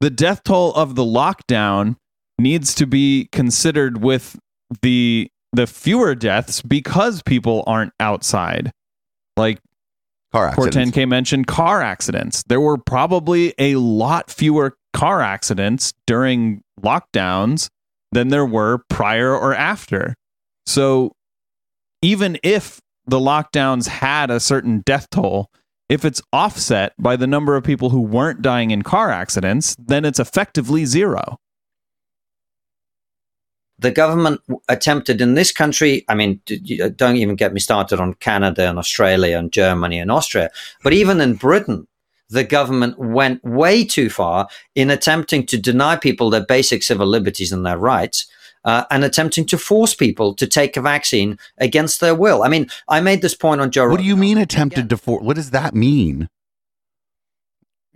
The 0.00 0.10
death 0.10 0.42
toll 0.44 0.74
of 0.74 0.94
the 0.94 1.04
lockdown 1.04 1.96
needs 2.38 2.74
to 2.74 2.86
be 2.86 3.28
considered 3.32 4.02
with 4.02 4.38
the 4.82 5.30
the 5.54 5.66
fewer 5.66 6.14
deaths 6.14 6.62
because 6.62 7.22
people 7.22 7.64
aren't 7.66 7.92
outside. 8.00 8.72
Like 9.36 9.60
Car 10.34 10.48
accidents. 10.48 10.96
10K 10.96 11.08
mentioned 11.08 11.46
car 11.46 11.80
accidents. 11.80 12.42
There 12.48 12.60
were 12.60 12.76
probably 12.76 13.54
a 13.56 13.76
lot 13.76 14.32
fewer 14.32 14.76
car 14.92 15.22
accidents 15.22 15.92
during 16.08 16.60
lockdowns 16.80 17.68
than 18.10 18.28
there 18.28 18.44
were 18.44 18.82
prior 18.90 19.32
or 19.32 19.54
after. 19.54 20.16
So 20.66 21.12
even 22.02 22.36
if 22.42 22.80
the 23.06 23.20
lockdowns 23.20 23.86
had 23.86 24.32
a 24.32 24.40
certain 24.40 24.82
death 24.84 25.08
toll, 25.10 25.50
if 25.88 26.04
it's 26.04 26.20
offset 26.32 26.94
by 26.98 27.14
the 27.14 27.28
number 27.28 27.54
of 27.54 27.62
people 27.62 27.90
who 27.90 28.00
weren't 28.00 28.42
dying 28.42 28.72
in 28.72 28.82
car 28.82 29.12
accidents, 29.12 29.76
then 29.78 30.04
it's 30.04 30.18
effectively 30.18 30.84
zero. 30.84 31.36
The 33.78 33.90
government 33.90 34.40
attempted 34.68 35.20
in 35.20 35.34
this 35.34 35.52
country 35.52 36.04
i 36.08 36.14
mean 36.14 36.40
d- 36.46 36.58
d- 36.58 36.88
don't 36.90 37.16
even 37.16 37.36
get 37.36 37.52
me 37.52 37.60
started 37.60 38.00
on 38.00 38.14
canada 38.14 38.68
and 38.68 38.78
australia 38.78 39.38
and 39.38 39.52
germany 39.52 39.98
and 39.98 40.10
austria 40.10 40.50
but 40.82 40.92
even 40.92 41.20
in 41.20 41.34
britain 41.34 41.86
the 42.30 42.44
government 42.44 42.98
went 42.98 43.44
way 43.44 43.84
too 43.84 44.08
far 44.08 44.48
in 44.74 44.90
attempting 44.90 45.44
to 45.46 45.58
deny 45.58 45.96
people 45.96 46.30
their 46.30 46.44
basic 46.44 46.82
civil 46.82 47.06
liberties 47.06 47.52
and 47.52 47.64
their 47.66 47.78
rights 47.78 48.26
uh, 48.64 48.84
and 48.90 49.04
attempting 49.04 49.44
to 49.46 49.58
force 49.58 49.94
people 49.94 50.34
to 50.34 50.46
take 50.46 50.76
a 50.76 50.80
vaccine 50.80 51.38
against 51.58 52.00
their 52.00 52.14
will. 52.14 52.42
I 52.42 52.48
mean, 52.48 52.66
I 52.88 53.00
made 53.00 53.22
this 53.22 53.34
point 53.34 53.60
on 53.60 53.70
Joe. 53.70 53.88
What 53.88 54.00
do 54.00 54.06
you 54.06 54.16
mean 54.16 54.38
attempted 54.38 54.88
to 54.90 54.96
force? 54.96 55.22
What 55.22 55.36
does 55.36 55.50
that 55.50 55.74
mean? 55.74 56.28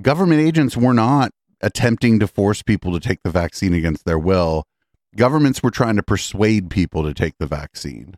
Government 0.01 0.41
agents 0.41 0.77
were 0.77 0.95
not 0.95 1.31
attempting 1.61 2.21
to 2.21 2.29
force 2.29 2.63
people 2.63 2.93
to 2.93 3.01
take 3.01 3.23
the 3.25 3.31
vaccine 3.31 3.75
against 3.75 4.05
their 4.05 4.19
will. 4.19 4.65
Governments 5.19 5.63
were 5.63 5.71
trying 5.71 5.97
to 5.97 6.03
persuade 6.03 6.71
people 6.71 7.03
to 7.03 7.13
take 7.13 7.35
the 7.39 7.47
vaccine. 7.47 8.15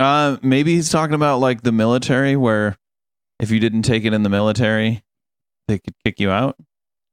Uh, 0.00 0.36
maybe 0.42 0.74
he's 0.74 0.90
talking 0.90 1.14
about 1.14 1.38
like 1.38 1.62
the 1.62 1.72
military, 1.72 2.34
where 2.36 2.76
if 3.40 3.50
you 3.50 3.60
didn't 3.60 3.82
take 3.82 4.04
it 4.04 4.12
in 4.12 4.22
the 4.22 4.28
military, 4.30 5.04
they 5.68 5.78
could 5.78 5.94
kick 6.04 6.18
you 6.18 6.30
out. 6.30 6.56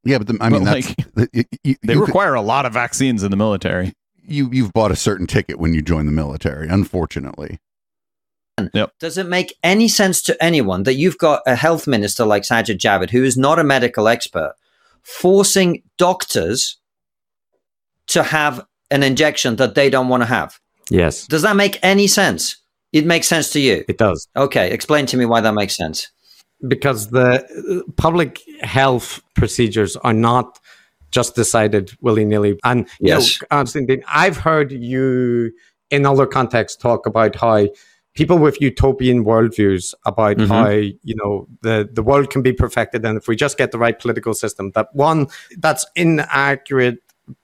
Yeah, 0.04 0.18
but 0.18 0.26
the, 0.26 0.36
I 0.40 0.50
But, 0.50 0.52
mean, 0.52 0.64
that's, 0.64 0.88
like, 1.16 1.28
you, 1.32 1.44
you, 1.62 1.76
They 1.82 1.92
you 1.94 2.00
could- 2.00 2.06
require 2.08 2.34
a 2.34 2.42
lot 2.42 2.66
of 2.66 2.72
vaccines 2.72 3.22
in 3.22 3.30
the 3.30 3.36
military. 3.36 3.92
you 4.26 4.48
you've 4.52 4.72
bought 4.72 4.90
a 4.90 4.96
certain 4.96 5.26
ticket 5.26 5.58
when 5.58 5.72
you 5.74 5.82
join 5.82 6.06
the 6.06 6.12
military. 6.12 6.68
Unfortunately, 6.68 7.58
Yep. 8.72 8.92
Does 9.00 9.18
it 9.18 9.26
make 9.26 9.52
any 9.64 9.88
sense 9.88 10.22
to 10.22 10.42
anyone 10.42 10.84
that 10.84 10.94
you've 10.94 11.18
got 11.18 11.42
a 11.44 11.56
health 11.56 11.86
minister 11.88 12.24
like 12.24 12.44
Sajid 12.44 12.78
Javid, 12.78 13.10
who 13.10 13.24
is 13.24 13.36
not 13.36 13.58
a 13.58 13.64
medical 13.64 14.06
expert, 14.06 14.54
forcing 15.02 15.82
doctors 15.98 16.78
to 18.08 18.22
have 18.22 18.64
an 18.90 19.02
injection 19.02 19.56
that 19.56 19.74
they 19.74 19.90
don't 19.90 20.08
want 20.08 20.22
to 20.22 20.26
have? 20.26 20.58
Yes, 20.90 21.26
Does 21.26 21.42
that 21.42 21.56
make 21.56 21.78
any 21.82 22.06
sense? 22.06 22.56
It 22.92 23.06
makes 23.06 23.26
sense 23.26 23.50
to 23.52 23.60
you. 23.60 23.84
it 23.88 23.98
does. 23.98 24.28
Okay, 24.36 24.70
explain 24.70 25.06
to 25.06 25.16
me 25.16 25.24
why 25.26 25.40
that 25.40 25.54
makes 25.54 25.76
sense. 25.76 26.10
because 26.68 27.10
the 27.10 27.44
uh, 27.44 27.92
public 27.96 28.40
health 28.62 29.20
procedures 29.34 29.96
are 29.96 30.14
not 30.14 30.58
just 31.10 31.34
decided 31.34 31.92
willy 32.00 32.24
nilly. 32.24 32.58
And 32.64 32.86
you 33.00 33.08
Yes. 33.08 33.40
know, 33.40 33.46
Konstantin, 33.50 34.02
I've 34.08 34.36
heard 34.38 34.72
you 34.72 35.52
in 35.90 36.06
other 36.06 36.26
contexts 36.26 36.80
talk 36.80 37.06
about 37.06 37.36
how 37.36 37.68
people 38.14 38.38
with 38.38 38.60
utopian 38.60 39.24
worldviews 39.24 39.92
about 40.06 40.36
Mhm. 40.38 40.46
how 40.48 40.68
you 40.68 41.14
know 41.20 41.46
the 41.62 41.88
the 41.92 42.02
world 42.02 42.30
can 42.30 42.40
be 42.42 42.52
perfected, 42.52 43.04
and 43.04 43.18
if 43.18 43.28
we 43.28 43.36
just 43.36 43.58
get 43.58 43.70
the 43.72 43.78
right 43.78 43.98
political 43.98 44.32
system, 44.34 44.70
that 44.74 44.88
one 44.94 45.26
that's 45.58 45.84
inaccurate 45.96 46.98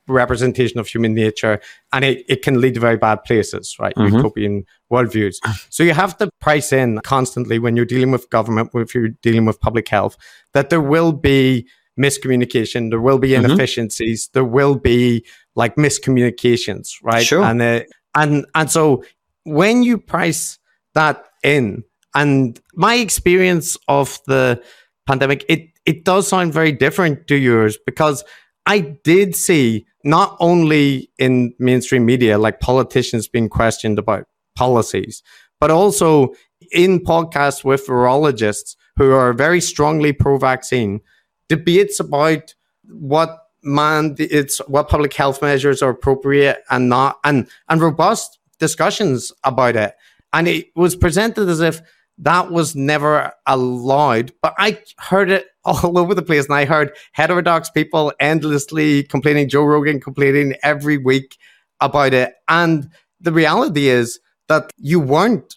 representation 0.09 0.79
of 0.79 0.87
human 0.87 1.15
nature 1.15 1.61
and 1.93 2.05
it, 2.05 2.25
it 2.29 2.43
can 2.43 2.61
lead 2.61 2.75
to 2.75 2.81
very 2.81 2.97
bad 2.97 3.23
places 3.25 3.77
right 3.79 3.95
Mhm. 3.97 4.13
utopian 4.17 4.65
worldviews 4.93 5.37
so 5.71 5.83
you 5.83 5.93
have 5.95 6.17
to 6.19 6.29
price 6.41 6.73
in 6.73 6.99
constantly 7.05 7.59
when 7.59 7.77
you're 7.77 7.87
dealing 7.95 8.11
with 8.11 8.29
government 8.31 8.71
if 8.75 8.95
you're 8.95 9.09
dealing 9.23 9.47
with 9.47 9.59
public 9.61 9.89
health 9.89 10.17
that 10.53 10.69
there 10.71 10.81
will 10.81 11.13
be 11.13 11.67
miscommunication 11.99 12.91
there 12.91 13.01
will 13.01 13.19
be 13.19 13.31
Mhm. 13.31 13.45
inefficiencies 13.45 14.29
there 14.35 14.45
will 14.45 14.75
be 14.77 15.25
like 15.55 15.77
miscommunications 15.77 16.89
right 17.03 17.25
Sure. 17.25 17.43
and 17.45 17.63
uh, 17.63 17.81
and 18.15 18.47
and 18.55 18.71
so 18.71 19.03
when 19.45 19.83
you 19.83 19.97
price 19.99 20.59
that 20.95 21.25
in 21.43 21.83
and 22.15 22.61
my 22.75 22.95
experience 22.97 23.77
of 23.89 24.21
the 24.27 24.61
pandemic 25.07 25.45
it 25.49 25.69
it 25.87 26.05
does 26.05 26.29
sound 26.29 26.53
very 26.53 26.73
different 26.73 27.27
to 27.29 27.35
yours 27.37 27.79
because 27.87 28.25
I 28.67 28.81
did 28.81 29.35
see 29.35 29.87
not 30.05 30.37
only 30.41 31.11
in 31.19 31.55
mainstream 31.59 32.07
media, 32.07 32.39
like 32.39 32.61
politicians 32.61 33.29
being 33.29 33.49
questioned 33.49 33.99
about 33.99 34.27
policies, 34.57 35.23
but 35.61 35.71
also 35.71 36.35
in 36.73 37.01
podcasts 37.01 37.65
with 37.65 37.87
virologists 37.87 38.77
who 38.97 39.13
are 39.13 39.33
very 39.33 39.61
strongly 39.61 40.13
pro 40.13 40.39
vaccine, 40.39 41.01
debates 41.49 42.01
about 42.01 42.55
what 42.89 43.39
man 43.63 44.15
it's 44.19 44.59
what 44.69 44.89
public 44.89 45.13
health 45.13 45.43
measures 45.43 45.83
are 45.83 45.91
appropriate 45.91 46.59
and 46.71 46.89
not 46.89 47.19
and 47.25 47.47
and 47.69 47.81
robust 47.83 48.39
discussions 48.59 49.33
about 49.45 49.77
it. 49.77 49.95
And 50.33 50.49
it 50.49 50.69
was 50.77 50.97
presented 50.97 51.49
as 51.49 51.61
if 51.61 51.83
that 52.21 52.51
was 52.51 52.77
never 52.77 53.33
allowed 53.47 54.33
but 54.43 54.55
i 54.59 54.79
heard 54.99 55.31
it 55.31 55.47
all 55.65 55.99
over 55.99 56.15
the 56.15 56.23
place 56.23 56.47
and 56.47 56.55
i 56.55 56.65
heard 56.65 56.93
heterodox 57.13 57.71
people 57.71 58.13
endlessly 58.21 59.03
complaining 59.05 59.49
joe 59.49 59.65
rogan 59.65 60.01
complaining 60.01 60.55
every 60.63 60.99
week 60.99 61.37
about 61.81 62.15
it 62.15 62.35
and 62.49 62.89
the 63.21 63.33
reality 63.33 63.89
is 63.89 64.21
that 64.49 64.73
you 64.77 65.01
weren't 65.01 65.57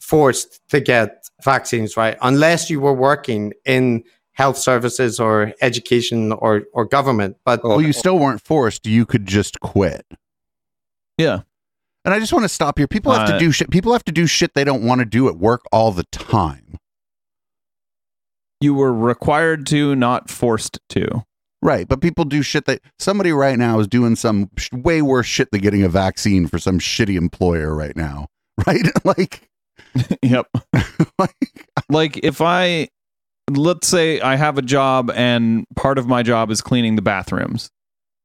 forced 0.00 0.60
to 0.68 0.80
get 0.80 1.28
vaccines 1.42 1.96
right 1.96 2.16
unless 2.22 2.70
you 2.70 2.80
were 2.80 2.94
working 2.94 3.52
in 3.64 4.02
health 4.34 4.58
services 4.58 5.18
or 5.18 5.52
education 5.62 6.32
or 6.32 6.64
or 6.72 6.84
government 6.84 7.36
but 7.44 7.64
well, 7.64 7.80
you 7.80 7.92
still 7.92 8.18
weren't 8.18 8.42
forced. 8.42 8.86
You 8.86 9.06
could 9.06 9.26
just 9.26 9.60
quit. 9.60 10.04
Yeah. 11.16 11.40
And 12.04 12.12
I 12.12 12.18
just 12.18 12.32
want 12.32 12.44
to 12.44 12.48
stop 12.48 12.78
here. 12.78 12.86
People 12.86 13.12
have 13.12 13.26
to 13.28 13.36
Uh, 13.36 13.38
do 13.38 13.50
shit. 13.50 13.70
People 13.70 13.92
have 13.92 14.04
to 14.04 14.12
do 14.12 14.26
shit 14.26 14.52
they 14.54 14.64
don't 14.64 14.82
want 14.82 14.98
to 15.00 15.04
do 15.06 15.28
at 15.28 15.36
work 15.36 15.62
all 15.72 15.90
the 15.90 16.04
time. 16.12 16.76
You 18.60 18.74
were 18.74 18.92
required 18.92 19.66
to, 19.68 19.94
not 19.94 20.30
forced 20.30 20.78
to. 20.90 21.24
Right, 21.62 21.88
but 21.88 22.02
people 22.02 22.26
do 22.26 22.42
shit 22.42 22.66
that 22.66 22.80
somebody 22.98 23.32
right 23.32 23.58
now 23.58 23.78
is 23.80 23.88
doing 23.88 24.16
some 24.16 24.50
sh- 24.58 24.70
way 24.72 25.00
worse 25.00 25.26
shit 25.26 25.50
than 25.50 25.62
getting 25.62 25.82
a 25.82 25.88
vaccine 25.88 26.46
for 26.46 26.58
some 26.58 26.78
shitty 26.78 27.16
employer 27.16 27.74
right 27.74 27.96
now. 27.96 28.26
Right? 28.66 28.86
like, 29.04 29.48
yep. 30.22 30.46
like 31.18 31.34
Like 31.88 32.18
if 32.18 32.40
I 32.40 32.88
let's 33.50 33.88
say 33.88 34.20
I 34.20 34.36
have 34.36 34.58
a 34.58 34.62
job 34.62 35.10
and 35.10 35.64
part 35.74 35.98
of 35.98 36.06
my 36.06 36.22
job 36.22 36.52
is 36.52 36.60
cleaning 36.60 36.94
the 36.94 37.02
bathrooms. 37.02 37.70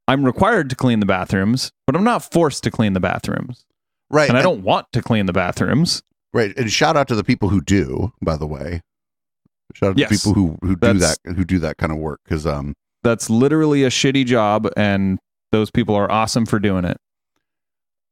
I'm 0.08 0.24
required 0.24 0.70
to 0.70 0.76
clean 0.76 1.00
the 1.00 1.08
bathrooms, 1.08 1.72
but 1.88 1.96
I'm 1.96 2.04
not 2.04 2.32
forced 2.32 2.64
to 2.66 2.72
clean 2.72 2.94
the 2.94 3.00
bathrooms. 3.00 3.66
Right. 4.10 4.30
And 4.30 4.38
I 4.38 4.42
don't 4.42 4.64
want 4.64 4.88
to 4.94 5.02
clean 5.02 5.26
the 5.26 5.34
bathrooms. 5.34 6.02
Right, 6.34 6.56
and 6.58 6.72
shout 6.72 6.96
out 6.96 7.08
to 7.08 7.16
the 7.16 7.24
people 7.24 7.50
who 7.50 7.60
do. 7.62 8.14
By 8.22 8.38
the 8.38 8.46
way, 8.48 8.82
shout 9.74 9.92
out 9.92 9.98
to 9.98 10.08
people 10.08 10.34
who 10.34 10.58
who 10.62 10.76
do 10.76 10.94
That's- 10.94 11.18
that 11.26 11.36
who 11.36 11.44
do 11.44 11.60
that 11.60 11.78
kind 11.78 11.92
of 11.92 11.98
work 11.98 12.22
because 12.24 12.46
um 12.46 12.76
That's 13.04 13.30
literally 13.30 13.84
a 13.84 13.90
shitty 13.90 14.26
job 14.26 14.68
and 14.78 15.20
those 15.52 15.72
people 15.72 15.96
are 15.96 16.12
awesome 16.12 16.46
for 16.46 16.60
doing 16.60 16.86
it. 16.86 16.98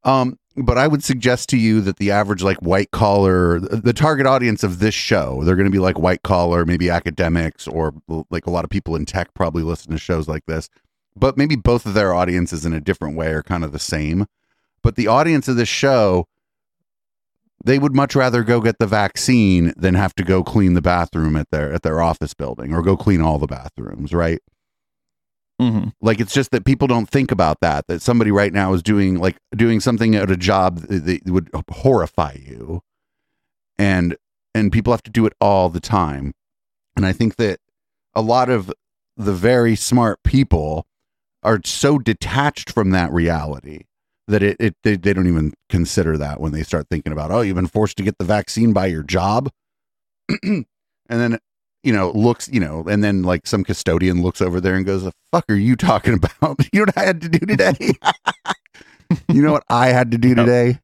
um. 0.03 0.37
But 0.59 0.79
I 0.79 0.87
would 0.87 1.03
suggest 1.03 1.49
to 1.49 1.57
you 1.57 1.81
that 1.81 1.97
the 1.97 2.09
average 2.09 2.41
like 2.41 2.57
white 2.63 2.89
collar, 2.89 3.59
the 3.59 3.93
target 3.93 4.25
audience 4.25 4.63
of 4.63 4.79
this 4.79 4.95
show, 4.95 5.43
they're 5.43 5.55
going 5.55 5.67
to 5.67 5.71
be 5.71 5.77
like 5.77 5.99
white 5.99 6.23
collar, 6.23 6.65
maybe 6.65 6.89
academics, 6.89 7.67
or 7.67 7.93
like 8.31 8.47
a 8.47 8.49
lot 8.49 8.63
of 8.63 8.71
people 8.71 8.95
in 8.95 9.05
tech 9.05 9.35
probably 9.35 9.61
listen 9.61 9.91
to 9.91 9.99
shows 9.99 10.27
like 10.27 10.47
this. 10.47 10.67
But 11.15 11.37
maybe 11.37 11.55
both 11.55 11.85
of 11.85 11.93
their 11.93 12.11
audiences 12.11 12.65
in 12.65 12.73
a 12.73 12.81
different 12.81 13.15
way 13.15 13.27
are 13.33 13.43
kind 13.43 13.63
of 13.63 13.71
the 13.71 13.77
same. 13.77 14.25
But 14.83 14.95
the 14.95 15.07
audience 15.07 15.47
of 15.47 15.55
this 15.55 15.69
show, 15.69 16.27
they 17.63 17.79
would 17.79 17.95
much 17.95 18.15
rather 18.15 18.43
go 18.43 18.61
get 18.61 18.77
the 18.79 18.87
vaccine 18.87 19.73
than 19.75 19.95
have 19.95 20.15
to 20.15 20.23
go 20.23 20.43
clean 20.43 20.73
the 20.73 20.81
bathroom 20.81 21.35
at 21.35 21.49
their 21.51 21.73
at 21.73 21.83
their 21.83 22.01
office 22.01 22.33
building 22.33 22.73
or 22.73 22.81
go 22.81 22.95
clean 22.95 23.21
all 23.21 23.37
the 23.39 23.47
bathrooms, 23.47 24.13
right? 24.13 24.39
hmm 25.59 25.85
Like 26.01 26.19
it's 26.19 26.33
just 26.33 26.51
that 26.51 26.65
people 26.65 26.87
don't 26.87 27.09
think 27.09 27.31
about 27.31 27.59
that. 27.61 27.87
That 27.87 28.01
somebody 28.01 28.31
right 28.31 28.53
now 28.53 28.73
is 28.73 28.83
doing 28.83 29.17
like 29.17 29.37
doing 29.55 29.79
something 29.79 30.15
at 30.15 30.29
a 30.31 30.37
job 30.37 30.79
that, 30.81 31.05
that 31.05 31.31
would 31.31 31.49
horrify 31.71 32.37
you, 32.39 32.81
and 33.77 34.15
and 34.53 34.71
people 34.71 34.93
have 34.93 35.03
to 35.03 35.11
do 35.11 35.25
it 35.25 35.33
all 35.41 35.69
the 35.69 35.79
time. 35.79 36.33
And 36.95 37.05
I 37.05 37.13
think 37.13 37.35
that 37.37 37.59
a 38.13 38.21
lot 38.21 38.49
of 38.49 38.71
the 39.15 39.33
very 39.33 39.75
smart 39.75 40.23
people 40.23 40.85
are 41.43 41.59
so 41.63 41.97
detached 41.97 42.71
from 42.71 42.91
that 42.91 43.11
reality 43.11 43.85
that 44.27 44.43
it, 44.43 44.57
it 44.59 44.75
they, 44.83 44.95
they 44.95 45.13
don't 45.13 45.27
even 45.27 45.53
consider 45.69 46.17
that 46.17 46.39
when 46.39 46.51
they 46.51 46.63
start 46.63 46.87
thinking 46.89 47.11
about 47.13 47.31
oh 47.31 47.41
you've 47.41 47.55
been 47.55 47.67
forced 47.67 47.97
to 47.97 48.03
get 48.03 48.17
the 48.17 48.25
vaccine 48.25 48.73
by 48.73 48.85
your 48.87 49.03
job. 49.03 49.49
And 51.09 51.21
then 51.21 51.39
you 51.83 51.93
know 51.93 52.11
looks 52.11 52.49
you 52.49 52.59
know 52.59 52.83
and 52.85 53.01
then 53.01 53.23
like 53.23 53.47
some 53.47 53.63
custodian 53.63 54.21
looks 54.21 54.41
over 54.41 54.59
there 54.59 54.75
and 54.75 54.85
goes 54.85 55.03
the 55.03 55.13
fuck 55.31 55.45
are 55.47 55.55
you 55.55 55.77
talking 55.77 56.13
about? 56.15 56.59
You 56.73 56.79
know 56.79 56.85
what 56.87 56.97
i 56.97 57.05
had 57.05 57.21
to 57.21 57.29
do 57.29 57.39
today? 57.39 57.77
You 59.29 59.41
know 59.41 59.53
what 59.53 59.63
i 59.69 59.87
had 59.87 60.11
to 60.11 60.17
do 60.17 60.35
today? 60.35 60.79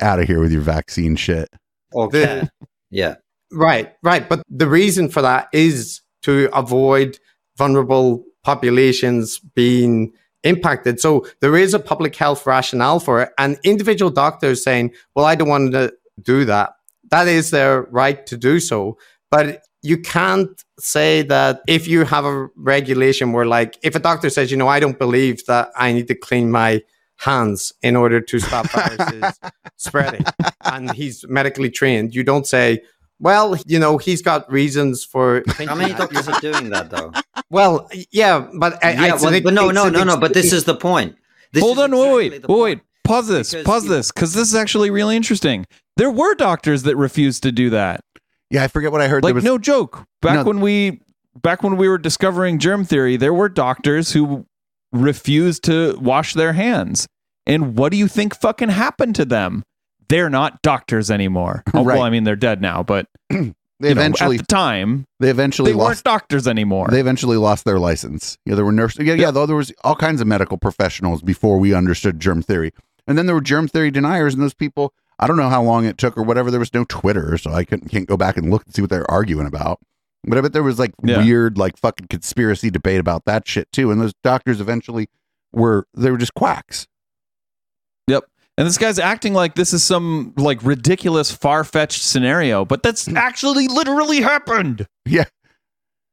Out 0.00 0.20
of 0.20 0.28
here 0.28 0.40
with 0.40 0.52
your 0.52 0.60
vaccine 0.60 1.16
shit. 1.16 1.48
Okay. 1.92 2.48
yeah. 2.90 3.16
Right, 3.52 3.94
right. 4.02 4.28
But 4.28 4.42
the 4.48 4.68
reason 4.68 5.08
for 5.08 5.22
that 5.22 5.48
is 5.52 6.00
to 6.22 6.48
avoid 6.52 7.18
vulnerable 7.56 8.24
populations 8.44 9.38
being 9.38 10.12
impacted. 10.44 11.00
So 11.00 11.26
there 11.40 11.56
is 11.56 11.74
a 11.74 11.78
public 11.78 12.16
health 12.16 12.46
rationale 12.46 13.00
for 13.00 13.22
it. 13.22 13.30
And 13.38 13.58
individual 13.64 14.10
doctors 14.10 14.62
saying, 14.62 14.92
well, 15.14 15.24
I 15.24 15.34
don't 15.34 15.48
want 15.48 15.72
to 15.72 15.92
do 16.22 16.44
that. 16.46 16.72
That 17.10 17.28
is 17.28 17.50
their 17.50 17.82
right 17.82 18.24
to 18.26 18.36
do 18.36 18.60
so. 18.60 18.98
But 19.30 19.62
you 19.82 19.98
can't 19.98 20.62
say 20.78 21.22
that 21.22 21.62
if 21.66 21.88
you 21.88 22.04
have 22.04 22.24
a 22.24 22.48
regulation 22.56 23.32
where, 23.32 23.46
like, 23.46 23.78
if 23.82 23.94
a 23.94 23.98
doctor 23.98 24.30
says, 24.30 24.50
you 24.50 24.56
know, 24.56 24.68
I 24.68 24.80
don't 24.80 24.98
believe 24.98 25.44
that 25.46 25.70
I 25.76 25.92
need 25.92 26.08
to 26.08 26.14
clean 26.14 26.50
my 26.50 26.82
hands 27.16 27.72
in 27.82 27.96
order 27.96 28.20
to 28.20 28.38
stop 28.38 28.68
viruses 28.70 29.38
spreading 29.76 30.24
and 30.64 30.90
he's 30.92 31.24
medically 31.28 31.70
trained, 31.70 32.14
you 32.14 32.24
don't 32.24 32.46
say, 32.46 32.82
well, 33.20 33.56
you 33.66 33.78
know, 33.78 33.98
he's 33.98 34.22
got 34.22 34.50
reasons 34.50 35.04
for. 35.04 35.42
How 35.48 35.74
many 35.74 35.94
doctors 35.94 36.26
are 36.28 36.40
doing 36.40 36.70
that 36.70 36.90
though? 36.90 37.12
Well, 37.50 37.88
yeah, 38.10 38.48
but 38.58 38.82
I, 38.84 38.92
yeah, 38.92 39.14
I, 39.14 39.16
well, 39.22 39.40
but 39.42 39.54
no, 39.54 39.70
no, 39.70 39.88
no, 39.88 40.02
no. 40.04 40.16
But 40.16 40.34
this 40.34 40.52
is 40.52 40.64
the 40.64 40.74
point. 40.74 41.16
This 41.52 41.62
Hold 41.62 41.78
is 41.78 41.84
on, 41.84 41.90
wait, 41.92 42.26
exactly 42.32 42.54
wait, 42.54 42.60
wait, 42.62 42.76
wait. 42.76 42.80
Pause 43.04 43.28
this. 43.28 43.50
Because 43.50 43.64
pause 43.64 43.84
you- 43.84 43.90
this 43.90 44.12
because 44.12 44.34
this 44.34 44.48
is 44.48 44.54
actually 44.54 44.90
really 44.90 45.16
interesting. 45.16 45.66
There 45.96 46.10
were 46.10 46.34
doctors 46.34 46.82
that 46.84 46.96
refused 46.96 47.42
to 47.42 47.52
do 47.52 47.70
that. 47.70 48.00
yeah 48.50 48.62
i 48.64 48.68
forget 48.68 48.90
what 48.92 49.00
i 49.02 49.08
heard 49.08 49.22
Like 49.22 49.30
there 49.30 49.34
was 49.34 49.44
no 49.44 49.58
joke. 49.58 50.04
Back 50.22 50.34
No. 50.36 50.44
when 50.44 50.60
we 50.60 51.00
back 51.42 51.62
when 51.62 51.76
we 51.76 51.88
were 51.88 51.98
discovering 51.98 52.58
germ 52.58 52.84
theory, 52.84 53.16
there 53.16 53.34
were 53.34 53.48
doctors 53.48 54.12
who 54.12 54.46
refused 54.92 55.64
to 55.64 55.96
wash 56.00 56.34
their 56.34 56.52
hands. 56.52 57.06
And 57.46 57.76
what 57.76 57.90
do 57.92 57.98
you 57.98 58.06
think 58.08 58.34
fucking 58.34 58.68
happened 58.70 59.14
to 59.16 59.24
them? 59.24 59.62
They're 60.10 60.28
not 60.30 60.60
doctors 60.62 61.10
anymore. 61.10 61.62
Oh, 61.74 61.84
Right. 61.84 61.94
Well, 61.94 62.02
I 62.02 62.10
mean, 62.10 62.24
they're 62.24 62.36
dead 62.36 62.60
now, 62.60 62.82
but 62.82 63.06
They 63.80 63.88
you 63.88 63.94
know, 63.94 64.00
eventually 64.02 64.36
at 64.36 64.42
the 64.42 64.46
time, 64.46 65.06
they 65.20 65.30
eventually 65.30 65.72
they 65.72 65.78
lost 65.78 65.88
weren't 65.88 66.04
doctors 66.04 66.46
anymore. 66.46 66.88
They 66.90 67.00
eventually 67.00 67.38
lost 67.38 67.64
their 67.64 67.78
license. 67.78 68.36
Yeah, 68.44 68.54
there 68.54 68.64
were 68.66 68.72
nurses. 68.72 69.06
Yeah, 69.06 69.14
yeah. 69.14 69.30
Though 69.30 69.46
there 69.46 69.56
was 69.56 69.72
all 69.82 69.96
kinds 69.96 70.20
of 70.20 70.26
medical 70.26 70.58
professionals 70.58 71.22
before 71.22 71.56
we 71.58 71.72
understood 71.72 72.20
germ 72.20 72.42
theory, 72.42 72.72
and 73.06 73.16
then 73.16 73.24
there 73.24 73.34
were 73.34 73.40
germ 73.40 73.68
theory 73.68 73.90
deniers, 73.90 74.34
and 74.34 74.42
those 74.42 74.52
people. 74.52 74.92
I 75.18 75.26
don't 75.26 75.38
know 75.38 75.48
how 75.48 75.62
long 75.62 75.86
it 75.86 75.96
took 75.96 76.18
or 76.18 76.22
whatever. 76.22 76.50
There 76.50 76.60
was 76.60 76.74
no 76.74 76.84
Twitter, 76.90 77.38
so 77.38 77.52
I 77.52 77.64
couldn't 77.64 77.88
can't 77.88 78.06
go 78.06 78.18
back 78.18 78.36
and 78.36 78.50
look 78.50 78.66
and 78.66 78.74
see 78.74 78.82
what 78.82 78.90
they're 78.90 79.10
arguing 79.10 79.46
about. 79.46 79.80
But 80.24 80.36
I 80.36 80.42
bet 80.42 80.52
there 80.52 80.62
was 80.62 80.78
like 80.78 80.92
Yeah. 81.02 81.24
weird, 81.24 81.56
like 81.56 81.78
fucking 81.78 82.08
conspiracy 82.08 82.70
debate 82.70 83.00
about 83.00 83.24
that 83.24 83.48
shit 83.48 83.72
too. 83.72 83.90
And 83.90 83.98
those 83.98 84.12
doctors 84.22 84.60
eventually 84.60 85.08
were 85.54 85.86
they 85.94 86.10
were 86.10 86.18
just 86.18 86.34
quacks. 86.34 86.86
Yep. 88.56 88.62
And 88.62 88.66
this 88.66 88.78
guy's 88.78 88.98
acting 88.98 89.32
like 89.34 89.54
this 89.54 89.72
is 89.72 89.82
some 89.82 90.32
like 90.36 90.62
ridiculous, 90.62 91.30
far 91.30 91.64
fetched 91.64 92.02
scenario, 92.02 92.64
but 92.64 92.82
that's 92.82 93.08
actually 93.08 93.68
literally 93.68 94.20
happened. 94.20 94.86
Yeah, 95.06 95.24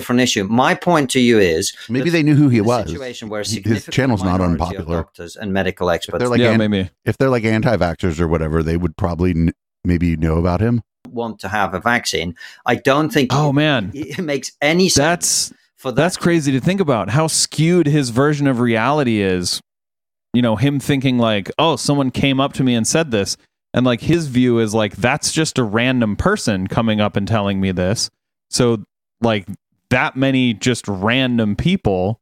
different 0.03 0.21
issue. 0.21 0.45
My 0.45 0.75
point 0.75 1.11
to 1.11 1.21
you 1.21 1.39
is 1.39 1.73
Maybe 1.89 2.11
they 2.11 2.25
knew 2.25 2.35
who 2.35 2.49
he 2.49 2.61
was. 2.61 2.87
Situation 2.89 3.29
where 3.29 3.43
His 3.43 3.53
significant 3.53 3.95
channel's 3.95 4.25
not 4.25 4.41
unpopular. 4.41 4.97
doctors 4.97 5.37
and 5.37 5.53
medical 5.53 5.91
experts 5.91 6.19
they're 6.19 6.29
like 6.29 6.41
yeah, 6.41 6.51
an- 6.51 6.59
maybe. 6.59 6.91
If 7.05 7.19
they're 7.19 7.31
like 7.31 7.45
anti-vaxxers 7.45 8.19
or 8.21 8.27
whatever, 8.27 8.63
they 8.65 8.77
would 8.77 8.97
probably 8.97 9.33
kn- 9.33 9.53
maybe 9.85 10.17
know 10.17 10.39
about 10.39 10.61
him. 10.61 10.83
Want 11.13 11.39
to 11.41 11.49
have 11.49 11.75
a 11.75 11.81
vaccine. 11.81 12.35
I 12.67 12.77
don't 12.77 13.11
think 13.11 13.31
Oh 13.33 13.51
it, 13.51 13.55
man, 13.55 13.91
it 13.95 14.19
makes 14.21 14.53
any 14.61 14.89
sense 14.89 15.49
that's 15.49 15.53
for 15.77 15.91
that. 15.93 15.97
That's 15.97 16.17
crazy 16.17 16.53
to 16.53 16.61
think 16.61 16.81
about 16.81 17.11
how 17.11 17.27
skewed 17.27 17.87
his 17.87 18.11
version 18.11 18.47
of 18.47 18.61
reality 18.61 19.21
is. 19.21 19.61
You 20.35 20.43
know, 20.43 20.57
him 20.57 20.81
thinking 20.81 21.19
like, 21.19 21.51
"Oh, 21.59 21.77
someone 21.77 22.11
came 22.11 22.41
up 22.41 22.55
to 22.55 22.65
me 22.65 22.75
and 22.75 22.87
said 22.87 23.11
this." 23.11 23.37
And 23.75 23.87
like 23.87 24.01
his 24.01 24.27
view 24.27 24.59
is 24.59 24.75
like 24.75 24.97
that's 24.97 25.33
just 25.33 25.59
a 25.59 25.63
random 25.63 26.17
person 26.17 26.67
coming 26.67 27.01
up 27.01 27.17
and 27.17 27.27
telling 27.27 27.61
me 27.61 27.73
this. 27.73 28.11
So 28.51 28.85
like 29.21 29.47
that 29.91 30.17
many 30.17 30.55
just 30.55 30.87
random 30.89 31.57
people 31.57 32.21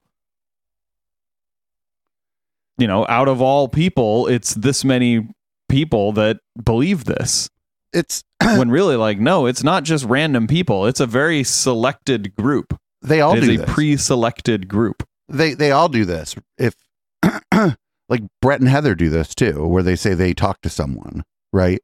you 2.81 2.87
know, 2.87 3.07
out 3.09 3.29
of 3.29 3.43
all 3.43 3.69
people, 3.69 4.27
it's 4.27 4.55
this 4.55 4.85
many 4.85 5.29
people 5.69 6.13
that 6.13 6.39
believe 6.65 7.05
this. 7.05 7.51
It's 7.93 8.23
when 8.43 8.71
really 8.71 8.97
like 8.97 9.19
no, 9.19 9.47
it's 9.47 9.63
not 9.63 9.85
just 9.85 10.05
random 10.05 10.47
people. 10.47 10.87
It's 10.87 11.01
a 11.01 11.07
very 11.07 11.43
selected 11.45 12.35
group. 12.37 12.79
they 13.03 13.21
all 13.21 13.37
It 13.37 13.43
is 13.43 13.49
do 13.49 13.55
a 13.55 13.59
this. 13.67 13.75
pre-selected 13.75 14.69
group. 14.69 15.03
they 15.29 15.55
they 15.55 15.71
all 15.73 15.89
do 15.89 16.05
this. 16.05 16.35
If 16.59 16.75
like 18.09 18.23
Bret 18.41 18.61
and 18.61 18.69
Heather 18.69 18.95
do 18.95 19.09
this 19.09 19.35
too, 19.35 19.67
where 19.67 19.83
they 19.83 19.97
say 19.97 20.15
they 20.15 20.35
talk 20.35 20.61
to 20.63 20.69
someone, 20.69 21.23
right? 21.53 21.81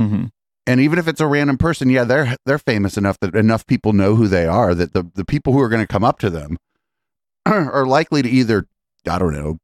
hmm 0.00 0.26
And 0.66 0.80
even 0.80 0.98
if 0.98 1.08
it's 1.08 1.20
a 1.20 1.26
random 1.26 1.58
person, 1.58 1.88
yeah, 1.90 2.04
they're 2.04 2.36
they're 2.46 2.58
famous 2.58 2.96
enough 2.96 3.18
that 3.20 3.34
enough 3.34 3.66
people 3.66 3.92
know 3.92 4.14
who 4.16 4.28
they 4.28 4.46
are 4.46 4.74
that 4.74 4.92
the 4.92 5.04
the 5.14 5.24
people 5.24 5.52
who 5.52 5.60
are 5.60 5.68
going 5.68 5.82
to 5.82 5.86
come 5.92 6.04
up 6.04 6.18
to 6.20 6.30
them 6.30 6.56
are 7.46 7.86
likely 7.86 8.22
to 8.22 8.28
either 8.28 8.66
I 9.08 9.18
don't 9.18 9.32
know 9.32 9.58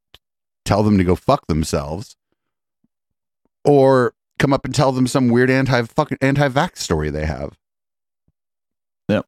tell 0.64 0.82
them 0.82 0.97
to 0.98 1.05
go 1.05 1.14
fuck 1.14 1.47
themselves 1.47 2.16
or 3.64 4.14
come 4.39 4.52
up 4.52 4.65
and 4.65 4.74
tell 4.74 4.93
them 4.93 5.06
some 5.06 5.28
weird 5.28 5.51
anti 5.51 5.82
fucking 5.82 6.19
anti 6.20 6.48
vax 6.48 6.78
story 6.78 7.11
they 7.11 7.27
have. 7.27 7.56
Yeah. 9.09 9.23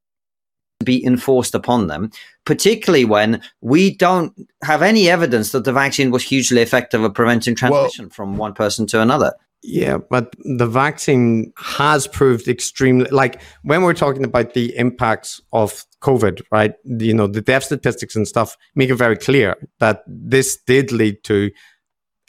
be 0.84 1.04
enforced 1.04 1.54
upon 1.54 1.86
them, 1.86 2.10
particularly 2.44 3.04
when 3.04 3.42
we 3.60 3.94
don't 3.94 4.34
have 4.62 4.82
any 4.82 5.08
evidence 5.08 5.52
that 5.52 5.64
the 5.64 5.72
vaccine 5.72 6.10
was 6.10 6.22
hugely 6.22 6.62
effective 6.62 7.02
at 7.04 7.14
preventing 7.14 7.54
transmission 7.54 8.10
from 8.10 8.36
one 8.36 8.54
person 8.54 8.86
to 8.88 9.00
another. 9.00 9.32
Yeah, 9.62 9.98
but 9.98 10.34
the 10.44 10.66
vaccine 10.66 11.52
has 11.56 12.06
proved 12.06 12.46
extremely 12.46 13.10
like 13.10 13.40
when 13.62 13.82
we're 13.82 13.94
talking 13.94 14.24
about 14.24 14.54
the 14.54 14.76
impacts 14.76 15.40
of 15.52 15.84
COVID, 16.02 16.42
right? 16.52 16.74
You 16.84 17.14
know, 17.14 17.26
the 17.26 17.40
death 17.40 17.64
statistics 17.64 18.14
and 18.14 18.28
stuff 18.28 18.56
make 18.76 18.90
it 18.90 18.94
very 18.94 19.16
clear 19.16 19.56
that 19.80 20.04
this 20.06 20.56
did 20.66 20.92
lead 20.92 21.24
to 21.24 21.50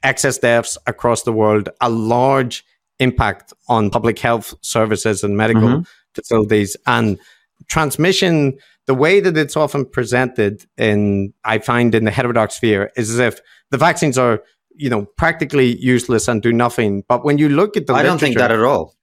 excess 0.04 0.38
deaths 0.40 0.78
across 0.88 1.24
the 1.24 1.34
world, 1.34 1.70
a 1.82 1.90
large 1.90 2.66
impact 3.00 3.54
on 3.68 3.90
public 3.90 4.20
health 4.20 4.54
services 4.62 5.24
and 5.24 5.38
medical 5.38 5.62
mm-hmm. 5.62 5.82
facilities. 6.14 6.76
And 6.86 7.20
transmission 7.68 8.58
the 8.86 8.94
way 8.94 9.20
that 9.20 9.36
it's 9.36 9.58
often 9.58 9.84
presented 9.84 10.64
in 10.78 11.34
i 11.44 11.58
find 11.58 11.96
in 11.96 12.06
the 12.06 12.12
heterodox 12.12 12.56
sphere 12.56 12.92
is 12.96 13.10
as 13.10 13.18
if 13.18 13.42
the 13.72 13.78
vaccines 13.78 14.16
are 14.18 14.44
you 14.78 14.90
know 14.90 15.06
practically 15.18 15.76
useless 15.78 16.28
and 16.28 16.42
do 16.42 16.54
nothing. 16.54 17.04
But 17.10 17.26
when 17.26 17.38
you 17.38 17.50
look 17.50 17.76
at 17.76 17.88
the 17.88 17.94
I 17.94 18.04
don't 18.04 18.20
think 18.20 18.38
that 18.38 18.52
at 18.52 18.62
all. 18.64 18.96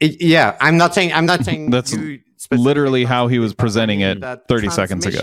It- 0.00 0.20
yeah 0.20 0.56
i'm 0.60 0.76
not 0.76 0.94
saying 0.94 1.12
i'm 1.12 1.26
not 1.26 1.44
saying 1.44 1.70
That's 1.70 1.92
literally 2.50 3.04
how 3.04 3.26
he 3.28 3.38
was 3.38 3.54
presenting 3.54 4.00
it 4.00 4.20
30 4.48 4.66
seconds 4.70 5.06
ago. 5.06 5.18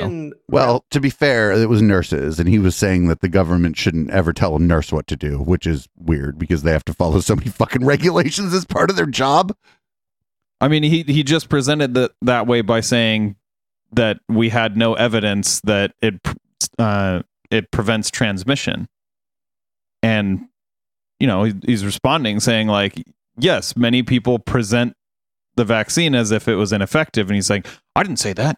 Well, 0.49 0.85
to 0.89 0.99
be 0.99 1.11
fair, 1.11 1.51
it 1.51 1.69
was 1.69 1.79
nurses, 1.81 2.39
and 2.39 2.49
he 2.49 2.57
was 2.57 2.75
saying 2.75 3.07
that 3.09 3.21
the 3.21 3.29
government 3.29 3.77
shouldn't 3.77 4.09
ever 4.09 4.33
tell 4.33 4.55
a 4.55 4.59
nurse 4.59 4.91
what 4.91 5.05
to 5.07 5.15
do, 5.15 5.37
which 5.37 5.67
is 5.67 5.87
weird 5.95 6.39
because 6.39 6.63
they 6.63 6.71
have 6.71 6.83
to 6.85 6.93
follow 6.95 7.19
so 7.19 7.35
many 7.35 7.49
fucking 7.51 7.85
regulations 7.85 8.55
as 8.55 8.65
part 8.65 8.89
of 8.89 8.95
their 8.95 9.05
job. 9.05 9.55
I 10.59 10.67
mean, 10.67 10.81
he 10.81 11.03
he 11.03 11.21
just 11.21 11.47
presented 11.47 11.93
that 11.93 12.11
that 12.23 12.47
way 12.47 12.61
by 12.61 12.81
saying 12.81 13.35
that 13.93 14.19
we 14.27 14.49
had 14.49 14.75
no 14.75 14.95
evidence 14.95 15.61
that 15.61 15.93
it 16.01 16.15
uh, 16.79 17.21
it 17.51 17.69
prevents 17.71 18.09
transmission, 18.09 18.87
and 20.01 20.47
you 21.19 21.27
know 21.27 21.43
he, 21.43 21.53
he's 21.65 21.85
responding 21.85 22.39
saying 22.39 22.67
like, 22.67 23.03
yes, 23.41 23.75
many 23.75 24.03
people 24.03 24.39
present 24.39 24.95
the 25.55 25.65
vaccine 25.65 26.15
as 26.15 26.31
if 26.31 26.47
it 26.47 26.55
was 26.55 26.71
ineffective, 26.71 27.27
and 27.27 27.35
he's 27.35 27.49
like, 27.49 27.67
I 27.95 28.03
didn't 28.03 28.19
say 28.19 28.33
that. 28.33 28.57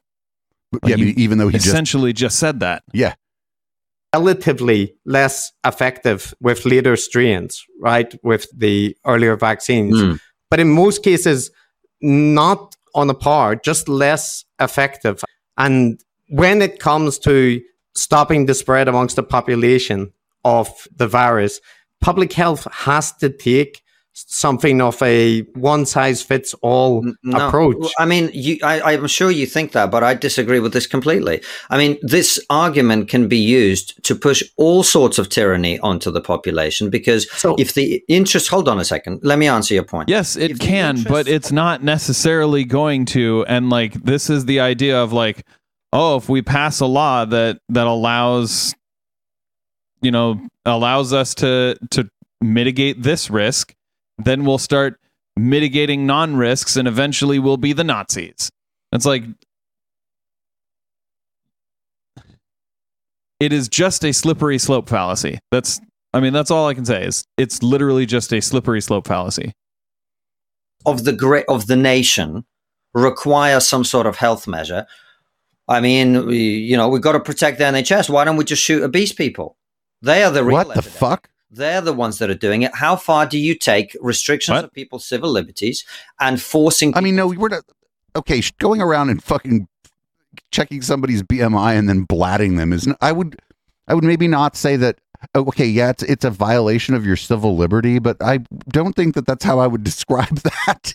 But 0.72 0.84
Like, 0.84 0.90
yeah, 0.92 0.96
you 0.98 1.14
but 1.14 1.20
even 1.20 1.38
though 1.38 1.48
he 1.48 1.54
just 1.58 1.68
Essentially, 1.68 2.14
just 2.14 2.40
said 2.40 2.60
that. 2.60 2.84
yeah, 2.94 3.14
relatively 4.14 4.96
less 5.06 5.52
effective 5.66 6.34
with 6.40 6.66
later 6.66 6.96
strains, 6.96 7.66
right? 7.80 8.14
With 8.24 8.48
the 8.56 8.96
earlier 9.06 9.36
vaccines. 9.36 9.96
Mm. 9.96 10.20
But 10.50 10.60
in 10.60 10.70
most 10.70 11.04
cases, 11.04 11.52
not 12.02 12.76
on 12.94 13.10
a 13.10 13.14
par, 13.14 13.56
just 13.56 13.90
less 13.90 14.46
effective. 14.60 15.24
And 15.58 16.00
when 16.30 16.62
it 16.62 16.80
comes 16.80 17.18
to 17.20 17.62
stopping 17.96 18.46
the 18.46 18.54
spread 18.54 18.88
amongst 18.88 19.16
the 19.16 19.24
population 19.24 20.12
of 20.46 20.88
the 20.96 21.08
virus, 21.08 21.60
public 22.02 22.34
health 22.34 22.68
has 22.72 23.12
to 23.14 23.30
take 23.30 23.82
something 24.16 24.80
of 24.80 25.02
a 25.02 25.42
one 25.56 25.86
size 25.86 26.22
fits 26.22 26.54
all 26.62 27.04
No. 27.24 27.48
approach. 27.48 27.92
I 27.98 28.06
mean, 28.06 28.30
you, 28.34 28.60
I, 28.64 28.94
I'm 28.94 29.08
sure 29.08 29.32
you 29.32 29.46
think 29.48 29.72
that, 29.72 29.90
but 29.90 30.04
I 30.04 30.14
disagree 30.14 30.60
with 30.60 30.72
this 30.72 30.86
completely. 30.86 31.42
I 31.72 31.78
mean, 31.80 31.98
this 32.04 32.40
argument 32.50 33.10
can 33.10 33.28
be 33.28 33.38
used 33.40 34.04
to 34.04 34.16
push 34.16 34.44
all 34.56 34.84
sorts 34.84 35.18
of 35.18 35.30
tyranny 35.30 35.80
onto 35.80 36.12
the 36.12 36.22
population 36.22 36.90
because 36.92 37.30
So- 37.32 37.56
if 37.58 37.74
the 37.74 38.04
interest, 38.08 38.50
hold 38.50 38.70
on 38.70 38.80
a 38.80 38.86
second, 38.86 39.20
let 39.24 39.40
me 39.40 39.48
answer 39.48 39.74
your 39.74 39.84
point. 39.84 40.10
Yes, 40.10 40.36
it 40.36 40.52
If 40.52 40.60
the 40.60 40.66
can, 40.66 41.04
but 41.04 41.28
it's 41.28 41.52
not 41.52 41.84
necessarily 41.84 42.66
going 42.66 43.06
to. 43.06 43.46
And 43.48 43.70
like 43.72 43.94
this 44.04 44.30
is 44.30 44.46
the 44.46 44.60
idea 44.60 45.02
of 45.02 45.12
like, 45.12 45.44
oh, 45.92 46.18
if 46.18 46.30
we 46.30 46.42
pass 46.44 46.80
a 46.80 46.86
law 46.86 47.26
that 47.26 47.60
that 47.70 47.88
allows, 47.88 48.76
you 50.02 50.12
know, 50.12 50.40
allows 50.66 51.14
us 51.14 51.34
to 51.36 51.76
to 51.92 52.10
mitigate 52.42 53.02
this 53.02 53.30
risk, 53.30 53.74
then 54.18 54.46
we'll 54.46 54.58
start 54.58 55.00
mitigating 55.38 56.06
non-risks, 56.06 56.76
and 56.76 56.88
eventually 56.88 57.40
we'll 57.40 57.58
be 57.58 57.74
the 57.74 57.84
Nazis. 57.84 58.50
It's 58.92 59.06
like 59.06 59.24
it 63.40 63.52
is 63.52 63.68
just 63.68 64.04
a 64.06 64.14
slippery 64.14 64.58
slope 64.58 64.88
fallacy. 64.90 65.40
That's 65.52 65.80
I 66.14 66.20
mean, 66.20 66.34
that's 66.34 66.52
all 66.52 66.68
I 66.68 66.74
can 66.76 66.86
say 66.86 67.04
is 67.06 67.26
it's 67.38 67.64
literally 67.64 68.06
just 68.06 68.32
a 68.34 68.42
slippery 68.42 68.82
slope 68.82 69.08
fallacy. 69.08 69.52
of 70.86 71.04
the 71.06 71.14
great 71.14 71.46
of 71.50 71.68
the 71.68 71.76
nation 71.76 72.46
require 72.94 73.60
some 73.60 73.84
sort 73.84 74.06
of 74.06 74.18
health 74.18 74.48
measure. 74.48 74.86
I 75.68 75.80
mean, 75.80 76.28
we, 76.28 76.38
you 76.38 76.78
know, 76.78 76.90
we've 76.90 77.02
got 77.02 77.14
to 77.14 77.20
protect 77.20 77.58
the 77.58 77.64
NHS. 77.64 78.10
Why 78.10 78.26
don't 78.26 78.36
we 78.38 78.44
just 78.44 78.62
shoot 78.62 78.84
obese 78.84 79.14
people? 79.14 79.58
They 80.02 80.24
are 80.24 80.30
the 80.32 80.44
real 80.44 80.54
What 80.54 80.68
the 80.68 80.74
epidemic. 80.74 81.00
fuck? 81.00 81.30
They're 81.56 81.82
the 81.82 81.94
ones 81.94 82.18
that 82.18 82.30
are 82.30 82.36
doing 82.36 82.64
it. 82.64 82.74
How 82.76 82.96
far 82.96 83.26
do 83.28 83.38
you 83.38 83.54
take 83.56 83.96
restrictions 84.02 84.56
What? 84.56 84.66
of 84.66 84.74
people's 84.74 85.06
civil 85.06 85.30
liberties 85.32 85.86
and 86.20 86.42
forcing? 86.42 86.96
I 86.98 87.02
mean, 87.02 87.16
no, 87.16 87.28
we're 87.28 87.50
not. 87.50 87.64
Okay, 88.16 88.42
going 88.60 88.82
around 88.82 89.10
and 89.10 89.24
fucking 89.24 89.68
checking 90.52 90.82
somebody's 90.82 91.22
BMI 91.24 91.78
and 91.78 91.88
then 91.88 92.04
blatting 92.04 92.56
them 92.56 92.74
is. 92.74 92.88
I 93.02 93.12
would, 93.12 93.40
I 93.88 93.94
would 93.94 94.04
maybe 94.04 94.28
not 94.28 94.56
say 94.56 94.76
that. 94.78 94.98
oh, 95.36 95.42
Okay, 95.48 95.66
yeah, 95.68 95.90
it's 95.92 96.04
it's 96.04 96.26
a 96.26 96.30
violation 96.32 96.96
of 96.96 97.06
your 97.06 97.16
civil 97.16 97.56
liberty, 97.56 98.00
but 98.00 98.18
I 98.22 98.40
don't 98.70 98.96
think 98.96 99.14
that 99.16 99.28
that's 99.28 99.46
how 99.46 99.60
I 99.60 99.68
would 99.68 99.84
describe 99.92 100.36
that. 100.40 100.94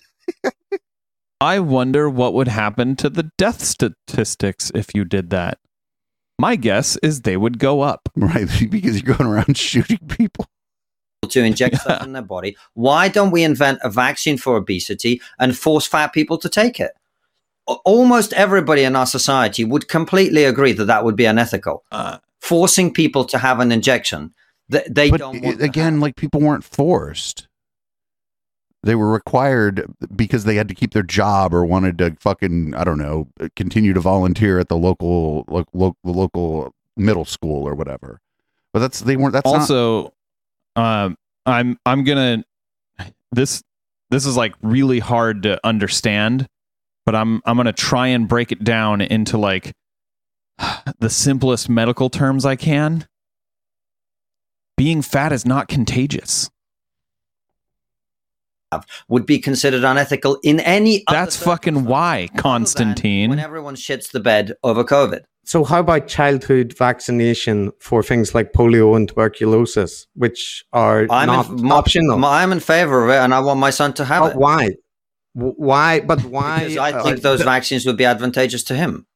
I 1.40 1.60
wonder 1.60 2.10
what 2.10 2.34
would 2.34 2.48
happen 2.48 2.96
to 2.96 3.08
the 3.08 3.30
death 3.38 3.62
statistics 3.62 4.72
if 4.74 4.88
you 4.94 5.04
did 5.04 5.30
that. 5.30 5.58
My 6.40 6.56
guess 6.56 6.96
is 7.02 7.22
they 7.22 7.36
would 7.36 7.58
go 7.58 7.80
up. 7.80 8.08
right? 8.16 8.48
Because 8.70 9.00
you're 9.02 9.16
going 9.16 9.28
around 9.30 9.56
shooting 9.68 9.98
people. 10.08 10.46
to 11.28 11.42
inject 11.42 11.76
stuff 11.80 12.02
in 12.04 12.12
their 12.12 12.22
body. 12.22 12.56
Why 12.74 13.08
don't 13.08 13.30
we 13.32 13.42
invent 13.42 13.80
a 13.82 13.90
vaccine 13.90 14.38
for 14.38 14.56
obesity 14.56 15.20
and 15.38 15.56
force 15.56 15.86
fat 15.86 16.12
people 16.12 16.38
to 16.38 16.48
take 16.48 16.78
it? 16.80 16.92
Almost 17.84 18.32
everybody 18.34 18.84
in 18.84 18.96
our 18.96 19.04
society 19.04 19.64
would 19.64 19.88
completely 19.88 20.44
agree 20.44 20.72
that 20.72 20.86
that 20.86 21.04
would 21.04 21.16
be 21.16 21.26
unethical. 21.26 21.84
Uh, 21.92 22.18
Forcing 22.40 22.94
people 22.94 23.24
to 23.26 23.36
have 23.36 23.58
an 23.58 23.72
injection, 23.72 24.32
th- 24.70 24.86
they 24.88 25.10
but 25.10 25.18
don't 25.18 25.36
i- 25.36 25.40
want 25.40 25.60
again, 25.60 25.94
have. 25.94 26.02
like 26.02 26.14
people 26.16 26.40
weren't 26.40 26.62
forced. 26.64 27.47
They 28.82 28.94
were 28.94 29.10
required 29.10 29.92
because 30.14 30.44
they 30.44 30.54
had 30.54 30.68
to 30.68 30.74
keep 30.74 30.92
their 30.92 31.02
job 31.02 31.52
or 31.52 31.64
wanted 31.64 31.98
to 31.98 32.16
fucking 32.20 32.74
I 32.74 32.84
don't 32.84 32.98
know 32.98 33.28
continue 33.56 33.92
to 33.92 34.00
volunteer 34.00 34.58
at 34.58 34.68
the 34.68 34.76
local 34.76 35.44
lo- 35.48 35.66
lo- 35.72 35.96
local 36.04 36.72
middle 36.96 37.24
school 37.24 37.66
or 37.66 37.74
whatever. 37.74 38.20
But 38.72 38.80
that's 38.80 39.00
they 39.00 39.16
weren't. 39.16 39.32
That's 39.32 39.46
not, 39.46 39.60
also, 39.60 40.12
um, 40.76 41.16
I'm 41.46 41.78
I'm 41.84 42.04
gonna 42.04 42.44
this 43.32 43.62
this 44.10 44.26
is 44.26 44.36
like 44.36 44.54
really 44.62 44.98
hard 44.98 45.42
to 45.42 45.58
understand, 45.66 46.46
but 47.04 47.14
I'm 47.14 47.42
I'm 47.44 47.56
gonna 47.56 47.72
try 47.72 48.08
and 48.08 48.28
break 48.28 48.52
it 48.52 48.62
down 48.62 49.00
into 49.00 49.38
like 49.38 49.72
the 50.98 51.10
simplest 51.10 51.68
medical 51.68 52.10
terms 52.10 52.44
I 52.44 52.56
can. 52.56 53.06
Being 54.76 55.02
fat 55.02 55.32
is 55.32 55.44
not 55.44 55.66
contagious. 55.66 56.50
Would 59.08 59.24
be 59.26 59.38
considered 59.38 59.84
unethical 59.84 60.38
in 60.42 60.60
any. 60.60 61.04
other 61.06 61.18
That's 61.18 61.36
fucking 61.36 61.84
why, 61.84 62.26
circumstance 62.26 62.30
other 62.30 62.34
than 62.34 62.42
Konstantin. 62.42 63.30
When 63.30 63.38
everyone 63.38 63.76
shits 63.76 64.10
the 64.10 64.20
bed 64.20 64.54
over 64.62 64.84
COVID. 64.84 65.22
So, 65.44 65.64
how 65.64 65.80
about 65.80 66.08
childhood 66.08 66.74
vaccination 66.76 67.72
for 67.80 68.02
things 68.02 68.34
like 68.34 68.52
polio 68.52 68.94
and 68.94 69.08
tuberculosis, 69.08 70.06
which 70.14 70.62
are 70.74 71.06
I'm 71.08 71.28
not 71.28 71.48
in, 71.48 71.72
optional? 71.72 72.22
I'm 72.22 72.52
in 72.52 72.60
favor 72.60 73.04
of 73.04 73.10
it, 73.10 73.16
and 73.16 73.32
I 73.32 73.40
want 73.40 73.58
my 73.58 73.70
son 73.70 73.94
to 73.94 74.04
have 74.04 74.22
But 74.22 74.32
it. 74.32 74.38
why? 74.38 74.70
Why? 75.32 76.00
But 76.00 76.24
why? 76.24 76.64
Because 76.64 76.76
I 76.76 76.92
uh, 76.92 77.02
think 77.02 77.22
those 77.22 77.40
vaccines 77.40 77.86
would 77.86 77.96
be 77.96 78.04
advantageous 78.04 78.62
to 78.64 78.74
him. 78.74 79.06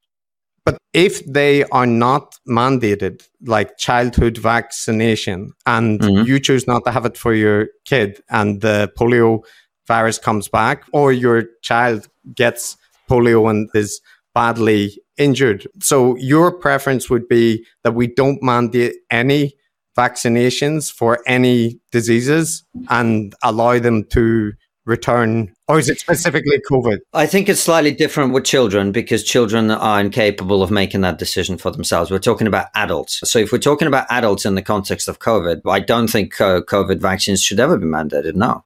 But 0.64 0.78
if 0.92 1.24
they 1.26 1.64
are 1.64 1.86
not 1.86 2.36
mandated, 2.48 3.26
like 3.44 3.76
childhood 3.78 4.38
vaccination, 4.38 5.52
and 5.66 6.00
Mhm. 6.00 6.26
you 6.26 6.38
choose 6.38 6.66
not 6.66 6.84
to 6.84 6.92
have 6.92 7.04
it 7.04 7.16
for 7.16 7.34
your 7.34 7.68
kid, 7.84 8.22
and 8.30 8.60
the 8.60 8.90
polio 8.96 9.40
virus 9.88 10.18
comes 10.18 10.48
back, 10.48 10.84
or 10.92 11.12
your 11.12 11.44
child 11.62 12.08
gets 12.36 12.76
polio 13.08 13.50
and 13.50 13.68
is 13.74 14.00
badly 14.34 14.96
injured, 15.18 15.66
so 15.80 16.16
your 16.16 16.50
preference 16.50 17.10
would 17.10 17.28
be 17.28 17.64
that 17.82 17.94
we 17.94 18.06
don't 18.06 18.42
mandate 18.42 18.94
any 19.10 19.52
vaccinations 19.98 20.90
for 20.90 21.18
any 21.26 21.78
diseases 21.90 22.64
and 22.88 23.34
allow 23.42 23.78
them 23.78 24.04
to 24.04 24.52
return, 24.86 25.52
or 25.72 25.78
is 25.78 25.88
it 25.88 25.98
specifically 25.98 26.60
COVID? 26.70 26.98
I 27.14 27.24
think 27.24 27.48
it's 27.48 27.62
slightly 27.62 27.92
different 27.92 28.34
with 28.34 28.44
children 28.44 28.92
because 28.92 29.24
children 29.24 29.70
are 29.70 30.00
incapable 30.00 30.62
of 30.62 30.70
making 30.70 31.00
that 31.00 31.18
decision 31.18 31.56
for 31.56 31.70
themselves. 31.70 32.10
We're 32.10 32.18
talking 32.18 32.46
about 32.46 32.66
adults. 32.74 33.26
So 33.30 33.38
if 33.38 33.52
we're 33.52 33.58
talking 33.58 33.88
about 33.88 34.06
adults 34.10 34.44
in 34.44 34.54
the 34.54 34.60
context 34.60 35.08
of 35.08 35.20
COVID, 35.20 35.62
I 35.66 35.80
don't 35.80 36.08
think 36.08 36.38
uh, 36.42 36.60
COVID 36.60 37.00
vaccines 37.00 37.42
should 37.42 37.58
ever 37.58 37.78
be 37.78 37.86
mandated. 37.86 38.34
No. 38.34 38.64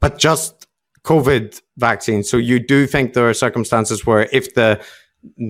but 0.00 0.18
just 0.18 0.66
COVID 1.04 1.58
vaccine. 1.78 2.22
So 2.22 2.36
you 2.36 2.58
do 2.58 2.86
think 2.86 3.14
there 3.14 3.28
are 3.30 3.34
circumstances 3.34 4.04
where 4.04 4.28
if 4.30 4.54
the 4.54 4.78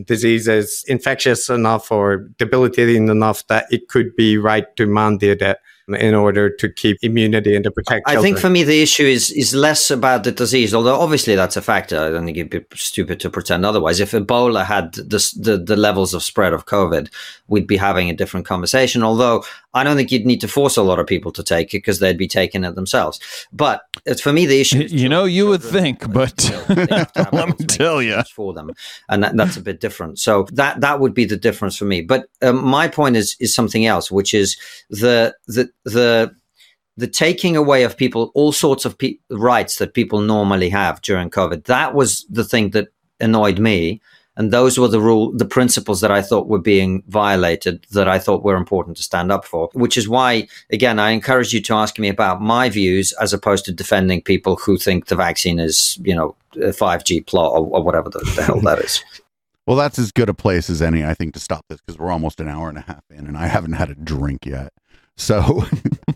disease 0.04 0.46
is 0.46 0.84
infectious 0.86 1.50
enough 1.50 1.90
or 1.90 2.28
debilitating 2.38 3.08
enough 3.08 3.44
that 3.48 3.66
it 3.72 3.88
could 3.88 4.14
be 4.14 4.38
right 4.38 4.66
to 4.76 4.86
mandate 4.86 5.42
it 5.42 5.58
in 5.94 6.14
order 6.14 6.50
to 6.50 6.68
keep 6.68 6.98
immunity 7.02 7.54
and 7.54 7.64
to 7.64 7.70
protect 7.70 8.06
I 8.06 8.14
children. 8.14 8.34
think 8.34 8.40
for 8.40 8.50
me 8.50 8.64
the 8.64 8.82
issue 8.82 9.04
is 9.04 9.30
is 9.30 9.54
less 9.54 9.90
about 9.90 10.24
the 10.24 10.32
disease, 10.32 10.74
although 10.74 10.98
obviously 10.98 11.34
that's 11.34 11.56
a 11.56 11.62
factor. 11.62 11.98
I 11.98 12.10
don't 12.10 12.24
think 12.24 12.36
it'd 12.36 12.50
be 12.50 12.64
stupid 12.76 13.20
to 13.20 13.30
pretend 13.30 13.64
otherwise. 13.64 14.00
If 14.00 14.12
Ebola 14.12 14.64
had 14.64 14.94
the 14.94 15.34
the, 15.38 15.58
the 15.58 15.76
levels 15.76 16.14
of 16.14 16.22
spread 16.22 16.52
of 16.52 16.66
COVID, 16.66 17.12
we'd 17.48 17.66
be 17.66 17.76
having 17.76 18.10
a 18.10 18.14
different 18.16 18.46
conversation. 18.46 19.02
Although 19.02 19.44
I 19.74 19.84
don't 19.84 19.96
think 19.96 20.12
you'd 20.12 20.26
need 20.26 20.40
to 20.42 20.48
force 20.48 20.76
a 20.76 20.82
lot 20.82 20.98
of 20.98 21.06
people 21.06 21.32
to 21.32 21.42
take 21.42 21.68
it 21.68 21.78
because 21.78 21.98
they'd 21.98 22.18
be 22.18 22.28
taking 22.28 22.64
it 22.64 22.74
themselves. 22.74 23.18
But 23.52 23.82
it's 24.04 24.20
for 24.20 24.32
me 24.32 24.46
the 24.46 24.60
issue. 24.60 24.88
You 25.02 25.08
know, 25.08 25.24
you 25.24 25.48
would 25.48 25.62
think, 25.62 26.12
but 26.12 26.50
let 26.68 27.48
me 27.48 27.66
tell 27.66 28.02
decisions 28.22 28.30
for 28.30 28.52
them, 28.52 28.72
and 29.08 29.24
that, 29.24 29.36
that's 29.36 29.56
a 29.56 29.60
bit 29.60 29.80
different. 29.80 30.18
So 30.18 30.46
that 30.52 30.80
that 30.80 31.00
would 31.00 31.14
be 31.14 31.24
the 31.24 31.36
difference 31.36 31.76
for 31.76 31.84
me. 31.84 32.02
But 32.02 32.26
um, 32.42 32.64
my 32.64 32.88
point 32.88 33.16
is 33.16 33.36
is 33.40 33.54
something 33.54 33.86
else, 33.86 34.10
which 34.10 34.34
is 34.34 34.56
the 34.90 35.34
the 35.46 35.70
the 35.84 36.34
the 36.96 37.06
taking 37.06 37.56
away 37.56 37.84
of 37.84 37.96
people 37.96 38.30
all 38.34 38.52
sorts 38.52 38.84
of 38.84 38.98
pe- 38.98 39.18
rights 39.30 39.78
that 39.78 39.94
people 39.94 40.20
normally 40.20 40.68
have 40.68 41.00
during 41.02 41.30
COVID. 41.30 41.64
That 41.64 41.94
was 41.94 42.26
the 42.28 42.44
thing 42.44 42.70
that 42.70 42.88
annoyed 43.20 43.58
me. 43.58 44.00
And 44.36 44.50
those 44.50 44.78
were 44.78 44.88
the 44.88 45.00
rule, 45.00 45.30
the 45.32 45.44
principles 45.44 46.00
that 46.00 46.10
I 46.10 46.22
thought 46.22 46.48
were 46.48 46.58
being 46.58 47.02
violated, 47.08 47.86
that 47.90 48.08
I 48.08 48.18
thought 48.18 48.42
were 48.42 48.56
important 48.56 48.96
to 48.96 49.02
stand 49.02 49.30
up 49.30 49.44
for. 49.44 49.68
Which 49.74 49.98
is 49.98 50.08
why, 50.08 50.48
again, 50.70 50.98
I 50.98 51.10
encourage 51.10 51.52
you 51.52 51.60
to 51.62 51.74
ask 51.74 51.98
me 51.98 52.08
about 52.08 52.40
my 52.40 52.70
views 52.70 53.12
as 53.20 53.34
opposed 53.34 53.66
to 53.66 53.72
defending 53.72 54.22
people 54.22 54.56
who 54.56 54.78
think 54.78 55.06
the 55.06 55.16
vaccine 55.16 55.58
is, 55.58 55.98
you 56.02 56.14
know, 56.14 56.34
a 56.56 56.72
5G 56.72 57.26
plot 57.26 57.52
or, 57.52 57.66
or 57.66 57.82
whatever 57.82 58.08
the, 58.08 58.20
the 58.36 58.42
hell 58.42 58.60
that 58.60 58.78
is. 58.78 59.02
Well, 59.64 59.76
that's 59.76 59.96
as 59.98 60.10
good 60.10 60.28
a 60.28 60.34
place 60.34 60.68
as 60.68 60.82
any, 60.82 61.04
I 61.04 61.14
think, 61.14 61.34
to 61.34 61.40
stop 61.40 61.64
this 61.68 61.80
because 61.80 61.96
we're 61.96 62.10
almost 62.10 62.40
an 62.40 62.48
hour 62.48 62.68
and 62.68 62.78
a 62.78 62.80
half 62.80 63.04
in, 63.10 63.28
and 63.28 63.36
I 63.36 63.46
haven't 63.46 63.74
had 63.74 63.90
a 63.90 63.94
drink 63.94 64.44
yet. 64.44 64.72
So 65.16 65.64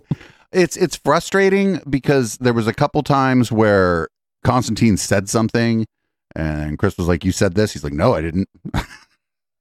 it's 0.53 0.77
it's 0.77 0.97
frustrating 0.97 1.81
because 1.89 2.39
there 2.39 2.53
was 2.53 2.67
a 2.67 2.75
couple 2.75 3.05
times 3.05 3.53
where 3.53 4.09
Konstantin 4.43 4.97
said 4.97 5.29
something, 5.29 5.87
and 6.37 6.79
Chris 6.79 6.97
was 6.97 7.09
like, 7.09 7.25
"You 7.25 7.33
said 7.33 7.55
this." 7.55 7.73
He's 7.73 7.83
like, 7.83 7.93
"No, 7.93 8.15
I 8.15 8.21
didn't." 8.21 8.49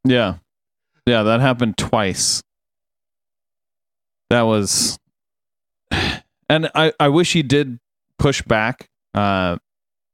Yeah. 0.06 0.36
Yeah, 1.06 1.24
that 1.24 1.42
happened 1.42 1.78
twice. 1.78 2.42
That 4.30 4.44
was 4.44 4.98
and 5.92 6.70
I, 6.74 6.94
I 7.00 7.10
wish 7.10 7.34
he 7.34 7.44
did 7.44 7.80
push 8.18 8.42
back, 8.44 8.88
uh, 9.14 9.58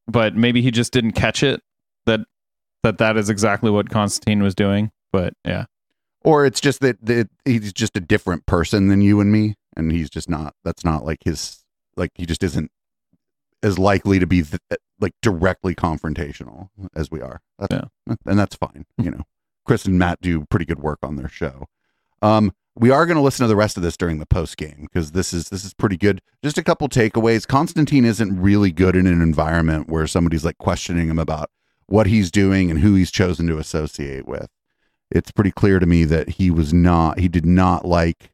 but 0.08 0.36
maybe 0.36 0.62
he 0.62 0.72
just 0.72 0.92
didn't 0.92 1.12
catch 1.12 1.44
it 1.44 1.62
that 2.06 2.22
that 2.84 2.98
that 2.98 3.18
is 3.18 3.30
exactly 3.30 3.70
what 3.70 3.90
Konstantin 3.90 4.42
was 4.42 4.56
doing. 4.56 4.92
But 5.12 5.34
yeah. 5.46 5.66
Or 6.24 6.46
it's 6.46 6.62
just 6.62 6.82
that, 6.82 7.04
that 7.06 7.30
he's 7.46 7.74
just 7.74 7.98
a 7.98 8.00
different 8.00 8.46
person 8.46 8.88
than 8.88 9.02
you 9.02 9.20
and 9.22 9.32
me, 9.32 9.56
and 9.76 9.92
he's 9.92 10.10
just 10.10 10.30
not. 10.30 10.54
That's 10.64 10.86
not 10.86 11.04
like 11.04 11.20
his. 11.24 11.58
Like 11.98 12.12
he 12.16 12.26
just 12.26 12.44
isn't 12.44 12.72
as 13.64 13.78
likely 13.78 14.20
to 14.20 14.28
be 14.28 14.44
th- 14.44 14.62
like 15.02 15.14
directly 15.22 15.76
confrontational 15.76 16.70
as 16.96 17.12
we 17.12 17.22
are. 17.22 17.42
That's, 17.60 17.74
And 18.26 18.40
that's 18.40 18.56
fine. 18.56 18.86
You 18.98 19.12
know, 19.12 19.24
Chris 19.66 19.86
and 19.86 20.00
Matt 20.00 20.22
do 20.22 20.46
pretty 20.46 20.66
good 20.66 20.80
work 20.80 21.00
on 21.04 21.16
their 21.16 21.30
show. 21.30 21.68
Um, 22.22 22.52
we 22.76 22.90
are 22.90 23.06
going 23.06 23.18
to 23.18 23.22
listen 23.22 23.44
to 23.44 23.48
the 23.48 23.56
rest 23.56 23.76
of 23.78 23.84
this 23.84 23.98
during 23.98 24.20
the 24.20 24.26
post 24.26 24.56
game 24.58 24.82
because 24.82 25.12
this 25.12 25.34
is 25.34 25.50
this 25.50 25.66
is 25.66 25.74
pretty 25.74 25.98
good. 25.98 26.22
Just 26.44 26.58
a 26.58 26.64
couple 26.64 26.88
takeaways. 26.88 27.48
Konstantin 27.48 28.06
isn't 28.06 28.40
really 28.40 28.72
good 28.72 28.96
in 28.96 29.08
an 29.08 29.22
environment 29.22 29.90
where 29.90 30.08
somebody's 30.08 30.46
like 30.46 30.58
questioning 30.58 31.10
him 31.10 31.20
about 31.20 31.50
what 31.88 32.08
he's 32.08 32.32
doing 32.32 32.72
and 32.72 32.80
who 32.80 32.96
he's 32.96 33.12
chosen 33.12 33.48
to 33.48 33.58
associate 33.58 34.26
with. 34.26 34.48
It's 35.10 35.32
pretty 35.32 35.52
clear 35.52 35.80
to 35.80 35.86
me 35.86 36.06
that 36.06 36.30
he 36.30 36.50
was 36.50 36.74
not 36.74 37.20
he 37.20 37.28
did 37.28 37.46
not 37.46 37.86
like 37.86 38.31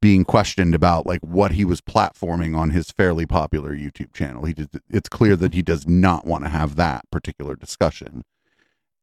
being 0.00 0.24
questioned 0.24 0.74
about 0.74 1.06
like 1.06 1.20
what 1.20 1.52
he 1.52 1.64
was 1.64 1.80
platforming 1.80 2.56
on 2.56 2.70
his 2.70 2.90
fairly 2.90 3.26
popular 3.26 3.74
YouTube 3.74 4.12
channel. 4.12 4.44
He 4.44 4.52
did 4.52 4.68
it's 4.90 5.08
clear 5.08 5.36
that 5.36 5.54
he 5.54 5.62
does 5.62 5.86
not 5.86 6.26
want 6.26 6.44
to 6.44 6.50
have 6.50 6.76
that 6.76 7.04
particular 7.10 7.56
discussion. 7.56 8.22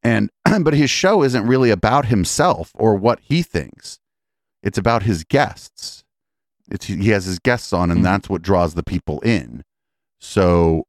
And 0.02 0.30
but 0.62 0.74
his 0.74 0.90
show 0.90 1.22
isn't 1.22 1.46
really 1.46 1.70
about 1.70 2.06
himself 2.06 2.70
or 2.74 2.94
what 2.94 3.20
he 3.20 3.42
thinks. 3.42 3.98
It's 4.62 4.78
about 4.78 5.02
his 5.02 5.24
guests. 5.24 6.04
It's 6.70 6.86
he 6.86 7.10
has 7.10 7.26
his 7.26 7.38
guests 7.38 7.72
on 7.72 7.90
and 7.90 8.00
hmm. 8.00 8.04
that's 8.04 8.28
what 8.28 8.42
draws 8.42 8.74
the 8.74 8.84
people 8.84 9.20
in. 9.20 9.64
So 10.20 10.84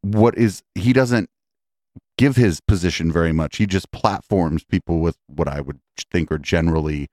what 0.00 0.36
is 0.38 0.62
he 0.74 0.92
doesn't 0.92 1.28
give 2.16 2.36
his 2.36 2.60
position 2.60 3.10
very 3.10 3.32
much. 3.32 3.56
He 3.56 3.66
just 3.66 3.90
platforms 3.90 4.64
people 4.64 5.00
with 5.00 5.16
what 5.26 5.48
I 5.48 5.60
would 5.60 5.80
think 6.10 6.30
are 6.30 6.38
generally 6.38 7.08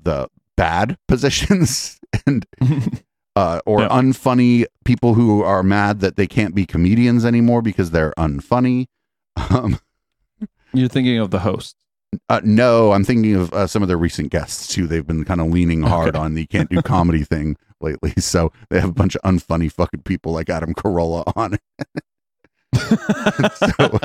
the 0.00 0.28
bad 0.56 0.96
positions 1.08 1.98
and 2.26 2.46
uh, 3.36 3.60
or 3.66 3.80
Yeah. 3.82 3.88
unfunny 3.88 4.64
people 4.84 5.14
who 5.14 5.42
are 5.42 5.62
mad 5.62 6.00
that 6.00 6.16
they 6.16 6.26
can't 6.26 6.54
be 6.54 6.66
comedians 6.66 7.24
anymore 7.24 7.62
because 7.62 7.90
they're 7.90 8.12
unfunny. 8.18 8.86
Um, 9.50 9.78
You're 10.72 10.88
thinking 10.88 11.18
of 11.18 11.30
the 11.30 11.40
host. 11.40 11.76
uh, 12.28 12.40
no, 12.44 12.92
I'm 12.92 13.04
thinking 13.04 13.34
of 13.34 13.52
uh, 13.52 13.66
some 13.66 13.82
of 13.82 13.88
their 13.88 13.96
recent 13.98 14.30
guests 14.30 14.68
too. 14.68 14.86
They've 14.86 15.06
been 15.06 15.24
kind 15.24 15.40
of 15.40 15.48
leaning 15.48 15.82
hard 15.82 16.14
on 16.16 16.34
the 16.34 16.46
can't 16.46 16.70
do 16.70 16.80
comedy 16.82 17.24
thing 17.32 17.56
lately. 17.80 18.12
So 18.18 18.52
they 18.70 18.80
have 18.80 18.90
a 18.90 18.92
bunch 18.94 19.16
of 19.16 19.22
unfunny 19.22 19.70
fucking 19.72 20.02
people 20.02 20.32
like 20.32 20.48
Adam 20.48 20.72
Carolla 20.74 21.24
on. 21.36 21.58
so, 23.54 23.98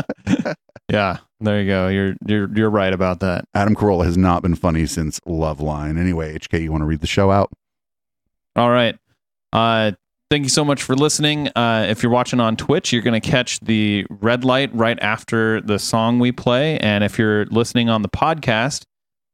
Yeah, 0.89 1.17
there 1.39 1.61
you 1.61 1.67
go. 1.67 1.87
You're 1.87 2.15
you're 2.25 2.49
you're 2.55 2.69
right 2.69 2.93
about 2.93 3.19
that. 3.19 3.45
Adam 3.53 3.75
Carolla 3.75 4.05
has 4.05 4.17
not 4.17 4.41
been 4.41 4.55
funny 4.55 4.85
since 4.85 5.19
Loveline. 5.21 5.97
Anyway, 5.99 6.37
HK, 6.37 6.61
you 6.61 6.71
want 6.71 6.81
to 6.81 6.85
read 6.85 7.01
the 7.01 7.07
show 7.07 7.31
out? 7.31 7.51
All 8.55 8.71
right. 8.71 8.97
Uh, 9.53 9.91
thank 10.29 10.43
you 10.43 10.49
so 10.49 10.65
much 10.65 10.83
for 10.83 10.95
listening. 10.95 11.47
Uh, 11.55 11.85
if 11.89 12.03
you're 12.03 12.11
watching 12.11 12.39
on 12.39 12.55
Twitch, 12.55 12.91
you're 12.91 13.01
going 13.01 13.19
to 13.19 13.29
catch 13.29 13.59
the 13.61 14.05
red 14.09 14.43
light 14.43 14.73
right 14.75 14.99
after 15.01 15.61
the 15.61 15.79
song 15.79 16.19
we 16.19 16.31
play. 16.31 16.77
And 16.79 17.03
if 17.03 17.17
you're 17.17 17.45
listening 17.45 17.89
on 17.89 18.01
the 18.01 18.09
podcast 18.09 18.83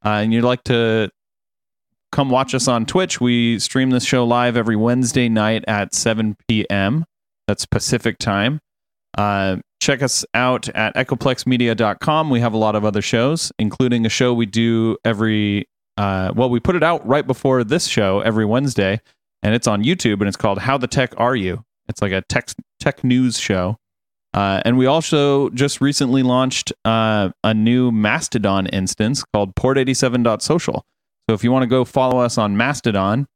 uh, 0.06 0.10
and 0.10 0.34
you'd 0.34 0.44
like 0.44 0.64
to 0.66 1.10
come 2.12 2.30
watch 2.30 2.54
us 2.54 2.68
on 2.68 2.86
Twitch, 2.86 3.20
we 3.20 3.60
stream 3.60 3.90
this 3.90 4.06
show 4.06 4.26
live 4.26 4.56
every 4.56 4.76
Wednesday 4.76 5.28
night 5.28 5.64
at 5.68 5.94
7 5.94 6.38
p.m. 6.48 7.06
That's 7.48 7.66
Pacific 7.66 8.18
time. 8.18 8.60
Uh, 9.18 9.58
check 9.82 10.02
us 10.02 10.26
out 10.34 10.70
at 10.70 10.96
echoplexmedia.com. 10.96 12.30
We 12.30 12.40
have 12.40 12.54
a 12.54 12.58
lot 12.58 12.76
of 12.76 12.86
other 12.86 13.02
shows, 13.02 13.52
including 13.60 14.06
a 14.06 14.10
show 14.10 14.34
we 14.34 14.46
do 14.46 14.98
every 15.06 15.68
uh, 15.98 16.34
well, 16.36 16.50
we 16.50 16.60
put 16.60 16.76
it 16.76 16.84
out 16.84 17.06
right 17.08 17.26
before 17.26 17.64
this 17.64 17.88
show 17.88 18.20
every 18.20 18.46
Wednesday, 18.46 19.00
and 19.42 19.56
it's 19.56 19.68
on 19.68 19.84
YouTube, 19.84 20.20
and 20.20 20.28
it's 20.28 20.38
called 20.38 20.60
"How 20.60 20.78
the 20.78 20.88
Tech 20.88 21.14
Are 21.18 21.36
You?" 21.36 21.64
It's 21.88 22.02
like 22.02 22.12
a 22.12 22.22
tech 22.22 22.50
tech 22.80 23.04
news 23.04 23.40
show, 23.40 23.78
uh, 24.34 24.62
and 24.66 24.78
we 24.78 24.86
also 24.86 25.50
just 25.52 25.80
recently 25.80 26.24
launched 26.24 26.74
uh, 26.84 27.30
a 27.44 27.54
new 27.54 27.92
Mastodon 27.92 28.68
instance 28.68 29.24
called 29.34 29.56
Port87.social. 29.56 30.82
So 31.30 31.34
if 31.34 31.44
you 31.44 31.52
want 31.52 31.64
to 31.64 31.68
go 31.68 31.86
follow 31.86 32.20
us 32.20 32.38
on 32.38 32.58
Mastodon, 32.58 33.28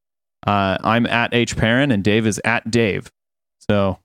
uh, 0.45 0.77
I'm 0.83 1.05
at 1.05 1.33
H 1.33 1.55
Perrin, 1.55 1.91
and 1.91 2.03
Dave 2.03 2.27
is 2.27 2.41
at 2.43 2.69
Dave. 2.69 3.09
So 3.69 3.99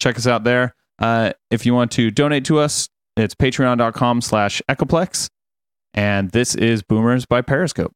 check 0.00 0.16
us 0.16 0.26
out 0.26 0.44
there. 0.44 0.74
Uh, 0.98 1.32
if 1.50 1.64
you 1.64 1.74
want 1.74 1.90
to 1.92 2.10
donate 2.10 2.44
to 2.46 2.58
us, 2.58 2.88
it's 3.16 3.34
patreon.com 3.34 4.20
slash 4.20 4.62
echoplex. 4.68 5.28
And 5.94 6.30
this 6.30 6.54
is 6.54 6.82
Boomers 6.82 7.26
by 7.26 7.42
Periscope. 7.42 7.92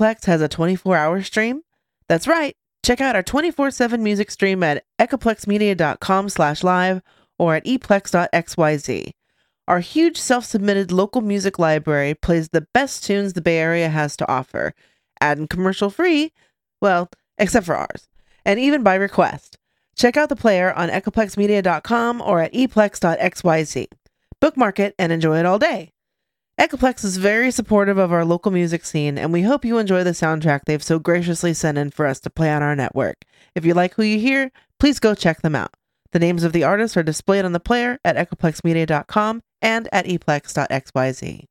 Echoplex 0.00 0.24
has 0.24 0.40
a 0.40 0.48
24 0.48 0.96
hour 0.96 1.22
stream? 1.22 1.62
That's 2.08 2.26
right. 2.26 2.54
Check 2.84 3.00
out 3.00 3.16
our 3.16 3.22
24 3.22 3.70
7 3.70 4.02
music 4.02 4.30
stream 4.30 4.62
at 4.62 4.84
echoplexmedia.com 4.98 6.28
slash 6.28 6.64
live 6.64 7.02
or 7.38 7.54
at 7.54 7.64
eplex.xyz. 7.64 9.12
Our 9.68 9.80
huge 9.80 10.16
self 10.16 10.44
submitted 10.44 10.90
local 10.90 11.20
music 11.20 11.58
library 11.58 12.14
plays 12.14 12.48
the 12.48 12.66
best 12.72 13.04
tunes 13.04 13.34
the 13.34 13.40
Bay 13.40 13.58
Area 13.58 13.88
has 13.88 14.16
to 14.16 14.28
offer, 14.28 14.74
and 15.20 15.50
commercial 15.50 15.90
free, 15.90 16.32
well, 16.80 17.10
except 17.38 17.66
for 17.66 17.76
ours, 17.76 18.08
and 18.44 18.58
even 18.58 18.82
by 18.82 18.94
request. 18.94 19.58
Check 19.96 20.16
out 20.16 20.30
the 20.30 20.36
player 20.36 20.72
on 20.72 20.88
echoplexmedia.com 20.88 22.22
or 22.22 22.40
at 22.40 22.54
eplex.xyz. 22.54 23.86
Bookmark 24.40 24.78
it 24.80 24.94
and 24.98 25.12
enjoy 25.12 25.38
it 25.38 25.46
all 25.46 25.58
day. 25.58 25.92
Echoplex 26.60 27.06
is 27.06 27.16
very 27.16 27.50
supportive 27.50 27.96
of 27.96 28.12
our 28.12 28.22
local 28.22 28.52
music 28.52 28.84
scene, 28.84 29.16
and 29.16 29.32
we 29.32 29.40
hope 29.40 29.64
you 29.64 29.78
enjoy 29.78 30.04
the 30.04 30.10
soundtrack 30.10 30.66
they've 30.66 30.82
so 30.82 30.98
graciously 30.98 31.54
sent 31.54 31.78
in 31.78 31.90
for 31.90 32.04
us 32.04 32.20
to 32.20 32.28
play 32.28 32.52
on 32.52 32.62
our 32.62 32.76
network. 32.76 33.24
If 33.54 33.64
you 33.64 33.72
like 33.72 33.94
who 33.94 34.02
you 34.02 34.18
hear, 34.18 34.52
please 34.78 35.00
go 35.00 35.14
check 35.14 35.40
them 35.40 35.54
out. 35.54 35.72
The 36.12 36.18
names 36.18 36.44
of 36.44 36.52
the 36.52 36.64
artists 36.64 36.98
are 36.98 37.02
displayed 37.02 37.46
on 37.46 37.52
the 37.52 37.60
player 37.60 37.98
at 38.04 38.16
echoplexmedia.com 38.16 39.42
and 39.62 39.88
at 39.90 40.04
eplex.xyz. 40.04 41.44